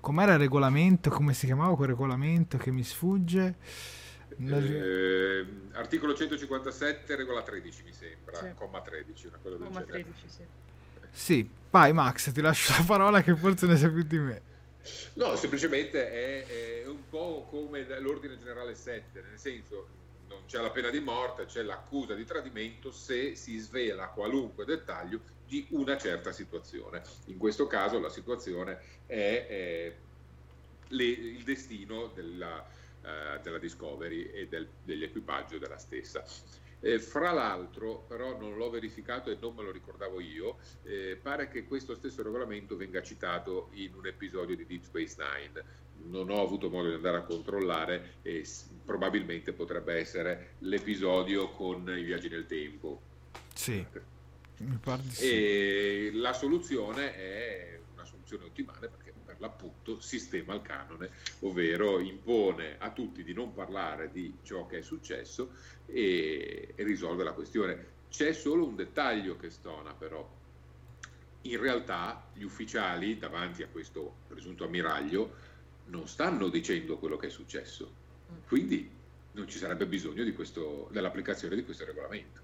com'era 0.00 0.32
il 0.34 0.38
regolamento, 0.38 1.10
come 1.10 1.34
si 1.34 1.46
chiamava 1.46 1.74
quel 1.76 1.88
regolamento 1.88 2.56
che 2.58 2.70
mi 2.70 2.82
sfugge? 2.84 3.56
Eh, 4.38 5.46
articolo 5.72 6.14
157, 6.14 7.14
regola 7.16 7.42
13 7.42 7.82
mi 7.84 7.92
sembra, 7.92 8.38
Sì. 8.38 8.54
comma 8.54 8.80
13, 8.80 9.26
una 9.26 9.38
cosa 9.42 9.56
del 9.56 9.66
Comma 9.66 9.80
genere. 9.84 10.02
13, 10.04 10.28
sì. 10.28 10.44
Sì, 11.10 11.50
vai 11.70 11.92
Max, 11.92 12.32
ti 12.32 12.40
lascio 12.40 12.72
la 12.78 12.84
parola 12.86 13.22
che 13.22 13.36
forse 13.36 13.66
ne 13.66 13.76
sai 13.76 13.90
più 13.90 14.02
di 14.04 14.18
me. 14.18 14.42
No, 15.14 15.36
semplicemente 15.36 16.10
è, 16.10 16.82
è 16.82 16.86
un 16.86 17.08
po' 17.10 17.46
come 17.50 17.86
l'ordine 18.00 18.38
generale 18.38 18.74
7, 18.74 19.22
nel 19.28 19.38
senso 19.38 19.86
non 20.32 20.44
c'è 20.46 20.60
la 20.60 20.70
pena 20.70 20.90
di 20.90 21.00
morte, 21.00 21.44
c'è 21.46 21.62
l'accusa 21.62 22.14
di 22.14 22.24
tradimento 22.24 22.90
se 22.90 23.34
si 23.34 23.58
svela 23.58 24.10
qualunque 24.10 24.64
dettaglio 24.64 25.22
di 25.42 25.68
una 25.70 25.96
certa 25.96 26.32
situazione. 26.32 27.02
In 27.26 27.38
questo 27.38 27.66
caso 27.66 27.98
la 28.00 28.08
situazione 28.08 28.80
è, 29.06 29.46
eh, 29.48 30.06
le- 30.88 31.04
il 31.04 31.44
destino 31.44 32.08
della, 32.08 32.66
eh, 33.00 33.40
della 33.42 33.58
Discovery 33.58 34.24
e 34.24 34.48
del- 34.48 34.78
dell'equipaggio 34.82 35.58
della 35.58 35.78
stessa. 35.78 36.24
Eh, 36.84 36.98
fra 36.98 37.30
l'altro, 37.30 38.04
però 38.06 38.36
non 38.36 38.56
l'ho 38.56 38.68
verificato 38.68 39.30
e 39.30 39.36
non 39.36 39.54
me 39.54 39.62
lo 39.62 39.70
ricordavo 39.70 40.20
io, 40.20 40.58
eh, 40.82 41.16
pare 41.22 41.46
che 41.48 41.64
questo 41.64 41.94
stesso 41.94 42.22
regolamento 42.24 42.76
venga 42.76 43.00
citato 43.02 43.68
in 43.72 43.94
un 43.94 44.06
episodio 44.06 44.56
di 44.56 44.66
Deep 44.66 44.82
Space 44.82 45.16
Nine. 45.18 45.64
Non 46.04 46.30
ho 46.30 46.42
avuto 46.42 46.68
modo 46.68 46.88
di 46.88 46.94
andare 46.94 47.18
a 47.18 47.22
controllare 47.22 48.14
e 48.22 48.44
probabilmente 48.84 49.52
potrebbe 49.52 49.94
essere 49.94 50.54
l'episodio 50.60 51.50
con 51.50 51.88
i 51.96 52.02
viaggi 52.02 52.28
nel 52.28 52.46
tempo. 52.46 53.00
Sì, 53.54 53.84
mi 54.58 54.78
pare 54.80 55.02
di 55.02 55.10
sì. 55.10 55.30
E 55.30 56.10
la 56.14 56.32
soluzione 56.32 57.14
è 57.14 57.80
una 57.92 58.04
soluzione 58.04 58.44
ottimale 58.44 58.88
perché 58.88 59.12
l'appunto 59.42 60.00
sistema 60.00 60.54
il 60.54 60.62
canone, 60.62 61.10
ovvero 61.40 61.98
impone 61.98 62.76
a 62.78 62.90
tutti 62.92 63.24
di 63.24 63.34
non 63.34 63.52
parlare 63.52 64.10
di 64.10 64.38
ciò 64.42 64.66
che 64.66 64.78
è 64.78 64.82
successo 64.82 65.50
e, 65.86 66.72
e 66.74 66.84
risolve 66.84 67.24
la 67.24 67.32
questione. 67.32 67.90
C'è 68.08 68.32
solo 68.32 68.66
un 68.66 68.76
dettaglio 68.76 69.36
che 69.36 69.50
stona 69.50 69.92
però. 69.92 70.40
In 71.42 71.60
realtà 71.60 72.28
gli 72.32 72.44
ufficiali 72.44 73.18
davanti 73.18 73.64
a 73.64 73.68
questo 73.68 74.14
presunto 74.28 74.64
ammiraglio 74.64 75.50
non 75.92 76.08
stanno 76.08 76.48
dicendo 76.48 76.98
quello 76.98 77.16
che 77.16 77.26
è 77.26 77.30
successo, 77.30 77.88
quindi 78.48 78.90
non 79.32 79.46
ci 79.46 79.58
sarebbe 79.58 79.86
bisogno 79.86 80.24
di 80.24 80.32
questo, 80.32 80.88
dell'applicazione 80.90 81.54
di 81.54 81.64
questo 81.64 81.84
regolamento. 81.84 82.40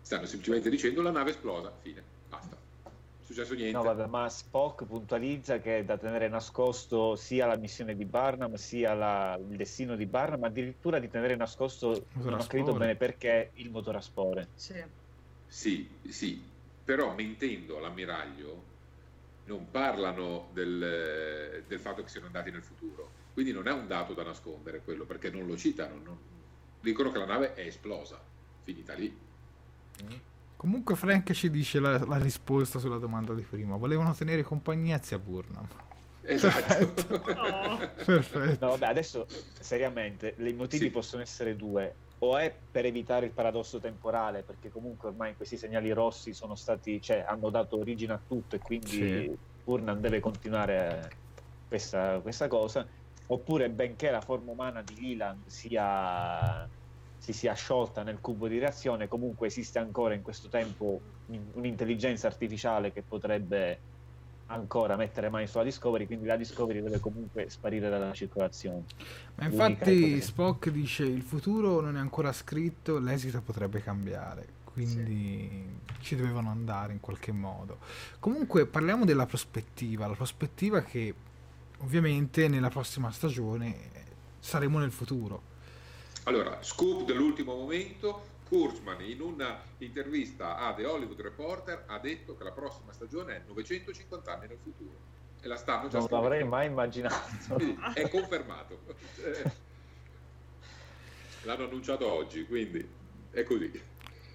Stanno 0.00 0.26
semplicemente 0.26 0.70
dicendo 0.70 1.02
la 1.02 1.10
nave 1.10 1.30
esplosa, 1.30 1.72
fine, 1.82 2.02
basta 2.28 2.56
successo 3.32 3.54
niente. 3.54 3.76
No, 3.76 3.82
vabbè, 3.82 4.06
ma 4.06 4.28
Spock 4.28 4.84
puntualizza 4.84 5.58
che 5.58 5.78
è 5.78 5.84
da 5.84 5.96
tenere 5.96 6.28
nascosto 6.28 7.16
sia 7.16 7.46
la 7.46 7.56
missione 7.56 7.96
di 7.96 8.04
Barnum 8.04 8.54
sia 8.54 8.94
la, 8.94 9.38
il 9.40 9.56
destino 9.56 9.96
di 9.96 10.06
Barnum, 10.06 10.44
addirittura 10.44 10.98
di 10.98 11.08
tenere 11.08 11.34
nascosto, 11.34 12.06
non 12.14 12.34
ho 12.34 12.46
capito 12.46 12.74
bene 12.74 12.96
perché, 12.96 13.50
il 13.54 13.70
motore 13.70 13.98
a 13.98 14.02
spore. 14.02 14.48
Sì. 14.54 14.84
sì, 15.46 15.88
sì, 16.08 16.42
però 16.84 17.14
mentendo 17.14 17.78
all'ammiraglio 17.78 18.70
non 19.44 19.70
parlano 19.70 20.48
del, 20.52 21.64
del, 21.66 21.80
fatto 21.80 22.02
che 22.02 22.08
siano 22.08 22.26
andati 22.26 22.50
nel 22.50 22.62
futuro. 22.62 23.10
Quindi 23.32 23.52
non 23.52 23.66
è 23.66 23.72
un 23.72 23.86
dato 23.86 24.14
da 24.14 24.22
nascondere 24.22 24.80
quello, 24.82 25.04
perché 25.04 25.30
non 25.30 25.46
lo 25.46 25.56
citano. 25.56 26.00
Non... 26.02 26.18
Dicono 26.80 27.10
che 27.10 27.18
la 27.18 27.26
nave 27.26 27.54
è 27.54 27.66
esplosa, 27.66 28.22
finita 28.62 28.94
lì. 28.94 29.16
Mm. 30.04 30.12
Comunque 30.56 30.94
Frank 30.94 31.32
ci 31.32 31.50
dice 31.50 31.80
la, 31.80 31.98
la, 32.04 32.18
risposta 32.18 32.78
sulla 32.78 32.98
domanda 32.98 33.34
di 33.34 33.42
prima. 33.42 33.76
Volevano 33.76 34.14
tenere 34.14 34.42
compagnia 34.42 35.00
zia 35.02 35.18
Burnham. 35.18 35.66
Esatto. 36.22 36.86
Perfetto. 36.86 37.14
Oh. 37.32 37.78
Perfetto. 38.04 38.64
No, 38.64 38.70
vabbè, 38.72 38.86
adesso 38.86 39.26
seriamente, 39.58 40.36
i 40.38 40.52
motivi 40.52 40.84
sì. 40.84 40.90
possono 40.90 41.22
essere 41.22 41.56
due. 41.56 41.94
O 42.24 42.36
è 42.36 42.54
per 42.70 42.84
evitare 42.84 43.26
il 43.26 43.32
paradosso 43.32 43.80
temporale, 43.80 44.42
perché 44.42 44.70
comunque 44.70 45.08
ormai 45.08 45.34
questi 45.34 45.56
segnali 45.56 45.90
rossi 45.90 46.32
sono 46.32 46.54
stati, 46.54 47.00
cioè, 47.00 47.24
hanno 47.26 47.50
dato 47.50 47.78
origine 47.78 48.12
a 48.12 48.20
tutto 48.24 48.54
e 48.54 48.60
quindi 48.60 48.88
sì. 48.88 49.38
Burnham 49.64 49.98
deve 50.00 50.20
continuare 50.20 51.10
questa, 51.66 52.20
questa 52.20 52.46
cosa. 52.46 52.86
Oppure, 53.26 53.70
benché 53.70 54.10
la 54.10 54.20
forma 54.20 54.52
umana 54.52 54.82
di 54.82 55.00
Leland 55.00 55.46
sia 55.46 56.68
si 57.22 57.32
sia 57.32 57.54
sciolta 57.54 58.02
nel 58.02 58.20
cubo 58.20 58.48
di 58.48 58.58
reazione, 58.58 59.06
comunque 59.06 59.46
esiste 59.46 59.78
ancora 59.78 60.12
in 60.12 60.22
questo 60.22 60.48
tempo 60.48 61.00
un'intelligenza 61.52 62.26
artificiale 62.26 62.90
che 62.90 63.02
potrebbe 63.02 63.78
ancora 64.46 64.96
mettere 64.96 65.28
mani 65.28 65.46
sulla 65.46 65.64
Discovery, 65.64 66.06
quindi 66.06 66.26
la 66.26 66.36
Discovery 66.36 66.82
deve 66.82 67.00
comunque 67.00 67.48
sparire 67.48 67.88
dalla 67.88 68.12
circolazione. 68.12 68.84
Ma 69.36 69.46
infatti 69.46 70.20
Spock 70.20 70.70
dice 70.70 71.04
il 71.04 71.22
futuro 71.22 71.80
non 71.80 71.96
è 71.96 72.00
ancora 72.00 72.32
scritto, 72.32 72.98
l'esito 72.98 73.40
potrebbe 73.40 73.82
cambiare, 73.82 74.46
quindi 74.64 75.48
sì. 75.48 76.02
ci 76.02 76.16
dovevano 76.16 76.50
andare 76.50 76.92
in 76.92 77.00
qualche 77.00 77.32
modo. 77.32 77.78
Comunque 78.18 78.66
parliamo 78.66 79.04
della 79.04 79.26
prospettiva, 79.26 80.06
la 80.06 80.14
prospettiva 80.14 80.82
che 80.82 81.14
ovviamente 81.78 82.48
nella 82.48 82.68
prossima 82.68 83.10
stagione 83.10 83.90
saremo 84.38 84.78
nel 84.78 84.92
futuro 84.92 85.50
allora, 86.24 86.58
scoop 86.60 87.04
dell'ultimo 87.04 87.56
momento, 87.56 88.26
Kurzman 88.52 89.00
in 89.00 89.22
una 89.22 89.62
intervista 89.78 90.58
a 90.58 90.74
The 90.74 90.84
Hollywood 90.84 91.18
Reporter 91.22 91.84
ha 91.86 91.98
detto 91.98 92.36
che 92.36 92.44
la 92.44 92.52
prossima 92.52 92.92
stagione 92.92 93.36
è 93.36 93.42
950 93.46 94.30
anni 94.30 94.46
nel 94.46 94.58
futuro 94.62 94.94
e 95.40 95.48
la 95.48 95.56
stanno 95.56 95.88
già 95.88 95.96
Non 95.96 96.08
l'avrei 96.10 96.44
mai 96.44 96.66
immaginato. 96.66 97.56
è 97.94 98.10
confermato. 98.10 98.80
L'hanno 101.44 101.64
annunciato 101.64 102.06
oggi, 102.06 102.44
quindi 102.44 102.86
è 103.30 103.42
così. 103.42 103.72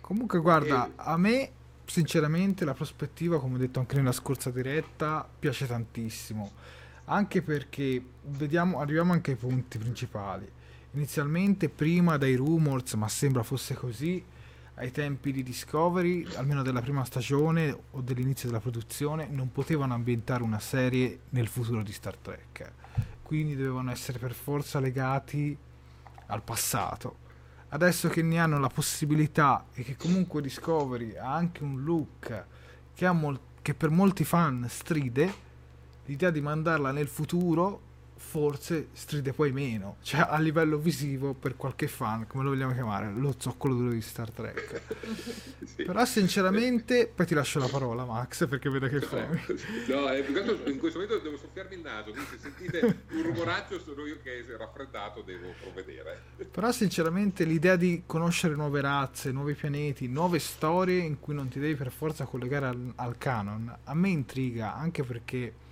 Comunque 0.01 0.39
guarda, 0.39 0.87
e... 0.87 0.91
a 0.95 1.15
me 1.15 1.51
sinceramente 1.85 2.65
la 2.65 2.73
prospettiva, 2.73 3.39
come 3.39 3.53
ho 3.53 3.59
detto 3.59 3.77
anche 3.77 3.97
nella 3.97 4.11
scorsa 4.11 4.49
diretta, 4.49 5.29
piace 5.37 5.67
tantissimo. 5.67 6.53
Anche 7.05 7.43
perché 7.43 8.03
vediamo, 8.23 8.79
arriviamo 8.79 9.13
anche 9.13 9.29
ai 9.29 9.37
punti 9.37 9.77
principali 9.77 10.55
inizialmente 10.97 11.69
prima 11.69 12.17
dai 12.17 12.35
rumors, 12.35 12.93
ma 12.95 13.07
sembra 13.07 13.43
fosse 13.43 13.75
così, 13.75 14.23
ai 14.75 14.91
tempi 14.91 15.31
di 15.31 15.43
Discovery, 15.43 16.27
almeno 16.35 16.63
della 16.63 16.81
prima 16.81 17.03
stagione 17.05 17.75
o 17.91 18.01
dell'inizio 18.01 18.47
della 18.47 18.59
produzione, 18.59 19.27
non 19.29 19.51
potevano 19.51 19.93
ambientare 19.93 20.43
una 20.43 20.59
serie 20.59 21.19
nel 21.29 21.47
futuro 21.47 21.81
di 21.83 21.91
Star 21.91 22.15
Trek. 22.17 22.71
Quindi 23.23 23.55
dovevano 23.55 23.91
essere 23.91 24.19
per 24.19 24.33
forza 24.33 24.79
legati 24.79 25.55
al 26.27 26.41
passato. 26.43 27.25
Adesso 27.69 28.07
che 28.07 28.21
ne 28.21 28.39
hanno 28.39 28.59
la 28.59 28.69
possibilità 28.69 29.65
e 29.73 29.83
che 29.83 29.95
comunque 29.95 30.41
Discovery 30.41 31.15
ha 31.15 31.33
anche 31.33 31.63
un 31.63 31.83
look 31.83 32.45
che, 32.93 33.11
mol- 33.11 33.39
che 33.61 33.73
per 33.73 33.89
molti 33.89 34.23
fan 34.23 34.65
stride, 34.69 35.45
l'idea 36.05 36.29
di 36.29 36.41
mandarla 36.41 36.91
nel 36.91 37.07
futuro 37.07 37.86
forse 38.17 38.89
stride 38.93 39.31
poi 39.31 39.51
meno, 39.51 39.97
cioè 40.01 40.25
a 40.27 40.39
livello 40.39 40.77
visivo 40.77 41.33
per 41.33 41.55
qualche 41.55 41.87
fan, 41.87 42.27
come 42.27 42.43
lo 42.43 42.49
vogliamo 42.49 42.73
chiamare, 42.73 43.11
lo 43.11 43.35
zoccolo 43.37 43.75
duro 43.75 43.91
di 43.91 44.01
Star 44.01 44.31
Trek. 44.31 44.81
sì. 45.63 45.83
Però 45.83 46.03
sinceramente, 46.05 47.11
poi 47.13 47.25
ti 47.25 47.33
lascio 47.33 47.59
la 47.59 47.67
parola 47.67 48.05
Max 48.05 48.47
perché 48.47 48.69
vedo 48.69 48.87
che 48.87 48.99
no, 48.99 49.01
fremi. 49.01 49.41
No, 49.87 50.07
è 50.07 50.17
in 50.17 50.79
questo 50.79 50.99
momento 50.99 51.19
devo 51.19 51.37
soffiarmi 51.37 51.75
il 51.75 51.81
naso, 51.81 52.11
quindi 52.11 52.29
se 52.31 52.37
sentite 52.39 53.03
un 53.11 53.21
rumoraccio 53.21 53.79
sono 53.79 54.05
io 54.05 54.17
che 54.21 54.39
è 54.39 54.57
raffreddato, 54.57 55.21
devo 55.21 55.53
provvedere. 55.61 56.21
Però 56.51 56.71
sinceramente 56.71 57.43
l'idea 57.43 57.75
di 57.75 58.03
conoscere 58.05 58.55
nuove 58.55 58.81
razze, 58.81 59.31
nuovi 59.31 59.53
pianeti, 59.53 60.07
nuove 60.07 60.39
storie 60.39 60.99
in 60.99 61.19
cui 61.19 61.33
non 61.33 61.47
ti 61.47 61.59
devi 61.59 61.75
per 61.75 61.91
forza 61.91 62.25
collegare 62.25 62.65
al, 62.65 62.93
al 62.95 63.17
canon, 63.17 63.77
a 63.83 63.93
me 63.93 64.09
intriga 64.09 64.75
anche 64.75 65.03
perché 65.03 65.65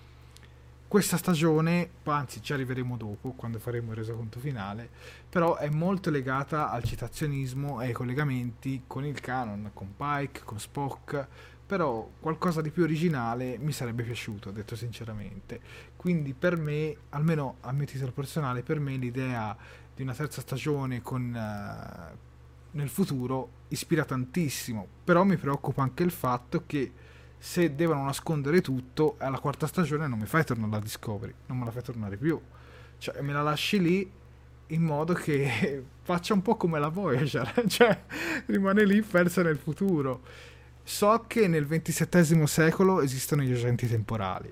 questa 0.88 1.18
stagione, 1.18 1.90
anzi 2.04 2.42
ci 2.42 2.54
arriveremo 2.54 2.96
dopo 2.96 3.32
quando 3.32 3.60
faremo 3.60 3.92
il 3.92 3.98
resoconto 3.98 4.40
finale, 4.40 4.90
però 5.28 5.58
è 5.58 5.70
molto 5.70 6.10
legata 6.10 6.70
al 6.70 6.84
citazionismo 6.84 7.82
e 7.82 7.88
ai 7.88 7.92
collegamenti 7.92 8.84
con 8.88 9.04
il 9.04 9.20
canon, 9.20 9.72
con 9.74 9.96
Pike, 9.96 10.42
con 10.44 10.60
Spock, 10.60 11.28
però 11.66 12.08
qualcosa 12.20 12.62
di 12.62 12.70
più 12.70 12.84
originale 12.84 13.58
mi 13.58 13.72
sarebbe 13.72 14.04
piaciuto, 14.04 14.52
detto 14.52 14.76
sinceramente. 14.76 15.60
Quindi 15.96 16.34
per 16.34 16.56
me, 16.58 16.96
almeno 17.10 17.58
a 17.62 17.72
mio 17.72 17.86
titolo 17.86 18.12
personale, 18.12 18.62
per 18.62 18.80
me 18.80 18.96
l'idea 18.96 19.58
di 19.96 20.04
una 20.04 20.14
terza 20.14 20.42
stagione 20.42 21.02
con, 21.02 21.34
uh, 21.34 22.18
nel 22.72 22.90
futuro 22.90 23.50
ispira 23.70 24.06
tantissimo, 24.06 24.88
però 25.04 25.24
mi 25.24 25.38
preoccupa 25.38 25.82
anche 25.82 26.04
il 26.04 26.12
fatto 26.12 26.64
che 26.68 26.92
se 27.46 27.76
devono 27.76 28.04
nascondere 28.04 28.60
tutto, 28.60 29.18
alla 29.20 29.38
quarta 29.38 29.68
stagione 29.68 30.08
non 30.08 30.18
mi 30.18 30.26
fai 30.26 30.44
tornare 30.44 30.72
alla 30.72 30.82
Discovery, 30.82 31.32
non 31.46 31.60
me 31.60 31.66
la 31.66 31.72
fai 31.72 31.84
tornare 31.84 32.18
più. 32.18 32.42
Cioè, 32.98 33.22
me 33.22 33.34
la 33.34 33.44
lasci 33.44 33.80
lì 33.80 34.12
in 34.70 34.82
modo 34.82 35.14
che 35.14 35.84
faccia 36.02 36.34
un 36.34 36.42
po' 36.42 36.56
come 36.56 36.80
la 36.80 36.88
Voyager, 36.88 37.54
cioè 37.70 38.02
rimane 38.48 38.84
lì 38.84 39.00
persa 39.04 39.44
nel 39.44 39.58
futuro. 39.58 40.24
So 40.84 41.26
che 41.28 41.48
nel 41.48 41.68
XXVII 41.68 42.48
secolo 42.48 43.02
esistono 43.02 43.44
gli 43.44 43.54
agenti 43.54 43.88
temporali. 43.88 44.52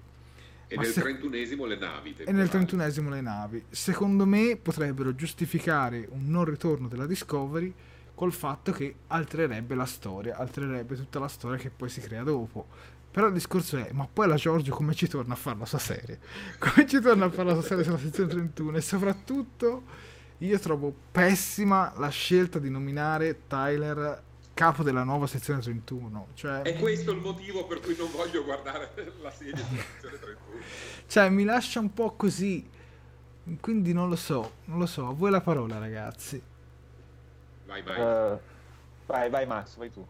E 0.67 0.75
nel 0.77 0.93
XXI 0.93 1.67
le 1.67 1.77
navi. 1.77 2.13
Temporali. 2.13 2.25
E 2.25 2.31
nel 2.31 2.49
XXI 2.49 3.09
le 3.09 3.21
navi. 3.21 3.63
Secondo 3.71 4.27
me 4.27 4.55
potrebbero 4.61 5.15
giustificare 5.15 6.07
un 6.11 6.29
non 6.29 6.45
ritorno 6.45 6.87
della 6.87 7.07
Discovery 7.07 7.73
col 8.15 8.31
fatto 8.31 8.71
che 8.71 8.95
altererebbe 9.07 9.75
la 9.75 9.85
storia, 9.85 10.37
altererebbe 10.37 10.95
tutta 10.95 11.19
la 11.19 11.27
storia 11.27 11.57
che 11.57 11.69
poi 11.69 11.89
si 11.89 12.01
crea 12.01 12.23
dopo. 12.23 12.67
Però 13.11 13.27
il 13.27 13.33
discorso 13.33 13.77
è, 13.77 13.91
ma 13.91 14.07
poi 14.11 14.27
la 14.27 14.35
Giorgio 14.35 14.73
come 14.73 14.95
ci 14.95 15.07
torna 15.07 15.33
a 15.33 15.37
fare 15.37 15.59
la 15.59 15.65
sua 15.65 15.77
serie? 15.77 16.19
Come 16.57 16.87
ci 16.87 16.99
torna 16.99 17.25
a 17.25 17.29
fare 17.29 17.49
la 17.49 17.53
sua 17.53 17.61
serie 17.61 17.83
sulla 17.83 17.99
sezione 17.99 18.29
31? 18.29 18.77
E 18.77 18.81
soprattutto 18.81 19.83
io 20.39 20.57
trovo 20.57 20.91
pessima 21.11 21.93
la 21.97 22.09
scelta 22.09 22.57
di 22.57 22.71
nominare 22.71 23.41
Tyler 23.47 24.23
capo 24.55 24.81
della 24.81 25.03
nuova 25.03 25.27
sezione 25.27 25.61
31. 25.61 26.27
Cioè, 26.33 26.61
è 26.61 26.75
questo 26.77 27.11
il 27.11 27.19
motivo 27.19 27.65
per 27.67 27.81
cui 27.81 27.95
non 27.95 28.09
voglio 28.11 28.43
guardare 28.43 28.79
la 28.79 28.89
serie 28.95 29.11
sulla 29.11 29.31
sezione 29.31 30.19
31. 30.19 30.37
cioè, 31.07 31.29
mi 31.29 31.43
lascia 31.43 31.79
un 31.79 31.93
po' 31.93 32.15
così. 32.15 32.67
Quindi 33.59 33.93
non 33.93 34.09
lo 34.09 34.15
so, 34.15 34.53
non 34.65 34.79
lo 34.79 34.85
so. 34.85 35.07
A 35.07 35.13
voi 35.13 35.29
la 35.29 35.41
parola, 35.41 35.77
ragazzi. 35.77 36.41
Vai, 37.65 37.81
vai. 37.81 37.99
Uh, 37.99 38.39
vai, 39.05 39.29
vai 39.29 39.45
Max, 39.45 39.77
vai 39.77 39.91
tu. 39.91 40.05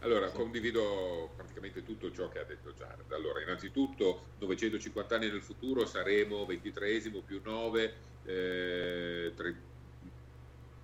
Allora, 0.00 0.28
sì. 0.28 0.36
condivido 0.36 1.30
praticamente 1.34 1.82
tutto 1.82 2.12
ciò 2.12 2.28
che 2.28 2.38
ha 2.38 2.44
detto 2.44 2.72
Jared. 2.72 3.10
Allora, 3.12 3.40
innanzitutto, 3.40 4.24
950 4.38 5.14
anni 5.14 5.30
nel 5.30 5.42
futuro 5.42 5.86
saremo 5.86 6.44
23 6.44 7.00
più 7.24 7.40
9, 7.42 7.94
eh, 8.24 9.32
30 9.34 9.72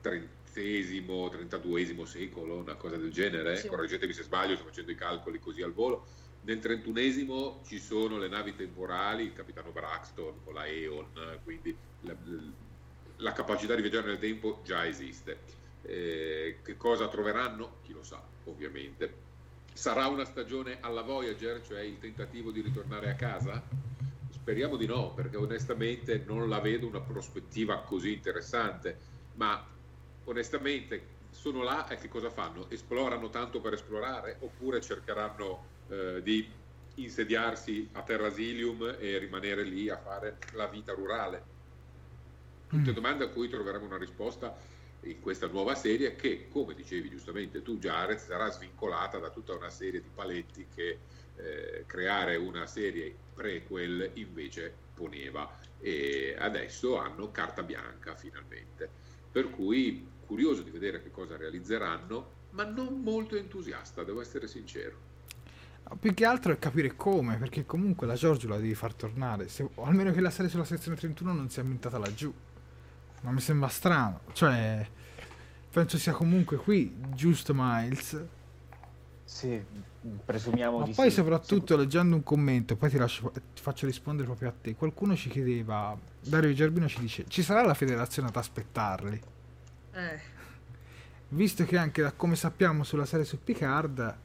32 0.03 2.07
secolo, 2.07 2.57
una 2.57 2.75
cosa 2.75 2.97
del 2.97 3.13
genere. 3.13 3.57
Sì. 3.57 3.69
Correggetemi 3.69 4.13
se 4.13 4.23
sbaglio, 4.23 4.57
sto 4.57 4.65
facendo 4.65 4.91
i 4.91 4.97
calcoli 4.97 5.39
così 5.39 5.63
al 5.63 5.73
volo. 5.73 6.07
Nel 6.43 6.59
31 6.59 7.61
ci 7.67 7.79
sono 7.79 8.17
le 8.17 8.29
navi 8.29 8.57
temporali, 8.57 9.25
il 9.25 9.35
capitano 9.35 9.71
Braxton 9.71 10.43
con 10.43 10.55
la 10.55 10.67
Eon, 10.67 11.39
quindi 11.45 11.77
la, 12.01 12.17
la 13.21 13.33
capacità 13.33 13.75
di 13.75 13.83
viaggiare 13.83 14.09
nel 14.09 14.19
tempo 14.19 14.61
già 14.65 14.87
esiste. 14.87 15.39
Eh, 15.83 16.59
che 16.63 16.77
cosa 16.77 17.09
troveranno? 17.09 17.79
Chi 17.83 17.93
lo 17.93 18.03
sa, 18.03 18.23
ovviamente. 18.45 19.29
Sarà 19.73 20.07
una 20.09 20.25
stagione 20.25 20.79
alla 20.81 21.03
Voyager, 21.03 21.63
cioè 21.67 21.81
il 21.81 21.99
tentativo 21.99 22.51
di 22.51 22.61
ritornare 22.61 23.11
a 23.11 23.15
casa? 23.15 23.63
Speriamo 24.31 24.77
di 24.77 24.87
no, 24.87 25.13
perché 25.15 25.37
onestamente 25.37 26.23
non 26.27 26.49
la 26.49 26.61
vedo 26.61 26.87
una 26.87 27.01
prospettiva 27.01 27.81
così 27.81 28.13
interessante, 28.13 28.99
ma 29.35 29.65
onestamente 30.25 31.19
sono 31.31 31.63
là 31.63 31.89
e 31.89 31.97
che 31.97 32.09
cosa 32.09 32.31
fanno? 32.31 32.69
Esplorano 32.69 33.31
tanto 33.31 33.61
per 33.61 33.75
esplorare 33.75 34.37
oppure 34.41 34.81
cercheranno 34.81 35.65
eh, 35.89 36.21
di 36.23 36.51
insediarsi 36.97 37.89
a 37.93 38.03
Terrasilium 38.03 38.97
e 38.99 39.19
rimanere 39.19 39.63
lì 39.63 39.89
a 39.89 39.97
fare 39.97 40.39
la 40.55 40.67
vita 40.67 40.93
rurale? 40.93 41.60
Tutte 42.71 42.93
mm. 42.93 42.95
domande 42.95 43.25
a 43.25 43.29
cui 43.29 43.49
troveremo 43.49 43.85
una 43.85 43.99
risposta 43.99 44.57
in 45.03 45.21
questa 45.21 45.49
nuova 45.49 45.75
serie 45.75 46.15
che, 46.15 46.47
come 46.49 46.75
dicevi 46.75 47.11
giustamente 47.11 47.63
tu 47.63 47.79
Jared, 47.79 48.19
sarà 48.19 48.49
svincolata 48.51 49.19
da 49.19 49.31
tutta 49.31 49.55
una 49.55 49.71
serie 49.71 50.01
di 50.01 50.09
paletti 50.15 50.67
che 50.73 50.99
eh, 51.37 51.85
creare 51.87 52.37
una 52.37 52.67
serie 52.67 53.13
prequel 53.35 54.13
invece 54.15 54.73
poneva 54.95 55.51
e 55.81 56.37
adesso 56.39 56.99
hanno 56.99 57.33
carta 57.33 57.65
bianca 57.65 58.15
finalmente. 58.15 58.89
Per 59.33 59.51
cui 59.51 60.07
curioso 60.27 60.63
di 60.63 60.71
vedere 60.71 61.03
che 61.03 61.11
cosa 61.11 61.37
realizzeranno, 61.37 62.39
ma 62.51 62.65
non 62.65 63.01
molto 63.01 63.37
entusiasta, 63.37 64.05
devo 64.05 64.21
essere 64.21 64.47
sincero. 64.47 65.09
Più 65.99 66.15
che 66.15 66.25
altro 66.25 66.53
è 66.53 66.59
capire 66.59 66.95
come, 66.95 67.37
perché 67.37 67.67
comunque 67.67 68.07
la 68.07 68.15
Giorgio 68.15 68.47
la 68.47 68.57
devi 68.57 68.75
far 68.75 68.95
tornare, 68.95 69.49
se, 69.49 69.69
o 69.75 69.85
almeno 69.85 70.13
che 70.13 70.21
la 70.21 70.31
serie 70.31 70.49
sulla 70.49 70.65
sezione 70.65 70.97
31 70.97 71.33
non 71.33 71.51
sia 71.51 71.63
ambientata 71.63 71.99
laggiù. 71.99 72.33
Ma 73.23 73.31
mi 73.31 73.41
sembra 73.41 73.69
strano, 73.69 74.21
cioè 74.33 74.87
penso 75.71 75.99
sia 75.99 76.13
comunque 76.13 76.57
qui, 76.57 76.95
giusto 77.15 77.53
Miles? 77.55 78.25
Sì, 79.25 79.63
presumiamo 80.25 80.79
Ma 80.79 80.85
di 80.85 80.93
poi 80.93 81.11
sì. 81.11 81.17
soprattutto 81.17 81.75
sì. 81.75 81.81
leggendo 81.81 82.17
un 82.17 82.23
commento, 82.23 82.77
poi 82.77 82.91
ti, 82.91 82.97
lascio, 82.97 83.31
ti 83.31 83.63
faccio 83.63 83.87
rispondere 83.87 84.27
proprio 84.27 84.49
a 84.49 84.55
te. 84.59 84.75
Qualcuno 84.75 85.15
ci 85.15 85.29
chiedeva, 85.29 85.97
Dario 86.21 86.53
Gerbino 86.53 86.89
ci 86.89 86.99
dice, 87.01 87.25
ci 87.29 87.43
sarà 87.43 87.63
la 87.65 87.75
federazione 87.75 88.29
ad 88.29 88.37
aspettarli? 88.37 89.21
Eh. 89.93 90.21
Visto 91.29 91.65
che 91.65 91.77
anche 91.77 92.03
da 92.03 92.13
come 92.13 92.35
sappiamo 92.35 92.83
sulla 92.83 93.05
serie 93.05 93.25
su 93.25 93.39
Picard, 93.43 94.17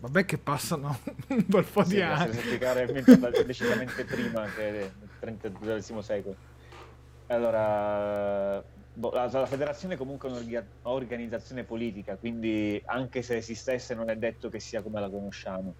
vabbè 0.00 0.24
che 0.24 0.38
passano 0.38 0.98
un 1.28 1.44
bel 1.46 1.64
po' 1.64 1.84
sì, 1.84 1.96
di 1.96 2.00
anni. 2.00 2.28
La 2.28 2.32
serie 2.32 2.40
su 2.40 2.48
Picard 2.48 3.34
è 3.34 3.44
decisamente 3.44 4.04
prima 4.04 4.44
che 4.46 4.70
nel 4.70 4.92
32 5.18 6.02
secolo. 6.02 6.52
Allora, 7.26 8.62
boh, 8.92 9.10
la, 9.12 9.28
la, 9.30 9.46
federazione 9.46 9.96
comunque 9.96 10.28
è 10.28 10.64
un'organizzazione 10.82 11.64
politica, 11.64 12.16
quindi 12.16 12.80
anche 12.84 13.22
se 13.22 13.36
esistesse 13.36 13.94
non 13.94 14.10
è 14.10 14.16
detto 14.16 14.48
che 14.48 14.60
sia 14.60 14.82
come 14.82 15.00
la 15.00 15.08
conosciamo. 15.08 15.74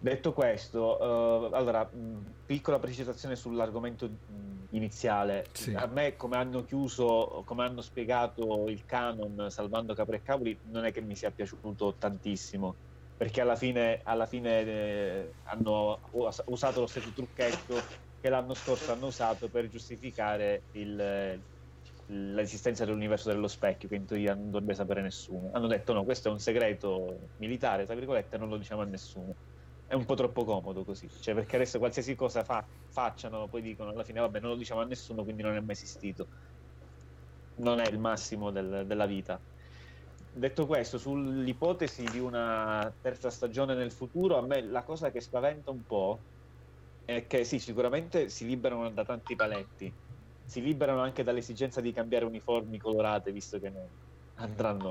Detto 0.00 0.32
questo, 0.32 0.96
uh, 1.00 1.52
allora, 1.52 1.82
mh, 1.84 2.34
piccola 2.46 2.78
precisazione 2.78 3.34
sull'argomento 3.34 4.08
mh, 4.08 4.66
iniziale. 4.70 5.46
Sì. 5.50 5.74
A 5.74 5.86
me, 5.86 6.14
come 6.14 6.36
hanno 6.36 6.64
chiuso, 6.64 7.42
come 7.44 7.64
hanno 7.64 7.80
spiegato 7.80 8.68
il 8.68 8.84
canon 8.86 9.50
salvando 9.50 9.94
Capre 9.94 10.16
e 10.16 10.22
Cavoli, 10.22 10.56
non 10.70 10.84
è 10.84 10.92
che 10.92 11.00
mi 11.00 11.16
sia 11.16 11.32
piaciuto 11.32 11.94
tantissimo, 11.98 12.76
perché 13.16 13.40
alla 13.40 13.56
fine, 13.56 14.00
alla 14.04 14.26
fine 14.26 14.60
eh, 14.60 15.32
hanno 15.44 15.98
usato 16.44 16.78
lo 16.78 16.86
stesso 16.86 17.10
trucchetto 17.10 18.06
che 18.20 18.28
l'anno 18.28 18.54
scorso 18.54 18.92
hanno 18.92 19.06
usato 19.06 19.48
per 19.48 19.68
giustificare 19.68 20.64
il, 20.72 21.40
l'esistenza 22.06 22.84
dell'universo 22.84 23.28
dello 23.30 23.48
specchio, 23.48 23.88
che 23.88 23.96
in 23.96 24.06
teoria 24.06 24.34
non 24.34 24.50
dovrebbe 24.50 24.74
sapere 24.74 25.02
nessuno. 25.02 25.50
Hanno 25.52 25.66
detto 25.66 25.92
no, 25.92 26.04
questo 26.04 26.28
è 26.28 26.32
un 26.32 26.38
segreto 26.38 27.32
militare, 27.36 27.84
tra 27.84 27.94
virgolette, 27.94 28.38
non 28.38 28.48
lo 28.48 28.56
diciamo 28.56 28.82
a 28.82 28.84
nessuno. 28.84 29.34
È 29.86 29.94
un 29.94 30.04
po' 30.04 30.14
troppo 30.14 30.44
comodo 30.44 30.84
così, 30.84 31.08
cioè 31.08 31.34
perché 31.34 31.56
adesso 31.56 31.78
qualsiasi 31.78 32.14
cosa 32.14 32.44
fa, 32.44 32.66
facciano, 32.88 33.48
poi 33.48 33.62
dicono 33.62 33.90
alla 33.90 34.04
fine, 34.04 34.20
vabbè, 34.20 34.40
non 34.40 34.50
lo 34.50 34.56
diciamo 34.56 34.80
a 34.80 34.84
nessuno, 34.84 35.22
quindi 35.22 35.42
non 35.42 35.56
è 35.56 35.60
mai 35.60 35.72
esistito. 35.72 36.28
Non 37.56 37.80
è 37.80 37.88
il 37.88 37.98
massimo 37.98 38.50
del, 38.50 38.84
della 38.86 39.06
vita. 39.06 39.40
Detto 40.30 40.66
questo, 40.66 40.98
sull'ipotesi 40.98 42.04
di 42.04 42.20
una 42.20 42.94
terza 43.00 43.30
stagione 43.30 43.74
nel 43.74 43.90
futuro, 43.90 44.36
a 44.38 44.46
me 44.46 44.62
la 44.62 44.84
cosa 44.84 45.10
che 45.10 45.20
spaventa 45.20 45.70
un 45.70 45.82
po' 45.84 46.20
è 47.08 47.26
che 47.26 47.42
sì, 47.44 47.58
sicuramente 47.58 48.28
si 48.28 48.44
liberano 48.44 48.90
da 48.90 49.02
tanti 49.02 49.34
paletti, 49.34 49.90
si 50.44 50.60
liberano 50.60 51.00
anche 51.00 51.24
dall'esigenza 51.24 51.80
di 51.80 51.90
cambiare 51.90 52.26
uniformi 52.26 52.76
colorate, 52.76 53.32
visto 53.32 53.58
che 53.58 53.70
non 53.70 53.86
andranno, 54.34 54.90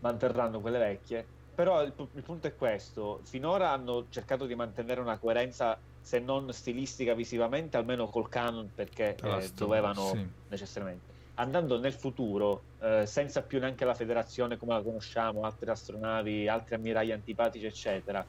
manterranno 0.00 0.60
quelle 0.60 0.76
vecchie. 0.76 1.26
Però 1.54 1.82
il, 1.82 1.94
il 2.12 2.22
punto 2.22 2.46
è 2.46 2.54
questo, 2.54 3.20
finora 3.22 3.70
hanno 3.70 4.04
cercato 4.10 4.44
di 4.44 4.54
mantenere 4.54 5.00
una 5.00 5.16
coerenza, 5.16 5.78
se 6.02 6.18
non 6.18 6.52
stilistica 6.52 7.14
visivamente, 7.14 7.78
almeno 7.78 8.08
col 8.08 8.28
canon, 8.28 8.70
perché 8.74 9.16
eh, 9.16 9.50
dovevano 9.54 10.08
sì. 10.08 10.28
necessariamente. 10.48 11.16
Andando 11.36 11.80
nel 11.80 11.94
futuro, 11.94 12.64
eh, 12.80 13.06
senza 13.06 13.40
più 13.40 13.60
neanche 13.60 13.86
la 13.86 13.94
federazione 13.94 14.58
come 14.58 14.74
la 14.74 14.82
conosciamo, 14.82 15.44
altre 15.44 15.70
astronavi, 15.70 16.48
altri 16.48 16.74
ammiragli 16.74 17.12
antipatici, 17.12 17.64
eccetera, 17.64 18.26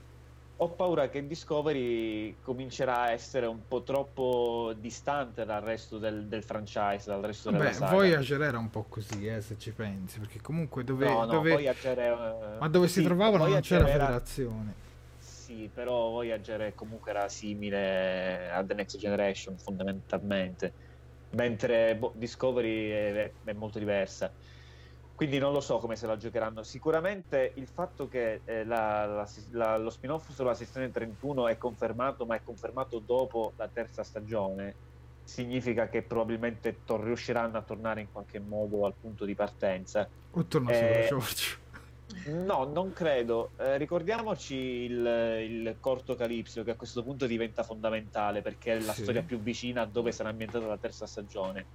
ho 0.62 0.70
paura 0.70 1.08
che 1.08 1.26
Discovery 1.26 2.36
comincerà 2.42 3.04
a 3.04 3.12
essere 3.12 3.46
un 3.46 3.66
po' 3.66 3.82
troppo 3.82 4.74
distante 4.78 5.46
dal 5.46 5.62
resto 5.62 5.98
del, 5.98 6.26
del 6.26 6.44
franchise, 6.44 7.04
dal 7.06 7.22
resto 7.22 7.50
Beh, 7.52 7.58
della 7.58 7.72
saga. 7.72 7.92
Voyager 7.94 8.42
era 8.42 8.58
un 8.58 8.70
po' 8.70 8.84
così, 8.90 9.26
eh, 9.26 9.40
se 9.40 9.58
ci 9.58 9.72
pensi, 9.72 10.20
perché 10.20 10.42
comunque 10.42 10.84
dove... 10.84 11.08
No, 11.08 11.20
no, 11.20 11.26
dove... 11.28 11.52
Voyager, 11.54 12.58
Ma 12.60 12.68
dove 12.68 12.88
sì, 12.88 13.00
si 13.00 13.06
trovavano 13.06 13.46
Voyager 13.46 13.80
non 13.80 13.88
c'era 13.88 13.94
era... 13.94 14.06
federazione. 14.06 14.74
Sì, 15.18 15.70
però 15.74 16.10
Voyager 16.10 16.74
comunque 16.76 17.12
era 17.12 17.30
simile 17.30 18.52
a 18.52 18.62
The 18.62 18.74
Next 18.74 18.98
Generation 18.98 19.58
fondamentalmente, 19.58 20.74
mentre 21.32 21.96
boh, 21.96 22.12
Discovery 22.16 22.90
è, 22.90 23.32
è 23.46 23.54
molto 23.54 23.80
diversa 23.80 24.30
quindi 25.20 25.38
non 25.38 25.52
lo 25.52 25.60
so 25.60 25.80
come 25.80 25.98
se 25.98 26.08
la 26.08 26.16
giocheranno. 26.16 26.64
Sicuramente 26.64 27.52
il 27.56 27.68
fatto 27.68 28.08
che 28.08 28.40
eh, 28.46 28.64
la, 28.64 29.06
la, 29.06 29.30
la, 29.52 29.78
lo 29.78 29.90
spin-off 29.90 30.32
sulla 30.32 30.54
sezione 30.54 30.92
31 30.92 31.50
è 31.50 31.58
confermato, 31.58 32.26
ma 32.26 32.36
è 32.36 32.42
confermato 32.42 33.00
dopo 33.00 33.52
la 33.58 33.68
terza 33.68 34.02
stagione, 34.04 34.74
significa 35.26 35.90
che 35.90 36.04
probabilmente 36.04 36.86
to- 36.86 37.04
riusciranno 37.04 37.58
a 37.58 37.62
tornare 37.64 38.00
in 38.00 38.08
qualche 38.14 38.40
modo 38.40 38.86
al 38.86 38.94
punto 38.94 39.26
di 39.26 39.36
partenza. 39.36 40.08
O 40.32 40.46
torna 40.46 40.72
eh, 40.72 41.08
Giorgio. 41.10 41.58
No, 42.28 42.64
non 42.64 42.94
credo. 42.94 43.50
Eh, 43.58 43.76
ricordiamoci 43.76 44.56
il, 44.56 45.06
il, 45.50 45.76
corto 45.82 46.16
Calipso 46.16 46.64
che 46.64 46.72
a 46.72 46.76
questo 46.76 47.04
punto 47.04 47.26
diventa 47.26 47.64
fondamentale 47.64 48.42
perché 48.42 48.78
è 48.78 48.80
la 48.80 48.94
sì. 48.94 49.02
storia 49.02 49.22
più 49.22 49.42
vicina 49.42 49.82
a 49.82 49.86
dove 49.86 50.14
sarà 50.14 50.30
ambientata 50.30 50.66
la 50.66 50.78
terza 50.78 51.06
stagione. 51.06 51.66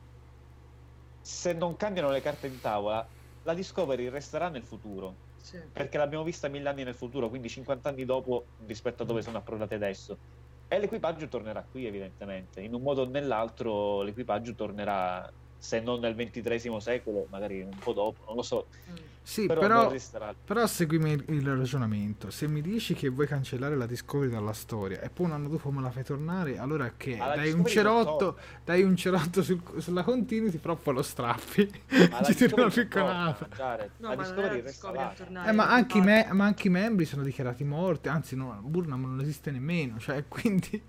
Se 1.21 1.53
non 1.53 1.77
cambiano 1.77 2.09
le 2.09 2.23
carte 2.23 2.47
in 2.47 2.59
tavola, 2.59 3.07
la 3.45 3.55
Discovery 3.55 4.09
resterà 4.09 4.49
nel 4.49 4.65
futuro. 4.65 5.15
Sì. 5.37 5.61
Perché 5.73 5.99
l'abbiamo 5.99 6.25
vista 6.25 6.49
mille 6.49 6.69
anni 6.69 6.85
nel 6.85 6.95
futuro, 6.95 7.29
quindi 7.29 7.49
50 7.49 7.89
anni 7.89 8.05
dopo 8.05 8.47
rispetto 8.67 9.03
a 9.03 9.07
dove 9.07 9.23
sono 9.23 9.39
approdate 9.39 9.75
adesso. 9.75 10.19
E 10.67 10.79
l'equipaggio 10.79 11.29
tornerà 11.29 11.63
qui, 11.63 11.87
evidentemente. 11.87 12.63
In 12.63 12.75
un 12.75 12.83
modo 12.83 13.03
o 13.03 13.09
nell'altro, 13.09 14.03
l'equipaggio 14.03 14.55
tornerà, 14.55 15.31
se 15.65 15.81
non 15.81 15.99
nel 16.01 16.15
XXIII 16.15 16.79
secolo, 16.79 17.27
magari 17.31 17.63
un 17.63 17.75
po' 17.79 17.95
dopo, 17.95 18.23
non 18.27 18.37
lo 18.37 18.43
so. 18.43 18.67
Mm. 18.91 18.97
Sì, 19.27 19.47
però, 19.47 19.61
però, 19.61 20.35
però 20.45 20.67
seguimi 20.67 21.13
il, 21.13 21.25
il, 21.29 21.57
ragionamento. 21.57 22.31
Se 22.31 22.47
mi 22.47 22.61
dici 22.61 22.93
che 22.93 23.09
vuoi 23.09 23.27
cancellare 23.27 23.75
la 23.75 23.87
Discovery 23.87 24.31
dalla 24.31 24.53
storia 24.53 25.01
e 25.01 25.09
poi 25.09 25.25
un 25.25 25.33
anno 25.33 25.49
dopo 25.49 25.71
me 25.71 25.81
la 25.81 25.91
fai 25.91 26.05
tornare, 26.05 26.59
allora 26.59 26.93
che 26.95 27.17
dai 27.17 27.51
un, 27.51 27.65
cerotto, 27.65 28.37
dai 28.63 28.83
un 28.83 28.95
cerotto 28.95 29.43
sul, 29.43 29.63
sulla 29.79 30.03
continuity, 30.03 30.59
però 30.59 30.77
poi 30.77 30.93
lo 30.93 31.03
strappi. 31.03 31.67
Ci 32.23 32.35
tiri 32.35 32.53
una 32.53 32.69
piccolata. 32.69 33.89
No, 33.97 34.09
la 34.09 34.17
Discovery 34.17 34.61
resta 34.61 35.15
eh, 35.47 35.53
ma, 35.53 35.71
anche 35.71 36.03
me, 36.03 36.29
ma, 36.33 36.45
anche 36.45 36.67
i 36.67 36.71
membri 36.71 37.07
sono 37.07 37.23
dichiarati 37.23 37.65
morti, 37.65 38.09
anzi 38.09 38.37
no, 38.37 38.61
Burnham 38.63 39.01
non 39.01 39.21
esiste 39.21 39.51
nemmeno, 39.51 39.99
cioè 39.99 40.25
quindi... 40.29 40.83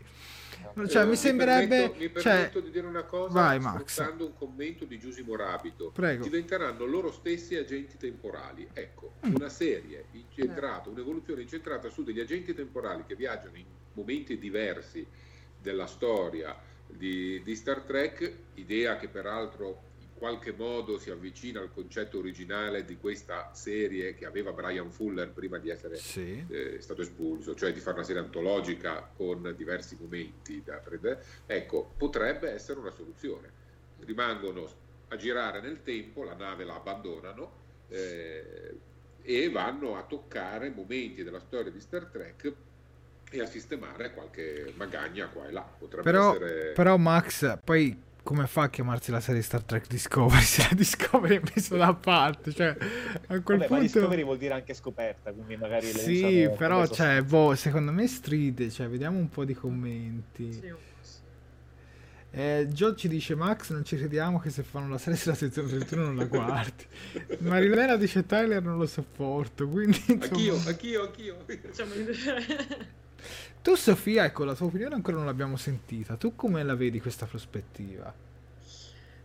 Cioè, 0.88 1.04
Eh, 1.04 1.06
mi 1.06 1.16
sembrerebbe... 1.16 1.68
permetto, 1.90 1.96
mi 2.00 2.22
cioè, 2.22 2.34
permetto 2.34 2.60
di 2.60 2.70
dire 2.72 2.86
una 2.86 3.04
cosa 3.04 3.34
Vai, 3.34 3.60
Max. 3.60 4.14
un 4.20 4.34
commento 4.36 4.84
di 4.86 5.00
Giusimo 5.00 5.36
Rabito. 5.36 5.92
Prego. 5.92 6.24
Diventeranno 6.24 6.86
loro 6.86 7.12
stessi 7.12 7.56
agenti 7.56 7.96
temporali. 7.98 8.68
Ecco, 8.74 9.14
Mm. 9.26 9.36
una 9.36 9.50
serie 9.50 10.06
incentrata, 10.12 10.90
un'evoluzione 10.90 11.42
incentrata 11.42 11.90
su 11.90 12.04
degli 12.04 12.20
agenti 12.20 12.54
temporali 12.54 13.04
che 13.08 13.16
viaggiano 13.16 13.56
in 13.58 13.66
momenti 13.94 14.38
diversi 14.38 15.06
della 15.62 15.88
storia 15.88 16.56
di, 16.88 17.42
di 17.44 17.56
Star 17.56 17.82
Trek, 17.82 18.32
idea 18.56 18.98
che 18.98 19.08
peraltro 19.08 19.82
qualche 20.18 20.54
modo 20.54 20.98
si 20.98 21.10
avvicina 21.10 21.60
al 21.60 21.72
concetto 21.74 22.18
originale 22.18 22.86
di 22.86 22.98
questa 22.98 23.52
serie 23.54 24.16
che 24.16 24.26
aveva 24.26 24.54
Brian 24.54 24.90
Fuller 24.90 25.30
prima 25.30 25.58
di 25.58 25.70
essere 25.70 25.98
Sì. 25.98 26.46
eh, 26.50 26.78
stato 26.80 27.02
espulso, 27.02 27.54
cioè 27.54 27.74
di 27.74 27.80
fare 27.80 27.98
una 27.98 28.06
serie 28.06 28.22
antologica 28.22 29.10
con 29.16 29.54
diversi 29.58 29.98
momenti 30.00 30.62
da 30.64 30.78
prendere, 30.78 31.24
ecco, 31.46 31.92
potrebbe 31.98 32.50
essere 32.50 32.80
una 32.80 32.92
soluzione. 32.92 33.64
Rimangono 34.00 34.68
a 35.10 35.16
girare 35.18 35.60
nel 35.62 35.84
tempo, 35.84 36.24
la 36.24 36.34
nave 36.34 36.64
la 36.64 36.76
abbandonano 36.76 37.52
eh, 37.90 38.78
e 39.22 39.50
vanno 39.50 39.98
a 39.98 40.04
toccare 40.04 40.70
momenti 40.70 41.24
della 41.24 41.40
storia 41.40 41.72
di 41.72 41.80
Star 41.80 42.06
Trek 42.06 42.54
e 43.30 43.42
a 43.42 43.46
sistemare 43.46 44.14
qualche 44.14 44.72
magagna 44.76 45.28
qua 45.28 45.48
e 45.48 45.52
là. 45.52 45.62
Potrebbe 45.62 46.04
Però, 46.10 46.30
essere... 46.36 46.72
però 46.72 46.96
Max, 46.98 47.58
poi 47.64 48.02
come 48.26 48.48
fa 48.48 48.64
a 48.64 48.70
chiamarsi 48.70 49.12
la 49.12 49.20
serie 49.20 49.44
Star 49.44 49.62
Trek 49.62 49.86
Discovery 49.88 50.42
se 50.42 50.64
la 50.68 50.76
Discovery 50.76 51.38
è 51.38 51.42
messa 51.54 51.78
da 51.78 51.94
parte? 51.94 52.52
Cioè, 52.52 52.76
a 53.28 53.40
quel 53.42 53.60
Vabbè, 53.60 53.70
ma 53.70 53.78
punto... 53.78 53.82
Discovery 53.82 54.24
vuol 54.24 54.38
dire 54.40 54.56
anche 54.56 54.74
scoperta, 54.74 55.32
quindi 55.32 55.56
magari 55.56 55.86
Sì, 55.86 56.24
usano 56.42 56.56
però, 56.56 56.88
cioè, 56.88 57.22
boh, 57.22 57.54
secondo 57.54 57.92
me 57.92 58.08
stride, 58.08 58.72
cioè, 58.72 58.90
vediamo 58.90 59.20
un 59.20 59.30
po' 59.30 59.46
di 59.46 59.54
commenti. 59.54 60.52
Sì. 60.52 60.74
Eh, 62.32 62.68
Joe 62.70 62.96
ci 62.98 63.08
dice 63.08 63.34
Max 63.36 63.70
non 63.70 63.86
ci 63.86 63.96
crediamo 63.96 64.40
che 64.40 64.50
se 64.50 64.64
fanno 64.64 64.90
la 64.90 64.98
serie 64.98 65.18
sulla 65.18 65.36
sezione 65.36 65.70
31 65.70 66.04
non 66.04 66.16
la 66.18 66.26
guardi 66.26 66.84
Marilena 67.40 67.96
dice 67.96 68.26
Tyler 68.26 68.62
non 68.62 68.78
lo 68.78 68.86
sopporto 68.88 69.70
quindi 69.70 70.04
insomma... 70.06 70.26
Anch'io, 70.26 70.56
anch'io, 70.66 71.02
anch'io. 71.04 71.38
Tu 73.62 73.76
Sofia 73.76 74.26
ecco 74.26 74.44
la 74.44 74.56
tua 74.56 74.68
opinione 74.68 74.96
ancora 74.96 75.18
non 75.18 75.26
l'abbiamo 75.26 75.58
sentita 75.58 76.16
tu 76.16 76.36
come 76.36 76.64
la 76.64 76.76
vedi 76.76 77.00
questa 77.00 77.26
prospettiva? 77.26 78.14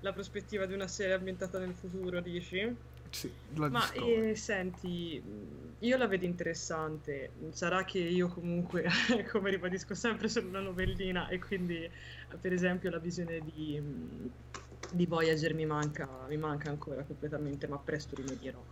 la 0.00 0.12
prospettiva 0.12 0.66
di 0.66 0.74
una 0.74 0.88
serie 0.88 1.14
ambientata 1.14 1.58
nel 1.58 1.74
futuro, 1.74 2.20
dici? 2.20 2.74
Sì, 3.10 3.30
la 3.54 3.68
Ma 3.68 3.90
eh, 3.92 4.34
senti, 4.36 5.22
io 5.78 5.96
la 5.96 6.06
vedo 6.06 6.24
interessante. 6.24 7.30
Sarà 7.50 7.84
che 7.84 7.98
io 7.98 8.28
comunque, 8.28 8.86
come 9.30 9.50
ribadisco 9.50 9.94
sempre, 9.94 10.28
sono 10.28 10.48
una 10.48 10.60
novellina 10.60 11.28
e 11.28 11.38
quindi, 11.38 11.88
per 12.40 12.52
esempio, 12.52 12.90
la 12.90 12.98
visione 12.98 13.40
di, 13.40 13.82
di 14.88 15.06
Voyager 15.06 15.54
mi 15.54 15.66
manca, 15.66 16.26
mi 16.28 16.36
manca 16.36 16.68
ancora 16.70 17.04
completamente, 17.04 17.66
ma 17.68 17.80
presto 17.80 18.14
rimedierò. 18.16 18.64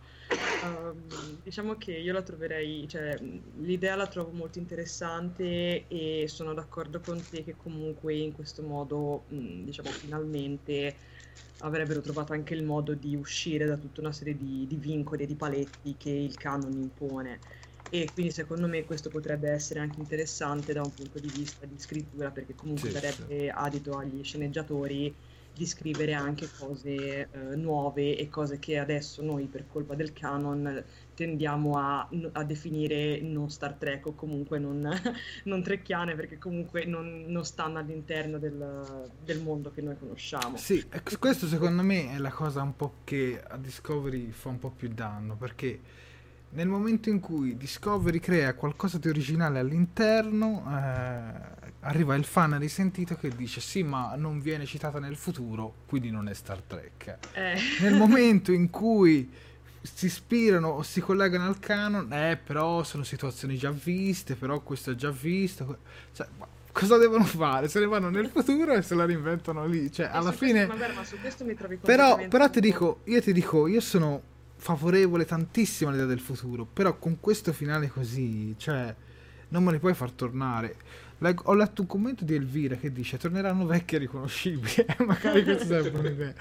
Ehm, 0.61 1.41
diciamo 1.41 1.75
che 1.77 1.93
io 1.97 2.11
la 2.13 2.21
troverei, 2.23 2.87
cioè, 2.87 3.17
l'idea 3.19 3.95
la 3.95 4.07
trovo 4.07 4.31
molto 4.31 4.59
interessante 4.59 5.87
e 5.87 6.25
sono 6.27 6.53
d'accordo 6.53 6.99
con 7.01 7.27
te 7.27 7.43
che 7.43 7.55
comunque 7.55 8.15
in 8.15 8.33
questo 8.33 8.63
modo, 8.63 9.25
mh, 9.29 9.63
diciamo, 9.63 9.93
finalmente 9.93 10.97
avrebbero 11.61 11.99
trovato 12.01 12.33
anche 12.33 12.53
il 12.53 12.63
modo 12.63 12.93
di 12.95 13.15
uscire 13.15 13.65
da 13.65 13.77
tutta 13.77 14.01
una 14.01 14.11
serie 14.13 14.35
di, 14.35 14.65
di 14.67 14.77
vincoli 14.77 15.23
e 15.23 15.25
di 15.25 15.35
paletti 15.35 15.97
che 15.97 16.09
il 16.09 16.37
canon 16.37 16.75
impone. 16.77 17.41
E 17.91 18.11
quindi 18.11 18.31
secondo 18.31 18.67
me 18.67 18.85
questo 18.85 19.09
potrebbe 19.09 19.49
essere 19.49 19.79
anche 19.79 19.99
interessante 19.99 20.73
da 20.73 20.83
un 20.83 20.93
punto 20.93 21.19
di 21.19 21.29
vista 21.31 21.65
di 21.65 21.77
scrittura, 21.79 22.31
perché 22.31 22.53
comunque 22.55 22.91
Sì, 22.91 22.91
darebbe 22.91 23.49
adito 23.49 23.97
agli 23.97 24.23
sceneggiatori 24.23 25.17
di 25.59 25.65
scrivere 25.65 26.13
anche 26.13 26.47
cose 26.57 27.27
eh, 27.29 27.55
nuove 27.57 28.15
e 28.17 28.29
cose 28.29 28.59
che 28.59 28.77
adesso 28.77 29.21
noi 29.21 29.47
per 29.47 29.65
colpa 29.67 29.93
del 29.93 30.13
canon 30.13 30.81
tendiamo 31.13 31.77
a, 31.77 32.07
a 32.31 32.43
definire 32.45 33.19
non 33.19 33.49
Star 33.49 33.73
Trek 33.73 34.05
o 34.05 34.15
comunque 34.15 34.57
non, 34.57 34.89
non 35.43 35.61
trecchiane 35.61 36.15
perché 36.15 36.37
comunque 36.37 36.85
non, 36.85 37.25
non 37.27 37.43
stanno 37.43 37.77
all'interno 37.77 38.37
del, 38.37 39.11
del 39.21 39.41
mondo 39.41 39.69
che 39.71 39.81
noi 39.81 39.97
conosciamo. 39.99 40.55
Sì, 40.55 40.81
questo 41.19 41.45
secondo 41.45 41.83
me 41.83 42.13
è 42.13 42.17
la 42.19 42.31
cosa 42.31 42.61
un 42.61 42.77
po' 42.77 42.93
che 43.03 43.43
a 43.45 43.57
Discovery 43.57 44.31
fa 44.31 44.47
un 44.47 44.59
po' 44.59 44.69
più 44.69 44.87
danno 44.87 45.35
perché 45.35 45.81
nel 46.51 46.67
momento 46.67 47.09
in 47.09 47.19
cui 47.19 47.55
Discovery 47.57 48.19
crea 48.19 48.53
qualcosa 48.55 48.97
di 48.97 49.07
originale 49.07 49.59
all'interno, 49.59 50.63
eh, 50.67 51.67
arriva 51.81 52.15
il 52.15 52.25
fan 52.25 52.57
risentito 52.57 53.15
che 53.15 53.29
dice 53.35 53.61
sì, 53.61 53.83
ma 53.83 54.15
non 54.15 54.39
viene 54.41 54.65
citata 54.65 54.99
nel 54.99 55.15
futuro, 55.15 55.73
quindi 55.87 56.09
non 56.09 56.27
è 56.27 56.33
Star 56.33 56.61
Trek. 56.61 57.17
Eh. 57.33 57.55
Nel 57.81 57.93
momento 57.95 58.51
in 58.51 58.69
cui 58.69 59.31
si 59.81 60.07
ispirano 60.07 60.69
o 60.69 60.83
si 60.83 60.99
collegano 61.01 61.45
al 61.45 61.59
canon, 61.59 62.11
eh, 62.11 62.37
però 62.43 62.83
sono 62.83 63.03
situazioni 63.03 63.55
già 63.55 63.71
viste, 63.71 64.35
però 64.35 64.59
questo 64.61 64.91
è 64.91 64.95
già 64.95 65.11
visto. 65.11 65.77
Cioè, 66.13 66.27
cosa 66.71 66.97
devono 66.97 67.23
fare? 67.25 67.67
Se 67.69 67.79
ne 67.79 67.85
vanno 67.85 68.09
nel 68.09 68.27
futuro 68.27 68.73
e 68.73 68.81
se 68.81 68.95
la 68.95 69.05
reinventano 69.05 69.65
lì. 69.67 69.91
Cioè, 69.91 70.07
E 70.07 70.09
alla 70.11 70.31
fine... 70.31 70.65
questo- 70.65 70.67
ma 70.73 70.75
guarda, 70.77 70.95
ma 70.95 71.05
su 71.05 71.17
questo 71.21 71.45
mi 71.45 71.53
trovi 71.53 71.77
Però, 71.77 72.27
però 72.27 72.49
ti 72.49 72.59
dico, 72.59 73.01
io 73.05 73.21
ti 73.21 73.31
dico, 73.31 73.67
io 73.67 73.79
sono 73.79 74.21
favorevole 74.59 75.25
tantissimo 75.25 75.89
all'idea 75.89 76.05
del 76.05 76.19
futuro, 76.19 76.65
però 76.65 76.97
con 76.97 77.19
questo 77.21 77.53
finale 77.53 77.87
così, 77.87 78.53
cioè, 78.57 78.93
non 79.49 79.63
me 79.63 79.71
li 79.71 79.79
puoi 79.79 79.93
far 79.93 80.11
tornare. 80.11 80.75
Leggo- 81.21 81.43
ho 81.45 81.53
letto 81.53 81.81
un 81.81 81.87
commento 81.87 82.23
di 82.23 82.35
Elvira 82.35 82.75
che 82.75 82.91
dice 82.91 83.17
torneranno 83.17 83.65
vecchi 83.65 83.95
e 83.95 83.99
riconoscibili, 83.99 84.85
magari 85.05 85.43
questa 85.43 85.65
sarebbe 85.65 85.97
un'idea. 85.97 86.33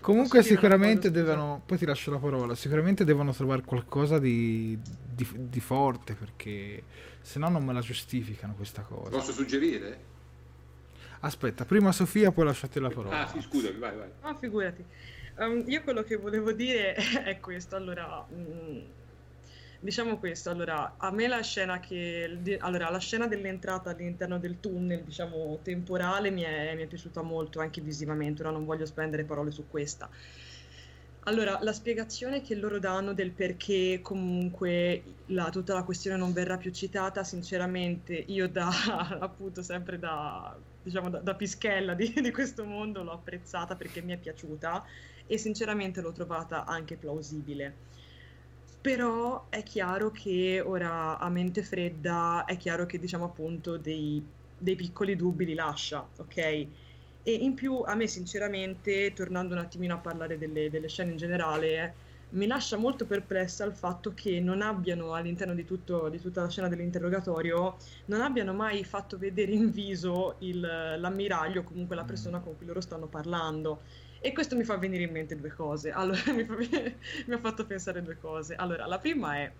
Comunque 0.00 0.42
sicuramente 0.42 1.10
devono, 1.10 1.62
poi 1.64 1.78
ti 1.78 1.84
lascio 1.84 2.10
la 2.10 2.18
parola, 2.18 2.54
sicuramente 2.54 3.04
devono 3.04 3.32
trovare 3.32 3.62
qualcosa 3.62 4.18
di, 4.18 4.78
di, 4.82 5.26
di 5.34 5.60
forte 5.60 6.14
perché 6.14 6.82
se 7.20 7.38
no 7.38 7.48
non 7.48 7.64
me 7.64 7.72
la 7.74 7.80
giustificano 7.80 8.54
questa 8.54 8.82
cosa. 8.82 9.10
Posso 9.10 9.32
suggerire? 9.32 10.14
Aspetta, 11.20 11.64
prima 11.64 11.92
Sofia, 11.92 12.30
poi 12.30 12.44
lasciate 12.44 12.80
la 12.80 12.90
parola. 12.90 13.22
Ah 13.24 13.26
sì, 13.28 13.40
scusami, 13.40 13.78
vai, 13.78 13.96
vai. 13.96 14.08
Ah, 14.20 14.34
figurati. 14.34 14.84
Um, 15.38 15.64
io 15.68 15.82
quello 15.82 16.02
che 16.02 16.16
volevo 16.16 16.52
dire 16.52 16.94
è 17.24 17.40
questo. 17.40 17.76
Allora, 17.76 18.26
mm, 18.32 18.90
diciamo 19.80 20.18
questo. 20.18 20.50
Allora, 20.50 20.96
a 20.98 21.10
me 21.10 21.26
la 21.28 21.42
scena 21.42 21.78
che. 21.80 22.38
di- 22.40 22.54
Allora, 22.54 22.88
la 22.90 22.98
scena 22.98 23.26
dell'entrata 23.26 23.90
all'interno 23.90 24.38
del 24.38 24.60
tunnel, 24.60 25.04
diciamo, 25.04 25.60
temporale, 25.62 26.30
mi 26.30 26.42
è, 26.42 26.74
mi 26.74 26.82
è 26.84 26.86
piaciuta 26.86 27.22
molto 27.22 27.60
anche 27.60 27.80
visivamente. 27.82 28.42
Ora 28.42 28.50
non 28.52 28.64
voglio 28.64 28.86
spendere 28.86 29.24
parole 29.26 29.50
su 29.50 29.66
questa. 29.66 30.10
Allora, 31.28 31.58
la 31.60 31.72
spiegazione 31.72 32.40
che 32.40 32.54
loro 32.54 32.78
danno 32.78 33.12
del 33.12 33.34
perché 33.34 34.00
comunque 34.00 35.22
la- 35.26 35.50
tutta 35.50 35.74
la 35.74 35.82
questione 35.84 36.16
non 36.16 36.32
verrà 36.32 36.56
più 36.56 36.70
citata, 36.70 37.24
sinceramente, 37.24 38.14
io 38.14 38.48
da, 38.48 38.68
appunto, 39.20 39.60
sempre 39.62 39.98
da, 39.98 40.56
diciamo, 40.80 41.10
da, 41.10 41.20
da 41.20 41.34
pischella 41.34 41.94
di, 41.94 42.12
di 42.22 42.30
questo 42.30 42.64
mondo 42.64 43.02
l'ho 43.02 43.10
apprezzata 43.12 43.74
perché 43.74 44.02
mi 44.02 44.12
è 44.12 44.18
piaciuta 44.20 44.84
e 45.26 45.38
sinceramente 45.38 46.00
l'ho 46.00 46.12
trovata 46.12 46.64
anche 46.64 46.96
plausibile. 46.96 47.80
Però 48.80 49.48
è 49.48 49.62
chiaro 49.64 50.10
che 50.12 50.60
ora 50.64 51.18
a 51.18 51.28
mente 51.28 51.62
fredda 51.64 52.44
è 52.44 52.56
chiaro 52.56 52.86
che 52.86 52.98
diciamo 53.00 53.24
appunto 53.24 53.78
dei, 53.78 54.32
dei 54.56 54.76
piccoli 54.76 55.16
dubbi 55.16 55.44
li 55.44 55.54
lascia, 55.54 56.08
ok? 56.18 56.36
E 56.38 57.32
in 57.32 57.54
più 57.54 57.80
a 57.82 57.96
me 57.96 58.06
sinceramente, 58.06 59.12
tornando 59.12 59.54
un 59.54 59.60
attimino 59.60 59.94
a 59.94 59.98
parlare 59.98 60.38
delle, 60.38 60.70
delle 60.70 60.88
scene 60.88 61.10
in 61.10 61.16
generale, 61.16 61.82
eh, 61.82 61.94
mi 62.30 62.46
lascia 62.46 62.76
molto 62.76 63.06
perplessa 63.06 63.64
il 63.64 63.74
fatto 63.74 64.14
che 64.14 64.38
non 64.40 64.62
abbiano 64.62 65.14
all'interno 65.14 65.54
di, 65.54 65.64
tutto, 65.64 66.08
di 66.08 66.20
tutta 66.20 66.42
la 66.42 66.48
scena 66.50 66.68
dell'interrogatorio, 66.68 67.76
non 68.06 68.20
abbiano 68.20 68.52
mai 68.54 68.84
fatto 68.84 69.18
vedere 69.18 69.50
in 69.52 69.70
viso 69.72 70.36
il- 70.40 70.60
l'ammiraglio 70.60 71.60
o 71.60 71.64
comunque 71.64 71.96
la 71.96 72.04
persona 72.04 72.38
con 72.40 72.56
cui 72.56 72.66
loro 72.66 72.80
stanno 72.80 73.08
parlando. 73.08 73.82
E 74.20 74.32
questo 74.32 74.56
mi 74.56 74.64
fa 74.64 74.76
venire 74.78 75.04
in 75.04 75.10
mente 75.12 75.36
due 75.36 75.50
cose. 75.52 75.90
Allora, 75.90 76.20
mi, 76.32 76.44
fa- 76.44 76.56
mi 76.56 77.34
ha 77.34 77.38
fatto 77.38 77.66
pensare 77.66 78.02
due 78.02 78.16
cose. 78.16 78.54
Allora, 78.54 78.86
la 78.86 78.98
prima 78.98 79.36
è, 79.38 79.56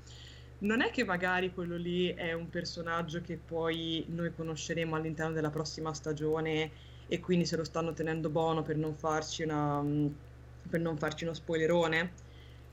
non 0.59 0.81
è 0.83 0.91
che 0.91 1.05
magari 1.05 1.53
quello 1.53 1.77
lì 1.77 2.09
è 2.15 2.33
un 2.33 2.49
personaggio 2.49 3.21
che 3.21 3.39
poi 3.39 4.07
noi 4.09 4.33
conosceremo 4.33 4.95
all'interno 4.97 5.33
della 5.35 5.51
prossima 5.51 5.93
stagione 5.95 6.73
e 7.07 7.21
quindi 7.21 7.45
se 7.47 7.57
lo 7.57 7.65
stanno 7.65 7.93
tenendo 7.93 8.31
buono 8.31 8.63
per 8.63 8.77
non 8.77 8.97
farci 8.97 9.43
una, 9.43 9.83
mm, 9.83 10.07
per 10.69 10.81
non 10.81 10.97
farci 10.99 11.25
uno 11.25 11.35
spoilerone? 11.35 12.15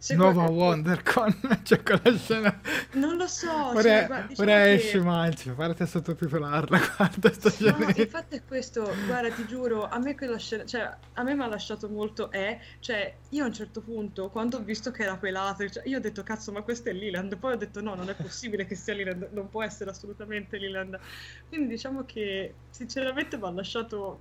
Secondo- 0.04 0.42
Nuova 0.42 0.52
WonderCon, 0.52 1.40
c'è 1.64 1.82
quella 1.82 2.18
scena. 2.18 2.60
Non 2.96 3.16
lo 3.16 3.26
so, 3.26 3.50
Ora, 3.68 3.82
cioè, 3.82 4.06
guarda, 4.06 4.28
diciamo 4.28 4.52
ora 4.52 4.62
che- 4.64 4.74
esce 4.74 5.00
Malci, 5.00 5.50
parate 5.52 5.84
a 5.84 5.86
sottotitolarla, 5.86 6.78
guarda 6.98 7.32
sta 7.32 7.48
No, 7.50 7.56
scena. 7.56 7.94
infatti 7.96 8.36
è 8.36 8.42
questo, 8.46 8.94
guarda, 9.06 9.32
ti 9.32 9.46
giuro, 9.48 9.88
a 9.88 9.98
me 10.00 10.14
quella 10.16 10.38
scena, 10.38 10.66
cioè, 10.66 10.94
a 11.14 11.24
me 11.24 11.36
mi 11.36 11.42
ha 11.44 11.48
lasciato 11.48 11.88
molto, 11.88 12.30
eh, 12.32 12.60
cioè, 12.82 13.16
io 13.30 13.44
a 13.46 13.48
un 13.48 13.54
certo 13.54 13.80
punto, 13.80 14.28
quando 14.30 14.58
ho 14.58 14.62
visto 14.62 14.92
che 14.92 15.04
era 15.04 15.16
pelato, 15.16 15.70
cioè, 15.70 15.88
io 15.88 16.00
ho 16.00 16.02
detto, 16.02 16.22
cazzo, 16.22 16.52
ma 16.52 16.64
questo 16.64 16.90
è 16.90 16.92
Leland, 16.92 17.38
poi 17.38 17.54
ho 17.54 17.58
detto, 17.58 17.82
no, 17.82 17.96
non 17.96 18.10
è 18.10 18.14
possibile 18.14 18.66
che 18.66 18.76
sia 18.76 18.94
Leland, 18.94 19.30
non 19.32 19.48
può 19.50 19.64
essere 19.64 19.90
assolutamente 19.90 20.58
Leland, 20.58 21.00
quindi 21.48 21.68
diciamo 21.70 22.04
che, 22.04 22.54
sinceramente, 22.72 23.38
mi 23.38 23.46
ha 23.46 23.52
lasciato 23.52 24.20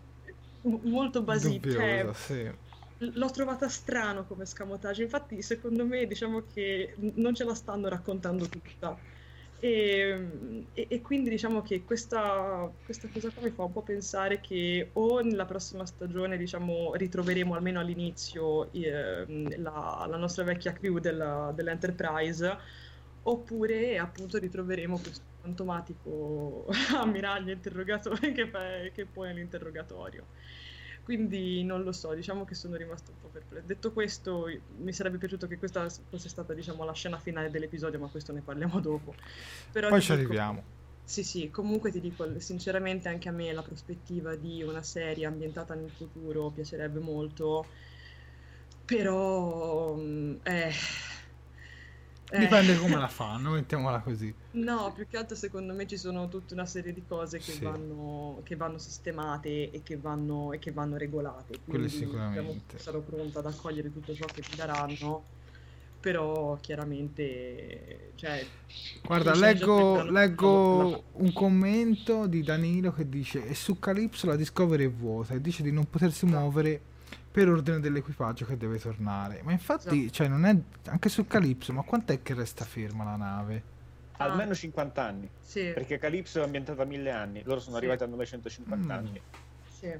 molto 0.62 1.22
basito, 1.22 1.68
cioè, 1.72 1.98
Dubbiosa, 2.02 2.14
sì. 2.14 2.50
L'ho 3.14 3.30
trovata 3.30 3.68
strano 3.68 4.24
come 4.26 4.44
scamotage, 4.46 5.02
infatti 5.02 5.42
secondo 5.42 5.84
me 5.86 6.06
diciamo 6.06 6.44
che 6.46 6.94
non 7.16 7.34
ce 7.34 7.44
la 7.44 7.54
stanno 7.54 7.88
raccontando 7.88 8.48
tutta. 8.48 9.02
E, 9.54 10.68
e- 10.72 10.86
e 10.90 11.00
quindi 11.00 11.30
diciamo 11.30 11.62
che 11.62 11.84
questa, 11.84 12.74
questa 12.82 13.08
cosa 13.08 13.30
qua 13.30 13.42
mi 13.42 13.50
fa 13.52 13.64
un 13.64 13.72
po' 13.72 13.82
pensare 13.84 14.40
che 14.40 14.90
o 14.94 15.20
nella 15.20 15.44
prossima 15.44 15.86
stagione 15.86 16.36
diciamo 16.36 16.94
ritroveremo 16.94 17.54
almeno 17.54 17.78
all'inizio 17.80 18.72
ehm, 18.72 19.60
la, 19.62 20.04
la 20.08 20.16
nostra 20.16 20.42
vecchia 20.44 20.72
crew 20.72 20.98
della- 20.98 21.52
dell'Enterprise 21.54 22.56
oppure 23.24 23.98
appunto 23.98 24.38
ritroveremo 24.38 25.00
questo 25.00 25.26
fantomatico 25.40 26.66
ammiraglio 26.96 27.52
interrogatore 27.52 28.32
che, 28.34 28.48
fa- 28.48 28.90
che 28.92 29.06
pone 29.06 29.32
l'interrogatorio. 29.34 30.28
Quindi 31.02 31.64
non 31.64 31.82
lo 31.82 31.92
so, 31.92 32.14
diciamo 32.14 32.44
che 32.44 32.54
sono 32.54 32.76
rimasto 32.76 33.10
un 33.10 33.18
po' 33.18 33.28
perplesso. 33.28 33.66
Detto 33.66 33.92
questo, 33.92 34.46
mi 34.78 34.92
sarebbe 34.92 35.18
piaciuto 35.18 35.46
che 35.48 35.58
questa 35.58 35.88
fosse 36.08 36.28
stata, 36.28 36.54
diciamo, 36.54 36.84
la 36.84 36.92
scena 36.92 37.18
finale 37.18 37.50
dell'episodio, 37.50 37.98
ma 37.98 38.08
questo 38.08 38.32
ne 38.32 38.42
parliamo 38.42 38.78
dopo. 38.80 39.14
Però 39.70 39.88
Poi 39.88 40.00
ci 40.00 40.12
dico- 40.12 40.12
arriviamo. 40.12 40.62
Sì, 41.04 41.24
sì, 41.24 41.50
comunque 41.50 41.90
ti 41.90 42.00
dico, 42.00 42.38
sinceramente 42.38 43.08
anche 43.08 43.28
a 43.28 43.32
me 43.32 43.52
la 43.52 43.62
prospettiva 43.62 44.36
di 44.36 44.62
una 44.62 44.82
serie 44.82 45.26
ambientata 45.26 45.74
nel 45.74 45.90
futuro 45.90 46.50
piacerebbe 46.50 47.00
molto, 47.00 47.66
però... 48.84 49.94
mm, 49.96 50.34
eh. 50.44 50.72
Dipende 52.38 52.76
come 52.78 52.96
la 52.96 53.08
fanno, 53.08 53.50
mettiamola 53.52 54.00
così. 54.00 54.34
No, 54.52 54.92
più 54.92 55.06
che 55.08 55.16
altro 55.16 55.34
secondo 55.36 55.72
me 55.74 55.86
ci 55.86 55.96
sono 55.96 56.28
tutta 56.28 56.54
una 56.54 56.66
serie 56.66 56.92
di 56.92 57.04
cose 57.06 57.40
che, 57.40 57.52
Sì. 57.52 57.62
vanno, 57.64 58.40
che 58.44 58.56
vanno 58.56 58.78
sistemate 58.78 59.70
e 59.70 59.82
che 59.82 59.96
vanno, 59.96 60.52
e 60.52 60.58
che 60.58 60.72
vanno 60.72 60.96
regolate. 60.96 61.60
Quello 61.66 61.86
Quindi 61.86 61.88
diciamo, 61.88 62.58
sicuramente. 62.58 62.78
sarò 62.78 63.00
pronta 63.00 63.38
ad 63.40 63.46
accogliere 63.46 63.92
tutto 63.92 64.14
ciò 64.14 64.26
che 64.26 64.42
mi 64.50 64.56
daranno, 64.56 65.24
però 66.00 66.58
chiaramente... 66.60 68.12
Cioè, 68.16 68.46
Guarda, 69.04 69.34
leggo, 69.34 70.02
leggo 70.04 71.04
un 71.12 71.32
commento 71.32 72.26
di 72.26 72.42
Danilo 72.42 72.92
che 72.92 73.08
dice 73.08 73.46
e 73.46 73.54
su 73.54 73.78
Calypso 73.78 74.26
la 74.26 74.36
Discovery 74.36 74.84
è 74.86 74.90
vuota 74.90 75.34
e 75.34 75.40
dice 75.40 75.62
di 75.62 75.72
non 75.72 75.88
potersi 75.88 76.24
Esatto. 76.24 76.40
muovere 76.40 76.80
per 77.32 77.48
ordine 77.48 77.80
dell'equipaggio 77.80 78.44
che 78.44 78.56
deve 78.58 78.78
tornare. 78.78 79.40
Ma 79.42 79.52
infatti, 79.52 80.00
Esatto. 80.02 80.10
cioè, 80.12 80.28
non 80.28 80.44
è 80.44 80.56
anche 80.90 81.08
su 81.08 81.26
Calypso, 81.26 81.72
ma 81.72 81.82
quant'è 81.82 82.22
che 82.22 82.34
resta 82.34 82.64
ferma 82.64 83.04
la 83.04 83.16
nave? 83.16 83.62
Ah. 84.18 84.24
Almeno 84.24 84.54
50 84.54 85.02
anni, 85.02 85.28
Sì, 85.40 85.70
perché 85.72 85.98
Calypso 85.98 86.40
è 86.40 86.44
ambientata 86.44 86.82
a 86.82 86.84
1000 86.84 87.10
anni, 87.10 87.42
loro 87.44 87.58
sono 87.58 87.72
Sì. 87.76 87.78
arrivati 87.82 88.02
a 88.04 88.06
950 88.06 88.76
Mm. 88.86 88.90
anni. 88.96 89.20
sì. 89.70 89.90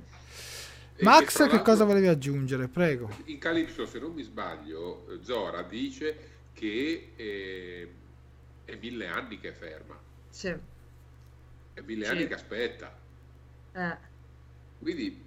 Max, 1.01 1.33
che 1.35 1.39
l'altro- 1.45 1.63
cosa 1.63 1.85
volevi 1.85 2.07
aggiungere? 2.07 2.69
Prego. 2.69 3.09
In 3.25 3.39
Calypso, 3.39 3.87
se 3.87 3.99
non 3.99 4.13
mi 4.13 4.23
sbaglio, 4.23 5.07
Zora 5.23 5.63
dice 5.63 6.29
che 6.53 7.13
eh, 7.17 7.93
è 8.67 8.77
mille 8.77 9.07
anni 9.09 9.41
che 9.41 9.49
è 9.49 9.53
ferma, 9.53 9.99
sì. 10.29 10.49
è 11.75 11.81
mille 11.81 12.05
Sì. 12.05 12.11
anni 12.11 12.27
che 12.29 12.35
aspetta. 12.35 12.95
Eh, 13.73 13.97
Quindi 14.79 15.25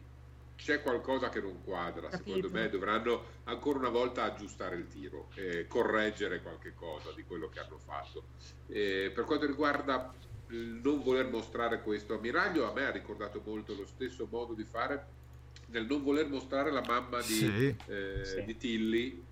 c'è 0.55 0.81
qualcosa 0.81 1.29
che 1.29 1.41
non 1.41 1.63
quadra, 1.63 2.09
secondo 2.11 2.49
me 2.49 2.69
dovranno 2.69 3.23
ancora 3.45 3.79
una 3.79 3.89
volta 3.89 4.23
aggiustare 4.23 4.75
il 4.75 4.87
tiro, 4.87 5.29
eh, 5.35 5.67
correggere 5.67 6.41
qualche 6.41 6.73
cosa 6.73 7.11
di 7.13 7.23
quello 7.23 7.49
che 7.49 7.59
hanno 7.59 7.77
fatto. 7.77 8.23
Eh, 8.67 9.11
per 9.13 9.25
quanto 9.25 9.45
riguarda 9.45 10.13
il 10.49 10.79
non 10.83 11.01
voler 11.03 11.27
mostrare 11.29 11.81
questo 11.81 12.15
ammiraglio, 12.15 12.69
a 12.69 12.73
me 12.73 12.85
ha 12.85 12.91
ricordato 12.91 13.41
molto 13.45 13.73
lo 13.75 13.85
stesso 13.85 14.27
modo 14.29 14.53
di 14.53 14.63
fare 14.63 15.23
nel 15.67 15.85
non 15.87 16.03
voler 16.03 16.27
mostrare 16.29 16.71
la 16.71 16.83
mamma 16.85 17.17
di, 17.21 17.33
Sì. 17.33 17.75
eh, 17.87 18.21
Sì. 18.23 18.43
di 18.45 18.55
Tilly 18.57 19.23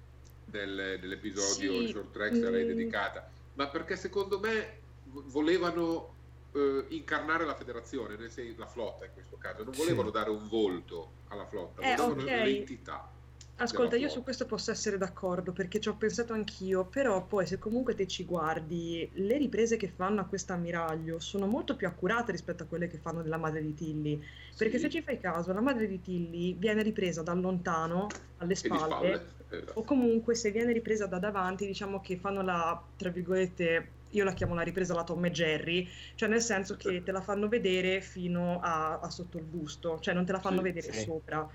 nel- 0.45 0.97
nell'episodio 1.01 1.81
Sì, 1.81 1.87
Short 1.87 2.11
Tracks 2.11 2.41
a 2.43 2.49
lei 2.49 2.63
mm. 2.65 2.67
dedicata, 2.67 3.29
ma 3.53 3.67
perché 3.67 3.95
secondo 3.95 4.39
me 4.39 4.79
vo- 5.05 5.23
volevano 5.27 6.12
eh, 6.53 6.85
incarnare 6.89 7.45
la 7.45 7.55
federazione, 7.55 8.15
nel 8.15 8.31
senso 8.31 8.59
la 8.59 8.67
flotta 8.67 9.05
in 9.05 9.11
questo 9.13 9.37
caso, 9.37 9.63
non 9.63 9.73
Sì. 9.73 9.81
volevano 9.81 10.09
dare 10.09 10.29
un 10.29 10.47
volto 10.47 11.11
alla 11.29 11.45
flotta, 11.45 11.81
Eh, 11.81 11.95
volevano 11.95 12.21
ok. 12.23 12.43
l'entità. 12.43 13.09
Ascolta, 13.55 13.95
io 13.97 14.09
su 14.09 14.23
questo 14.23 14.47
posso 14.47 14.71
essere 14.71 14.97
d'accordo 14.97 15.51
perché 15.51 15.79
ci 15.79 15.87
ho 15.87 15.95
pensato 15.95 16.33
anch'io, 16.33 16.85
però 16.85 17.23
poi 17.23 17.45
se 17.45 17.59
comunque 17.59 17.93
te 17.93 18.07
ci 18.07 18.25
guardi, 18.25 19.07
le 19.13 19.37
riprese 19.37 19.77
che 19.77 19.87
fanno 19.95 20.21
a 20.21 20.25
questo 20.25 20.53
ammiraglio 20.53 21.19
sono 21.19 21.45
molto 21.45 21.75
più 21.75 21.85
accurate 21.87 22.31
rispetto 22.31 22.63
a 22.63 22.65
quelle 22.65 22.87
che 22.87 22.97
fanno 22.97 23.21
della 23.21 23.37
madre 23.37 23.61
di 23.61 23.73
Tilly. 23.75 24.21
Perché 24.57 24.77
Sì, 24.77 24.85
se 24.85 24.89
ci 24.89 25.01
fai 25.03 25.19
caso, 25.19 25.53
la 25.53 25.61
madre 25.61 25.87
di 25.87 26.01
Tilly 26.01 26.55
viene 26.55 26.81
ripresa 26.81 27.21
da 27.21 27.33
lontano, 27.33 28.07
alle 28.37 28.55
spalle, 28.55 28.79
spalle. 28.79 29.31
esatto. 29.49 29.79
o 29.79 29.83
comunque 29.83 30.33
se 30.33 30.49
viene 30.51 30.73
ripresa 30.73 31.05
da 31.05 31.19
davanti, 31.19 31.67
diciamo 31.67 32.01
che 32.01 32.17
fanno 32.17 32.41
la, 32.41 32.81
tra 32.97 33.09
virgolette, 33.11 33.87
io 34.13 34.23
la 34.23 34.33
chiamo 34.33 34.55
la 34.55 34.61
ripresa 34.63 34.93
la 34.93 35.03
Tom 35.03 35.23
e 35.25 35.31
Jerry, 35.31 35.87
cioè 36.15 36.29
nel 36.29 36.41
senso 36.41 36.75
che 36.75 37.03
te 37.03 37.11
la 37.11 37.21
fanno 37.21 37.47
vedere 37.47 38.01
fino 38.01 38.59
a, 38.59 38.99
a 38.99 39.09
sotto 39.09 39.37
il 39.37 39.45
busto, 39.45 39.99
cioè 39.99 40.13
non 40.13 40.25
te 40.25 40.31
la 40.31 40.39
fanno 40.39 40.61
Sì, 40.61 40.61
vedere 40.61 40.91
sì. 40.91 40.93
sopra. 40.93 41.47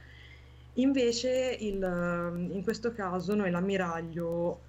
Invece 0.74 1.56
il, 1.60 1.82
in 2.52 2.62
questo 2.62 2.92
caso 2.92 3.34
noi 3.34 3.50
l'ammiraglio, 3.50 4.66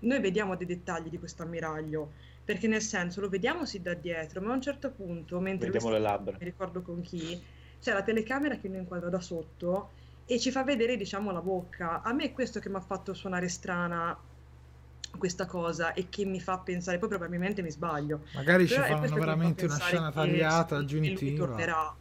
noi 0.00 0.20
vediamo 0.20 0.56
dei 0.56 0.66
dettagli 0.66 1.08
di 1.08 1.18
questo 1.18 1.42
ammiraglio, 1.42 2.14
perché 2.42 2.66
nel 2.66 2.82
senso 2.82 3.20
lo 3.20 3.28
vediamo 3.28 3.64
sì 3.64 3.80
da 3.80 3.94
dietro, 3.94 4.40
ma 4.40 4.50
a 4.50 4.54
un 4.54 4.60
certo 4.60 4.92
punto, 4.92 5.38
mentre 5.40 5.70
Vediamo 5.70 5.90
le 5.90 5.98
labbra. 5.98 6.38
mi 6.38 6.44
ricordo 6.44 6.82
con 6.82 7.00
chi, 7.02 7.44
c'è 7.78 7.92
la 7.92 8.02
telecamera 8.02 8.56
che 8.58 8.68
lo 8.68 8.76
inquadra 8.78 9.08
da 9.08 9.20
sotto 9.20 9.92
e 10.24 10.38
ci 10.40 10.50
fa 10.50 10.64
vedere, 10.64 10.96
diciamo, 10.96 11.30
la 11.30 11.42
bocca. 11.42 12.02
A 12.02 12.12
me 12.12 12.24
è 12.24 12.32
questo 12.32 12.58
che 12.60 12.68
mi 12.68 12.76
ha 12.76 12.80
fatto 12.80 13.14
suonare 13.14 13.48
strana 13.48 14.20
questa 15.18 15.46
cosa 15.46 15.92
e 15.92 16.08
che 16.08 16.24
mi 16.24 16.40
fa 16.40 16.58
pensare, 16.58 16.98
poi 16.98 17.08
probabilmente 17.08 17.62
mi 17.62 17.70
sbaglio, 17.70 18.24
Magari 18.34 18.66
ci 18.66 18.74
fanno 18.74 19.06
fa 19.06 19.14
veramente 19.16 19.64
una 19.64 19.78
scena 19.78 20.10
tagliata, 20.10 20.76
aggiuntiva. 20.76 21.46
tornerà. 21.46 21.96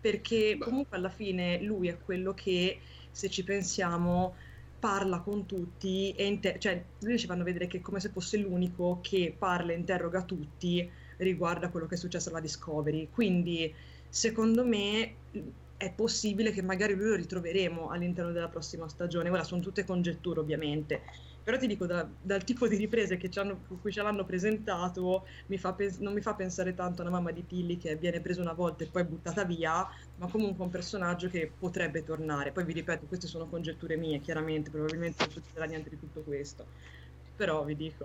Perché 0.00 0.56
Beh. 0.56 0.64
comunque 0.64 0.96
alla 0.96 1.10
fine 1.10 1.60
lui 1.62 1.88
è 1.88 1.98
quello 1.98 2.32
che, 2.32 2.80
se 3.10 3.28
ci 3.28 3.44
pensiamo, 3.44 4.34
parla 4.78 5.20
con 5.20 5.44
tutti 5.44 6.12
e 6.12 6.24
inter- 6.26 6.58
cioè 6.58 6.82
lui 7.00 7.18
ci 7.18 7.26
fanno 7.26 7.44
vedere 7.44 7.66
che 7.66 7.78
è 7.78 7.80
come 7.82 8.00
se 8.00 8.08
fosse 8.08 8.38
l'unico 8.38 9.00
che 9.02 9.34
parla 9.38 9.72
e 9.72 9.76
interroga 9.76 10.22
tutti 10.24 10.90
riguardo 11.18 11.66
a 11.66 11.68
quello 11.68 11.86
che 11.86 11.96
è 11.96 11.98
successo 11.98 12.30
alla 12.30 12.40
Discovery. 12.40 13.10
Quindi, 13.10 13.74
secondo 14.08 14.64
me, 14.64 15.16
è 15.76 15.92
possibile 15.92 16.50
che 16.52 16.62
magari 16.62 16.94
lui 16.94 17.08
lo 17.08 17.16
ritroveremo 17.16 17.88
all'interno 17.90 18.32
della 18.32 18.48
prossima 18.48 18.88
stagione. 18.88 19.28
Ora 19.30 19.44
sono 19.44 19.60
tutte 19.60 19.84
congetture, 19.84 20.40
ovviamente. 20.40 21.02
Però 21.42 21.56
ti 21.58 21.66
dico, 21.66 21.86
da- 21.86 22.08
dal 22.20 22.44
tipo 22.44 22.68
di 22.68 22.76
riprese 22.76 23.16
che 23.16 23.30
ci 23.30 23.38
hanno- 23.38 23.62
con 23.66 23.80
cui 23.80 23.90
ce 23.92 24.02
l'hanno 24.02 24.24
presentato, 24.24 25.26
mi 25.46 25.58
fa 25.58 25.74
pens- 25.74 25.98
non 25.98 26.12
mi 26.12 26.20
fa 26.20 26.34
pensare 26.34 26.74
tanto 26.74 27.00
a 27.02 27.06
una 27.06 27.14
mamma 27.16 27.32
di 27.32 27.46
Tilly 27.46 27.76
che 27.78 27.96
viene 27.96 28.20
presa 28.20 28.40
una 28.42 28.52
volta 28.52 28.84
e 28.84 28.88
poi 28.88 29.04
buttata 29.04 29.44
via, 29.44 29.86
ma 30.16 30.28
comunque 30.28 30.64
un 30.64 30.70
personaggio 30.70 31.28
che 31.28 31.54
potrebbe 31.56 32.02
tornare. 32.02 32.52
Poi 32.52 32.64
vi 32.64 32.72
ripeto, 32.74 33.06
queste 33.06 33.26
sono 33.26 33.48
congetture 33.48 33.96
mie, 33.96 34.20
chiaramente, 34.20 34.70
probabilmente 34.70 35.22
non 35.24 35.30
succederà 35.32 35.64
niente 35.64 35.88
di 35.90 35.98
tutto 35.98 36.22
questo. 36.22 36.66
Però 37.34 37.64
vi 37.64 37.74
dico. 37.74 38.04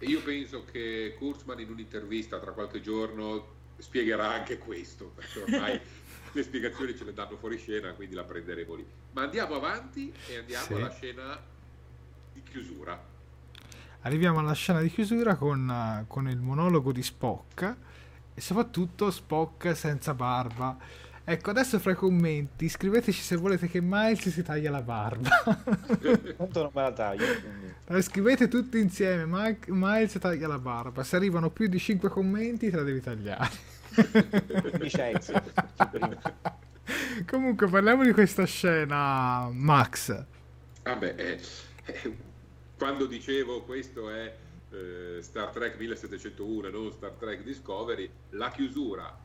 Io 0.00 0.22
penso 0.22 0.64
che 0.64 1.14
Kurtzman 1.16 1.60
in 1.60 1.70
un'intervista 1.70 2.38
tra 2.38 2.52
qualche 2.52 2.80
giorno 2.80 3.62
spiegherà 3.78 4.30
anche 4.30 4.58
questo, 4.58 5.06
perché 5.10 5.38
ormai 5.40 5.80
le 6.32 6.42
spiegazioni 6.42 6.94
ce 6.94 7.04
le 7.04 7.14
danno 7.14 7.36
fuori 7.38 7.56
scena, 7.56 7.94
quindi 7.94 8.14
la 8.14 8.24
prenderemo 8.24 8.74
lì. 8.74 8.86
Ma 9.12 9.22
andiamo 9.22 9.54
avanti 9.54 10.12
e 10.28 10.36
andiamo 10.36 10.66
Sì. 10.66 10.72
alla 10.74 10.90
scena 10.90 11.40
di 12.34 12.42
chiusura. 12.42 13.00
Arriviamo 14.02 14.40
alla 14.40 14.52
scena 14.52 14.80
di 14.80 14.90
chiusura 14.90 15.36
con, 15.36 15.70
eh, 15.70 16.04
con 16.06 16.28
il 16.28 16.38
monologo 16.38 16.92
di 16.92 17.02
Spock 17.02 17.76
e 18.34 18.40
soprattutto 18.40 19.10
Spock 19.10 19.74
senza 19.74 20.12
barba. 20.12 20.76
Ecco, 21.26 21.48
adesso 21.48 21.78
fra 21.78 21.92
i 21.92 21.94
commenti 21.94 22.68
scriveteci 22.68 23.22
se 23.22 23.36
volete 23.36 23.66
che 23.66 23.80
Miles 23.80 24.28
si 24.28 24.42
taglia 24.42 24.70
la 24.70 24.82
barba. 24.82 25.30
Tanto 26.36 26.62
non 26.62 26.70
me 26.74 26.82
la 26.82 26.92
taglio. 26.92 27.24
quindi. 27.24 28.02
Scrivete 28.02 28.46
tutti 28.48 28.78
insieme, 28.78 29.24
Mike- 29.26 29.72
Miles 29.72 30.18
taglia 30.20 30.48
la 30.48 30.58
barba. 30.58 31.02
Se 31.02 31.16
arrivano 31.16 31.48
più 31.48 31.66
di 31.66 31.78
5 31.78 32.10
commenti 32.10 32.68
te 32.68 32.76
la 32.76 32.82
devi 32.82 33.00
tagliare. 33.00 33.72
Comunque 37.26 37.68
parliamo 37.68 38.04
di 38.04 38.12
questa 38.12 38.44
scena, 38.44 39.48
Max. 39.50 40.24
Vabbè, 40.82 41.14
è, 41.14 41.36
è 41.36 41.38
quando 42.76 43.06
dicevo 43.06 43.62
questo 43.62 44.10
è 44.10 44.36
eh, 44.70 45.18
Star 45.20 45.50
Trek 45.50 45.78
1701 45.78 46.68
e 46.68 46.70
non 46.70 46.92
Star 46.92 47.12
Trek 47.12 47.42
Discovery, 47.42 48.10
la 48.30 48.50
chiusura 48.50 49.16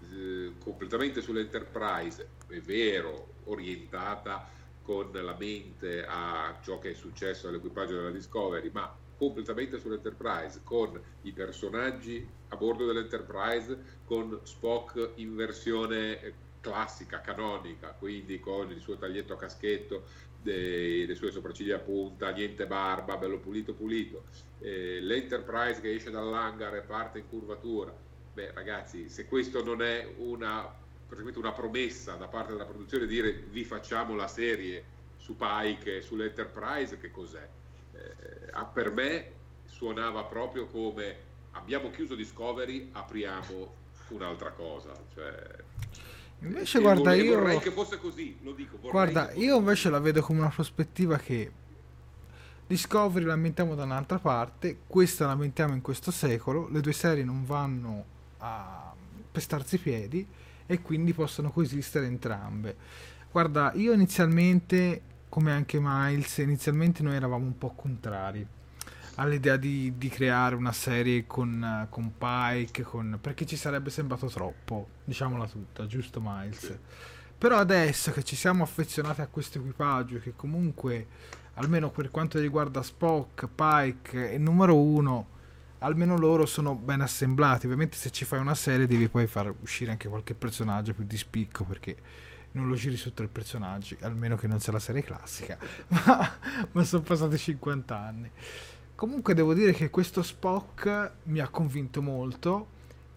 eh, 0.00 0.52
completamente 0.62 1.20
sull'Enterprise, 1.20 2.28
è 2.48 2.60
vero, 2.60 3.34
orientata 3.44 4.48
con 4.82 5.10
la 5.12 5.36
mente 5.38 6.04
a 6.04 6.58
ciò 6.62 6.78
che 6.78 6.90
è 6.90 6.94
successo 6.94 7.48
all'equipaggio 7.48 7.94
della 7.96 8.10
Discovery, 8.10 8.70
ma 8.72 8.94
completamente 9.16 9.78
sull'Enterprise, 9.78 10.60
con 10.64 11.00
i 11.22 11.32
personaggi 11.32 12.26
a 12.48 12.56
bordo 12.56 12.86
dell'Enterprise, 12.86 14.00
con 14.04 14.40
Spock 14.42 15.12
in 15.16 15.36
versione 15.36 16.20
eh, 16.20 16.34
classica, 16.60 17.20
canonica, 17.20 17.88
quindi 17.88 18.40
con 18.40 18.70
il 18.70 18.80
suo 18.80 18.96
taglietto 18.96 19.34
a 19.34 19.36
caschetto, 19.36 20.04
dei, 20.42 21.06
le 21.06 21.14
sue 21.14 21.30
sopracciglia 21.30 21.76
a 21.76 21.80
punta, 21.80 22.30
niente 22.30 22.66
barba, 22.66 23.16
bello 23.16 23.38
pulito 23.38 23.74
pulito, 23.74 24.24
eh, 24.60 25.00
l'Enterprise 25.00 25.80
che 25.80 25.94
esce 25.94 26.10
dall'hangar 26.10 26.74
e 26.74 26.80
parte 26.80 27.18
in 27.18 27.28
curvatura. 27.28 27.94
Beh 28.34 28.52
ragazzi, 28.52 29.08
se 29.08 29.26
questo 29.26 29.62
non 29.62 29.82
è 29.82 30.06
una, 30.18 30.74
una 31.34 31.52
promessa 31.52 32.14
da 32.14 32.26
parte 32.26 32.52
della 32.52 32.64
produzione 32.64 33.06
di 33.06 33.14
dire 33.14 33.32
vi 33.50 33.64
facciamo 33.64 34.14
la 34.14 34.28
serie 34.28 34.84
su 35.16 35.36
Pike 35.36 36.00
sull'Enterprise, 36.02 36.98
che 36.98 37.10
cos'è? 37.10 37.48
Eh, 37.94 38.66
per 38.72 38.90
me 38.90 39.30
suonava 39.64 40.24
proprio 40.24 40.66
come 40.66 41.30
abbiamo 41.52 41.90
chiuso 41.90 42.14
Discovery, 42.14 42.88
apriamo 42.92 43.80
un'altra 44.08 44.50
cosa. 44.50 44.92
Cioè, 45.14 45.70
Invece, 46.42 46.80
guarda, 46.80 47.10
vorrei, 47.10 47.24
io. 47.24 47.38
Vorrei 47.38 47.58
che 47.60 47.70
fosse 47.70 47.98
così, 47.98 48.36
lo 48.42 48.52
dico. 48.52 48.78
Guarda, 48.78 49.32
io 49.32 49.56
invece 49.56 49.90
la 49.90 50.00
vedo 50.00 50.22
come 50.22 50.40
una 50.40 50.48
prospettiva 50.48 51.16
che. 51.16 51.50
Discovery 52.66 53.24
la 53.24 53.34
ambientiamo 53.34 53.74
da 53.74 53.84
un'altra 53.84 54.18
parte, 54.18 54.78
questa 54.86 55.26
la 55.26 55.32
ambientiamo 55.32 55.74
in 55.74 55.82
questo 55.82 56.10
secolo, 56.10 56.68
le 56.68 56.80
due 56.80 56.92
serie 56.92 57.22
non 57.22 57.44
vanno 57.44 58.04
a 58.38 58.94
pestarsi 59.30 59.74
i 59.74 59.78
piedi 59.78 60.26
e 60.64 60.80
quindi 60.80 61.12
possono 61.12 61.50
coesistere 61.50 62.06
entrambe. 62.06 62.76
Guarda, 63.30 63.72
io 63.74 63.92
inizialmente, 63.92 65.02
come 65.28 65.52
anche 65.52 65.78
Miles, 65.82 66.38
inizialmente 66.38 67.02
noi 67.02 67.16
eravamo 67.16 67.44
un 67.44 67.58
po' 67.58 67.74
contrari 67.74 68.46
all'idea 69.16 69.56
di, 69.56 69.94
di 69.96 70.08
creare 70.08 70.54
una 70.54 70.72
serie 70.72 71.26
con, 71.26 71.86
con 71.90 72.12
Pike, 72.16 72.82
con, 72.82 73.18
perché 73.20 73.44
ci 73.44 73.56
sarebbe 73.56 73.90
sembrato 73.90 74.26
troppo, 74.26 74.88
diciamola 75.04 75.46
tutta, 75.46 75.86
giusto 75.86 76.20
Miles? 76.22 76.58
Sì. 76.58 76.78
Però 77.42 77.56
adesso 77.56 78.12
che 78.12 78.22
ci 78.22 78.36
siamo 78.36 78.62
affezionati 78.62 79.20
a 79.20 79.26
questo 79.26 79.58
equipaggio, 79.58 80.20
che 80.20 80.34
comunque, 80.36 81.06
almeno 81.54 81.90
per 81.90 82.10
quanto 82.10 82.38
riguarda 82.38 82.82
Spock, 82.82 83.48
Pike 83.52 84.32
e 84.32 84.38
numero 84.38 84.76
uno, 84.76 85.26
almeno 85.78 86.16
loro 86.16 86.46
sono 86.46 86.76
ben 86.76 87.00
assemblati. 87.00 87.66
Ovviamente 87.66 87.96
se 87.96 88.10
ci 88.10 88.24
fai 88.24 88.38
una 88.38 88.54
serie 88.54 88.86
devi 88.86 89.08
poi 89.08 89.26
far 89.26 89.52
uscire 89.60 89.90
anche 89.90 90.08
qualche 90.08 90.34
personaggio 90.34 90.94
più 90.94 91.04
di 91.04 91.16
spicco, 91.16 91.64
perché 91.64 91.96
non 92.52 92.68
lo 92.68 92.74
giri 92.76 92.96
su 92.96 93.12
tre 93.12 93.26
personaggi, 93.26 93.96
almeno 94.02 94.36
che 94.36 94.46
non 94.46 94.60
sia 94.60 94.72
la 94.72 94.78
serie 94.78 95.02
classica. 95.02 95.58
ma, 95.88 96.32
ma 96.70 96.84
sono 96.84 97.02
passati 97.02 97.36
50 97.36 97.98
anni. 97.98 98.30
Comunque 99.02 99.34
devo 99.34 99.52
dire 99.52 99.72
che 99.72 99.90
questo 99.90 100.22
Spock 100.22 101.14
mi 101.24 101.40
ha 101.40 101.48
convinto 101.48 102.00
molto. 102.00 102.68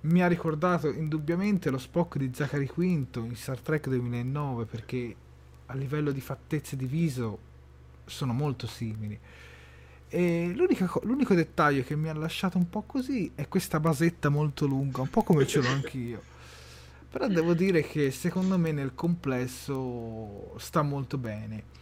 Mi 0.01 0.23
ha 0.23 0.27
ricordato 0.27 0.91
indubbiamente 0.91 1.69
lo 1.69 1.77
Spock 1.77 2.17
di 2.17 2.31
Zachary 2.33 2.65
Quinto 2.65 3.19
in 3.19 3.35
Star 3.35 3.59
Trek 3.59 3.87
2009 3.89 4.65
perché 4.65 5.15
a 5.67 5.75
livello 5.75 6.11
di 6.11 6.21
fattezze 6.21 6.75
di 6.75 6.87
viso 6.87 7.37
sono 8.05 8.33
molto 8.33 8.65
simili. 8.65 9.15
E 10.07 10.53
l'unico 10.55 11.35
dettaglio 11.35 11.83
che 11.83 11.95
mi 11.95 12.09
ha 12.09 12.15
lasciato 12.15 12.57
un 12.57 12.67
po' 12.67 12.81
così 12.81 13.33
è 13.35 13.47
questa 13.47 13.79
basetta 13.79 14.29
molto 14.29 14.65
lunga, 14.65 15.01
un 15.01 15.11
po' 15.11 15.21
come 15.21 15.45
ce 15.45 15.61
l'ho 15.61 15.69
anch'io. 15.69 16.19
Però 17.11 17.27
devo 17.27 17.53
dire 17.53 17.83
che 17.83 18.09
secondo 18.09 18.57
me 18.57 18.71
nel 18.71 18.95
complesso 18.95 20.57
sta 20.57 20.81
molto 20.81 21.19
bene 21.19 21.73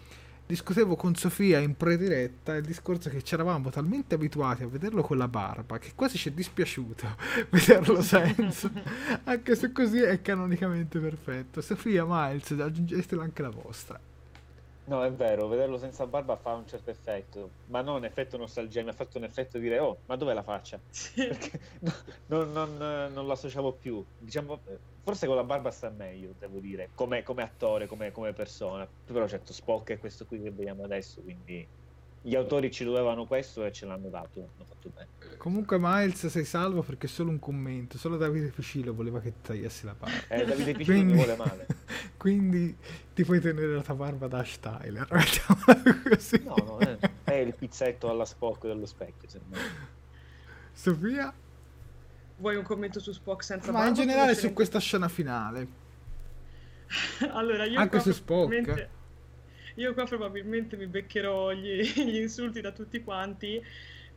discutevo 0.46 0.96
con 0.96 1.16
Sofia 1.16 1.60
in 1.60 1.76
prediretta 1.76 2.56
il 2.56 2.64
discorso 2.64 3.10
che 3.10 3.24
ci 3.24 3.34
eravamo 3.34 3.70
talmente 3.70 4.16
abituati 4.16 4.64
a 4.64 4.68
vederlo 4.68 5.02
con 5.02 5.18
la 5.18 5.28
barba 5.28 5.80
che 5.80 5.92
quasi 5.96 6.18
ci 6.18 6.30
è 6.30 6.32
dispiaciuto 6.32 7.16
vederlo 7.50 8.02
senza, 8.02 8.72
anche 9.24 9.56
se 9.56 9.72
così 9.72 10.00
è 10.00 10.22
canonicamente 10.22 11.00
perfetto. 11.00 11.62
Sofia, 11.62 12.06
Miles, 12.08 12.52
aggiungetela 12.52 13.24
anche 13.24 13.42
la 13.42 13.50
vostra. 13.50 14.00
No, 14.86 15.02
è 15.06 15.14
vero, 15.14 15.48
vederlo 15.48 15.78
senza 15.78 16.06
barba 16.08 16.36
fa 16.36 16.56
un 16.56 16.66
certo 16.66 16.90
effetto, 16.90 17.56
ma 17.68 17.82
non 17.82 17.96
un 17.96 18.04
effetto 18.04 18.36
nostalgia, 18.36 18.84
mi 18.84 18.90
ha 18.90 18.94
fatto 18.94 19.18
un 19.18 19.24
effetto 19.24 19.58
di 19.58 19.64
dire, 19.64 19.80
oh, 19.80 20.02
ma 20.08 20.18
dov'è 20.18 20.34
la 20.34 20.44
faccia? 20.44 20.84
Perché 21.16 21.58
no, 21.80 21.92
non, 22.26 22.52
non, 22.52 23.14
non 23.14 23.26
l'associavo 23.26 23.78
più. 23.78 24.06
Diciamo, 24.18 24.62
forse 25.02 25.26
con 25.26 25.38
la 25.38 25.46
barba 25.46 25.72
sta 25.72 25.90
meglio, 25.90 26.34
devo 26.38 26.60
dire, 26.60 26.92
come, 26.94 27.24
come 27.24 27.44
attore, 27.44 27.88
come, 27.88 28.12
come, 28.12 28.34
persona. 28.34 28.86
Però 29.06 29.26
certo, 29.26 29.54
Spock 29.54 29.92
è 29.92 29.98
questo 30.00 30.26
qui 30.26 30.42
che 30.42 30.52
vediamo 30.52 30.84
adesso, 30.84 31.22
quindi 31.22 31.66
gli 32.26 32.36
autori 32.36 32.72
ci 32.72 32.86
dovevano 32.86 33.26
questo 33.26 33.66
e 33.66 33.74
ce 33.74 33.86
l'hanno 33.86 34.08
dato, 34.08 34.40
hanno 34.40 34.66
fatto 34.66 34.90
bene. 34.94 35.38
Comunque 35.38 35.78
Miles 35.78 36.28
sei 36.28 36.46
salvo 36.46 36.82
perché 36.82 37.08
solo 37.08 37.30
un 37.30 37.38
commento, 37.38 37.98
solo 37.98 38.16
Davide 38.16 38.50
Ficillo 38.50 38.94
voleva 38.94 39.20
che 39.20 39.34
tagliassi 39.42 39.86
la 39.86 39.94
barba. 39.94 40.34
Eh, 40.34 40.46
Davide 40.46 40.74
Ficillo 40.74 40.86
quindi, 40.86 41.14
mi 41.14 41.18
vuole 41.18 41.36
male. 41.36 41.68
quindi 42.16 42.78
ti 43.14 43.26
puoi 43.26 43.42
tenere 43.42 43.76
la 43.76 43.82
tua 43.82 43.96
barba 43.96 44.28
da 44.28 44.38
Ash 44.38 44.58
Tyler, 44.58 45.06
così. 46.10 46.42
No, 46.46 46.56
no, 46.64 46.78
è, 46.78 46.98
eh, 47.02 47.10
è 47.26 47.34
il 47.34 47.54
pizzetto 47.54 48.10
alla 48.10 48.26
Spock 48.26 48.68
dello 48.68 48.86
specchio, 48.86 49.28
Sofia? 50.72 51.34
Vuoi 52.38 52.56
un 52.56 52.64
commento 52.64 53.02
su 53.02 53.12
Spock 53.12 53.44
senza 53.44 53.70
Ma 53.74 53.80
barba? 53.80 53.90
in 53.90 53.96
generale 53.96 54.34
su 54.34 54.54
questa 54.54 54.80
scena 54.80 55.10
finale. 55.10 55.68
allora, 57.32 57.66
io 57.66 57.80
Anche 57.80 58.00
su 58.00 58.14
Spock. 58.14 58.90
Io 59.76 59.94
qua 59.94 60.06
probabilmente 60.06 60.78
mi 60.78 60.88
beccherò 60.88 61.52
gli, 61.52 61.82
gli 62.06 62.18
insulti 62.18 62.62
da 62.62 62.72
tutti 62.72 63.04
quanti, 63.04 63.64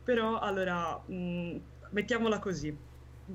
però 0.03 0.39
allora 0.39 1.01
mh, 1.05 1.13
mm, 1.13 1.57
mettiamola 1.91 2.39
così. 2.39 2.75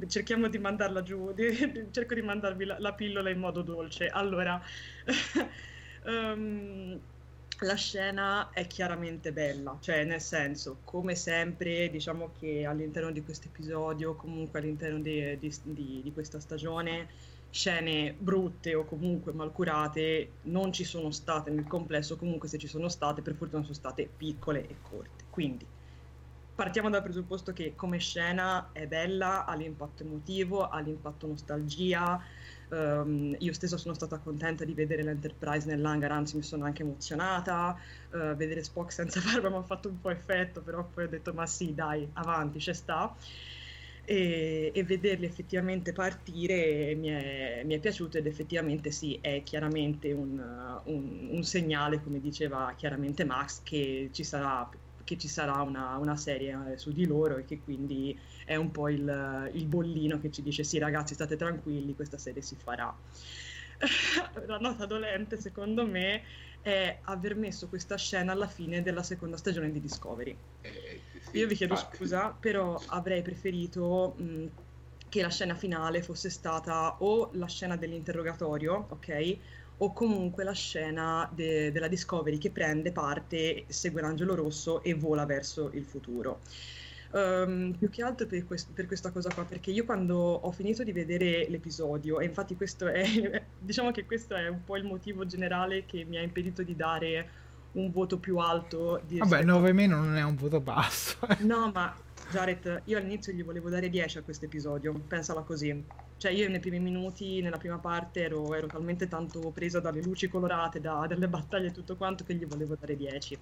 Cerchiamo 0.07 0.49
di 0.49 0.59
mandarla 0.59 1.03
giù, 1.03 1.33
di, 1.35 1.89
cerco 1.91 2.15
di 2.15 2.23
mandarvi 2.23 2.65
la, 2.65 2.77
la, 2.79 2.93
pillola 2.95 3.31
in 3.31 3.39
modo 3.39 3.63
dolce. 3.63 4.09
Allora, 4.09 4.63
um, 6.05 7.01
la 7.63 7.75
scena 7.75 8.51
è 8.53 8.67
chiaramente 8.67 9.33
bella, 9.33 9.77
cioè 9.81 10.05
nel 10.05 10.21
senso, 10.21 10.79
come 10.85 11.15
sempre, 11.15 11.91
diciamo 11.91 12.33
che 12.39 12.65
all'interno 12.65 13.11
di 13.11 13.23
questo 13.23 13.49
episodio, 13.49 14.15
comunque 14.15 14.59
all'interno 14.61 15.01
di, 15.01 15.39
di, 15.39 15.55
di, 15.65 16.01
di 16.03 16.13
questa 16.13 16.41
stagione, 16.41 17.09
scene 17.53 18.15
brutte 18.17 18.75
o 18.75 18.87
comunque 18.87 19.33
malcurate 19.33 20.37
non 20.45 20.73
ci 20.73 20.85
sono 20.85 21.11
state 21.11 21.51
nel 21.51 21.67
complesso, 21.67 22.17
comunque 22.17 22.49
se 22.49 22.57
ci 22.57 22.67
sono 22.67 22.89
state 22.89 23.21
per 23.21 23.35
fortuna 23.35 23.63
sono 23.63 23.75
state 23.75 24.09
piccole 24.17 24.67
e 24.67 24.77
corte. 24.81 25.25
Quindi 25.29 25.67
partiamo 26.55 26.89
dal 26.89 27.03
presupposto 27.03 27.53
che 27.53 27.75
come 27.77 27.99
scena 27.99 28.71
è 28.73 28.87
bella, 28.87 29.45
ha 29.45 29.55
l'impatto 29.55 30.03
emotivo, 30.03 30.67
ha 30.67 30.81
l'impatto 30.81 31.27
nostalgia. 31.27 32.19
Um, 32.71 33.37
io 33.39 33.53
stessa 33.53 33.77
sono 33.77 33.93
stata 33.93 34.17
contenta 34.17 34.65
di 34.65 34.73
vedere 34.73 35.03
l'Enterprise 35.03 35.67
nell'hangar, 35.67 36.11
anzi 36.11 36.37
mi 36.37 36.43
sono 36.43 36.65
anche 36.65 36.81
emozionata. 36.81 37.79
Uh, 38.13 38.35
vedere 38.35 38.63
Spock 38.63 38.91
senza 38.93 39.21
barba 39.31 39.51
mi 39.51 39.57
ha 39.57 39.63
fatto 39.63 39.91
un 39.91 40.01
po' 40.01 40.09
effetto, 40.09 40.63
però 40.63 40.83
poi 40.85 41.05
ho 41.05 41.09
detto 41.09 41.35
ma 41.35 41.45
sì, 41.45 41.75
dai, 41.75 42.09
avanti, 42.15 42.59
c'è 42.59 42.73
sta 42.73 43.15
e, 44.05 44.73
e 44.75 44.85
vederli 44.85 45.27
effettivamente 45.27 45.93
partire 45.93 46.95
mi 46.95 47.09
è, 47.09 47.63
mi 47.65 47.75
è, 47.75 47.79
piaciuto 47.79 48.19
ed 48.19 48.27
effettivamente 48.27 48.91
sì, 48.91 49.19
è 49.21 49.43
chiaramente 49.43 50.13
un, 50.13 50.43
un, 50.85 51.29
un, 51.31 51.43
segnale, 51.45 52.03
come 52.03 52.21
diceva 52.21 52.75
chiaramente 52.77 53.25
Max, 53.25 53.63
che 53.63 54.11
ci 54.13 54.25
sarà, 54.25 54.69
che 55.05 55.17
ci 55.17 55.29
sarà 55.29 55.63
una, 55.63 55.97
una, 55.97 56.17
serie 56.17 56.77
su 56.77 56.93
di 56.93 57.07
loro 57.07 57.37
e 57.37 57.45
che 57.45 57.61
quindi 57.61 58.19
è 58.45 58.57
un 58.57 58.71
po' 58.71 58.89
il, 58.89 59.51
il 59.53 59.67
bollino 59.67 60.21
che 60.21 60.31
ci 60.31 60.43
dice 60.43 60.65
sì 60.65 60.79
ragazzi 60.79 61.15
state 61.15 61.37
tranquilli, 61.37 61.95
questa 61.95 62.19
serie 62.19 62.43
si 62.43 62.57
farà. 62.57 62.95
La 64.47 64.59
nota 64.59 64.87
dolente 64.87 65.41
secondo 65.41 65.87
me 65.87 66.23
è 66.61 66.99
aver 67.03 67.35
messo 67.35 67.69
questa 67.69 67.97
scena 67.97 68.33
alla 68.33 68.47
fine 68.47 68.83
della 68.83 69.03
seconda 69.03 69.37
stagione 69.37 69.71
di 69.73 69.81
Discovery. 69.81 70.37
Eh, 70.61 71.01
io 71.33 71.47
vi 71.47 71.55
chiedo 71.55 71.75
infatti. 71.75 71.97
scusa, 71.97 72.37
però 72.39 72.81
avrei 72.87 73.23
preferito 73.23 74.15
mh, 74.17 74.47
che 75.09 75.23
la 75.23 75.29
scena 75.29 75.55
finale 75.55 76.03
fosse 76.03 76.31
stata 76.31 76.97
o 77.01 77.31
la 77.35 77.47
scena 77.47 77.77
dell'interrogatorio, 77.77 78.87
ok? 78.91 79.39
O 79.79 79.93
comunque 79.93 80.45
la 80.45 80.53
scena 80.53 81.29
de- 81.33 81.71
della 81.73 81.89
Discovery 81.89 82.39
che 82.39 82.51
prende 82.51 82.93
parte, 82.93 83.65
segue 83.69 84.01
l'angelo 84.01 84.35
rosso 84.35 84.83
e 84.83 84.95
vola 84.95 85.27
verso 85.27 85.71
il 85.73 85.85
futuro. 85.85 86.43
Um, 87.13 87.77
più 87.77 87.91
che 87.91 88.03
altro 88.03 88.27
per, 88.27 88.47
quest- 88.47 88.73
per, 88.73 88.87
questa 88.87 89.11
cosa 89.11 89.31
qua, 89.35 89.45
perché 89.45 89.71
io 89.71 89.85
quando 89.85 90.17
ho 90.17 90.51
finito 90.51 90.83
di 90.83 90.93
vedere 90.93 91.47
l'episodio, 91.51 92.21
e 92.21 92.25
infatti 92.25 92.57
questo 92.57 92.87
è, 92.87 93.05
diciamo 93.59 93.91
che 93.91 94.07
questo 94.07 94.35
è 94.35 94.49
un 94.49 94.65
po' 94.65 94.79
il 94.79 94.85
motivo 94.85 95.27
generale 95.27 95.85
che 95.85 96.05
mi 96.05 96.17
ha 96.17 96.23
impedito 96.23 96.63
di 96.63 96.75
dare 96.75 97.31
un 97.73 97.91
voto 97.91 98.19
più 98.19 98.39
alto. 98.39 99.01
Di 99.07 99.19
Vabbè, 99.19 99.43
9 99.43 99.73
meno 99.73 99.97
non 99.97 100.17
è 100.17 100.23
un 100.23 100.37
voto 100.37 100.61
basso. 100.61 101.17
no, 101.41 101.71
ma 101.73 101.95
Jared, 102.31 102.83
io 102.85 102.99
all'inizio 102.99 103.33
gli 103.33 103.45
volevo 103.45 103.69
dare 103.69 103.89
10 103.89 104.19
a 104.19 104.23
questo 104.23 104.47
episodio, 104.47 104.93
pensala 105.07 105.43
così. 105.43 105.85
Cioè 106.17 106.31
io 106.31 106.49
nei 106.49 106.61
primi 106.61 106.79
minuti, 106.79 107.43
nella 107.43 107.59
prima 107.59 107.79
parte, 107.79 108.23
ero, 108.23 108.55
ero 108.55 108.67
talmente 108.67 109.09
tanto 109.09 109.51
presa 109.51 109.81
dalle 109.81 110.03
luci 110.03 110.29
colorate, 110.29 110.81
da, 110.81 111.05
dalle 111.09 111.29
battaglie 111.29 111.69
e 111.69 111.73
tutto 111.73 111.97
quanto, 111.97 112.25
che 112.25 112.35
gli 112.35 112.47
volevo 112.47 112.77
dare 112.79 112.97
10. 112.97 113.39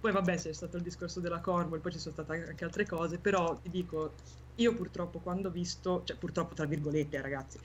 Poi 0.00 0.12
vabbè, 0.12 0.36
c'è 0.36 0.52
stato 0.52 0.76
il 0.76 0.82
discorso 0.82 1.20
della 1.20 1.40
Cornwall, 1.40 1.80
poi 1.80 1.92
ci 1.92 1.98
sono 1.98 2.14
state 2.14 2.46
anche 2.48 2.64
altre 2.64 2.86
cose, 2.86 3.18
però 3.18 3.56
ti 3.56 3.68
dico, 3.68 4.14
io 4.56 4.74
purtroppo 4.74 5.18
quando 5.18 5.48
ho 5.48 5.50
visto, 5.50 6.02
cioè 6.04 6.16
purtroppo 6.16 6.54
tra 6.54 6.66
virgolette 6.66 7.20
ragazzi, 7.20 7.58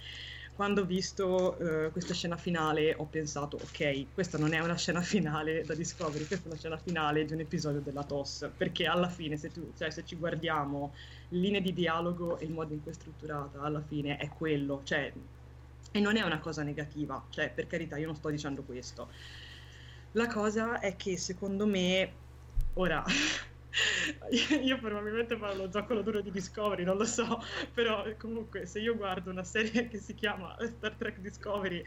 quando 0.56 0.82
ho 0.82 0.86
visto 0.86 1.58
uh, 1.60 1.92
questa 1.92 2.14
scena 2.14 2.38
finale 2.38 2.94
ho 2.96 3.04
pensato, 3.06 3.58
ok, 3.62 4.14
questa 4.14 4.38
non 4.38 4.54
è 4.54 4.60
una 4.60 4.78
scena 4.78 5.02
finale 5.02 5.64
da 5.66 5.74
Discovery, 5.74 6.26
questa 6.26 6.46
è 6.46 6.48
una 6.48 6.58
scena 6.58 6.78
finale 6.78 7.26
di 7.26 7.34
un 7.34 7.42
episodio 7.42 7.82
della 7.82 8.04
TOS, 8.04 8.50
perché 8.56 8.86
alla 8.86 9.10
fine 9.10 9.36
se, 9.36 9.52
tu, 9.52 9.74
cioè, 9.78 9.90
se 9.92 10.06
ci 10.06 10.16
guardiamo 10.16 10.94
linee 11.30 11.62
di 11.62 11.74
dialogo 11.74 12.38
e 12.38 12.46
il 12.46 12.52
modo 12.52 12.74
in 12.74 12.82
cui 12.82 12.92
è 12.92 12.94
strutturata, 12.94 13.62
alla 13.62 13.82
fine 13.86 14.16
è 14.16 14.30
quello, 14.30 14.80
cioè, 14.86 15.12
e 15.92 16.00
non 16.00 16.16
è 16.16 16.22
una 16.22 16.40
cosa 16.40 16.64
negativa, 16.64 17.22
cioè, 17.30 17.50
per 17.50 17.68
carità, 17.68 17.98
io 17.98 18.08
non 18.08 18.16
sto 18.16 18.30
dicendo 18.30 18.64
questo. 18.64 19.10
La 20.14 20.28
cosa 20.28 20.80
è 20.80 20.96
che 20.96 21.18
secondo 21.18 21.66
me, 21.66 22.12
ora, 22.76 23.04
io 24.64 24.80
probabilmente 24.80 25.38
farò 25.38 25.56
lo 25.56 25.72
zoccolo 25.72 26.02
duro 26.02 26.22
di 26.22 26.32
Discovery, 26.32 26.84
non 26.84 26.98
lo 26.98 27.06
so, 27.06 27.42
però 27.74 28.06
comunque 28.18 28.66
se 28.66 28.80
io 28.80 28.96
guardo 28.96 29.30
una 29.30 29.44
serie 29.44 29.88
che 29.88 30.00
si 30.00 30.14
chiama 30.14 30.56
Star 30.60 30.94
Trek 30.94 31.20
Discovery 31.20 31.84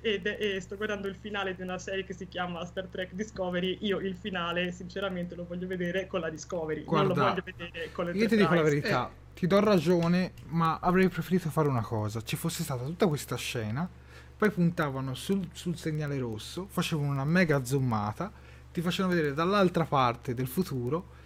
ed, 0.00 0.26
e 0.26 0.60
sto 0.60 0.76
guardando 0.76 1.08
il 1.08 1.16
finale 1.16 1.54
di 1.54 1.62
una 1.62 1.78
serie 1.78 2.04
che 2.04 2.12
si 2.12 2.28
chiama 2.28 2.64
Star 2.64 2.86
Trek 2.86 3.12
Discovery, 3.12 3.78
io 3.80 3.98
il 4.00 4.16
finale 4.16 4.72
sinceramente 4.72 5.34
lo 5.34 5.44
voglio 5.44 5.66
vedere 5.66 6.06
con 6.06 6.20
la 6.20 6.30
Discovery, 6.30 6.84
Guarda, 6.84 7.08
non 7.08 7.16
lo 7.16 7.24
voglio 7.30 7.42
vedere 7.44 7.92
con 7.92 8.04
le 8.06 8.12
Io 8.12 8.28
ti 8.28 8.36
dico 8.36 8.54
la 8.54 8.62
verità, 8.62 9.08
eh. 9.08 9.34
ti 9.34 9.46
do 9.46 9.60
ragione, 9.60 10.32
ma 10.48 10.78
avrei 10.80 11.08
preferito 11.08 11.48
fare 11.50 11.68
una 11.68 11.82
cosa, 11.82 12.20
ci 12.22 12.36
fosse 12.36 12.62
stata 12.62 12.84
tutta 12.84 13.06
questa 13.06 13.36
scena, 13.36 13.88
poi 14.36 14.50
puntavano 14.50 15.14
sul, 15.14 15.48
sul 15.52 15.76
segnale 15.76 16.18
rosso, 16.18 16.66
facevano 16.66 17.10
una 17.10 17.24
mega 17.24 17.64
zoomata, 17.64 18.32
ti 18.72 18.80
facevano 18.80 19.14
vedere 19.14 19.34
dall'altra 19.34 19.84
parte 19.84 20.32
del 20.32 20.46
futuro 20.46 21.18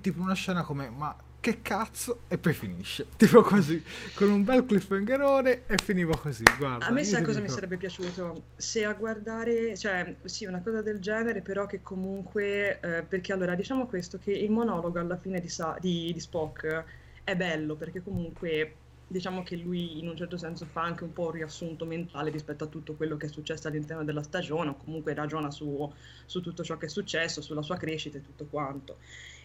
tipo 0.00 0.20
una 0.20 0.34
scena 0.34 0.62
come 0.62 0.90
ma 0.90 1.16
che 1.40 1.62
cazzo? 1.62 2.22
E 2.28 2.36
poi 2.36 2.52
finisce. 2.52 3.06
Tipo 3.16 3.42
così 3.42 3.82
con 4.14 4.30
un 4.30 4.44
bel 4.44 4.66
cliffhangerone 4.66 5.66
e 5.66 5.76
finiva 5.82 6.16
così 6.16 6.42
guarda 6.58 6.86
a 6.86 6.90
me 6.90 7.04
sai 7.04 7.22
cosa 7.22 7.38
dico... 7.38 7.48
mi 7.50 7.54
sarebbe 7.54 7.76
piaciuto? 7.76 8.42
Se 8.56 8.84
a 8.84 8.92
guardare 8.92 9.76
cioè 9.76 10.16
sì 10.24 10.46
una 10.46 10.60
cosa 10.60 10.82
del 10.82 10.98
genere 10.98 11.40
però 11.40 11.66
che 11.66 11.80
comunque 11.80 12.80
eh, 12.80 13.02
perché 13.02 13.32
allora 13.32 13.54
diciamo 13.54 13.86
questo 13.86 14.18
che 14.18 14.32
il 14.32 14.50
monologo 14.50 14.98
alla 14.98 15.16
fine 15.16 15.40
di, 15.40 15.48
Sa- 15.48 15.76
di, 15.80 16.12
di 16.12 16.20
Spock 16.20 16.84
è 17.24 17.36
bello 17.36 17.76
perché 17.76 18.02
comunque 18.02 18.74
diciamo 19.06 19.42
che 19.42 19.56
lui 19.56 19.98
in 19.98 20.08
un 20.08 20.16
certo 20.16 20.36
senso 20.36 20.66
fa 20.66 20.82
anche 20.82 21.04
un 21.04 21.12
po' 21.12 21.26
un 21.26 21.30
riassunto 21.32 21.86
mentale 21.86 22.30
rispetto 22.30 22.64
a 22.64 22.66
tutto 22.66 22.94
quello 22.94 23.16
che 23.16 23.26
è 23.26 23.28
successo 23.30 23.68
all'interno 23.68 24.04
della 24.04 24.22
stagione 24.22 24.70
o 24.70 24.76
comunque 24.76 25.14
ragiona 25.14 25.50
su, 25.50 25.90
su 26.26 26.42
tutto 26.42 26.62
ciò 26.62 26.76
che 26.76 26.86
è 26.86 26.88
successo 26.90 27.40
sulla 27.40 27.62
sua 27.62 27.76
crescita 27.76 28.18
e 28.18 28.22
tutto 28.22 28.46
quanto 28.50 28.98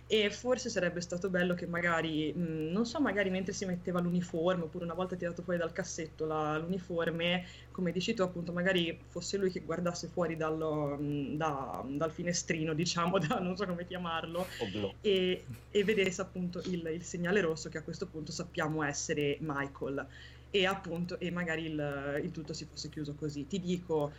e 0.06 0.30
forse 0.30 0.70
sarebbe 0.70 1.00
stato 1.02 1.30
bello 1.30 1.54
che 1.54 1.66
magari, 1.66 2.34
mh, 2.34 2.72
non 2.72 2.86
so, 2.86 3.00
magari 3.00 3.30
mentre 3.30 3.54
si 3.54 3.66
metteva 3.66 4.02
l'uniforme 4.02 4.64
oppure 4.64 4.84
una 4.84 4.94
volta 4.94 5.16
tirato 5.16 5.42
fuori 5.42 5.58
dal 5.58 5.72
cassetto 5.72 6.26
la, 6.26 6.58
l'uniforme, 6.58 7.46
come 7.72 7.92
dici 7.92 8.14
tu 8.14 8.22
appunto, 8.22 8.52
magari 8.52 9.00
fosse 9.08 9.38
lui 9.38 9.50
che 9.50 9.62
guardasse 9.62 10.08
fuori 10.08 10.36
dallo, 10.36 10.98
mh, 10.98 11.38
da, 11.38 11.84
dal 11.88 12.12
finestrino, 12.12 12.74
diciamo, 12.76 13.18
da, 13.18 13.40
non 13.40 13.56
so 13.56 13.66
come 13.66 13.88
chiamarlo, 13.88 14.46
e, 15.02 15.46
e, 15.72 15.84
vedesse 15.84 16.22
appunto 16.22 16.62
il, 16.66 16.86
il 16.94 17.04
segnale 17.04 17.42
rosso 17.42 17.70
che 17.70 17.78
a 17.78 17.84
questo 17.84 18.06
punto 18.06 18.32
sappiamo 18.32 18.84
essere 18.84 19.38
Michael. 19.40 20.06
E 20.56 20.68
appunto 20.68 21.20
e 21.20 21.32
magari 21.32 21.66
il, 21.66 22.22
il 22.24 22.30
tutto 22.32 22.54
si 22.54 22.66
fosse 22.70 22.90
chiuso 22.90 23.16
così. 23.16 23.48
Ti 23.48 23.60
dico, 23.60 24.12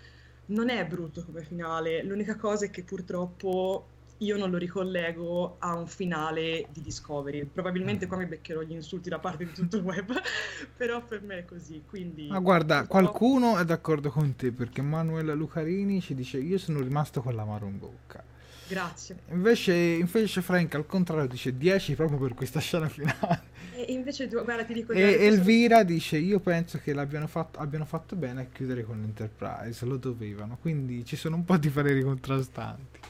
non 0.46 0.68
è 0.68 0.84
brutto 0.84 1.24
come 1.24 1.44
finale, 1.44 2.02
l'unica 2.02 2.36
cosa 2.36 2.64
è 2.64 2.70
che 2.70 2.82
purtroppo 2.82 3.86
io 4.18 4.36
non 4.36 4.50
lo 4.50 4.58
ricollego 4.58 5.56
a 5.58 5.74
un 5.74 5.86
finale 5.86 6.66
di 6.72 6.80
Discovery. 6.82 7.44
Probabilmente 7.44 8.06
mm. 8.06 8.08
qua 8.08 8.18
mi 8.18 8.26
beccherò 8.26 8.62
gli 8.62 8.72
insulti 8.72 9.08
da 9.08 9.18
parte 9.18 9.44
di 9.44 9.52
tutto 9.52 9.76
il 9.76 9.82
web, 9.82 10.12
però 10.76 11.02
per 11.02 11.22
me 11.22 11.38
è 11.38 11.44
così. 11.44 11.82
Quindi, 11.86 12.28
Ma 12.28 12.38
guarda, 12.38 12.86
qualcuno 12.86 13.58
è 13.58 13.64
d'accordo 13.64 14.10
con 14.10 14.34
te 14.36 14.52
perché 14.52 14.82
Manuel 14.82 15.36
Lucarini 15.36 16.00
ci 16.00 16.14
dice 16.14 16.38
io 16.38 16.58
sono 16.58 16.80
rimasto 16.80 17.20
con 17.20 17.34
l'amaro 17.34 17.66
in 17.66 17.78
bocca. 17.78 18.32
Grazie. 18.66 19.18
Invece, 19.30 19.74
invece 19.74 20.40
Frank 20.40 20.74
al 20.74 20.86
contrario 20.86 21.28
dice 21.28 21.56
10 21.56 21.94
proprio 21.94 22.18
per 22.18 22.34
questa 22.34 22.60
scena 22.60 22.88
finale. 22.88 23.52
E 23.74 23.92
invece 23.92 24.26
tu, 24.26 24.42
guarda, 24.42 24.64
ti 24.64 24.72
dico... 24.72 24.92
E 24.92 25.26
Elvira 25.26 25.82
dice 25.82 26.16
io 26.16 26.40
penso 26.40 26.78
che 26.78 26.94
l'abbiano 26.94 27.26
fatto, 27.26 27.58
abbiano 27.58 27.84
fatto 27.84 28.16
bene 28.16 28.42
a 28.42 28.46
chiudere 28.46 28.84
con 28.84 29.00
l'Enterprise, 29.00 29.84
lo 29.84 29.96
dovevano, 29.96 30.56
quindi 30.60 31.04
ci 31.04 31.16
sono 31.16 31.36
un 31.36 31.44
po' 31.44 31.58
di 31.58 31.68
pareri 31.68 32.02
contrastanti. 32.02 33.03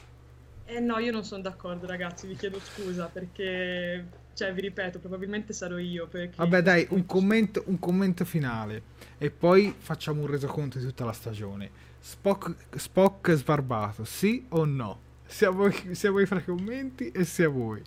Eh 0.67 0.79
no, 0.79 0.97
io 0.97 1.11
non 1.11 1.23
sono 1.23 1.43
d'accordo, 1.43 1.85
ragazzi, 1.85 2.25
vi 2.25 2.35
chiedo 2.35 2.59
scusa 2.59 3.05
perché, 3.05 4.03
cioè, 4.33 4.51
vi 4.51 4.61
ripeto, 4.61 4.97
probabilmente 4.99 5.53
sarò 5.53 5.77
io. 5.77 6.07
Perché... 6.07 6.35
Vabbè, 6.37 6.61
dai, 6.61 6.87
un 6.89 7.05
commento, 7.05 7.63
un 7.67 7.77
commento 7.77 8.25
finale 8.25 8.81
e 9.19 9.29
poi 9.29 9.73
facciamo 9.77 10.21
un 10.21 10.27
resoconto 10.27 10.79
di 10.79 10.85
tutta 10.85 11.05
la 11.05 11.11
stagione. 11.11 11.69
Spock, 11.99 12.77
Spock 12.77 13.31
sbarbato, 13.33 14.05
sì 14.05 14.45
o 14.49 14.65
no? 14.65 14.99
Sia 15.25 15.51
voi, 15.51 15.95
sia 15.95 16.09
voi 16.09 16.25
fra 16.25 16.39
i 16.39 16.43
commenti 16.43 17.11
e 17.11 17.25
sia 17.25 17.49
voi, 17.49 17.81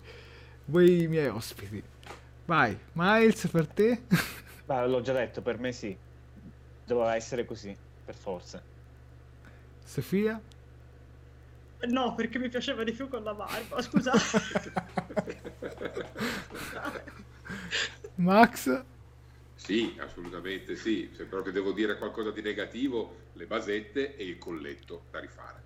voi 0.65 1.07
miei 1.07 1.27
ospiti. 1.27 1.83
Vai, 2.45 2.77
Miles 2.93 3.47
per 3.47 3.67
te? 3.67 4.03
Beh, 4.65 4.87
l'ho 4.87 5.01
già 5.01 5.13
detto, 5.13 5.41
per 5.41 5.59
me 5.59 5.71
sì. 5.73 5.95
Doveva 6.85 7.15
essere 7.15 7.45
così, 7.45 7.75
per 8.05 8.15
forza. 8.15 8.61
Sofia? 9.83 10.41
No, 11.87 12.13
perché 12.13 12.39
mi 12.39 12.49
piaceva 12.49 12.83
di 12.83 12.91
più 12.91 13.07
con 13.07 13.23
la 13.23 13.33
barba, 13.33 13.81
scusate. 13.81 14.73
Max? 18.15 18.83
Sì, 19.55 19.95
assolutamente 19.99 20.75
sì. 20.75 21.09
Se 21.13 21.25
però 21.25 21.41
che 21.41 21.51
devo 21.51 21.71
dire 21.71 21.97
qualcosa 21.97 22.31
di 22.31 22.41
negativo, 22.41 23.27
le 23.33 23.45
basette 23.45 24.15
e 24.15 24.25
il 24.25 24.37
colletto 24.37 25.05
da 25.11 25.19
rifare. 25.19 25.57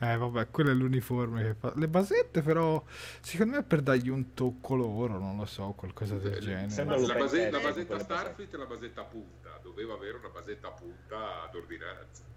Eh 0.00 0.16
vabbè, 0.16 0.50
quello 0.50 0.70
è 0.70 0.74
l'uniforme 0.74 1.42
che 1.42 1.54
fa. 1.54 1.72
Le 1.76 1.88
basette 1.88 2.42
però, 2.42 2.82
secondo 3.20 3.56
me 3.56 3.62
per 3.62 3.80
dargli 3.80 4.08
un 4.08 4.34
tocco 4.34 4.74
loro, 4.74 5.18
non 5.18 5.36
lo 5.36 5.46
so, 5.46 5.72
qualcosa 5.76 6.16
del 6.16 6.36
eh, 6.36 6.40
genere. 6.40 6.84
La, 6.84 6.98
la, 6.98 7.14
base- 7.14 7.50
la 7.50 7.60
basetta 7.60 7.98
Starfleet 7.98 8.52
e 8.52 8.56
la 8.56 8.66
basetta 8.66 9.04
punta. 9.04 9.58
Doveva 9.62 9.94
avere 9.94 10.18
una 10.18 10.28
basetta 10.28 10.70
punta 10.70 11.44
ad 11.44 11.54
ordinanza. 11.54 12.33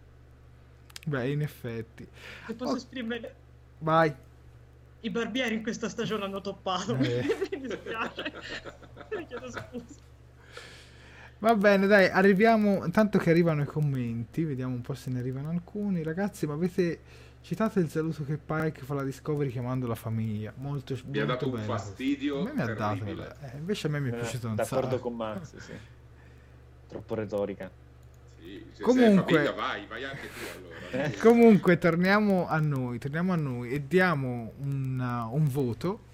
Beh, 1.08 1.30
in 1.30 1.42
effetti. 1.42 2.06
Se 2.46 2.54
posso 2.54 2.74
oh. 2.74 2.76
esprimere... 2.76 3.36
Vai. 3.80 4.14
I 5.00 5.10
barbieri 5.10 5.56
in 5.56 5.64
questa 5.64 5.88
stagione 5.88 6.26
hanno 6.26 6.42
toppato, 6.42 6.96
eh. 6.98 7.24
mi 7.52 7.62
dispiace. 7.62 8.34
mi 9.16 9.26
chiedo 9.26 9.50
scusa. 9.50 10.06
Va 11.40 11.56
bene, 11.56 11.88
dai, 11.88 12.10
arriviamo. 12.10 12.84
Intanto 12.84 13.20
che 13.20 13.30
arrivano 13.30 13.62
i 13.62 13.66
commenti, 13.66 14.44
vediamo 14.44 14.74
un 14.74 14.82
po' 14.82 14.96
se 14.96 15.10
ne 15.12 15.20
arrivano 15.20 15.50
alcuni. 15.50 16.04
Ragazzi, 16.04 16.46
ma 16.46 16.54
avete 16.56 17.00
citato 17.42 17.80
il 17.80 17.90
saluto 17.90 18.26
che 18.26 18.38
Pike 18.38 18.82
fa 18.82 18.96
la 18.96 19.04
Discovery 19.04 19.50
chiamando 19.50 19.88
la 19.88 19.96
famiglia? 19.96 20.52
Molto, 20.58 20.94
mi 20.94 21.02
molto 21.04 21.22
ha 21.22 21.26
dato 21.26 21.50
bello. 21.50 21.62
un 21.62 21.68
fastidio. 21.68 22.40
A 22.42 22.44
me 22.44 22.54
mi 22.54 22.62
ha 22.62 22.74
dato. 22.74 23.06
Eh, 23.06 23.58
invece 23.58 23.88
a 23.88 23.90
me 23.92 24.00
mi 24.02 24.10
è 24.10 24.14
eh, 24.14 24.18
piaciuto 24.18 24.48
un 24.48 24.58
sacco. 24.58 24.76
D'accordo 24.76 25.00
con 25.00 25.16
Max, 25.16 25.56
sì. 25.58 25.72
Troppo 26.90 27.16
retorica. 27.16 27.72
Sì, 28.48 28.82
comunque, 28.82 29.34
famiglia, 29.34 29.52
vai, 29.52 29.86
vai 29.88 30.04
anche 30.06 30.30
tu 30.30 30.58
allora. 30.58 31.04
Eh, 31.06 31.12
comunque, 31.20 31.78
torniamo 31.78 32.48
a 32.48 32.60
noi, 32.60 32.98
torniamo 32.98 33.34
a 33.34 33.36
noi 33.36 33.72
e 33.72 33.86
diamo 33.86 34.54
un, 34.60 34.98
uh, 34.98 35.36
un 35.36 35.48
voto. 35.50 36.06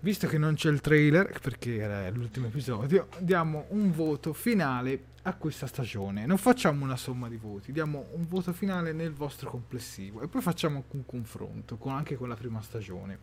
Visto 0.00 0.26
che 0.26 0.38
non 0.38 0.54
c'è 0.54 0.70
il 0.70 0.80
trailer, 0.80 1.38
perché 1.40 1.76
era 1.76 2.10
l'ultimo 2.10 2.48
episodio, 2.48 3.08
diamo 3.18 3.66
un 3.68 3.92
voto 3.92 4.32
finale 4.32 5.12
a 5.22 5.34
questa 5.34 5.66
stagione. 5.66 6.26
Non 6.26 6.36
facciamo 6.36 6.84
una 6.84 6.96
somma 6.96 7.28
di 7.28 7.36
voti, 7.36 7.70
diamo 7.70 8.08
un 8.12 8.26
voto 8.28 8.52
finale 8.52 8.92
nel 8.92 9.12
vostro 9.12 9.48
complessivo 9.48 10.20
e 10.20 10.26
poi 10.26 10.42
facciamo 10.42 10.82
un 10.90 11.06
confronto 11.06 11.76
con, 11.76 11.94
anche 11.94 12.16
con 12.16 12.28
la 12.28 12.34
prima 12.34 12.60
stagione. 12.60 13.18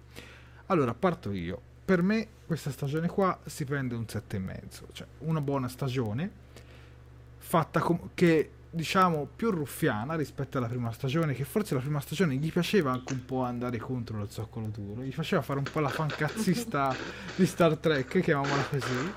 Allora, 0.67 0.93
parto 0.93 1.31
io. 1.31 1.61
Per 1.83 2.01
me 2.01 2.25
questa 2.47 2.71
stagione 2.71 3.09
qua 3.09 3.37
si 3.45 3.65
prende 3.65 3.95
un 3.95 4.05
7,5, 4.07 4.85
cioè 4.93 5.07
una 5.19 5.41
buona 5.41 5.67
stagione 5.67 6.49
fatta 7.51 7.81
com- 7.81 8.09
che 8.13 8.51
diciamo 8.69 9.27
più 9.35 9.51
ruffiana 9.51 10.15
rispetto 10.15 10.57
alla 10.57 10.67
prima 10.67 10.93
stagione 10.93 11.33
che 11.33 11.43
forse 11.43 11.73
la 11.73 11.81
prima 11.81 11.99
stagione 11.99 12.35
gli 12.35 12.49
piaceva 12.49 12.91
anche 12.91 13.11
un 13.11 13.25
po' 13.25 13.41
andare 13.41 13.77
contro 13.79 14.17
lo 14.17 14.27
zoccolo 14.29 14.67
duro 14.67 15.01
gli 15.01 15.11
faceva 15.11 15.41
fare 15.41 15.59
un 15.59 15.65
po' 15.69 15.81
la 15.81 15.89
fancazzista 15.89 16.95
di 17.35 17.45
Star 17.45 17.75
Trek 17.75 18.21
chiamiamola 18.21 18.63
così 18.69 19.13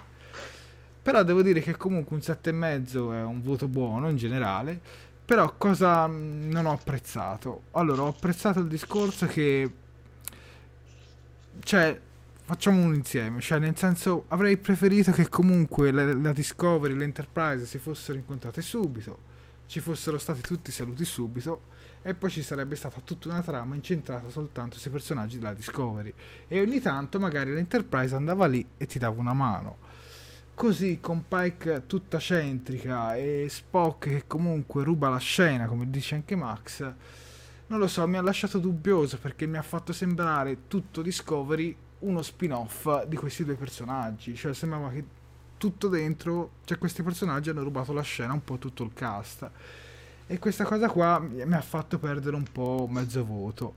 però 1.01 1.23
devo 1.23 1.43
dire 1.43 1.61
che 1.61 1.77
comunque 1.77 2.17
un 2.17 2.23
7,5 2.23 3.13
è 3.13 3.23
un 3.23 3.43
voto 3.43 3.69
buono 3.69 4.09
in 4.09 4.17
generale 4.17 4.81
Però 5.25 5.55
cosa 5.57 6.07
mm, 6.07 6.51
non 6.51 6.67
ho 6.67 6.73
apprezzato? 6.73 7.65
Allora, 7.73 8.03
ho 8.03 8.09
apprezzato 8.09 8.61
il 8.61 8.69
discorso 8.69 9.27
che... 9.27 9.71
Cioè, 11.61 12.01
facciamo 12.47 12.83
un 12.83 12.95
insieme, 12.95 13.41
cioè 13.41 13.59
nel 13.59 13.77
senso 13.77 14.27
avrei 14.29 14.59
preferito 14.59 15.13
che 15.13 15.31
comunque 15.31 15.91
la, 15.91 16.13
la 16.13 16.33
Discovery 16.33 16.93
e 16.93 16.97
l'Enterprise 16.97 17.65
si 17.65 17.79
fossero 17.79 18.19
incontrate 18.19 18.61
subito, 18.61 19.19
ci 19.67 19.81
fossero 19.81 20.19
stati 20.19 20.43
tutti 20.43 20.71
saluti 20.71 21.07
subito 21.07 21.73
e 22.03 22.13
poi 22.13 22.29
ci 22.29 22.43
sarebbe 22.43 22.77
stata 22.77 23.01
tutta 23.03 23.31
una 23.31 23.41
trama 23.41 23.75
incentrata 23.75 24.29
soltanto 24.29 24.79
sui 24.79 24.91
personaggi 24.91 25.39
della 25.39 25.55
Discovery 25.55 26.13
e 26.47 26.61
ogni 26.61 26.81
tanto 26.81 27.19
magari 27.19 27.55
l'Enterprise 27.55 28.15
andava 28.15 28.45
lì 28.47 28.65
e 28.77 28.85
ti 28.85 28.99
dava 28.99 29.19
una 29.19 29.33
mano. 29.33 29.79
Così 30.53 30.99
con 31.01 31.25
Pike 31.27 31.85
tutta 31.87 32.19
centrica 32.19 33.17
e 33.17 33.47
Spock 33.49 34.09
che 34.09 34.25
comunque 34.27 34.85
ruba 34.85 35.09
la 35.09 35.17
scena, 35.17 35.67
come 35.67 35.89
dice 35.89 36.15
anche 36.15 36.37
Max, 36.37 36.93
non 37.69 37.79
lo 37.79 37.89
so, 37.89 38.07
mi 38.07 38.19
ha 38.19 38.23
lasciato 38.23 38.59
dubbioso 38.59 39.17
perché 39.17 39.47
mi 39.47 39.57
ha 39.57 39.63
fatto 39.63 39.95
sembrare 39.95 40.69
tutto 40.69 41.01
Discovery 41.01 41.75
uno 42.05 42.23
spin-off 42.23 43.05
di 43.07 43.17
questi 43.17 43.45
due 43.45 43.55
personaggi, 43.55 44.35
cioè 44.35 44.55
sembrava 44.55 44.91
che 44.91 45.05
tutto 45.57 45.89
dentro, 45.89 46.51
cioè 46.65 46.79
questi 46.79 47.03
personaggi 47.03 47.51
hanno 47.51 47.63
rubato 47.63 47.93
la 47.93 48.03
scena 48.03 48.33
un 48.33 48.45
po' 48.45 48.59
tutto 48.59 48.83
il 48.83 48.93
cast 48.93 49.51
e 50.27 50.39
questa 50.39 50.65
cosa 50.65 50.89
qua 50.89 51.19
mi 51.19 51.43
ha 51.43 51.61
fatto 51.61 51.99
perdere 51.99 52.37
un 52.37 52.47
po' 52.51 52.87
mezzo 52.91 53.25
voto. 53.25 53.75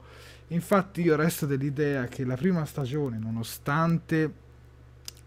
Infatti 0.50 1.02
io 1.02 1.16
resto 1.16 1.46
dell'idea 1.46 2.06
che 2.06 2.24
la 2.24 2.36
prima 2.36 2.66
stagione, 2.66 3.18
nonostante 3.18 4.46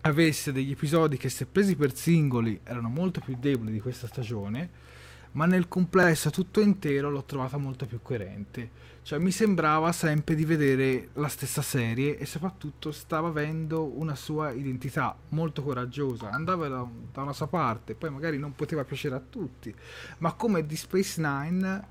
avesse 0.02 0.50
degli 0.50 0.70
episodi 0.70 1.18
che 1.18 1.28
se 1.28 1.44
presi 1.44 1.76
per 1.76 1.94
singoli 1.94 2.58
erano 2.64 2.88
molto 2.88 3.20
più 3.20 3.36
deboli 3.38 3.72
di 3.72 3.80
questa 3.80 4.06
stagione, 4.06 4.88
ma 5.32 5.46
nel 5.46 5.68
complesso 5.68 6.30
tutto 6.30 6.60
intero 6.60 7.10
l'ho 7.10 7.24
trovata 7.24 7.56
molto 7.56 7.86
più 7.86 8.00
coerente. 8.02 8.88
Cioè 9.02 9.18
mi 9.18 9.30
sembrava 9.30 9.92
sempre 9.92 10.34
di 10.34 10.44
vedere 10.44 11.08
la 11.14 11.28
stessa 11.28 11.62
serie 11.62 12.18
e 12.18 12.26
soprattutto 12.26 12.92
stava 12.92 13.28
avendo 13.28 13.98
una 13.98 14.14
sua 14.14 14.50
identità 14.50 15.16
molto 15.30 15.62
coraggiosa. 15.62 16.30
Andava 16.30 16.68
da, 16.68 16.86
da 17.12 17.22
una 17.22 17.32
sua 17.32 17.46
parte, 17.46 17.94
poi 17.94 18.10
magari 18.10 18.38
non 18.38 18.54
poteva 18.54 18.84
piacere 18.84 19.14
a 19.14 19.22
tutti, 19.26 19.74
ma 20.18 20.32
come 20.34 20.66
di 20.66 20.76
Space 20.76 21.20
Nine 21.20 21.86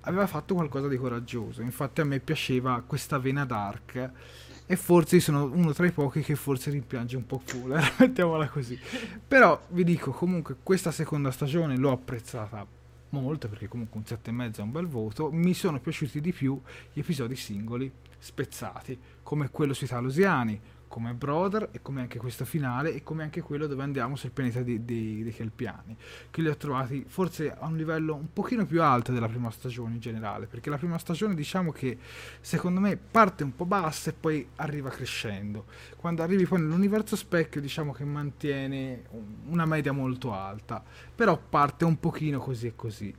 aveva 0.00 0.26
fatto 0.26 0.54
qualcosa 0.54 0.88
di 0.88 0.96
coraggioso. 0.96 1.60
Infatti 1.62 2.00
a 2.00 2.04
me 2.04 2.18
piaceva 2.20 2.82
questa 2.86 3.18
vena 3.18 3.44
dark 3.44 4.10
e 4.70 4.76
forse 4.76 5.18
sono 5.18 5.44
uno 5.44 5.72
tra 5.72 5.86
i 5.86 5.92
pochi 5.92 6.20
che 6.20 6.34
forse 6.34 6.70
rimpiange 6.70 7.16
un 7.16 7.24
po' 7.24 7.40
Fuller, 7.42 7.94
mettiamola 7.98 8.48
così. 8.48 8.78
Però 9.26 9.58
vi 9.68 9.82
dico, 9.82 10.10
comunque 10.10 10.56
questa 10.62 10.90
seconda 10.90 11.30
stagione 11.30 11.78
l'ho 11.78 11.90
apprezzata 11.90 12.66
molto 13.10 13.48
perché 13.48 13.66
comunque 13.66 13.98
un 13.98 14.04
7,5 14.06 14.56
è 14.56 14.60
un 14.60 14.70
bel 14.70 14.86
voto. 14.86 15.30
Mi 15.32 15.54
sono 15.54 15.80
piaciuti 15.80 16.20
di 16.20 16.32
più 16.32 16.60
gli 16.92 16.98
episodi 16.98 17.34
singoli 17.34 17.90
spezzati, 18.18 18.98
come 19.22 19.48
quello 19.48 19.72
sui 19.72 19.86
Talosiani, 19.86 20.60
come 20.88 21.12
Brother 21.12 21.68
e 21.72 21.80
come 21.82 22.00
anche 22.00 22.18
questo 22.18 22.44
finale 22.44 22.92
e 22.92 23.02
come 23.02 23.22
anche 23.22 23.40
quello 23.40 23.66
dove 23.66 23.82
andiamo 23.82 24.16
sul 24.16 24.30
pianeta 24.30 24.62
dei, 24.62 24.84
dei, 24.84 25.22
dei 25.22 25.32
Kelpiani 25.32 25.96
che 26.30 26.42
li 26.42 26.48
ho 26.48 26.56
trovati 26.56 27.04
forse 27.06 27.52
a 27.52 27.66
un 27.66 27.76
livello 27.76 28.14
un 28.14 28.32
pochino 28.32 28.66
più 28.66 28.82
alto 28.82 29.12
della 29.12 29.28
prima 29.28 29.50
stagione 29.50 29.94
in 29.94 30.00
generale 30.00 30.46
perché 30.46 30.70
la 30.70 30.78
prima 30.78 30.98
stagione 30.98 31.34
diciamo 31.34 31.70
che 31.70 31.98
secondo 32.40 32.80
me 32.80 32.96
parte 32.96 33.44
un 33.44 33.54
po' 33.54 33.66
bassa 33.66 34.10
e 34.10 34.14
poi 34.14 34.46
arriva 34.56 34.90
crescendo. 34.90 35.66
Quando 35.96 36.22
arrivi 36.22 36.46
poi 36.46 36.60
nell'universo 36.60 37.14
specchio 37.14 37.60
diciamo 37.60 37.92
che 37.92 38.04
mantiene 38.04 39.04
una 39.46 39.66
media 39.66 39.92
molto 39.92 40.32
alta 40.32 40.82
però 41.14 41.38
parte 41.38 41.84
un 41.84 42.00
pochino 42.00 42.38
così 42.38 42.66
e 42.66 42.72
così 42.74 43.14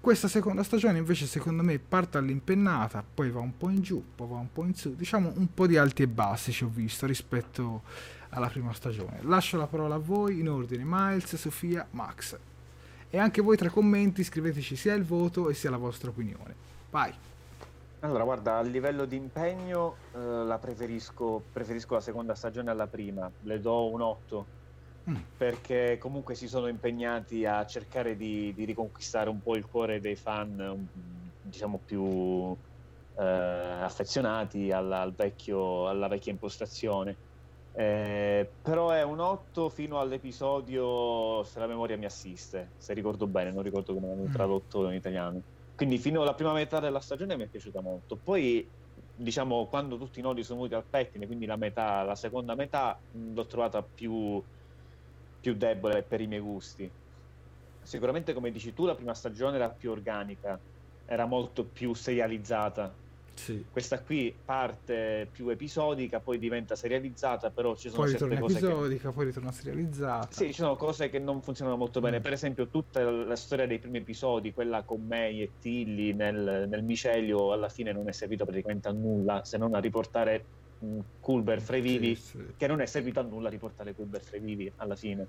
questa 0.00 0.28
seconda 0.28 0.62
stagione 0.62 0.96
invece 0.96 1.26
secondo 1.26 1.62
me 1.62 1.78
parte 1.78 2.16
all'impennata, 2.16 3.04
poi 3.14 3.30
va 3.30 3.40
un 3.40 3.54
po' 3.56 3.68
in 3.68 3.82
giù, 3.82 4.02
poi 4.14 4.28
va 4.28 4.36
un 4.36 4.50
po' 4.50 4.64
in 4.64 4.74
su, 4.74 4.94
diciamo 4.94 5.32
un 5.36 5.52
po' 5.52 5.66
di 5.66 5.76
alti 5.76 6.02
e 6.02 6.08
bassi 6.08 6.52
ci 6.52 6.64
ho 6.64 6.70
visto 6.72 7.04
rispetto 7.04 7.82
alla 8.30 8.48
prima 8.48 8.72
stagione. 8.72 9.18
Lascio 9.22 9.58
la 9.58 9.66
parola 9.66 9.96
a 9.96 9.98
voi 9.98 10.40
in 10.40 10.48
ordine, 10.48 10.84
Miles, 10.86 11.34
Sofia, 11.36 11.86
Max. 11.90 12.38
E 13.10 13.18
anche 13.18 13.42
voi 13.42 13.58
tra 13.58 13.66
i 13.68 13.70
commenti 13.70 14.24
scriveteci 14.24 14.74
sia 14.74 14.94
il 14.94 15.04
voto 15.04 15.50
e 15.50 15.54
sia 15.54 15.68
la 15.68 15.76
vostra 15.76 16.08
opinione. 16.08 16.54
Vai. 16.90 17.12
Allora, 18.00 18.24
guarda, 18.24 18.56
a 18.56 18.62
livello 18.62 19.04
di 19.04 19.16
impegno 19.16 19.96
eh, 20.14 20.18
la 20.18 20.56
preferisco, 20.58 21.42
preferisco 21.52 21.94
la 21.94 22.00
seconda 22.00 22.34
stagione 22.34 22.70
alla 22.70 22.86
prima, 22.86 23.30
le 23.42 23.60
do 23.60 23.90
un 23.90 24.00
8 24.00 24.58
Mm. 25.08 25.16
perché 25.36 25.96
comunque 25.98 26.34
si 26.34 26.46
sono 26.46 26.68
impegnati 26.68 27.46
a 27.46 27.64
cercare 27.64 28.16
di, 28.16 28.52
di 28.54 28.64
riconquistare 28.64 29.30
un 29.30 29.40
po' 29.40 29.56
il 29.56 29.66
cuore 29.66 29.98
dei 29.98 30.14
fan, 30.14 30.88
diciamo 31.40 31.80
più 31.82 32.54
eh, 33.18 33.24
affezionati 33.24 34.70
alla, 34.70 35.00
al 35.00 35.14
vecchio, 35.14 35.88
alla 35.88 36.08
vecchia 36.08 36.32
impostazione. 36.32 37.16
Eh, 37.72 38.50
però 38.60 38.90
è 38.90 39.02
un 39.02 39.20
8 39.20 39.68
fino 39.68 40.00
all'episodio 40.00 41.44
se 41.44 41.58
la 41.60 41.66
memoria 41.66 41.96
mi 41.96 42.04
assiste, 42.04 42.72
se 42.76 42.92
ricordo 42.94 43.26
bene, 43.26 43.52
non 43.52 43.62
ricordo 43.62 43.94
come 43.94 44.08
l'hanno 44.08 44.28
mm. 44.28 44.32
tradotto 44.32 44.88
in 44.88 44.94
italiano. 44.94 45.40
Quindi 45.74 45.96
fino 45.98 46.20
alla 46.20 46.34
prima 46.34 46.52
metà 46.52 46.78
della 46.78 47.00
stagione 47.00 47.36
mi 47.36 47.44
è 47.44 47.48
piaciuta 47.48 47.80
molto. 47.80 48.16
Poi 48.16 48.68
diciamo 49.14 49.66
quando 49.66 49.96
tutti 49.96 50.18
i 50.18 50.22
nodi 50.22 50.42
sono 50.42 50.58
venuti 50.60 50.76
al 50.76 50.86
pettine, 50.88 51.26
quindi 51.26 51.46
la 51.46 51.56
metà, 51.56 52.02
la 52.02 52.14
seconda 52.14 52.54
metà 52.54 53.00
l'ho 53.12 53.46
trovata 53.46 53.82
più 53.82 54.42
più 55.40 55.54
debole 55.54 56.02
per 56.02 56.20
i 56.20 56.26
miei 56.26 56.40
gusti. 56.40 56.90
Sicuramente, 57.82 58.34
come 58.34 58.50
dici 58.50 58.74
tu, 58.74 58.84
la 58.84 58.94
prima 58.94 59.14
stagione 59.14 59.56
era 59.56 59.68
più 59.68 59.90
organica, 59.90 60.58
era 61.06 61.24
molto 61.24 61.64
più 61.64 61.94
serializzata. 61.94 63.08
Sì. 63.34 63.64
Questa 63.70 64.00
qui 64.00 64.34
parte 64.44 65.26
più 65.32 65.48
episodica, 65.48 66.20
poi 66.20 66.38
diventa 66.38 66.76
serializzata, 66.76 67.50
però 67.50 67.74
ci 67.74 67.88
sono 67.88 68.02
poi 68.02 68.10
certe 68.10 68.38
cose 68.38 68.58
episodica, 68.58 69.08
che... 69.08 69.14
poi 69.14 69.24
ritorna 69.24 69.50
serializzata. 69.50 70.28
Sì, 70.30 70.46
ci 70.48 70.60
sono 70.60 70.76
cose 70.76 71.08
che 71.08 71.18
non 71.18 71.40
funzionano 71.40 71.78
molto 71.78 72.00
bene. 72.00 72.18
Mm. 72.18 72.22
Per 72.22 72.32
esempio, 72.32 72.68
tutta 72.68 73.02
la 73.02 73.36
storia 73.36 73.66
dei 73.66 73.78
primi 73.78 73.98
episodi, 73.98 74.52
quella 74.52 74.82
con 74.82 75.06
May 75.06 75.40
e 75.40 75.50
Tilly 75.58 76.12
nel, 76.12 76.66
nel 76.68 76.82
micelio, 76.82 77.52
alla 77.52 77.70
fine 77.70 77.92
non 77.92 78.08
è 78.08 78.12
servita 78.12 78.44
praticamente 78.44 78.88
a 78.88 78.92
nulla, 78.92 79.42
se 79.42 79.56
non 79.56 79.74
a 79.74 79.78
riportare 79.78 80.44
Culber 81.18 81.60
Frevivi, 81.60 82.14
sì, 82.16 82.38
sì. 82.38 82.54
che 82.56 82.66
non 82.66 82.80
è 82.80 82.86
servito 82.86 83.20
a 83.20 83.22
nulla 83.22 83.48
riportare 83.48 83.94
Culber 83.94 84.22
Frevivi 84.22 84.72
alla 84.76 84.96
fine. 84.96 85.28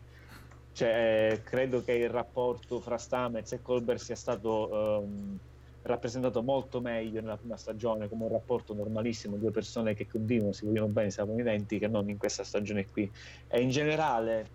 Cioè, 0.72 1.42
credo 1.44 1.84
che 1.84 1.94
il 1.94 2.10
rapporto 2.10 2.80
fra 2.80 2.98
Stamez 2.98 3.52
e 3.52 3.62
Colbert 3.62 4.00
sia 4.00 4.16
stato 4.16 4.70
um, 4.72 5.38
rappresentato 5.82 6.42
molto 6.44 6.80
meglio 6.80 7.20
nella 7.20 7.38
prima 7.38 7.58
stagione 7.58 8.08
come 8.08 8.24
un 8.24 8.32
rapporto 8.32 8.74
normalissimo, 8.74 9.38
due 9.38 9.52
persone 9.52 9.94
che 9.94 10.08
convivono, 10.08 10.54
si 10.54 10.66
vogliono 10.66 10.88
bene, 10.88 11.12
si 11.12 11.20
aprono 11.20 11.42
i 11.42 11.44
denti, 11.44 11.78
che 11.78 11.88
non 11.90 12.10
in 12.10 12.18
questa 12.18 12.44
stagione 12.44 12.88
qui. 12.88 13.12
E 13.48 13.62
in 13.62 13.70
generale 13.70 14.54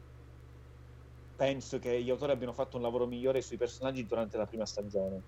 penso 1.34 1.78
che 1.78 2.02
gli 2.02 2.08
autori 2.08 2.32
abbiano 2.32 2.54
fatto 2.54 2.76
un 2.76 2.82
lavoro 2.82 3.06
migliore 3.06 3.42
sui 3.42 3.58
personaggi 3.58 4.06
durante 4.06 4.38
la 4.38 4.46
prima 4.46 4.64
stagione 4.64 5.20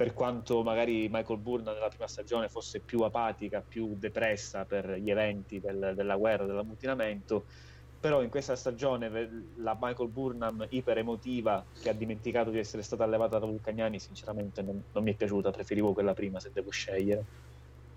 per 0.00 0.14
quanto 0.14 0.62
magari 0.62 1.10
Michael 1.10 1.40
Burnham 1.40 1.74
nella 1.74 1.88
prima 1.88 2.06
stagione 2.06 2.48
fosse 2.48 2.80
più 2.80 3.02
apatica, 3.02 3.60
più 3.60 3.98
depressa 3.98 4.64
per 4.64 4.94
gli 4.94 5.10
eventi 5.10 5.60
del, 5.60 5.92
della 5.94 6.16
guerra, 6.16 6.46
dell'ammutinamento, 6.46 7.44
però 7.98 8.22
in 8.22 8.30
questa 8.30 8.56
stagione 8.56 9.10
la 9.58 9.76
Michael 9.78 10.08
Burnham 10.08 10.66
iper 10.70 10.96
emotiva 10.96 11.68
che 11.78 11.90
ha 11.90 11.92
dimenticato 11.92 12.48
di 12.48 12.58
essere 12.58 12.82
stata 12.82 13.04
allevata 13.04 13.38
da 13.38 13.44
Vulcaniani 13.44 14.00
sinceramente 14.00 14.62
non, 14.62 14.82
non 14.90 15.02
mi 15.02 15.12
è 15.12 15.16
piaciuta, 15.16 15.50
preferivo 15.50 15.92
quella 15.92 16.14
prima 16.14 16.40
se 16.40 16.50
devo 16.50 16.70
scegliere. 16.70 17.26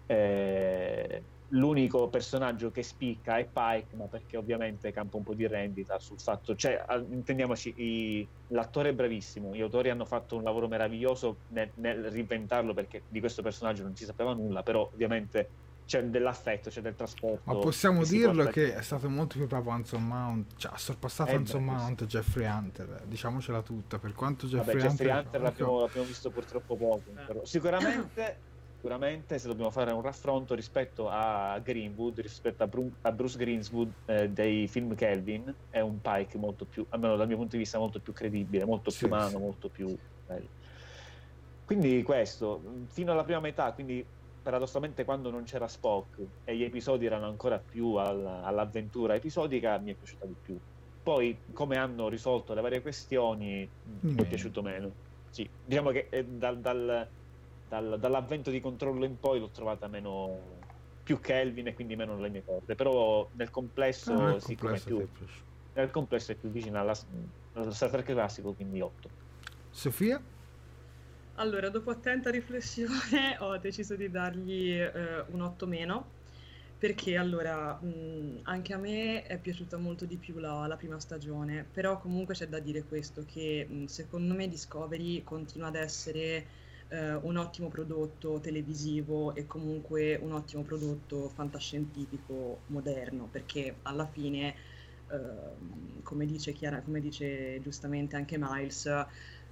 Eh, 0.06 1.24
l'unico 1.54 2.08
personaggio 2.08 2.72
che 2.72 2.84
spicca 2.84 3.38
è 3.38 3.46
Pike, 3.46 3.96
ma 3.96 4.06
perché 4.06 4.38
ovviamente 4.38 4.92
campa 4.92 5.18
un 5.18 5.24
po' 5.24 5.34
di 5.34 5.48
rendita 5.48 6.00
sul 6.00 6.20
fatto, 6.20 6.56
cioè 6.56 6.84
intendiamoci, 7.10 7.74
i, 7.78 8.28
l'attore 8.48 8.90
è 8.90 8.94
bravissimo, 8.94 9.54
gli 9.54 9.62
autori 9.62 9.90
hanno 9.90 10.06
fatto 10.06 10.36
un 10.36 10.44
lavoro 10.44 10.68
meraviglioso 10.68 11.38
nel, 11.50 11.70
nel 11.76 12.10
reinventarlo 12.10 12.74
perché 12.74 13.04
di 13.08 13.20
questo 13.20 13.42
personaggio 13.42 13.84
non 13.84 13.96
si 13.96 14.06
sapeva 14.06 14.34
nulla, 14.34 14.64
però 14.64 14.82
ovviamente 14.82 15.72
c'è 15.86 16.02
dell'affetto, 16.04 16.70
c'è 16.70 16.82
del 16.82 16.96
trasporto. 16.96 17.42
Ma 17.44 17.60
possiamo 17.60 18.02
che 18.02 18.10
dirlo 18.10 18.46
che 18.46 18.74
è 18.74 18.82
stato 18.82 19.10
molto 19.10 19.38
più 19.38 19.48
bravo 19.48 19.70
Anson 19.70 20.04
Mount, 20.04 20.54
cioè 20.56 20.72
ha 20.74 20.78
sorpassato 20.78 21.32
eh 21.32 21.36
Anson 21.36 21.64
Mount 21.64 22.02
e 22.02 22.06
Jeffrey 22.08 22.48
Hunter, 22.48 23.04
diciamocela 23.06 23.62
tutta, 23.62 24.00
per 24.00 24.14
quanto 24.14 24.48
Jeffrey 24.48 24.76
Vabbè, 24.76 24.90
Hunter... 24.90 25.06
Jeffrey 25.06 25.26
Hunter 25.26 25.42
l'abbiamo, 25.42 25.80
l'abbiamo, 25.82 26.08
visto 26.08 26.32
purtroppo 26.32 26.76
poco, 26.76 27.04
eh. 27.10 27.26
però 27.26 27.46
sicuramente 27.46 28.52
sicuramente 28.84 29.40
se 29.40 29.48
dobbiamo 29.48 29.72
fare 29.72 29.94
un 29.94 30.02
raffronto 30.02 30.54
rispetto 30.56 31.08
a 31.08 31.58
Greenwood, 31.60 32.20
rispetto 32.20 32.64
a, 32.64 32.68
Bru- 32.68 32.94
a 33.00 33.14
Bruce 33.14 33.38
Greenswood 33.38 33.90
eh, 34.08 34.28
dei 34.28 34.68
film 34.68 34.94
Kelvin, 34.94 35.56
è 35.70 35.80
un 35.80 36.02
Pike 36.02 36.38
molto 36.38 36.66
più, 36.66 36.86
almeno 36.90 37.16
dal 37.16 37.28
mio 37.28 37.38
punto 37.38 37.56
di 37.56 37.60
vista, 37.60 37.80
molto 37.80 38.02
più 38.02 38.12
credibile, 38.12 38.66
molto 38.66 38.90
più 38.90 39.00
sì, 39.00 39.06
umano, 39.06 39.30
sì. 39.30 39.38
molto 39.38 39.70
più 39.70 39.88
bello. 40.26 40.50
Quindi 41.64 42.04
questo, 42.04 42.62
fino 42.88 43.14
alla 43.14 43.24
prima 43.24 43.40
metà, 43.40 43.72
quindi 43.72 44.06
paradossalmente 44.42 45.06
quando 45.06 45.32
non 45.32 45.46
c'era 45.46 45.70
Spock 45.70 46.22
e 46.44 46.58
gli 46.58 46.64
episodi 46.64 47.06
erano 47.06 47.28
ancora 47.28 47.60
più 47.60 47.94
alla, 47.94 48.44
all'avventura 48.44 49.16
episodica, 49.16 49.78
mi 49.78 49.94
è 49.94 49.96
piaciuta 49.96 50.26
di 50.26 50.36
più. 50.42 50.58
Poi, 51.02 51.40
come 51.54 51.78
hanno 51.78 52.10
risolto 52.10 52.54
le 52.54 52.60
varie 52.60 52.82
questioni, 52.82 53.66
mi 53.84 54.16
è 54.16 54.28
piaciuto 54.28 54.62
meno. 54.62 54.92
sì, 55.30 55.50
diciamo 55.64 55.92
che 55.92 56.10
eh, 56.12 56.26
dal, 56.26 56.60
dal, 56.60 57.10
dal, 57.74 58.00
dall'avvento 58.00 58.52
di 58.52 58.60
controllo 58.60 59.06
in 59.06 59.18
poi 59.20 59.40
l'ho 59.40 59.50
trovata 59.52 59.88
meno 59.88 60.68
più 61.02 61.20
Kelvin 61.20 61.68
e 61.68 61.74
quindi 61.74 61.96
meno 61.96 62.18
le 62.20 62.30
mie 62.30 62.44
corde, 62.44 62.76
però 62.76 63.30
nel 63.34 63.50
complesso, 63.50 64.16
Ah, 64.16 64.34
nel 64.34 64.42
sì, 64.42 64.56
complesso 64.58 64.92
più, 64.92 65.10
nel 65.74 65.90
complesso 65.92 66.32
è 66.32 66.38
più 66.38 66.50
vicina 66.50 66.82
alla, 66.82 66.94
allo 67.54 67.72
Star 67.72 67.90
Trek 67.90 68.06
classico, 68.06 68.54
quindi 68.56 68.80
8. 68.82 69.12
Sofia? 69.72 70.24
Allora, 71.36 71.70
dopo 71.70 71.90
attenta 71.90 72.30
riflessione 72.30 73.38
ho 73.40 73.58
deciso 73.58 73.96
di 73.96 74.10
dargli 74.10 74.70
eh, 74.72 75.26
un 75.30 75.42
8 75.42 75.66
meno 75.68 76.12
perché 76.78 77.18
allora 77.18 77.80
mh, 77.82 78.42
anche 78.44 78.74
a 78.74 78.78
me 78.78 79.24
è 79.24 79.40
piaciuta 79.40 79.78
molto 79.78 80.06
di 80.06 80.18
più 80.18 80.38
la, 80.40 80.68
la 80.68 80.76
prima 80.76 81.00
stagione, 81.00 81.64
però 81.72 81.98
comunque 82.00 82.36
c'è 82.36 82.48
da 82.48 82.60
dire 82.60 82.84
questo 82.84 83.24
che 83.26 83.66
mh, 83.68 83.86
secondo 83.86 84.34
me 84.36 84.48
Discovery 84.48 85.24
continua 85.24 85.68
ad 85.68 85.76
essere 85.76 86.46
eh, 86.94 87.16
un 87.16 87.38
ottimo 87.38 87.68
prodotto 87.70 88.40
televisivo 88.40 89.34
e 89.36 89.46
comunque 89.48 90.16
un 90.16 90.32
ottimo 90.34 90.62
prodotto 90.64 91.30
fantascientifico 91.30 92.64
moderno, 92.68 93.30
perché 93.30 93.80
alla 93.84 94.08
fine, 94.08 94.56
ehm, 95.12 96.02
come 96.04 96.26
dice 96.26 96.54
Chiara, 96.54 96.82
come 96.84 97.00
dice 97.00 97.60
giustamente 97.62 98.16
anche 98.16 98.38
Miles, 98.40 98.86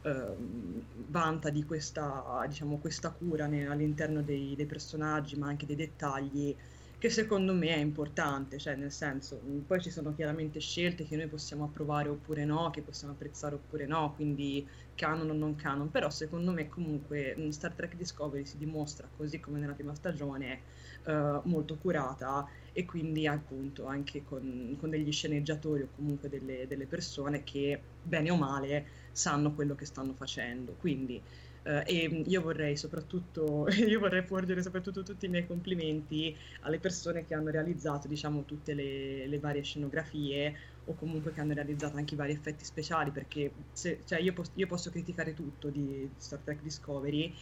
ehm, 0.04 0.86
vanta 1.10 1.50
di 1.50 1.64
questa, 1.64 2.46
diciamo, 2.48 2.80
questa 2.80 3.12
cura 3.14 3.48
ne- 3.48 3.68
all'interno 3.68 4.22
dei, 4.24 4.56
dei 4.56 4.66
personaggi, 4.66 5.36
ma 5.38 5.48
anche 5.48 5.66
dei 5.66 5.76
dettagli, 5.76 6.56
che 7.02 7.10
secondo 7.10 7.52
me 7.56 7.70
è 7.70 7.78
importante, 7.80 8.60
cioè 8.60 8.76
nel 8.76 8.92
senso, 8.92 9.42
mh, 9.44 9.62
poi 9.62 9.82
ci 9.82 9.90
sono 9.90 10.14
chiaramente 10.14 10.60
scelte 10.60 11.04
che 11.04 11.16
noi 11.16 11.28
possiamo 11.28 11.64
approvare 11.64 12.10
oppure 12.10 12.46
no, 12.46 12.70
che 12.70 12.84
possiamo 12.84 13.14
apprezzare 13.14 13.56
oppure 13.56 13.88
no, 13.88 14.14
quindi 14.14 14.70
canon 14.94 15.32
o 15.32 15.34
non 15.34 15.56
canon, 15.56 15.90
però 15.90 16.12
secondo 16.12 16.52
me 16.52 16.68
comunque 16.70 17.34
mh, 17.36 17.50
Star 17.50 17.74
Trek 17.74 17.96
Discovery 17.96 18.46
si 18.46 18.58
dimostra, 18.58 19.10
così 19.12 19.40
come 19.40 19.58
nella 19.60 19.74
prima 19.74 19.96
stagione, 19.96 20.62
eh, 21.06 21.42
molto 21.46 21.78
curata 21.80 22.48
e 22.72 22.86
quindi 22.86 23.26
appunto 23.26 23.86
anche 23.88 24.22
con, 24.24 24.76
con 24.78 24.92
degli 24.92 25.12
sceneggiatori 25.12 25.82
o 25.84 25.90
comunque 25.90 26.30
delle, 26.30 26.68
delle 26.68 26.86
persone 26.86 27.42
che 27.44 27.94
bene 28.00 28.30
o 28.30 28.38
male 28.38 28.88
sanno 29.12 29.56
quello 29.56 29.74
che 29.74 29.86
stanno 29.86 30.14
facendo. 30.14 30.76
Quindi 30.76 31.24
eh, 31.64 31.84
e 31.86 32.24
io 32.26 32.42
vorrei 32.42 32.76
soprattutto, 32.78 33.68
io 33.70 34.00
vorrei 34.00 34.24
porgere 34.24 34.62
soprattutto 34.62 35.04
tutti 35.04 35.26
i 35.26 35.30
miei 35.30 35.46
complimenti 35.46 36.36
alle 36.62 36.80
persone 36.80 37.24
che 37.26 37.34
hanno 37.34 37.50
realizzato, 37.50 38.08
diciamo, 38.08 38.46
tutte 38.46 38.74
le, 38.74 39.28
le 39.28 39.40
varie 39.40 39.62
scenografie 39.64 40.56
o 40.86 40.96
comunque 40.96 41.32
che 41.32 41.42
hanno 41.42 41.54
realizzato 41.54 41.98
anche 41.98 42.16
i 42.16 42.18
vari 42.18 42.32
effetti 42.34 42.66
speciali, 42.66 43.12
perché 43.12 43.54
se- 43.72 44.04
cioè, 44.06 44.20
io, 44.20 44.34
pos- 44.34 44.52
io 44.56 44.68
posso 44.68 44.90
criticare 44.90 45.34
tutto 45.34 45.70
di, 45.70 46.12
Star 46.18 46.40
Trek 46.42 46.62
Discovery, 46.62 47.34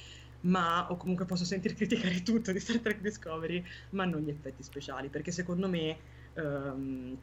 ma 0.42 0.90
o 0.90 0.98
comunque 0.98 1.26
posso 1.26 1.46
sentir 1.46 1.74
criticare 1.76 2.22
tutto 2.22 2.52
di 2.52 2.60
Star 2.60 2.80
Trek 2.80 3.02
Discovery, 3.02 3.64
ma 3.92 4.06
non 4.06 4.22
gli 4.22 4.30
effetti 4.30 4.64
speciali, 4.64 5.10
perché 5.10 5.32
secondo 5.32 5.68
me 5.70 6.00
ehm, 6.34 7.20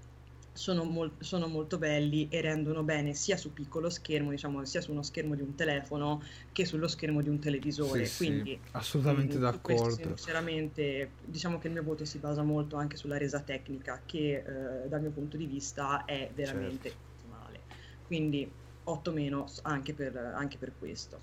sono, 0.56 0.84
mol- 0.84 1.16
sono 1.20 1.46
molto 1.48 1.78
belli 1.78 2.28
e 2.28 2.40
rendono 2.40 2.82
bene 2.82 3.14
sia 3.14 3.36
su 3.36 3.52
piccolo 3.52 3.90
schermo, 3.90 4.30
diciamo, 4.30 4.64
sia 4.64 4.80
su 4.80 4.92
uno 4.92 5.02
schermo 5.02 5.34
di 5.34 5.42
un 5.42 5.54
telefono 5.54 6.20
che 6.52 6.64
sullo 6.64 6.88
schermo 6.88 7.22
di 7.22 7.28
un 7.28 7.38
televisore. 7.40 8.04
Sì, 8.04 8.12
sì, 8.12 8.14
Quindi 8.14 8.60
assolutamente 8.72 9.38
Mm, 9.38 9.44
su 9.44 9.60
questo, 9.60 9.88
d'accordo. 9.88 10.16
sinceramente, 10.16 11.14
diciamo 11.22 11.58
che 11.58 11.68
il 11.68 11.72
mio 11.74 11.84
voto 11.84 12.04
si 12.04 12.18
basa 12.18 12.42
molto 12.42 12.76
anche 12.76 12.96
sulla 12.96 13.18
resa 13.18 13.42
tecnica, 13.42 14.02
che 14.04 14.42
eh, 14.84 14.88
dal 14.88 15.00
mio 15.00 15.12
punto 15.12 15.36
di 15.36 15.46
vista 15.46 16.04
è 16.04 16.32
veramente 16.34 16.88
Certo. 16.88 17.00
ottimale. 17.14 17.66
Quindi 18.02 18.52
8 18.84 19.12
meno 19.12 19.44
anche 19.62 19.94
per, 19.94 20.16
anche 20.16 20.58
per 20.58 20.76
questo. 20.76 21.20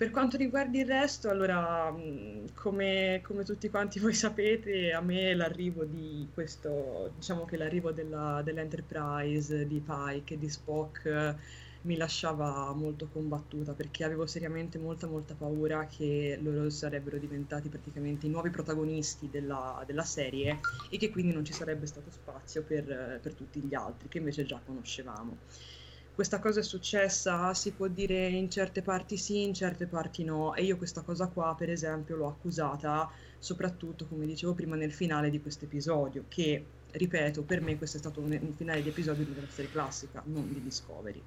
Per 0.00 0.10
quanto 0.10 0.38
riguarda 0.38 0.78
il 0.78 0.86
resto, 0.86 1.28
allora, 1.28 1.90
mh, 1.90 2.54
come, 2.54 3.20
come 3.22 3.44
tutti 3.44 3.68
quanti 3.68 3.98
voi 4.00 4.14
sapete, 4.14 4.94
a 4.94 5.02
me 5.02 5.34
l'arrivo 5.34 5.84
di 5.84 6.26
questo, 6.32 7.12
diciamo 7.14 7.44
che 7.44 7.58
l'arrivo 7.58 7.92
della, 7.92 8.40
dell'Enterprise, 8.42 9.66
di 9.66 9.78
Pike 9.84 10.32
e 10.32 10.38
di 10.38 10.48
Spock 10.48 11.36
mi 11.82 11.98
lasciava 11.98 12.72
molto 12.72 13.08
combattuta 13.12 13.74
perché 13.74 14.04
avevo 14.04 14.24
seriamente 14.26 14.78
molta 14.78 15.06
molta 15.06 15.34
paura 15.34 15.86
che 15.86 16.38
loro 16.40 16.70
sarebbero 16.70 17.18
diventati 17.18 17.68
praticamente 17.68 18.24
i 18.24 18.30
nuovi 18.30 18.48
protagonisti 18.48 19.28
della, 19.30 19.82
della 19.86 20.04
serie 20.04 20.60
e 20.88 20.96
che 20.96 21.10
quindi 21.10 21.34
non 21.34 21.44
ci 21.44 21.52
sarebbe 21.52 21.84
stato 21.84 22.10
spazio 22.10 22.62
per, 22.62 23.18
per 23.20 23.34
tutti 23.34 23.60
gli 23.60 23.74
altri 23.74 24.08
che 24.08 24.16
invece 24.16 24.46
già 24.46 24.58
conoscevamo. 24.64 25.36
Questa 26.12 26.38
cosa 26.38 26.60
è 26.60 26.62
successa, 26.62 27.54
si 27.54 27.74
può 27.74 27.88
dire 27.88 28.28
in 28.28 28.50
certe 28.50 28.82
parti 28.82 29.16
sì, 29.16 29.42
in 29.42 29.54
certe 29.54 29.86
parti 29.86 30.22
no, 30.22 30.54
e 30.54 30.64
io 30.64 30.76
questa 30.76 31.02
cosa 31.02 31.28
qua, 31.28 31.54
per 31.56 31.70
esempio, 31.70 32.14
l'ho 32.16 32.28
accusata 32.28 33.10
soprattutto, 33.38 34.06
come 34.06 34.26
dicevo 34.26 34.52
prima, 34.54 34.76
nel 34.76 34.92
finale 34.92 35.30
di 35.30 35.40
questo 35.40 35.64
episodio, 35.64 36.26
che, 36.28 36.74
ripeto, 36.90 37.44
per 37.44 37.62
me 37.62 37.76
questo 37.78 37.96
è 37.96 38.00
stato 38.00 38.20
un, 38.20 38.38
un 38.42 38.52
finale 38.54 38.82
di 38.82 38.90
episodio 38.90 39.24
di 39.24 39.30
una 39.30 39.48
serie 39.48 39.70
classica, 39.70 40.22
non 40.26 40.52
di 40.52 40.60
Discovery. 40.60 41.24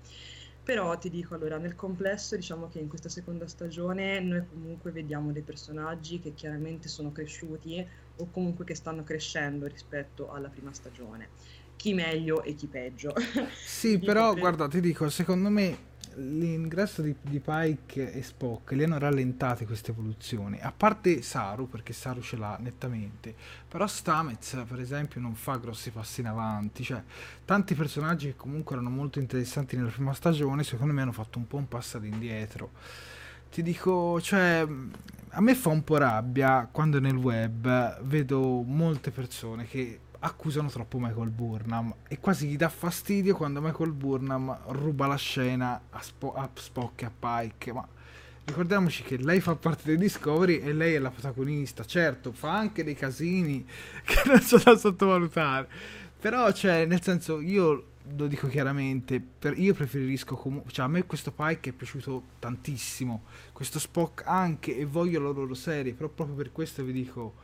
Però 0.63 0.97
ti 0.97 1.09
dico, 1.09 1.33
allora, 1.35 1.57
nel 1.57 1.75
complesso, 1.75 2.35
diciamo 2.35 2.69
che 2.69 2.79
in 2.79 2.87
questa 2.87 3.09
seconda 3.09 3.47
stagione 3.47 4.19
noi 4.21 4.45
comunque 4.47 4.91
vediamo 4.91 5.31
dei 5.33 5.43
personaggi 5.43 6.19
che 6.19 6.33
chiaramente 6.33 6.87
sono 6.87 7.11
cresciuti 7.11 7.85
o 8.17 8.29
comunque 8.29 8.63
che 8.63 8.75
stanno 8.75 9.03
crescendo 9.03 9.67
rispetto 9.67 10.29
alla 10.31 10.49
prima 10.49 10.71
stagione. 10.73 11.31
Chi 11.83 11.93
meglio 11.93 12.43
e 12.43 12.55
chi 12.55 12.67
peggio. 12.67 13.13
Sì, 13.61 13.99
però 13.99 14.29
per- 14.31 14.39
guarda, 14.39 14.69
ti 14.69 14.79
dico, 14.79 15.09
secondo 15.09 15.49
me 15.49 15.91
l'ingresso 16.15 17.01
di, 17.01 17.13
di 17.21 17.41
Pike 17.41 18.13
e 18.13 18.23
Spock 18.23 18.71
li 18.71 18.83
hanno 18.83 18.97
rallentati 18.97 19.65
queste 19.65 19.91
evoluzioni. 19.91 20.57
A 20.61 20.71
parte 20.71 21.21
Saru, 21.21 21.67
perché 21.67 21.91
Saru 21.91 22.21
ce 22.21 22.37
l'ha 22.37 22.57
nettamente, 22.61 23.35
però 23.67 23.85
Stamets, 23.85 24.63
per 24.65 24.79
esempio, 24.79 25.19
non 25.19 25.35
fa 25.35 25.57
grossi 25.57 25.91
passi 25.91 26.21
in 26.21 26.27
avanti. 26.27 26.83
Cioè, 26.85 27.03
tanti 27.43 27.75
personaggi 27.75 28.27
che 28.27 28.35
comunque 28.37 28.75
erano 28.75 28.89
molto 28.89 29.19
interessanti 29.19 29.75
nella 29.75 29.89
prima 29.89 30.13
stagione, 30.13 30.63
secondo 30.63 30.93
me 30.93 31.01
hanno 31.01 31.11
fatto 31.11 31.37
un 31.37 31.47
po' 31.47 31.57
un 31.57 31.67
passo 31.67 31.97
indietro. 31.97 32.71
Ti 33.51 33.61
dico, 33.61 34.21
cioè, 34.21 34.65
a 35.35 35.41
me 35.41 35.55
fa 35.55 35.69
un 35.69 35.83
po' 35.83 35.97
rabbia 35.97 36.67
quando 36.71 37.01
nel 37.01 37.15
web 37.15 38.01
vedo 38.03 38.61
molte 38.61 39.11
persone 39.11 39.65
che 39.67 39.99
accusano 40.25 40.69
troppo 40.69 40.99
Michael 40.99 41.29
Burnham 41.29 41.93
e 42.07 42.17
quasi 42.19 42.47
gli 42.47 42.55
dà 42.55 42.69
fastidio 42.69 43.35
quando 43.35 43.61
Michael 43.61 43.91
Burnham 43.91 44.57
ruba 44.67 45.05
la 45.05 45.17
scena 45.17 45.81
a, 45.89 46.01
Spo- 46.01 46.33
a 46.33 46.49
Spock 46.53 47.01
e 47.01 47.05
a 47.05 47.11
Pike, 47.17 47.73
ma 47.73 47.85
ricordiamoci 48.45 49.03
che 49.03 49.17
lei 49.17 49.41
fa 49.41 49.55
parte 49.55 49.83
del 49.85 49.97
Discovery 49.97 50.59
e 50.59 50.73
lei 50.73 50.93
è 50.93 50.99
la 50.99 51.11
protagonista, 51.11 51.83
certo, 51.83 52.31
fa 52.31 52.57
anche 52.57 52.85
dei 52.85 52.95
casini 52.95 53.65
che 54.05 54.21
non 54.25 54.39
sono 54.39 54.63
da 54.63 54.77
sottovalutare, 54.77 55.67
però 56.19 56.49
cioè, 56.53 56.85
nel 56.85 57.01
senso, 57.01 57.41
io 57.41 57.87
lo 58.15 58.27
dico 58.27 58.47
chiaramente, 58.47 59.19
per- 59.19 59.57
io 59.59 59.73
preferisco 59.73 60.35
comunque, 60.35 60.71
cioè 60.71 60.85
a 60.85 60.89
me 60.89 61.05
questo 61.05 61.31
Pike 61.31 61.71
è 61.71 61.73
piaciuto 61.73 62.23
tantissimo, 62.39 63.23
questo 63.51 63.77
Spock 63.77 64.23
anche 64.25 64.77
e 64.77 64.85
voglio 64.85 65.19
la 65.19 65.31
loro 65.31 65.53
serie, 65.53 65.93
però 65.93 66.07
proprio 66.07 66.37
per 66.37 66.53
questo 66.53 66.81
vi 66.81 66.93
dico 66.93 67.42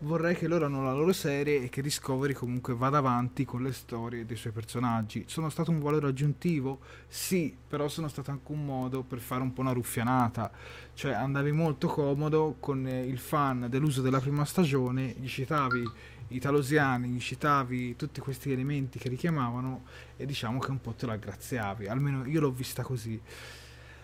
vorrei 0.00 0.34
che 0.34 0.46
loro 0.46 0.66
hanno 0.66 0.84
la 0.84 0.92
loro 0.92 1.12
serie 1.12 1.62
e 1.62 1.68
che 1.68 1.80
Discovery 1.80 2.34
comunque 2.34 2.74
vada 2.74 2.98
avanti 2.98 3.44
con 3.44 3.62
le 3.62 3.72
storie 3.72 4.26
dei 4.26 4.36
suoi 4.36 4.52
personaggi. 4.52 5.24
Sono 5.26 5.48
stato 5.48 5.70
un 5.70 5.80
valore 5.80 6.08
aggiuntivo? 6.08 6.80
Sì, 7.08 7.56
però 7.66 7.88
sono 7.88 8.08
stato 8.08 8.30
anche 8.30 8.52
un 8.52 8.64
modo 8.64 9.02
per 9.02 9.20
fare 9.20 9.42
un 9.42 9.52
po' 9.52 9.62
una 9.62 9.72
ruffianata. 9.72 10.50
Cioè 10.92 11.12
andavi 11.12 11.52
molto 11.52 11.88
comodo 11.88 12.56
con 12.60 12.86
eh, 12.86 13.06
il 13.06 13.18
fan 13.18 13.66
dell'uso 13.70 14.02
della 14.02 14.20
prima 14.20 14.44
stagione, 14.44 15.14
gli 15.18 15.28
citavi 15.28 16.14
i 16.28 16.40
talosiani, 16.40 17.08
gli 17.08 17.20
citavi 17.20 17.94
tutti 17.94 18.20
questi 18.20 18.50
elementi 18.50 18.98
che 18.98 19.08
richiamavano 19.08 19.84
e 20.16 20.26
diciamo 20.26 20.58
che 20.58 20.70
un 20.70 20.80
po' 20.80 20.92
te 20.92 21.06
lo 21.06 21.12
aggraziavi. 21.12 21.86
Almeno 21.86 22.26
io 22.26 22.40
l'ho 22.40 22.50
vista 22.50 22.82
così. 22.82 23.20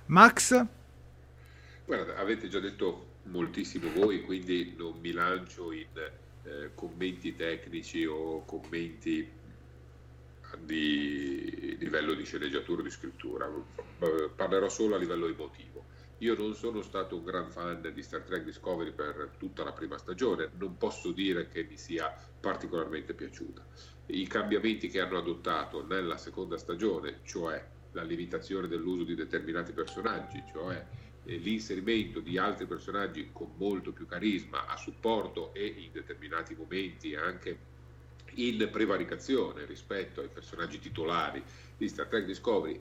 Max? 0.07 0.65
Guarda, 1.85 2.17
avete 2.17 2.49
già 2.49 2.61
detto 2.61 3.11
moltissimo 3.25 3.91
voi, 3.93 4.23
quindi 4.23 4.75
non 4.77 4.99
mi 5.01 5.13
lancio 5.13 5.73
in 5.73 5.87
eh, 6.45 6.71
commenti 6.75 7.35
tecnici 7.35 8.05
o 8.05 8.45
commenti 8.45 9.41
di 10.61 11.77
livello 11.79 12.15
di 12.15 12.25
sceneggiatura 12.25 12.81
o 12.81 12.85
di 12.85 12.91
scrittura, 12.91 13.51
parlerò 14.35 14.69
solo 14.69 14.97
a 14.97 14.99
livello 14.99 15.27
emotivo. 15.27 15.85
Io 16.19 16.37
non 16.37 16.55
sono 16.55 16.83
stato 16.83 17.17
un 17.17 17.25
gran 17.25 17.51
fan 17.51 17.91
di 17.93 18.03
Star 18.03 18.21
Trek 18.23 18.45
Discovery 18.45 18.93
per 18.93 19.33
tutta 19.39 19.65
la 19.65 19.73
prima 19.73 19.99
stagione, 19.99 20.51
non 20.59 20.77
posso 20.77 21.11
dire 21.11 21.49
che 21.49 21.65
mi 21.65 21.77
sia 21.77 22.15
particolarmente 22.39 23.13
piaciuta. 23.13 23.65
I 24.07 24.27
cambiamenti 24.27 24.89
che 24.89 25.01
hanno 25.01 25.19
adottato 25.19 25.85
nella 25.85 26.19
seconda 26.19 26.59
stagione, 26.59 27.21
cioè 27.25 27.65
la 27.93 28.03
limitazione 28.03 28.69
dell'uso 28.69 29.05
di 29.05 29.15
determinati 29.15 29.73
personaggi, 29.73 30.43
cioè 30.53 30.85
l'inserimento 31.25 32.21
di 32.21 32.37
altri 32.39 32.67
personaggi 32.67 33.31
con 33.33 33.51
molto 33.57 33.93
più 33.93 34.07
carisma 34.07 34.67
a 34.67 34.77
supporto 34.77 35.55
e 35.55 35.67
in 35.67 35.93
determinati 35.93 36.55
momenti 36.55 37.15
anche 37.15 37.71
in 38.35 38.69
prevaricazione 38.71 39.65
rispetto 39.67 40.21
ai 40.21 40.29
personaggi 40.29 40.79
titolari 40.79 41.43
di 41.77 41.89
Star 41.89 42.07
Trek 42.07 42.25
Discovery 42.25 42.81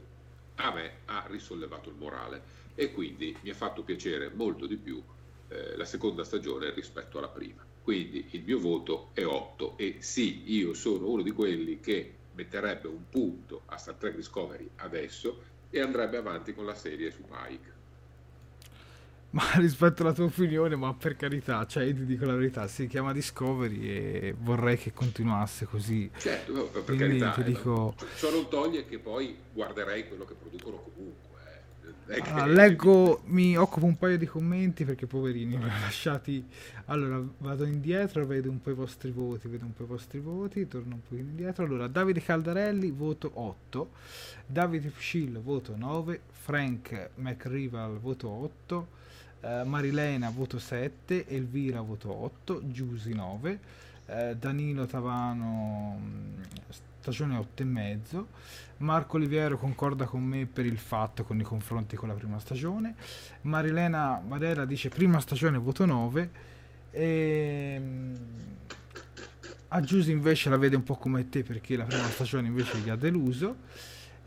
a 0.55 0.73
me 0.73 0.91
ha 1.05 1.26
risollevato 1.27 1.89
il 1.89 1.95
morale 1.95 2.59
e 2.76 2.91
quindi 2.91 3.35
mi 3.41 3.49
ha 3.49 3.53
fatto 3.53 3.84
piacere 3.84 4.30
molto 4.30 4.65
di 4.65 4.77
più 4.77 5.01
eh, 5.49 5.76
la 5.76 5.85
seconda 5.85 6.23
stagione 6.23 6.73
rispetto 6.73 7.18
alla 7.18 7.27
prima. 7.27 7.65
Quindi 7.81 8.27
il 8.31 8.43
mio 8.43 8.59
voto 8.59 9.09
è 9.13 9.26
8 9.26 9.77
e 9.77 9.97
sì, 9.99 10.53
io 10.53 10.73
sono 10.73 11.09
uno 11.09 11.22
di 11.22 11.31
quelli 11.31 11.80
che 11.80 12.15
metterebbe 12.34 12.88
un 12.88 13.09
punto 13.09 13.63
a 13.65 13.77
Star 13.77 13.95
Trek 13.95 14.15
Discovery 14.15 14.69
adesso 14.77 15.49
e 15.69 15.81
andrebbe 15.81 16.18
avanti 16.18 16.53
con 16.53 16.65
la 16.65 16.76
serie 16.76 17.11
su 17.11 17.23
Pike. 17.23 17.70
Ma 19.33 19.43
rispetto 19.55 20.01
alla 20.01 20.11
tua 20.11 20.25
opinione, 20.25 20.75
ma 20.75 20.93
per 20.93 21.15
carità, 21.15 21.65
cioè 21.65 21.83
io 21.83 21.95
ti 21.95 22.05
dico 22.05 22.25
la 22.25 22.35
verità, 22.35 22.67
si 22.67 22.85
chiama 22.87 23.13
Discovery 23.13 23.79
e 23.87 24.35
vorrei 24.37 24.77
che 24.77 24.91
continuasse 24.91 25.65
così. 25.65 26.09
Certo, 26.17 26.65
per 26.65 26.83
Quindi 26.83 27.17
carità, 27.19 27.31
ti 27.31 27.41
eh, 27.41 27.43
dico- 27.45 27.95
ciò 28.17 28.29
non 28.29 28.49
toglie 28.49 28.85
che 28.85 28.99
poi 28.99 29.33
guarderei 29.53 30.05
quello 30.07 30.25
che 30.25 30.33
producono 30.33 30.77
comunque. 30.83 31.29
eh. 32.07 32.21
Che- 32.21 32.29
Ah, 32.29 32.45
leggo, 32.45 33.21
mi 33.27 33.55
occupo 33.55 33.85
un 33.85 33.97
paio 33.97 34.17
di 34.17 34.25
commenti 34.25 34.83
perché 34.83 35.05
poverini 35.07 35.55
mi 35.55 35.63
hanno 35.63 35.79
lasciati. 35.79 36.45
Allora 36.87 37.23
vado 37.37 37.63
indietro, 37.63 38.25
vedo 38.25 38.49
un 38.49 38.61
po' 38.61 38.71
i 38.71 38.73
vostri 38.73 39.11
voti, 39.11 39.47
vedo 39.47 39.63
un 39.63 39.73
po' 39.73 39.83
i 39.83 39.85
vostri 39.85 40.19
voti, 40.19 40.67
torno 40.67 40.95
un 40.95 41.01
po' 41.07 41.15
indietro. 41.15 41.63
Allora, 41.63 41.87
Davide 41.87 42.21
Caldarelli, 42.21 42.91
voto 42.91 43.31
8, 43.35 43.91
Davide 44.45 44.89
Piscillo, 44.89 45.41
voto 45.41 45.73
9, 45.77 46.19
Frank 46.31 47.11
McRival, 47.15 47.97
voto 47.97 48.27
8, 48.27 48.99
eh, 49.41 49.63
Marilena, 49.63 50.30
voto 50.30 50.59
7, 50.59 51.27
Elvira, 51.27 51.81
voto 51.81 52.11
8, 52.13 52.61
Giusi 52.72 53.13
9, 53.13 53.59
eh, 54.07 54.35
Danilo 54.38 54.85
Tavano, 54.85 55.97
mh, 55.99 56.41
stagione 56.99 57.38
8 57.38 57.61
e 57.61 57.65
mezzo. 57.65 58.27
Marco 58.77 59.18
Oliviero 59.18 59.57
concorda 59.57 60.05
con 60.05 60.23
me 60.23 60.47
per 60.47 60.65
il 60.65 60.77
fatto 60.80 61.23
con 61.23 61.39
i 61.39 61.43
confronti 61.43 61.95
con 61.95 62.07
la 62.07 62.15
prima 62.15 62.39
stagione. 62.39 62.95
Marilena 63.41 64.19
Madera 64.27 64.65
dice 64.65 64.89
prima 64.89 65.19
stagione 65.19 65.57
voto 65.59 65.85
9. 65.85 66.30
E... 66.91 67.77
mm, 67.80 68.15
A 69.69 69.80
Giusy 69.81 70.11
invece 70.11 70.49
la 70.49 70.57
vede 70.57 70.76
un 70.76 70.84
po' 70.84 70.95
come 70.95 71.30
te 71.30 71.43
perché 71.43 71.77
la 71.77 71.85
prima 71.85 72.07
stagione 72.09 72.47
invece 72.47 72.77
gli 72.80 72.89
ha 72.89 72.95
deluso. 72.95 73.55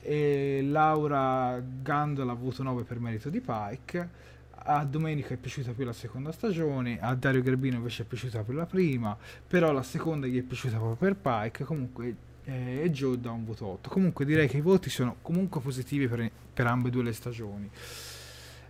E 0.01 0.61
Laura 0.63 1.61
Gandola 1.83 2.33
voto 2.35 2.63
9 2.63 2.83
per 2.85 3.01
merito 3.01 3.29
di 3.31 3.41
Pike. 3.41 4.09
A 4.57 4.85
Domenica 4.85 5.35
è 5.35 5.37
piaciuta 5.37 5.73
più 5.73 5.85
la 5.85 5.93
seconda 5.93 6.33
stagione, 6.33 6.99
a 7.01 7.15
Dario 7.15 7.43
Garbino 7.43 7.77
invece 7.77 8.05
è 8.05 8.07
piaciuta 8.07 8.43
più 8.43 8.55
la 8.55 8.67
prima, 8.67 9.17
però 9.47 9.73
la 9.73 9.83
seconda 9.83 10.27
gli 10.27 10.39
è 10.39 10.43
piaciuta 10.43 10.77
proprio 10.77 10.97
per 10.97 11.17
Pike. 11.17 11.65
Comunque 11.65 12.17
eh, 12.45 12.89
Joe 12.91 13.19
dà 13.19 13.31
un 13.31 13.45
voto 13.45 13.67
8. 13.67 13.89
Comunque 13.89 14.25
direi 14.25 14.49
che 14.49 14.59
i 14.59 14.63
voti 14.63 14.91
sono 14.91 15.17
comunque 15.23 15.61
positivi 15.61 16.07
per, 16.07 16.31
per 16.53 16.67
ambedue 16.67 17.03
le 17.03 17.13
stagioni. 17.13 17.71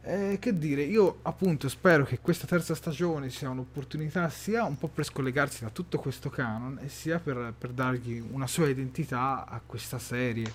Eh, 0.06 0.36
che 0.38 0.58
dire, 0.58 0.82
io 0.82 1.20
appunto 1.22 1.66
spero 1.68 2.04
che 2.04 2.18
questa 2.20 2.46
terza 2.46 2.74
stagione 2.74 3.30
sia 3.30 3.48
un'opportunità 3.48 4.28
sia 4.28 4.64
un 4.64 4.76
po' 4.76 4.88
per 4.88 5.06
scollegarsi 5.06 5.64
da 5.64 5.70
tutto 5.70 5.98
questo 5.98 6.28
canon 6.28 6.78
e 6.82 6.88
sia 6.90 7.18
per, 7.18 7.54
per 7.56 7.70
dargli 7.70 8.22
una 8.30 8.46
sua 8.46 8.68
identità 8.68 9.46
a 9.46 9.60
questa 9.64 9.98
serie. 9.98 10.52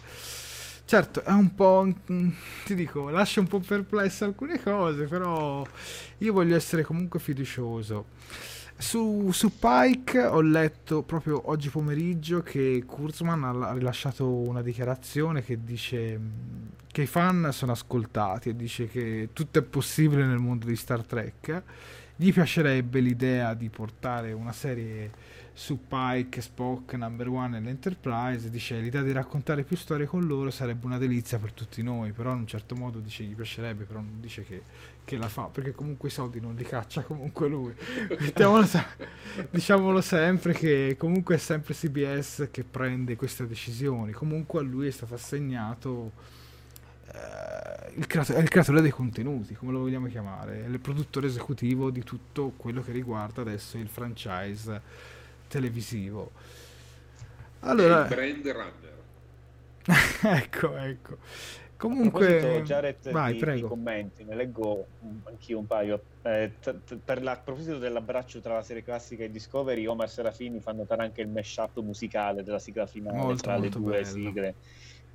Certo, 0.90 1.22
è 1.24 1.30
un 1.30 1.54
po', 1.54 1.86
mm, 2.12 2.30
ti 2.66 2.74
dico, 2.74 3.10
lascia 3.10 3.42
un 3.42 3.46
po' 3.46 3.60
perplesse 3.60 4.24
alcune 4.24 4.60
cose, 4.60 5.06
però 5.06 5.64
io 6.18 6.34
voglio 6.34 6.56
essere 6.56 6.82
comunque 6.82 7.20
fiducioso. 7.20 8.08
Su, 8.76 9.30
su 9.32 9.52
Pike 9.60 10.26
ho 10.26 10.42
letto 10.42 11.04
proprio 11.04 11.48
oggi 11.52 11.70
pomeriggio 11.70 12.42
che 12.42 12.86
Kurzman 12.88 13.44
ha 13.62 13.74
rilasciato 13.74 14.26
una 14.28 14.64
dichiarazione 14.64 15.44
che 15.44 15.64
dice 15.64 16.18
mh, 16.18 16.32
che 16.92 17.04
i 17.04 17.06
fan 17.06 17.50
sono 17.52 17.74
ascoltati 17.74 18.50
e 18.50 18.56
dice 18.56 18.88
che 18.88 19.30
tutto 19.32 19.60
è 19.60 19.62
possibile 19.62 20.26
nel 20.26 20.40
mondo 20.40 20.66
di 20.66 20.76
Star 20.76 21.04
Trek. 21.04 21.62
Gli 22.16 22.34
piacerebbe 22.34 23.00
l'idea 23.00 23.54
di 23.54 23.70
portare 23.70 24.32
una 24.32 24.54
serie 24.54 25.12
su 25.60 25.78
Pike, 25.90 26.40
Spock, 26.40 26.94
Number 26.94 27.28
One 27.28 27.58
e 27.58 27.60
l'Enterprise. 27.60 28.50
Dice 28.50 28.80
l'idea 28.80 29.02
di 29.02 29.12
raccontare 29.12 29.64
più 29.64 29.76
storie 29.76 30.06
con 30.06 30.26
loro 30.26 30.52
sarebbe 30.52 30.86
una 30.86 30.98
delizia 30.98 31.38
per 31.38 31.52
tutti 31.52 31.84
noi, 31.84 32.14
però 32.14 32.32
in 32.32 32.40
un 32.40 32.48
certo 32.48 32.76
modo 32.76 33.00
dice 33.00 33.26
gli 33.26 33.36
piacerebbe, 33.36 33.84
però 33.84 34.00
non 34.00 34.22
dice 34.22 34.46
che, 34.46 34.62
che 35.04 35.18
la 35.18 35.28
fa, 35.28 35.50
perché 35.52 35.74
comunque 35.74 36.08
i 36.08 36.12
soldi 36.14 36.40
non 36.40 36.56
li 36.56 36.64
caccia 36.64 37.02
comunque 37.02 37.50
lui. 37.50 37.74
Diciamolo 39.52 40.00
sempre 40.00 40.54
che 40.54 40.96
comunque 40.98 41.36
è 41.36 41.38
sempre 41.38 41.74
CBS 41.74 42.48
che 42.52 42.64
prende 42.64 43.18
queste 43.18 43.46
decisioni. 43.46 44.14
Comunque 44.14 44.62
a 44.62 44.64
lui 44.64 44.88
è 44.88 44.92
stato 44.92 45.16
assegnato 45.16 46.14
eh, 47.12 47.98
il, 47.98 48.08
creato- 48.08 48.38
il 48.38 48.48
creatore 48.48 48.80
dei 48.80 48.92
contenuti, 48.92 49.56
come 49.56 49.74
lo 49.74 49.80
vogliamo 49.80 50.08
chiamare, 50.08 50.64
è 50.64 50.70
il 50.70 50.80
produttore 50.80 51.28
esecutivo 51.28 51.90
di 51.90 52.04
tutto 52.04 52.54
quello 52.56 52.82
che 52.82 52.94
riguarda 52.94 53.42
adesso 53.42 53.78
il 53.78 53.90
franchise 53.90 55.18
televisivo. 55.50 56.32
Allora, 57.62 58.04
il 58.04 58.08
brand 58.08 58.48
runner. 58.48 58.98
ecco, 60.42 60.78
ecco. 60.78 61.18
Comunque, 61.76 62.62
Jared, 62.66 63.10
vai, 63.12 63.28
di, 63.32 63.38
di 63.38 63.40
prego. 63.40 63.68
commenti, 63.70 64.26
ne 64.26 64.36
leggo 64.36 64.86
anch'io 65.24 65.60
un 65.60 65.66
paio. 65.68 66.02
Eh, 66.24 66.52
t- 66.62 66.76
t- 66.86 66.98
per 66.98 67.24
la- 67.24 67.32
a 67.32 67.38
proposito 67.38 67.78
dell'abbraccio 67.78 68.42
tra 68.42 68.56
la 68.56 68.62
serie 68.62 68.84
classica 68.84 69.24
e 69.24 69.32
Discovery, 69.32 69.86
Omar 69.86 70.10
Serafini 70.10 70.60
fa 70.60 70.74
notare 70.74 71.04
anche 71.04 71.22
il 71.22 71.30
mashup 71.30 71.80
musicale 71.80 72.44
della 72.44 72.60
sigla 72.60 72.86
finale 72.86 73.18
Molto, 73.18 73.44
tra 73.44 73.54
le 73.56 73.62
molto 73.62 73.80
due 73.80 73.92
bello. 74.02 74.06
sigle 74.06 74.56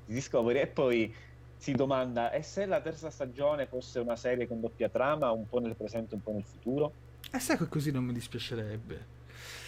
di 0.05 0.13
Discovery. 0.15 0.59
E 0.59 0.67
poi 0.67 1.13
si 1.55 1.73
domanda: 1.73 2.31
e 2.31 2.41
se 2.41 2.65
la 2.65 2.81
terza 2.81 3.11
stagione 3.11 3.67
fosse 3.67 3.99
una 3.99 4.15
serie 4.15 4.47
con 4.47 4.59
doppia 4.59 4.89
trama, 4.89 5.29
un 5.31 5.47
po' 5.47 5.59
nel 5.59 5.75
presente, 5.75 6.15
un 6.15 6.23
po' 6.23 6.31
nel 6.31 6.43
futuro? 6.43 6.91
Eh, 7.31 7.39
sai 7.39 7.57
che 7.57 7.67
così 7.67 7.91
non 7.91 8.03
mi 8.03 8.13
dispiacerebbe. 8.13 9.13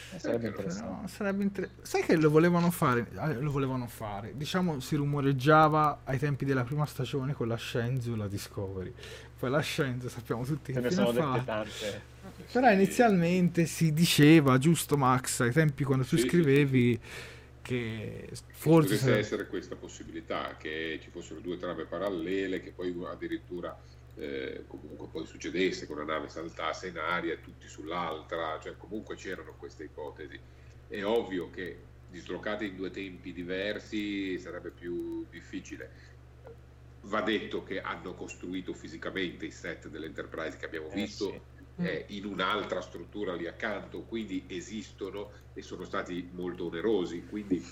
Eh, 0.09 0.19
sarebbe 0.19 0.43
no? 0.43 0.49
interessante. 0.49 1.01
Però 1.01 1.07
sarebbe 1.07 1.43
inter- 1.43 1.69
Sai 1.81 2.01
che 2.03 2.15
lo 2.15 2.29
volevano 2.29 2.71
fare? 2.71 3.09
eh, 3.13 3.34
Lo 3.41 3.51
volevano 3.51 3.88
fare. 3.88 4.34
Diciamo 4.35 4.79
si 4.79 4.95
rumoreggiava 4.95 6.01
ai 6.05 6.17
tempi 6.17 6.45
della 6.45 6.63
prima 6.63 6.85
stagione 6.85 7.34
con 7.34 7.47
la 7.47 7.57
Shenzu 7.57 8.13
e 8.13 8.17
la 8.17 8.27
Discovery. 8.27 8.93
Poi 9.38 9.49
la 9.49 9.61
Shenzu 9.61 10.07
sappiamo 10.07 10.45
tutti 10.45 10.71
che 10.73 10.79
ne 10.79 10.91
sono 10.91 11.11
fa. 11.11 11.34
dette 11.34 11.43
tante. 11.43 12.07
Però 12.51 12.69
inizialmente 12.71 13.65
si 13.65 13.93
diceva, 13.93 14.57
giusto 14.57 14.97
Max, 14.97 15.41
ai 15.41 15.51
tempi 15.51 15.84
quando 15.84 16.05
tu 16.05 16.15
Sì, 16.15 16.21
sì, 16.21 16.27
scrivevi 16.27 16.99
che 17.61 18.29
Forse 18.51 18.97
potesse 18.97 19.11
essere 19.17 19.47
questa 19.47 19.75
possibilità, 19.75 20.55
che 20.57 20.99
ci 21.01 21.09
fossero 21.09 21.39
due 21.41 21.57
trame 21.57 21.85
parallele, 21.85 22.61
che 22.61 22.71
poi 22.71 22.95
addirittura 23.05 23.77
eh, 24.18 24.65
comunque 24.68 25.10
poi 25.10 25.26
succedesse 25.26 25.85
che 25.85 25.91
una 25.91 26.03
nave 26.03 26.30
saltasse 26.30 26.88
in 26.89 26.98
aria 26.98 27.34
e 27.34 27.39
tutti 27.41 27.68
sull'altra, 27.68 28.60
cioè 28.60 28.76
comunque 28.77 29.15
c'erano 29.15 29.56
queste 29.56 29.85
ipotesi. 29.85 30.41
È 30.85 31.03
ovvio 31.03 31.49
che 31.49 31.99
dislocate 32.06 32.65
in 32.65 32.76
due 32.76 32.89
tempi 32.89 33.34
diversi 33.34 34.39
sarebbe 34.39 34.72
più 34.73 35.27
difficile. 35.30 35.91
Va 37.02 37.22
detto 37.22 37.64
che 37.64 37.80
hanno 37.81 38.14
costruito 38.15 38.73
fisicamente 38.73 39.45
i 39.45 39.52
set 39.52 39.88
dell'Enterprise 39.88 40.57
che 40.57 40.65
abbiamo 40.65 40.89
Eh, 40.89 41.07
visto 41.07 41.45
sì. 41.48 41.48
eh, 41.76 42.06
in 42.10 42.26
un'altra 42.26 42.81
struttura 42.81 43.35
lì 43.35 43.45
accanto, 43.48 44.06
quindi 44.06 44.48
esistono 44.49 45.31
e 45.53 45.61
sono 45.61 45.84
stati 45.85 46.30
molto 46.34 46.65
onerosi, 46.65 47.26
quindi 47.27 47.64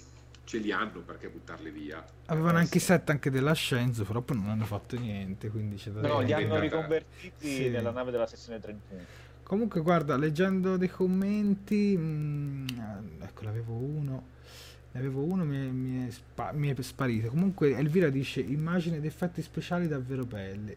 ce 0.45 0.57
li 0.59 0.71
hanno 0.71 1.01
perché 1.01 1.27
buttarli 1.27 1.69
via. 1.71 2.03
avevano 2.27 2.57
Eh, 2.57 2.61
anche 2.61 2.77
i 2.77 2.81
set 2.81 3.09
anche 3.09 3.29
della 3.29 3.53
Shenzu, 3.53 4.05
però 4.05 4.21
poi 4.21 4.37
non 4.37 4.49
hanno 4.49 4.65
fatto 4.65 4.97
niente, 4.97 5.49
quindi 5.49 5.75
c'è 5.75 5.91
da 5.91 6.01
No, 6.07 6.21
li 6.21 6.31
hanno 6.33 6.59
riconvertiti 6.59 7.47
Sì. 7.47 7.69
nella 7.69 7.91
nave 7.91 8.11
della 8.11 8.27
sezione 8.27 8.59
31. 8.59 9.03
Comunque, 9.43 9.81
guarda, 9.81 10.15
leggendo 10.17 10.77
dei 10.77 10.89
commenti, 10.89 11.95
mm, 11.97 12.67
ecco, 13.21 13.43
l'avevo 13.43 13.73
uno. 13.73 14.33
Ne 14.91 14.99
avevo 14.99 15.23
uno, 15.23 15.43
mi 15.43 15.57
è, 15.57 15.69
mi 15.69 16.07
è 16.07 16.09
spa- 16.09 16.51
mi 16.53 16.73
è 16.73 16.81
sparito. 16.81 17.27
Comunque, 17.29 17.75
Elvira 17.75 18.09
dice: 18.09 18.39
immagini 18.39 18.95
ed 18.95 19.05
effetti 19.05 19.41
speciali 19.41 19.87
davvero 19.87 20.23
belli. 20.23 20.75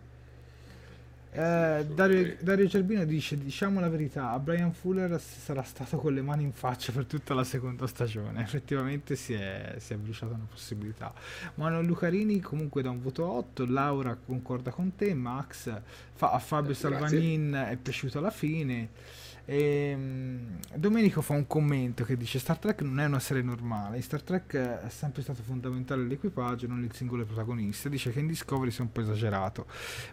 Eh, 1.31 1.87
Dario. 1.95 2.37
Dario 2.41 2.69
Cerbino 2.69 3.05
dice: 3.05 3.37
Diciamo 3.39 3.81
la 3.81 3.89
verità, 3.89 4.31
a 4.31 4.39
Brian 4.39 4.73
Fuller 4.73 5.21
sarà 5.21 5.63
stato 5.63 5.99
con 5.99 6.15
le 6.15 6.23
mani 6.23 6.45
in 6.45 6.53
faccia 6.53 6.93
per 6.93 7.05
tutta 7.05 7.35
la 7.35 7.45
seconda 7.45 7.87
stagione. 7.87 8.41
Effettivamente 8.43 9.17
si 9.17 9.35
è, 9.35 9.75
si 9.79 9.93
è 9.93 9.97
bruciata 9.97 10.35
una 10.35 10.47
possibilità. 10.49 11.13
Mano 11.55 11.83
Lucarini 11.83 12.41
comunque 12.41 12.83
da 12.83 12.91
un 12.91 13.01
voto 13.01 13.27
8. 13.27 13.67
Laura 13.67 14.17
concorda 14.17 14.71
con 14.71 14.95
te. 14.97 15.15
Max 15.15 15.71
fa- 16.15 16.33
a 16.33 16.39
Fabio 16.39 16.75
Grazie. 16.79 16.91
Salvanin 16.91 17.67
è 17.71 17.77
piaciuto 17.77 18.19
alla 18.19 18.31
fine. 18.31 18.89
Ehm, 19.51 20.59
Domenico 20.75 21.23
fa 21.23 21.33
un 21.33 21.47
commento 21.47 22.05
che 22.05 22.19
dice: 22.19 22.39
Star 22.39 22.59
Trek 22.59 22.83
non 22.83 23.01
è 23.01 23.07
una 23.07 23.19
serie 23.19 23.43
normale. 23.43 23.97
In 23.97 24.03
Star 24.03 24.21
Trek 24.21 24.55
è 24.55 24.91
sempre 24.91 25.23
stato 25.23 25.43
fondamentale 25.43 26.05
l'equipaggio, 26.05 26.67
non 26.67 26.85
il 26.85 26.93
singolo 26.95 27.25
protagonista. 27.25 27.89
Dice 27.89 28.13
che 28.13 28.21
in 28.21 28.27
Discovery 28.27 28.71
si 28.71 28.81
è 28.81 28.83
un 28.83 28.93
po' 28.93 29.01
esagerato. 29.01 29.65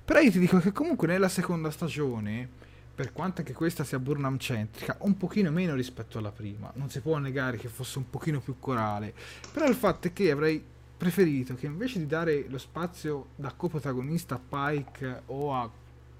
Però 0.05 0.19
io 0.21 0.31
ti 0.31 0.39
dico 0.39 0.59
che 0.59 0.71
comunque 0.71 1.07
nella 1.07 1.27
seconda 1.27 1.69
stagione, 1.69 2.47
per 2.95 3.11
quanto 3.11 3.41
anche 3.41 3.51
questa 3.51 3.83
sia 3.83 3.99
Burnham 3.99 4.37
centrica, 4.37 4.95
un 5.01 5.17
pochino 5.17 5.51
meno 5.51 5.75
rispetto 5.75 6.17
alla 6.17 6.31
prima. 6.31 6.71
Non 6.75 6.89
si 6.89 7.01
può 7.01 7.17
negare 7.17 7.57
che 7.57 7.67
fosse 7.67 7.97
un 7.97 8.09
pochino 8.09 8.39
più 8.39 8.57
corale. 8.57 9.13
Però 9.51 9.67
il 9.67 9.75
fatto 9.75 10.07
è 10.07 10.13
che 10.13 10.31
avrei 10.31 10.63
preferito 10.97 11.55
che 11.55 11.65
invece 11.65 11.99
di 11.99 12.07
dare 12.07 12.45
lo 12.47 12.57
spazio 12.57 13.31
da 13.35 13.51
coprotagonista 13.51 14.35
a 14.35 14.71
Pike 14.71 15.23
o 15.25 15.53
a, 15.53 15.69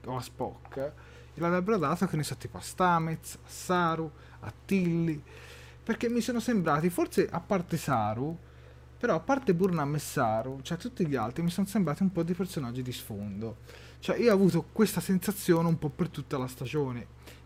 o 0.03 0.17
a 0.17 0.21
Spock, 0.21 0.91
gliel'avrebbero 1.35 1.77
dato 1.77 2.07
che 2.07 2.15
ne 2.15 2.23
so 2.23 2.35
tipo 2.35 2.57
a 2.57 2.61
Stamez, 2.61 3.35
a 3.35 3.47
Saru, 3.47 4.09
a 4.39 4.53
Tilly, 4.65 5.21
perché 5.83 6.09
mi 6.09 6.21
sono 6.21 6.39
sembrati, 6.39 6.89
forse 6.89 7.27
a 7.29 7.39
parte 7.39 7.77
Saru, 7.77 8.35
però 8.97 9.15
a 9.15 9.19
parte 9.19 9.53
Burnham 9.53 9.93
e 9.95 9.99
Saru, 9.99 10.61
cioè 10.63 10.77
tutti 10.77 11.05
gli 11.05 11.15
altri 11.15 11.43
mi 11.43 11.51
sono 11.51 11.67
sembrati 11.67 12.01
un 12.01 12.11
po' 12.11 12.23
di 12.23 12.33
personaggi 12.33 12.81
di 12.81 12.91
sfondo. 12.91 13.57
Cioè 13.99 14.17
io 14.17 14.31
ho 14.31 14.33
avuto 14.33 14.65
questa 14.71 15.01
sensazione 15.01 15.67
un 15.67 15.77
po' 15.77 15.89
per 15.89 16.09
tutta 16.09 16.37
la 16.37 16.47
stagione. 16.47 17.05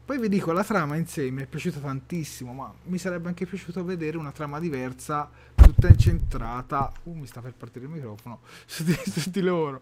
Poi 0.09 0.17
vi 0.17 0.27
dico, 0.27 0.51
la 0.51 0.63
trama 0.63 0.95
in 0.95 1.05
sé 1.05 1.29
mi 1.29 1.43
è 1.43 1.45
piaciuta 1.45 1.79
tantissimo, 1.79 2.51
ma 2.51 2.73
mi 2.85 2.97
sarebbe 2.97 3.27
anche 3.27 3.45
piaciuto 3.45 3.83
vedere 3.83 4.17
una 4.17 4.31
trama 4.31 4.59
diversa, 4.59 5.29
tutta 5.53 5.87
incentrata. 5.87 6.91
Uh, 7.03 7.13
mi 7.13 7.27
sta 7.27 7.41
per 7.41 7.53
partire 7.53 7.85
il 7.85 7.91
microfono. 7.91 8.39
Su 8.65 8.83
di, 8.83 8.93
su 8.93 9.29
di 9.29 9.41
loro. 9.41 9.81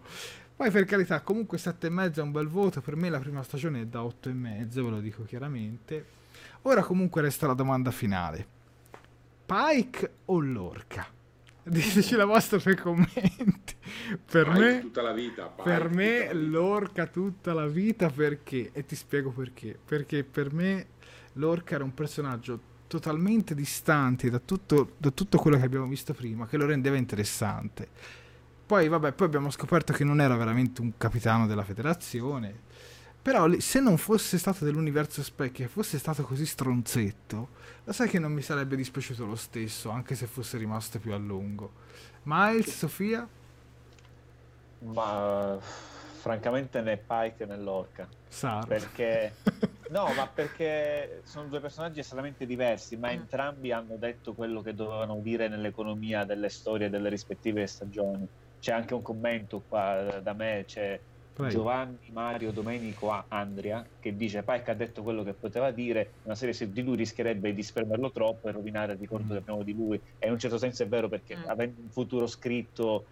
Poi 0.58 0.72
per 0.72 0.86
carità, 0.86 1.22
comunque 1.22 1.60
7,5 1.60 2.16
è 2.16 2.22
un 2.22 2.32
bel 2.32 2.48
voto. 2.48 2.82
Per 2.82 2.96
me 2.96 3.12
la 3.12 3.20
prima 3.20 3.44
stagione 3.44 3.82
è 3.82 3.86
da 3.86 4.02
8,5, 4.02 4.68
ve 4.68 4.82
lo 4.82 5.00
dico 5.00 5.24
chiaramente. 5.24 6.06
Ora 6.64 6.82
comunque 6.82 7.22
resta 7.22 7.46
la 7.46 7.54
domanda 7.54 7.92
finale. 7.92 8.48
Pike 9.46 10.14
o 10.26 10.40
Lorca? 10.40 11.06
Diteci 11.62 12.16
la 12.16 12.26
vostra 12.26 12.60
nei 12.66 12.76
commenti. 12.76 13.76
Per 14.26 14.48
Pike 14.48 14.60
me, 14.60 14.80
tutta 14.80 15.04
la 15.04 15.14
vita. 15.14 15.46
Pike 15.46 15.62
per 15.64 15.82
tutta 15.84 15.96
me 15.96 16.20
vita. 16.22 16.34
l'orca 16.34 17.06
tutta 17.06 17.54
la 17.54 17.68
vita 17.68 18.10
perché? 18.10 18.72
E 18.74 18.84
ti 18.84 18.96
spiego 18.96 19.30
perché. 19.30 19.78
Perché 19.86 20.24
per 20.24 20.52
me 20.52 20.88
l'orca 21.34 21.76
era 21.76 21.84
un 21.84 21.94
personaggio 21.94 22.60
totalmente 22.88 23.54
distante 23.54 24.32
da 24.32 24.40
tutto, 24.40 24.94
da 24.98 25.12
tutto 25.12 25.38
quello 25.38 25.58
che 25.58 25.66
abbiamo 25.66 25.86
visto 25.86 26.16
prima, 26.16 26.48
che 26.48 26.58
lo 26.58 26.66
rendeva 26.66 26.96
interessante. 26.96 27.90
Poi, 28.68 28.90
vabbè, 28.90 29.14
poi 29.14 29.28
abbiamo 29.28 29.50
scoperto 29.50 29.94
che 29.94 30.04
non 30.04 30.20
era 30.20 30.36
veramente 30.36 30.82
un 30.82 30.98
capitano 30.98 31.48
della 31.48 31.64
federazione. 31.64 32.54
Però 33.22 33.48
se 33.60 33.80
non 33.80 33.98
fosse 33.98 34.38
stato 34.38 34.66
dell'universo 34.66 35.24
specchio 35.24 35.66
e 35.66 35.68
fosse 35.70 35.98
stato 35.98 36.24
così 36.24 36.46
stronzetto, 36.46 37.48
lo 37.84 37.94
sai 37.94 38.10
che 38.10 38.20
non 38.20 38.32
mi 38.34 38.42
sarebbe 38.42 38.76
dispiaciuto 38.76 39.26
lo 39.26 39.36
stesso, 39.36 39.90
anche 39.90 40.16
se 40.16 40.28
fosse 40.28 40.58
rimasto 40.58 41.00
più 41.00 41.14
a 41.14 41.18
lungo. 41.18 41.72
Miles, 42.24 42.76
Sofia? 42.76 43.28
Ma 44.80 45.58
francamente 45.60 46.82
né 46.82 46.98
Pike 46.98 47.46
né 47.46 47.58
Lorca. 47.58 48.08
Saru. 48.28 48.68
Perché 48.68 49.34
no, 49.92 50.12
ma 50.14 50.28
perché 50.28 51.22
sono 51.26 51.48
due 51.48 51.60
personaggi 51.62 52.00
estremamente 52.00 52.46
diversi, 52.46 52.98
ma 52.98 53.08
Mm. 53.10 53.12
entrambi 53.12 53.72
hanno 53.72 53.96
detto 53.98 54.34
quello 54.34 54.62
che 54.62 54.74
dovevano 54.74 55.20
dire 55.22 55.48
nell'economia 55.48 56.26
delle 56.26 56.50
storie 56.50 56.90
delle 56.90 57.10
rispettive 57.10 57.66
stagioni. 57.66 58.28
C'è 58.60 58.72
anche 58.72 58.94
un 58.94 59.02
commento 59.02 59.64
qua 59.64 60.20
da 60.22 60.34
me, 60.34 60.64
c'è 60.66 61.02
Prego. 61.34 61.50
Giovanni 61.50 62.10
Mario 62.12 62.52
Domenico 62.52 63.12
a 63.12 63.28
Andria 63.30 63.90
che 64.00 64.16
dice 64.16 64.44
Pike 64.44 64.72
ha 64.72 64.74
detto 64.74 65.04
quello 65.04 65.24
che 65.24 65.36
poteva 65.38 65.72
dire, 65.72 66.18
una 66.24 66.36
serie 66.36 66.54
su 66.54 66.66
di 66.72 66.82
lui 66.82 66.96
rischierebbe 66.98 67.54
di 67.54 67.64
spermerlo 67.64 68.10
troppo 68.12 68.50
e 68.50 68.52
rovinare 68.52 68.94
il 68.94 69.00
ricordo 69.00 69.26
Mm. 69.26 69.32
che 69.34 69.38
abbiamo 69.40 69.64
di 69.64 69.74
lui. 69.74 70.02
E 70.18 70.26
in 70.28 70.34
un 70.34 70.40
certo 70.40 70.58
senso 70.58 70.84
è 70.84 70.88
vero 70.88 71.08
perché 71.10 71.36
Mm. 71.36 71.44
avendo 71.46 71.82
un 71.82 71.90
futuro 71.92 72.26
scritto 72.28 73.06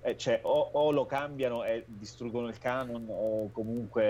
eh, 0.00 0.16
cioè, 0.16 0.40
o, 0.44 0.50
o 0.60 0.90
lo 0.90 1.06
cambiano 1.06 1.64
e 1.64 1.84
distruggono 1.88 2.48
il 2.48 2.58
canon 2.58 3.06
o 3.08 3.50
comunque 3.50 4.02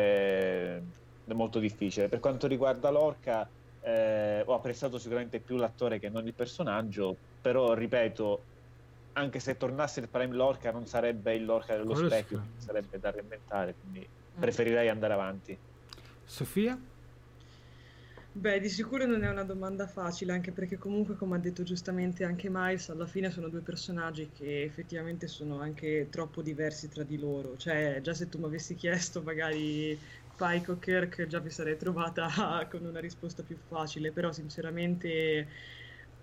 è 1.24 1.32
molto 1.32 1.58
difficile. 1.60 2.08
Per 2.08 2.18
quanto 2.20 2.46
riguarda 2.46 2.90
Lorca, 2.90 3.50
eh, 3.78 4.42
ho 4.46 4.54
apprezzato 4.54 4.98
sicuramente 4.98 5.42
più 5.42 5.56
l'attore 5.56 5.98
che 5.98 6.10
non 6.10 6.26
il 6.26 6.34
personaggio, 6.34 7.20
però 7.40 7.74
ripeto, 7.74 8.48
anche 9.14 9.40
se 9.40 9.56
tornasse 9.56 10.00
il 10.00 10.08
Prime 10.08 10.34
Lorca 10.34 10.70
non 10.70 10.86
sarebbe 10.86 11.34
il 11.34 11.44
Lorca 11.44 11.76
dello 11.76 11.92
Quello 11.92 12.08
specchio, 12.08 12.42
sarebbe 12.56 12.98
da 12.98 13.10
reinventare, 13.10 13.74
quindi 13.80 14.06
preferirei 14.38 14.88
andare 14.88 15.12
avanti. 15.12 15.58
Sofia? 16.24 16.78
Beh, 18.36 18.58
di 18.58 18.68
sicuro 18.68 19.06
non 19.06 19.22
è 19.22 19.30
una 19.30 19.44
domanda 19.44 19.86
facile, 19.86 20.32
anche 20.32 20.50
perché 20.50 20.76
comunque, 20.76 21.14
come 21.14 21.36
ha 21.36 21.38
detto 21.38 21.62
giustamente 21.62 22.24
anche 22.24 22.48
Miles, 22.50 22.88
alla 22.88 23.06
fine 23.06 23.30
sono 23.30 23.48
due 23.48 23.60
personaggi 23.60 24.30
che 24.36 24.64
effettivamente 24.64 25.28
sono 25.28 25.60
anche 25.60 26.08
troppo 26.10 26.42
diversi 26.42 26.88
tra 26.88 27.04
di 27.04 27.16
loro. 27.16 27.56
Cioè, 27.56 28.00
già 28.02 28.12
se 28.12 28.28
tu 28.28 28.38
mi 28.38 28.46
avessi 28.46 28.74
chiesto 28.74 29.22
magari 29.22 29.96
Pike 30.36 30.70
o 30.72 30.78
Kirk, 30.80 31.26
già 31.28 31.38
mi 31.38 31.50
sarei 31.50 31.76
trovata 31.76 32.28
con 32.68 32.84
una 32.84 32.98
risposta 32.98 33.44
più 33.44 33.56
facile, 33.68 34.10
però 34.10 34.32
sinceramente 34.32 35.46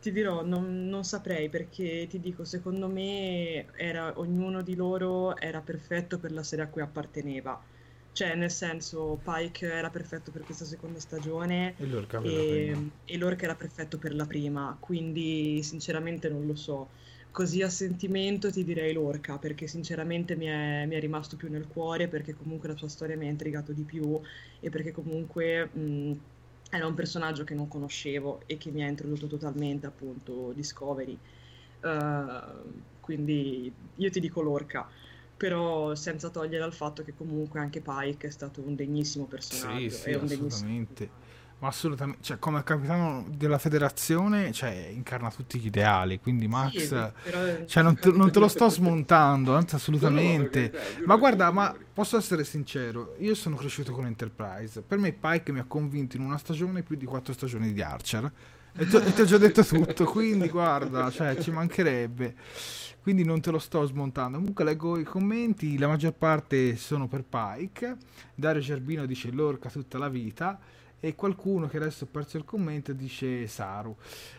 ti 0.02 0.12
dirò, 0.12 0.44
non, 0.44 0.88
non 0.88 1.04
saprei 1.06 1.50
perché 1.50 2.08
ti 2.10 2.20
dico, 2.20 2.44
secondo 2.46 2.90
me 2.90 3.66
era, 3.76 4.18
ognuno 4.20 4.62
di 4.64 4.76
loro 4.76 5.38
era 5.38 5.62
perfetto 5.62 6.20
per 6.20 6.32
la 6.34 6.44
serie 6.44 6.66
a 6.66 6.70
cui 6.70 6.82
apparteneva. 6.82 7.64
Cioè, 8.12 8.36
nel 8.36 8.52
senso, 8.52 9.22
Pike 9.24 9.68
era 9.72 9.90
perfetto 9.90 10.32
per 10.32 10.44
questa 10.44 10.66
seconda 10.66 11.00
stagione 11.00 11.78
E 11.78 11.86
Lorca 11.86 12.20
e, 12.20 12.92
e 13.06 13.18
Lorca 13.18 13.46
era 13.46 13.56
perfetto 13.56 13.98
per 14.00 14.14
la 14.14 14.26
prima, 14.26 14.78
quindi 14.82 15.64
sinceramente 15.64 16.30
non 16.30 16.46
lo 16.46 16.56
so. 16.56 16.92
Così 17.32 17.62
a 17.62 17.70
sentimento 17.70 18.52
ti 18.52 18.64
direi 18.66 18.92
Lorca, 18.94 19.40
perché 19.40 19.66
sinceramente 19.68 20.36
mi 20.36 20.46
è, 20.48 20.86
mi 20.86 20.96
è 20.96 21.00
rimasto 21.00 21.38
più 21.38 21.50
nel 21.50 21.68
cuore, 21.68 22.10
perché 22.10 22.34
comunque 22.34 22.68
la 22.68 22.76
sua 22.76 22.90
storia 22.90 23.16
mi 23.18 23.28
ha 23.28 23.30
intrigato 23.30 23.72
di 23.74 23.86
più 23.86 24.20
e 24.60 24.70
perché 24.70 24.92
comunque 24.92 25.70
mh, 25.74 26.14
era 26.72 26.88
un 26.88 26.94
personaggio 26.94 27.44
che 27.44 27.54
non 27.54 27.68
conoscevo 27.68 28.42
e 28.46 28.58
che 28.58 28.72
mi 28.72 28.82
ha 28.84 28.88
introdotto 28.88 29.28
totalmente 29.28 29.86
appunto 29.86 30.54
Discovery. 30.54 31.20
Uh, 31.82 32.82
quindi 33.02 33.74
io 33.96 34.10
ti 34.10 34.20
dico 34.22 34.42
Lorca, 34.42 34.90
però 35.36 35.94
senza 35.96 36.30
togliere 36.30 36.64
al 36.64 36.74
fatto 36.74 37.04
che 37.04 37.14
comunque 37.14 37.60
anche 37.60 37.82
Pike 37.82 38.28
è 38.28 38.32
stato 38.32 38.62
un 38.62 38.76
degnissimo 38.76 39.26
personaggio. 39.26 39.90
Sì, 39.90 40.02
sì, 40.02 40.10
è 40.12 40.16
un 40.16 40.28
degnissimo- 40.28 40.48
assolutamente. 40.48 41.10
Ma 41.62 41.68
assolutamente, 41.68 42.24
cioè, 42.24 42.40
come 42.40 42.64
capitano 42.64 43.24
della 43.30 43.60
federazione, 43.60 44.52
cioè, 44.52 44.90
incarna 44.92 45.30
tutti 45.30 45.60
gli 45.60 45.68
ideali. 45.68 46.20
Quindi, 46.20 46.48
Max, 46.48 46.72
Sì, 46.72 46.88
però- 46.88 47.66
cioè, 47.68 47.84
non, 47.84 47.96
te, 48.00 48.10
non 48.10 48.32
te 48.32 48.40
lo 48.40 48.48
sto 48.48 48.68
smontando, 48.70 49.56
anzi, 49.56 49.76
assolutamente. 49.76 50.62
No, 50.62 50.70
per 50.70 50.82
carità, 50.82 51.06
Ma 51.06 51.16
guarda, 51.18 51.52
ma 51.52 51.76
posso 51.94 52.18
essere 52.18 52.44
sincero, 52.46 53.16
io 53.20 53.36
sono 53.36 53.58
cresciuto 53.58 53.92
con 53.92 54.08
Enterprise. 54.08 54.82
Per 54.82 54.98
me 54.98 55.12
Pike 55.12 55.52
mi 55.52 55.60
ha 55.60 55.66
convinto 55.68 56.16
in 56.18 56.24
una 56.24 56.40
stagione 56.40 56.82
più 56.82 56.96
di 56.96 57.06
quattro 57.06 57.32
stagioni 57.32 57.72
di 57.72 57.82
Archer. 57.84 58.32
E 58.74 58.88
ti, 58.88 58.96
ho 58.96 59.26
già 59.26 59.38
detto 59.38 59.64
tutto, 59.64 60.06
quindi 60.06 60.50
guarda, 60.50 61.12
cioè, 61.12 61.38
ci 61.38 61.52
mancherebbe. 61.52 62.36
Quindi 63.04 63.24
non 63.24 63.40
te 63.40 63.52
lo 63.52 63.60
sto 63.60 63.86
smontando. 63.86 64.38
Comunque 64.38 64.64
leggo 64.64 64.98
i 64.98 65.04
commenti, 65.04 65.78
la 65.78 65.88
maggior 65.88 66.14
parte 66.14 66.76
sono 66.76 67.08
per 67.08 67.24
Pike. 67.24 67.98
Dario 68.34 68.62
Gerbino 68.62 69.06
dice 69.06 69.30
Lorca 69.30 69.70
tutta 69.70 70.00
la 70.00 70.10
vita. 70.10 70.60
E 71.04 71.16
qualcuno 71.16 71.68
che 71.68 71.78
adesso 71.78 72.04
ho 72.04 72.08
perso 72.08 72.38
il 72.38 72.46
commento 72.46 72.94
dice 72.94 73.48
Saru. 73.48 73.96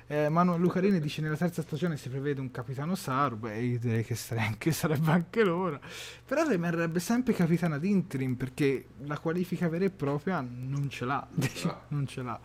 Eh, 0.06 0.28
Manuel 0.28 0.60
Lucarini 0.60 1.00
dice 1.00 1.20
nella 1.20 1.36
terza 1.36 1.60
stagione 1.60 1.96
si 1.96 2.08
prevede 2.08 2.40
un 2.40 2.52
capitano 2.52 2.94
Saru. 2.94 3.36
Beh, 3.36 3.58
io 3.58 3.78
direi 3.80 4.04
che 4.04 4.14
sare- 4.14 4.42
anche- 4.42 4.70
sarebbe 4.72 5.10
anche 5.10 5.42
l'ora. 5.42 5.80
Però 6.24 6.46
rimarrebbe 6.46 7.00
sempre 7.00 7.32
capitana 7.32 7.74
ad 7.74 7.84
interim 7.84 8.36
perché 8.36 8.86
la 9.06 9.18
qualifica 9.18 9.68
vera 9.68 9.86
e 9.86 9.90
propria 9.90 10.40
non 10.40 10.88
ce 10.88 11.04
l'ha. 11.04 11.26
non 11.88 12.06
ce 12.06 12.22
l'ha. 12.22 12.40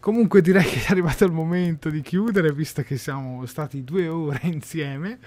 Comunque 0.00 0.40
direi 0.40 0.64
che 0.64 0.80
è 0.80 0.86
arrivato 0.88 1.26
il 1.26 1.32
momento 1.32 1.90
di 1.90 2.00
chiudere 2.00 2.52
visto 2.54 2.80
che 2.82 2.96
siamo 2.96 3.44
stati 3.44 3.84
due 3.84 4.08
ore 4.08 4.40
insieme. 4.48 5.18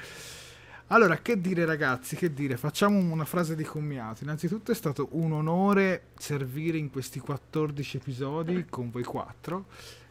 Allora, 0.88 1.18
che 1.18 1.40
dire 1.40 1.66
ragazzi, 1.66 2.16
che 2.16 2.34
dire? 2.34 2.58
Facciamo 2.58 3.00
una 3.00 3.26
frase 3.26 3.56
di 3.56 3.64
commiato. 3.64 4.24
Innanzitutto 4.24 4.72
è 4.72 4.76
stato 4.76 5.08
un 5.12 5.32
onore 5.32 6.08
servire 6.18 6.78
in 6.78 6.92
questi 6.92 7.20
14 7.20 7.98
episodi 7.98 8.66
con 8.70 8.92
voi 8.92 9.04
quattro. 9.04 9.66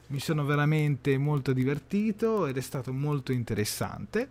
Mi 0.08 0.18
sono 0.18 0.44
veramente 0.44 1.16
molto 1.18 1.52
divertito 1.52 2.46
ed 2.46 2.56
è 2.56 2.60
stato 2.60 2.92
molto 2.92 3.32
interessante. 3.32 4.28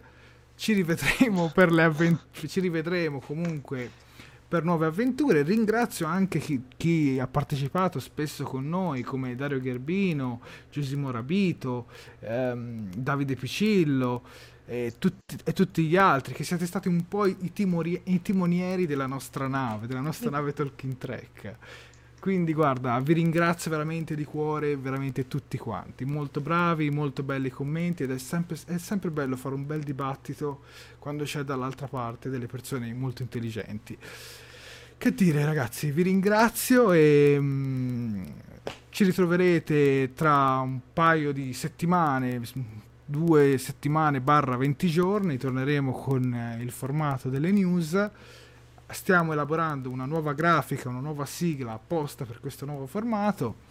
Ci 0.56 0.74
rivedremo 0.74 1.52
per 1.54 1.72
le 1.72 1.84
avventure, 1.84 2.48
ci 2.48 2.60
rivedremo 2.60 3.20
comunque 3.20 3.90
per 4.48 4.66
nuove 4.66 4.88
avventure. 4.88 5.44
Ringrazio 5.44 6.06
anche 6.08 6.40
chi, 6.40 6.64
chi 6.76 7.18
ha 7.20 7.28
partecipato 7.28 8.00
spesso 8.00 8.44
con 8.44 8.68
noi, 8.68 9.02
come 9.02 9.36
Dario 9.36 9.62
Gherbino, 9.62 10.42
Giusimo 10.70 11.10
Rabito, 11.10 11.88
ehm, 12.20 12.94
Davide 12.94 13.36
Picillo 13.36 14.24
e 14.72 14.94
tutti, 14.98 15.36
e 15.44 15.52
tutti 15.52 15.84
gli 15.84 15.98
altri, 15.98 16.34
che 16.34 16.46
siete 16.46 16.66
stati 16.66 16.88
un 16.88 17.06
po' 17.06 17.26
i, 17.26 17.52
timori- 17.52 18.00
i 18.06 18.22
timonieri 18.22 18.86
della 18.86 19.06
nostra 19.06 19.50
nave, 19.50 19.86
della 19.86 20.00
nostra 20.00 20.30
nave 20.30 20.54
Talking 20.54 20.98
Trek. 20.98 21.56
Quindi 22.22 22.54
guarda, 22.54 22.98
vi 23.02 23.12
ringrazio 23.12 23.70
veramente 23.70 24.16
di 24.16 24.24
cuore, 24.24 24.78
veramente 24.78 25.28
tutti 25.28 25.58
quanti. 25.58 26.06
Molto 26.06 26.40
bravi, 26.40 26.90
molto 26.90 27.22
belli 27.22 27.48
i 27.48 27.52
commenti 27.52 28.04
ed 28.04 28.12
è 28.12 28.18
sempre, 28.18 28.58
è 28.66 28.78
sempre 28.78 29.10
bello 29.10 29.36
fare 29.36 29.56
un 29.56 29.66
bel 29.66 29.82
dibattito 29.82 30.62
quando 31.00 31.26
c'è 31.26 31.42
dall'altra 31.44 31.88
parte 31.88 32.30
delle 32.30 32.48
persone 32.48 32.94
molto 32.94 33.24
intelligenti. 33.24 33.98
Che 34.98 35.14
dire 35.14 35.44
ragazzi, 35.44 35.92
vi 35.92 36.04
ringrazio 36.04 36.94
e 36.94 37.36
mm, 37.38 38.24
ci 38.88 39.04
ritroverete 39.04 40.14
tra 40.16 40.60
un 40.60 40.80
paio 40.94 41.34
di 41.34 41.52
settimane, 41.52 42.40
due 43.12 43.58
settimane 43.58 44.22
barra 44.22 44.56
20 44.56 44.88
giorni 44.88 45.38
torneremo 45.38 45.92
con 45.92 46.34
eh, 46.34 46.64
il 46.64 46.72
formato 46.72 47.30
delle 47.30 47.52
news. 47.52 48.10
Stiamo 48.88 49.34
elaborando 49.34 49.90
una 49.90 50.06
nuova 50.06 50.34
grafica 50.34 50.90
una 50.90 51.00
nuova 51.00 51.26
sigla 51.26 51.74
apposta 51.74 52.26
per 52.26 52.40
questo 52.40 52.66
nuovo 52.66 52.88
formato. 52.88 53.70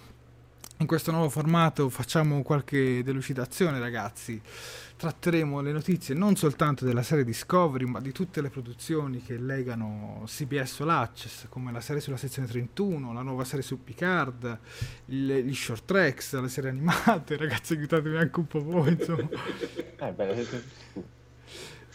In 0.76 0.86
questo 0.86 1.10
nuovo 1.10 1.28
formato 1.28 1.88
facciamo 1.88 2.42
qualche 2.42 3.02
delucidazione 3.02 3.78
ragazzi 3.80 4.40
tratteremo 5.00 5.62
le 5.62 5.72
notizie 5.72 6.14
non 6.14 6.36
soltanto 6.36 6.84
della 6.84 7.02
serie 7.02 7.24
Discovery, 7.24 7.86
ma 7.86 8.00
di 8.00 8.12
tutte 8.12 8.42
le 8.42 8.50
produzioni 8.50 9.22
che 9.22 9.38
legano 9.38 10.24
CBS 10.26 10.80
o 10.80 10.84
l'Access, 10.84 11.46
come 11.48 11.72
la 11.72 11.80
serie 11.80 12.02
sulla 12.02 12.18
sezione 12.18 12.46
31, 12.46 13.10
la 13.14 13.22
nuova 13.22 13.44
serie 13.44 13.62
su 13.62 13.82
Picard, 13.82 14.58
il, 15.06 15.46
gli 15.46 15.54
short 15.54 15.86
tracks, 15.86 16.38
le 16.38 16.48
serie 16.50 16.68
animate. 16.68 17.38
Ragazzi, 17.40 17.72
aiutatemi 17.72 18.18
anche 18.18 18.40
un 18.40 18.46
po' 18.46 18.62
voi, 18.62 18.92
insomma. 18.92 19.28
Eh, 20.02 20.12
beh, 20.12 20.46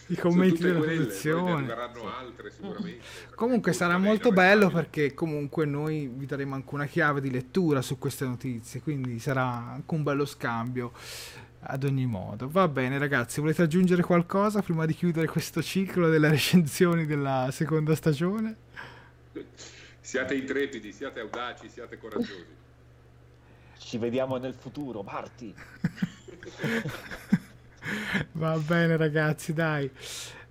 I 0.08 0.14
commenti 0.16 0.62
della 0.62 0.78
quelle, 0.78 0.94
produzione. 0.94 1.72
altre 1.72 2.50
sicuramente. 2.50 3.04
Comunque 3.34 3.72
sarà 3.72 3.98
molto 3.98 4.30
bello 4.30 4.70
perché 4.70 5.12
comunque 5.12 5.64
noi 5.64 6.06
vi 6.06 6.26
daremo 6.26 6.54
anche 6.54 6.74
una 6.74 6.86
chiave 6.86 7.20
di 7.20 7.30
lettura 7.30 7.82
su 7.82 7.98
queste 7.98 8.24
notizie, 8.24 8.80
quindi 8.80 9.18
sarà 9.18 9.44
anche 9.44 9.94
un 9.94 10.04
bello 10.04 10.24
scambio 10.24 10.92
ad 11.66 11.84
ogni 11.84 12.06
modo. 12.06 12.48
Va 12.48 12.68
bene 12.68 12.98
ragazzi, 12.98 13.40
volete 13.40 13.62
aggiungere 13.62 14.02
qualcosa 14.02 14.62
prima 14.62 14.86
di 14.86 14.94
chiudere 14.94 15.26
questo 15.26 15.62
ciclo 15.62 16.08
delle 16.08 16.28
recensioni 16.30 17.06
della 17.06 17.48
seconda 17.52 17.94
stagione? 17.94 18.56
Siate 20.00 20.34
intrepidi, 20.34 20.92
siate 20.92 21.20
audaci, 21.20 21.68
siate 21.68 21.98
coraggiosi. 21.98 22.54
ci 23.78 23.98
vediamo 23.98 24.36
nel 24.36 24.54
futuro, 24.54 25.02
parti. 25.02 25.54
Va 28.32 28.56
bene 28.58 28.96
ragazzi, 28.96 29.52
dai. 29.52 29.90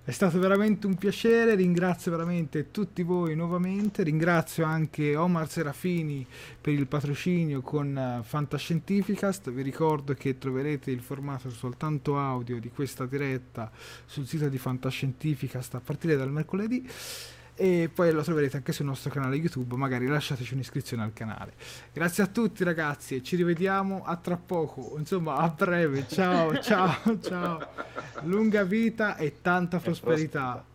È 0.08 0.12
stato 0.12 0.38
veramente 0.38 0.86
un 0.86 0.94
piacere, 0.94 1.56
ringrazio 1.56 2.12
veramente 2.12 2.70
tutti 2.70 3.02
voi 3.02 3.36
nuovamente, 3.36 4.04
ringrazio 4.04 4.64
anche 4.64 5.16
Omar 5.16 5.50
Serafini 5.50 6.24
per 6.62 6.74
il 6.74 6.86
patrocinio 6.86 7.62
con 7.62 7.98
eh, 7.98 8.22
Fantascientificast, 8.24 9.50
vi 9.50 9.64
ricordo 9.64 10.14
che 10.14 10.38
troverete 10.38 10.92
il 10.92 11.00
formato 11.00 11.50
soltanto 11.50 12.20
audio 12.20 12.60
di 12.60 12.70
questa 12.70 13.08
diretta 13.08 13.72
sul 14.06 14.28
sito 14.28 14.48
di 14.48 14.60
Fantascientificast 14.60 15.74
a 15.74 15.80
partire 15.80 16.16
dal 16.16 16.32
mercoledì 16.32 16.88
e 17.56 17.90
poi 17.94 18.12
lo 18.12 18.22
troverete 18.22 18.58
anche 18.58 18.72
sul 18.72 18.86
nostro 18.86 19.10
canale 19.10 19.36
YouTube, 19.38 19.76
magari 19.76 20.08
lasciateci 20.08 20.54
un'iscrizione 20.54 21.04
al 21.04 21.14
canale. 21.14 21.54
Grazie 21.94 22.24
a 22.24 22.28
tutti 22.28 22.64
ragazzi 22.64 23.16
e 23.16 23.24
ci 23.24 23.36
rivediamo 23.36 24.04
a 24.06 24.16
tra 24.18 24.38
poco, 24.38 24.96
insomma 24.98 25.38
a 25.38 25.50
breve, 25.50 26.06
ciao 26.08 26.60
ciao 26.60 27.20
ciao, 27.22 27.60
lunga 28.24 28.64
vita 28.64 29.16
e 29.16 29.42
tanta 29.42 29.80
prosperità. 29.80 30.75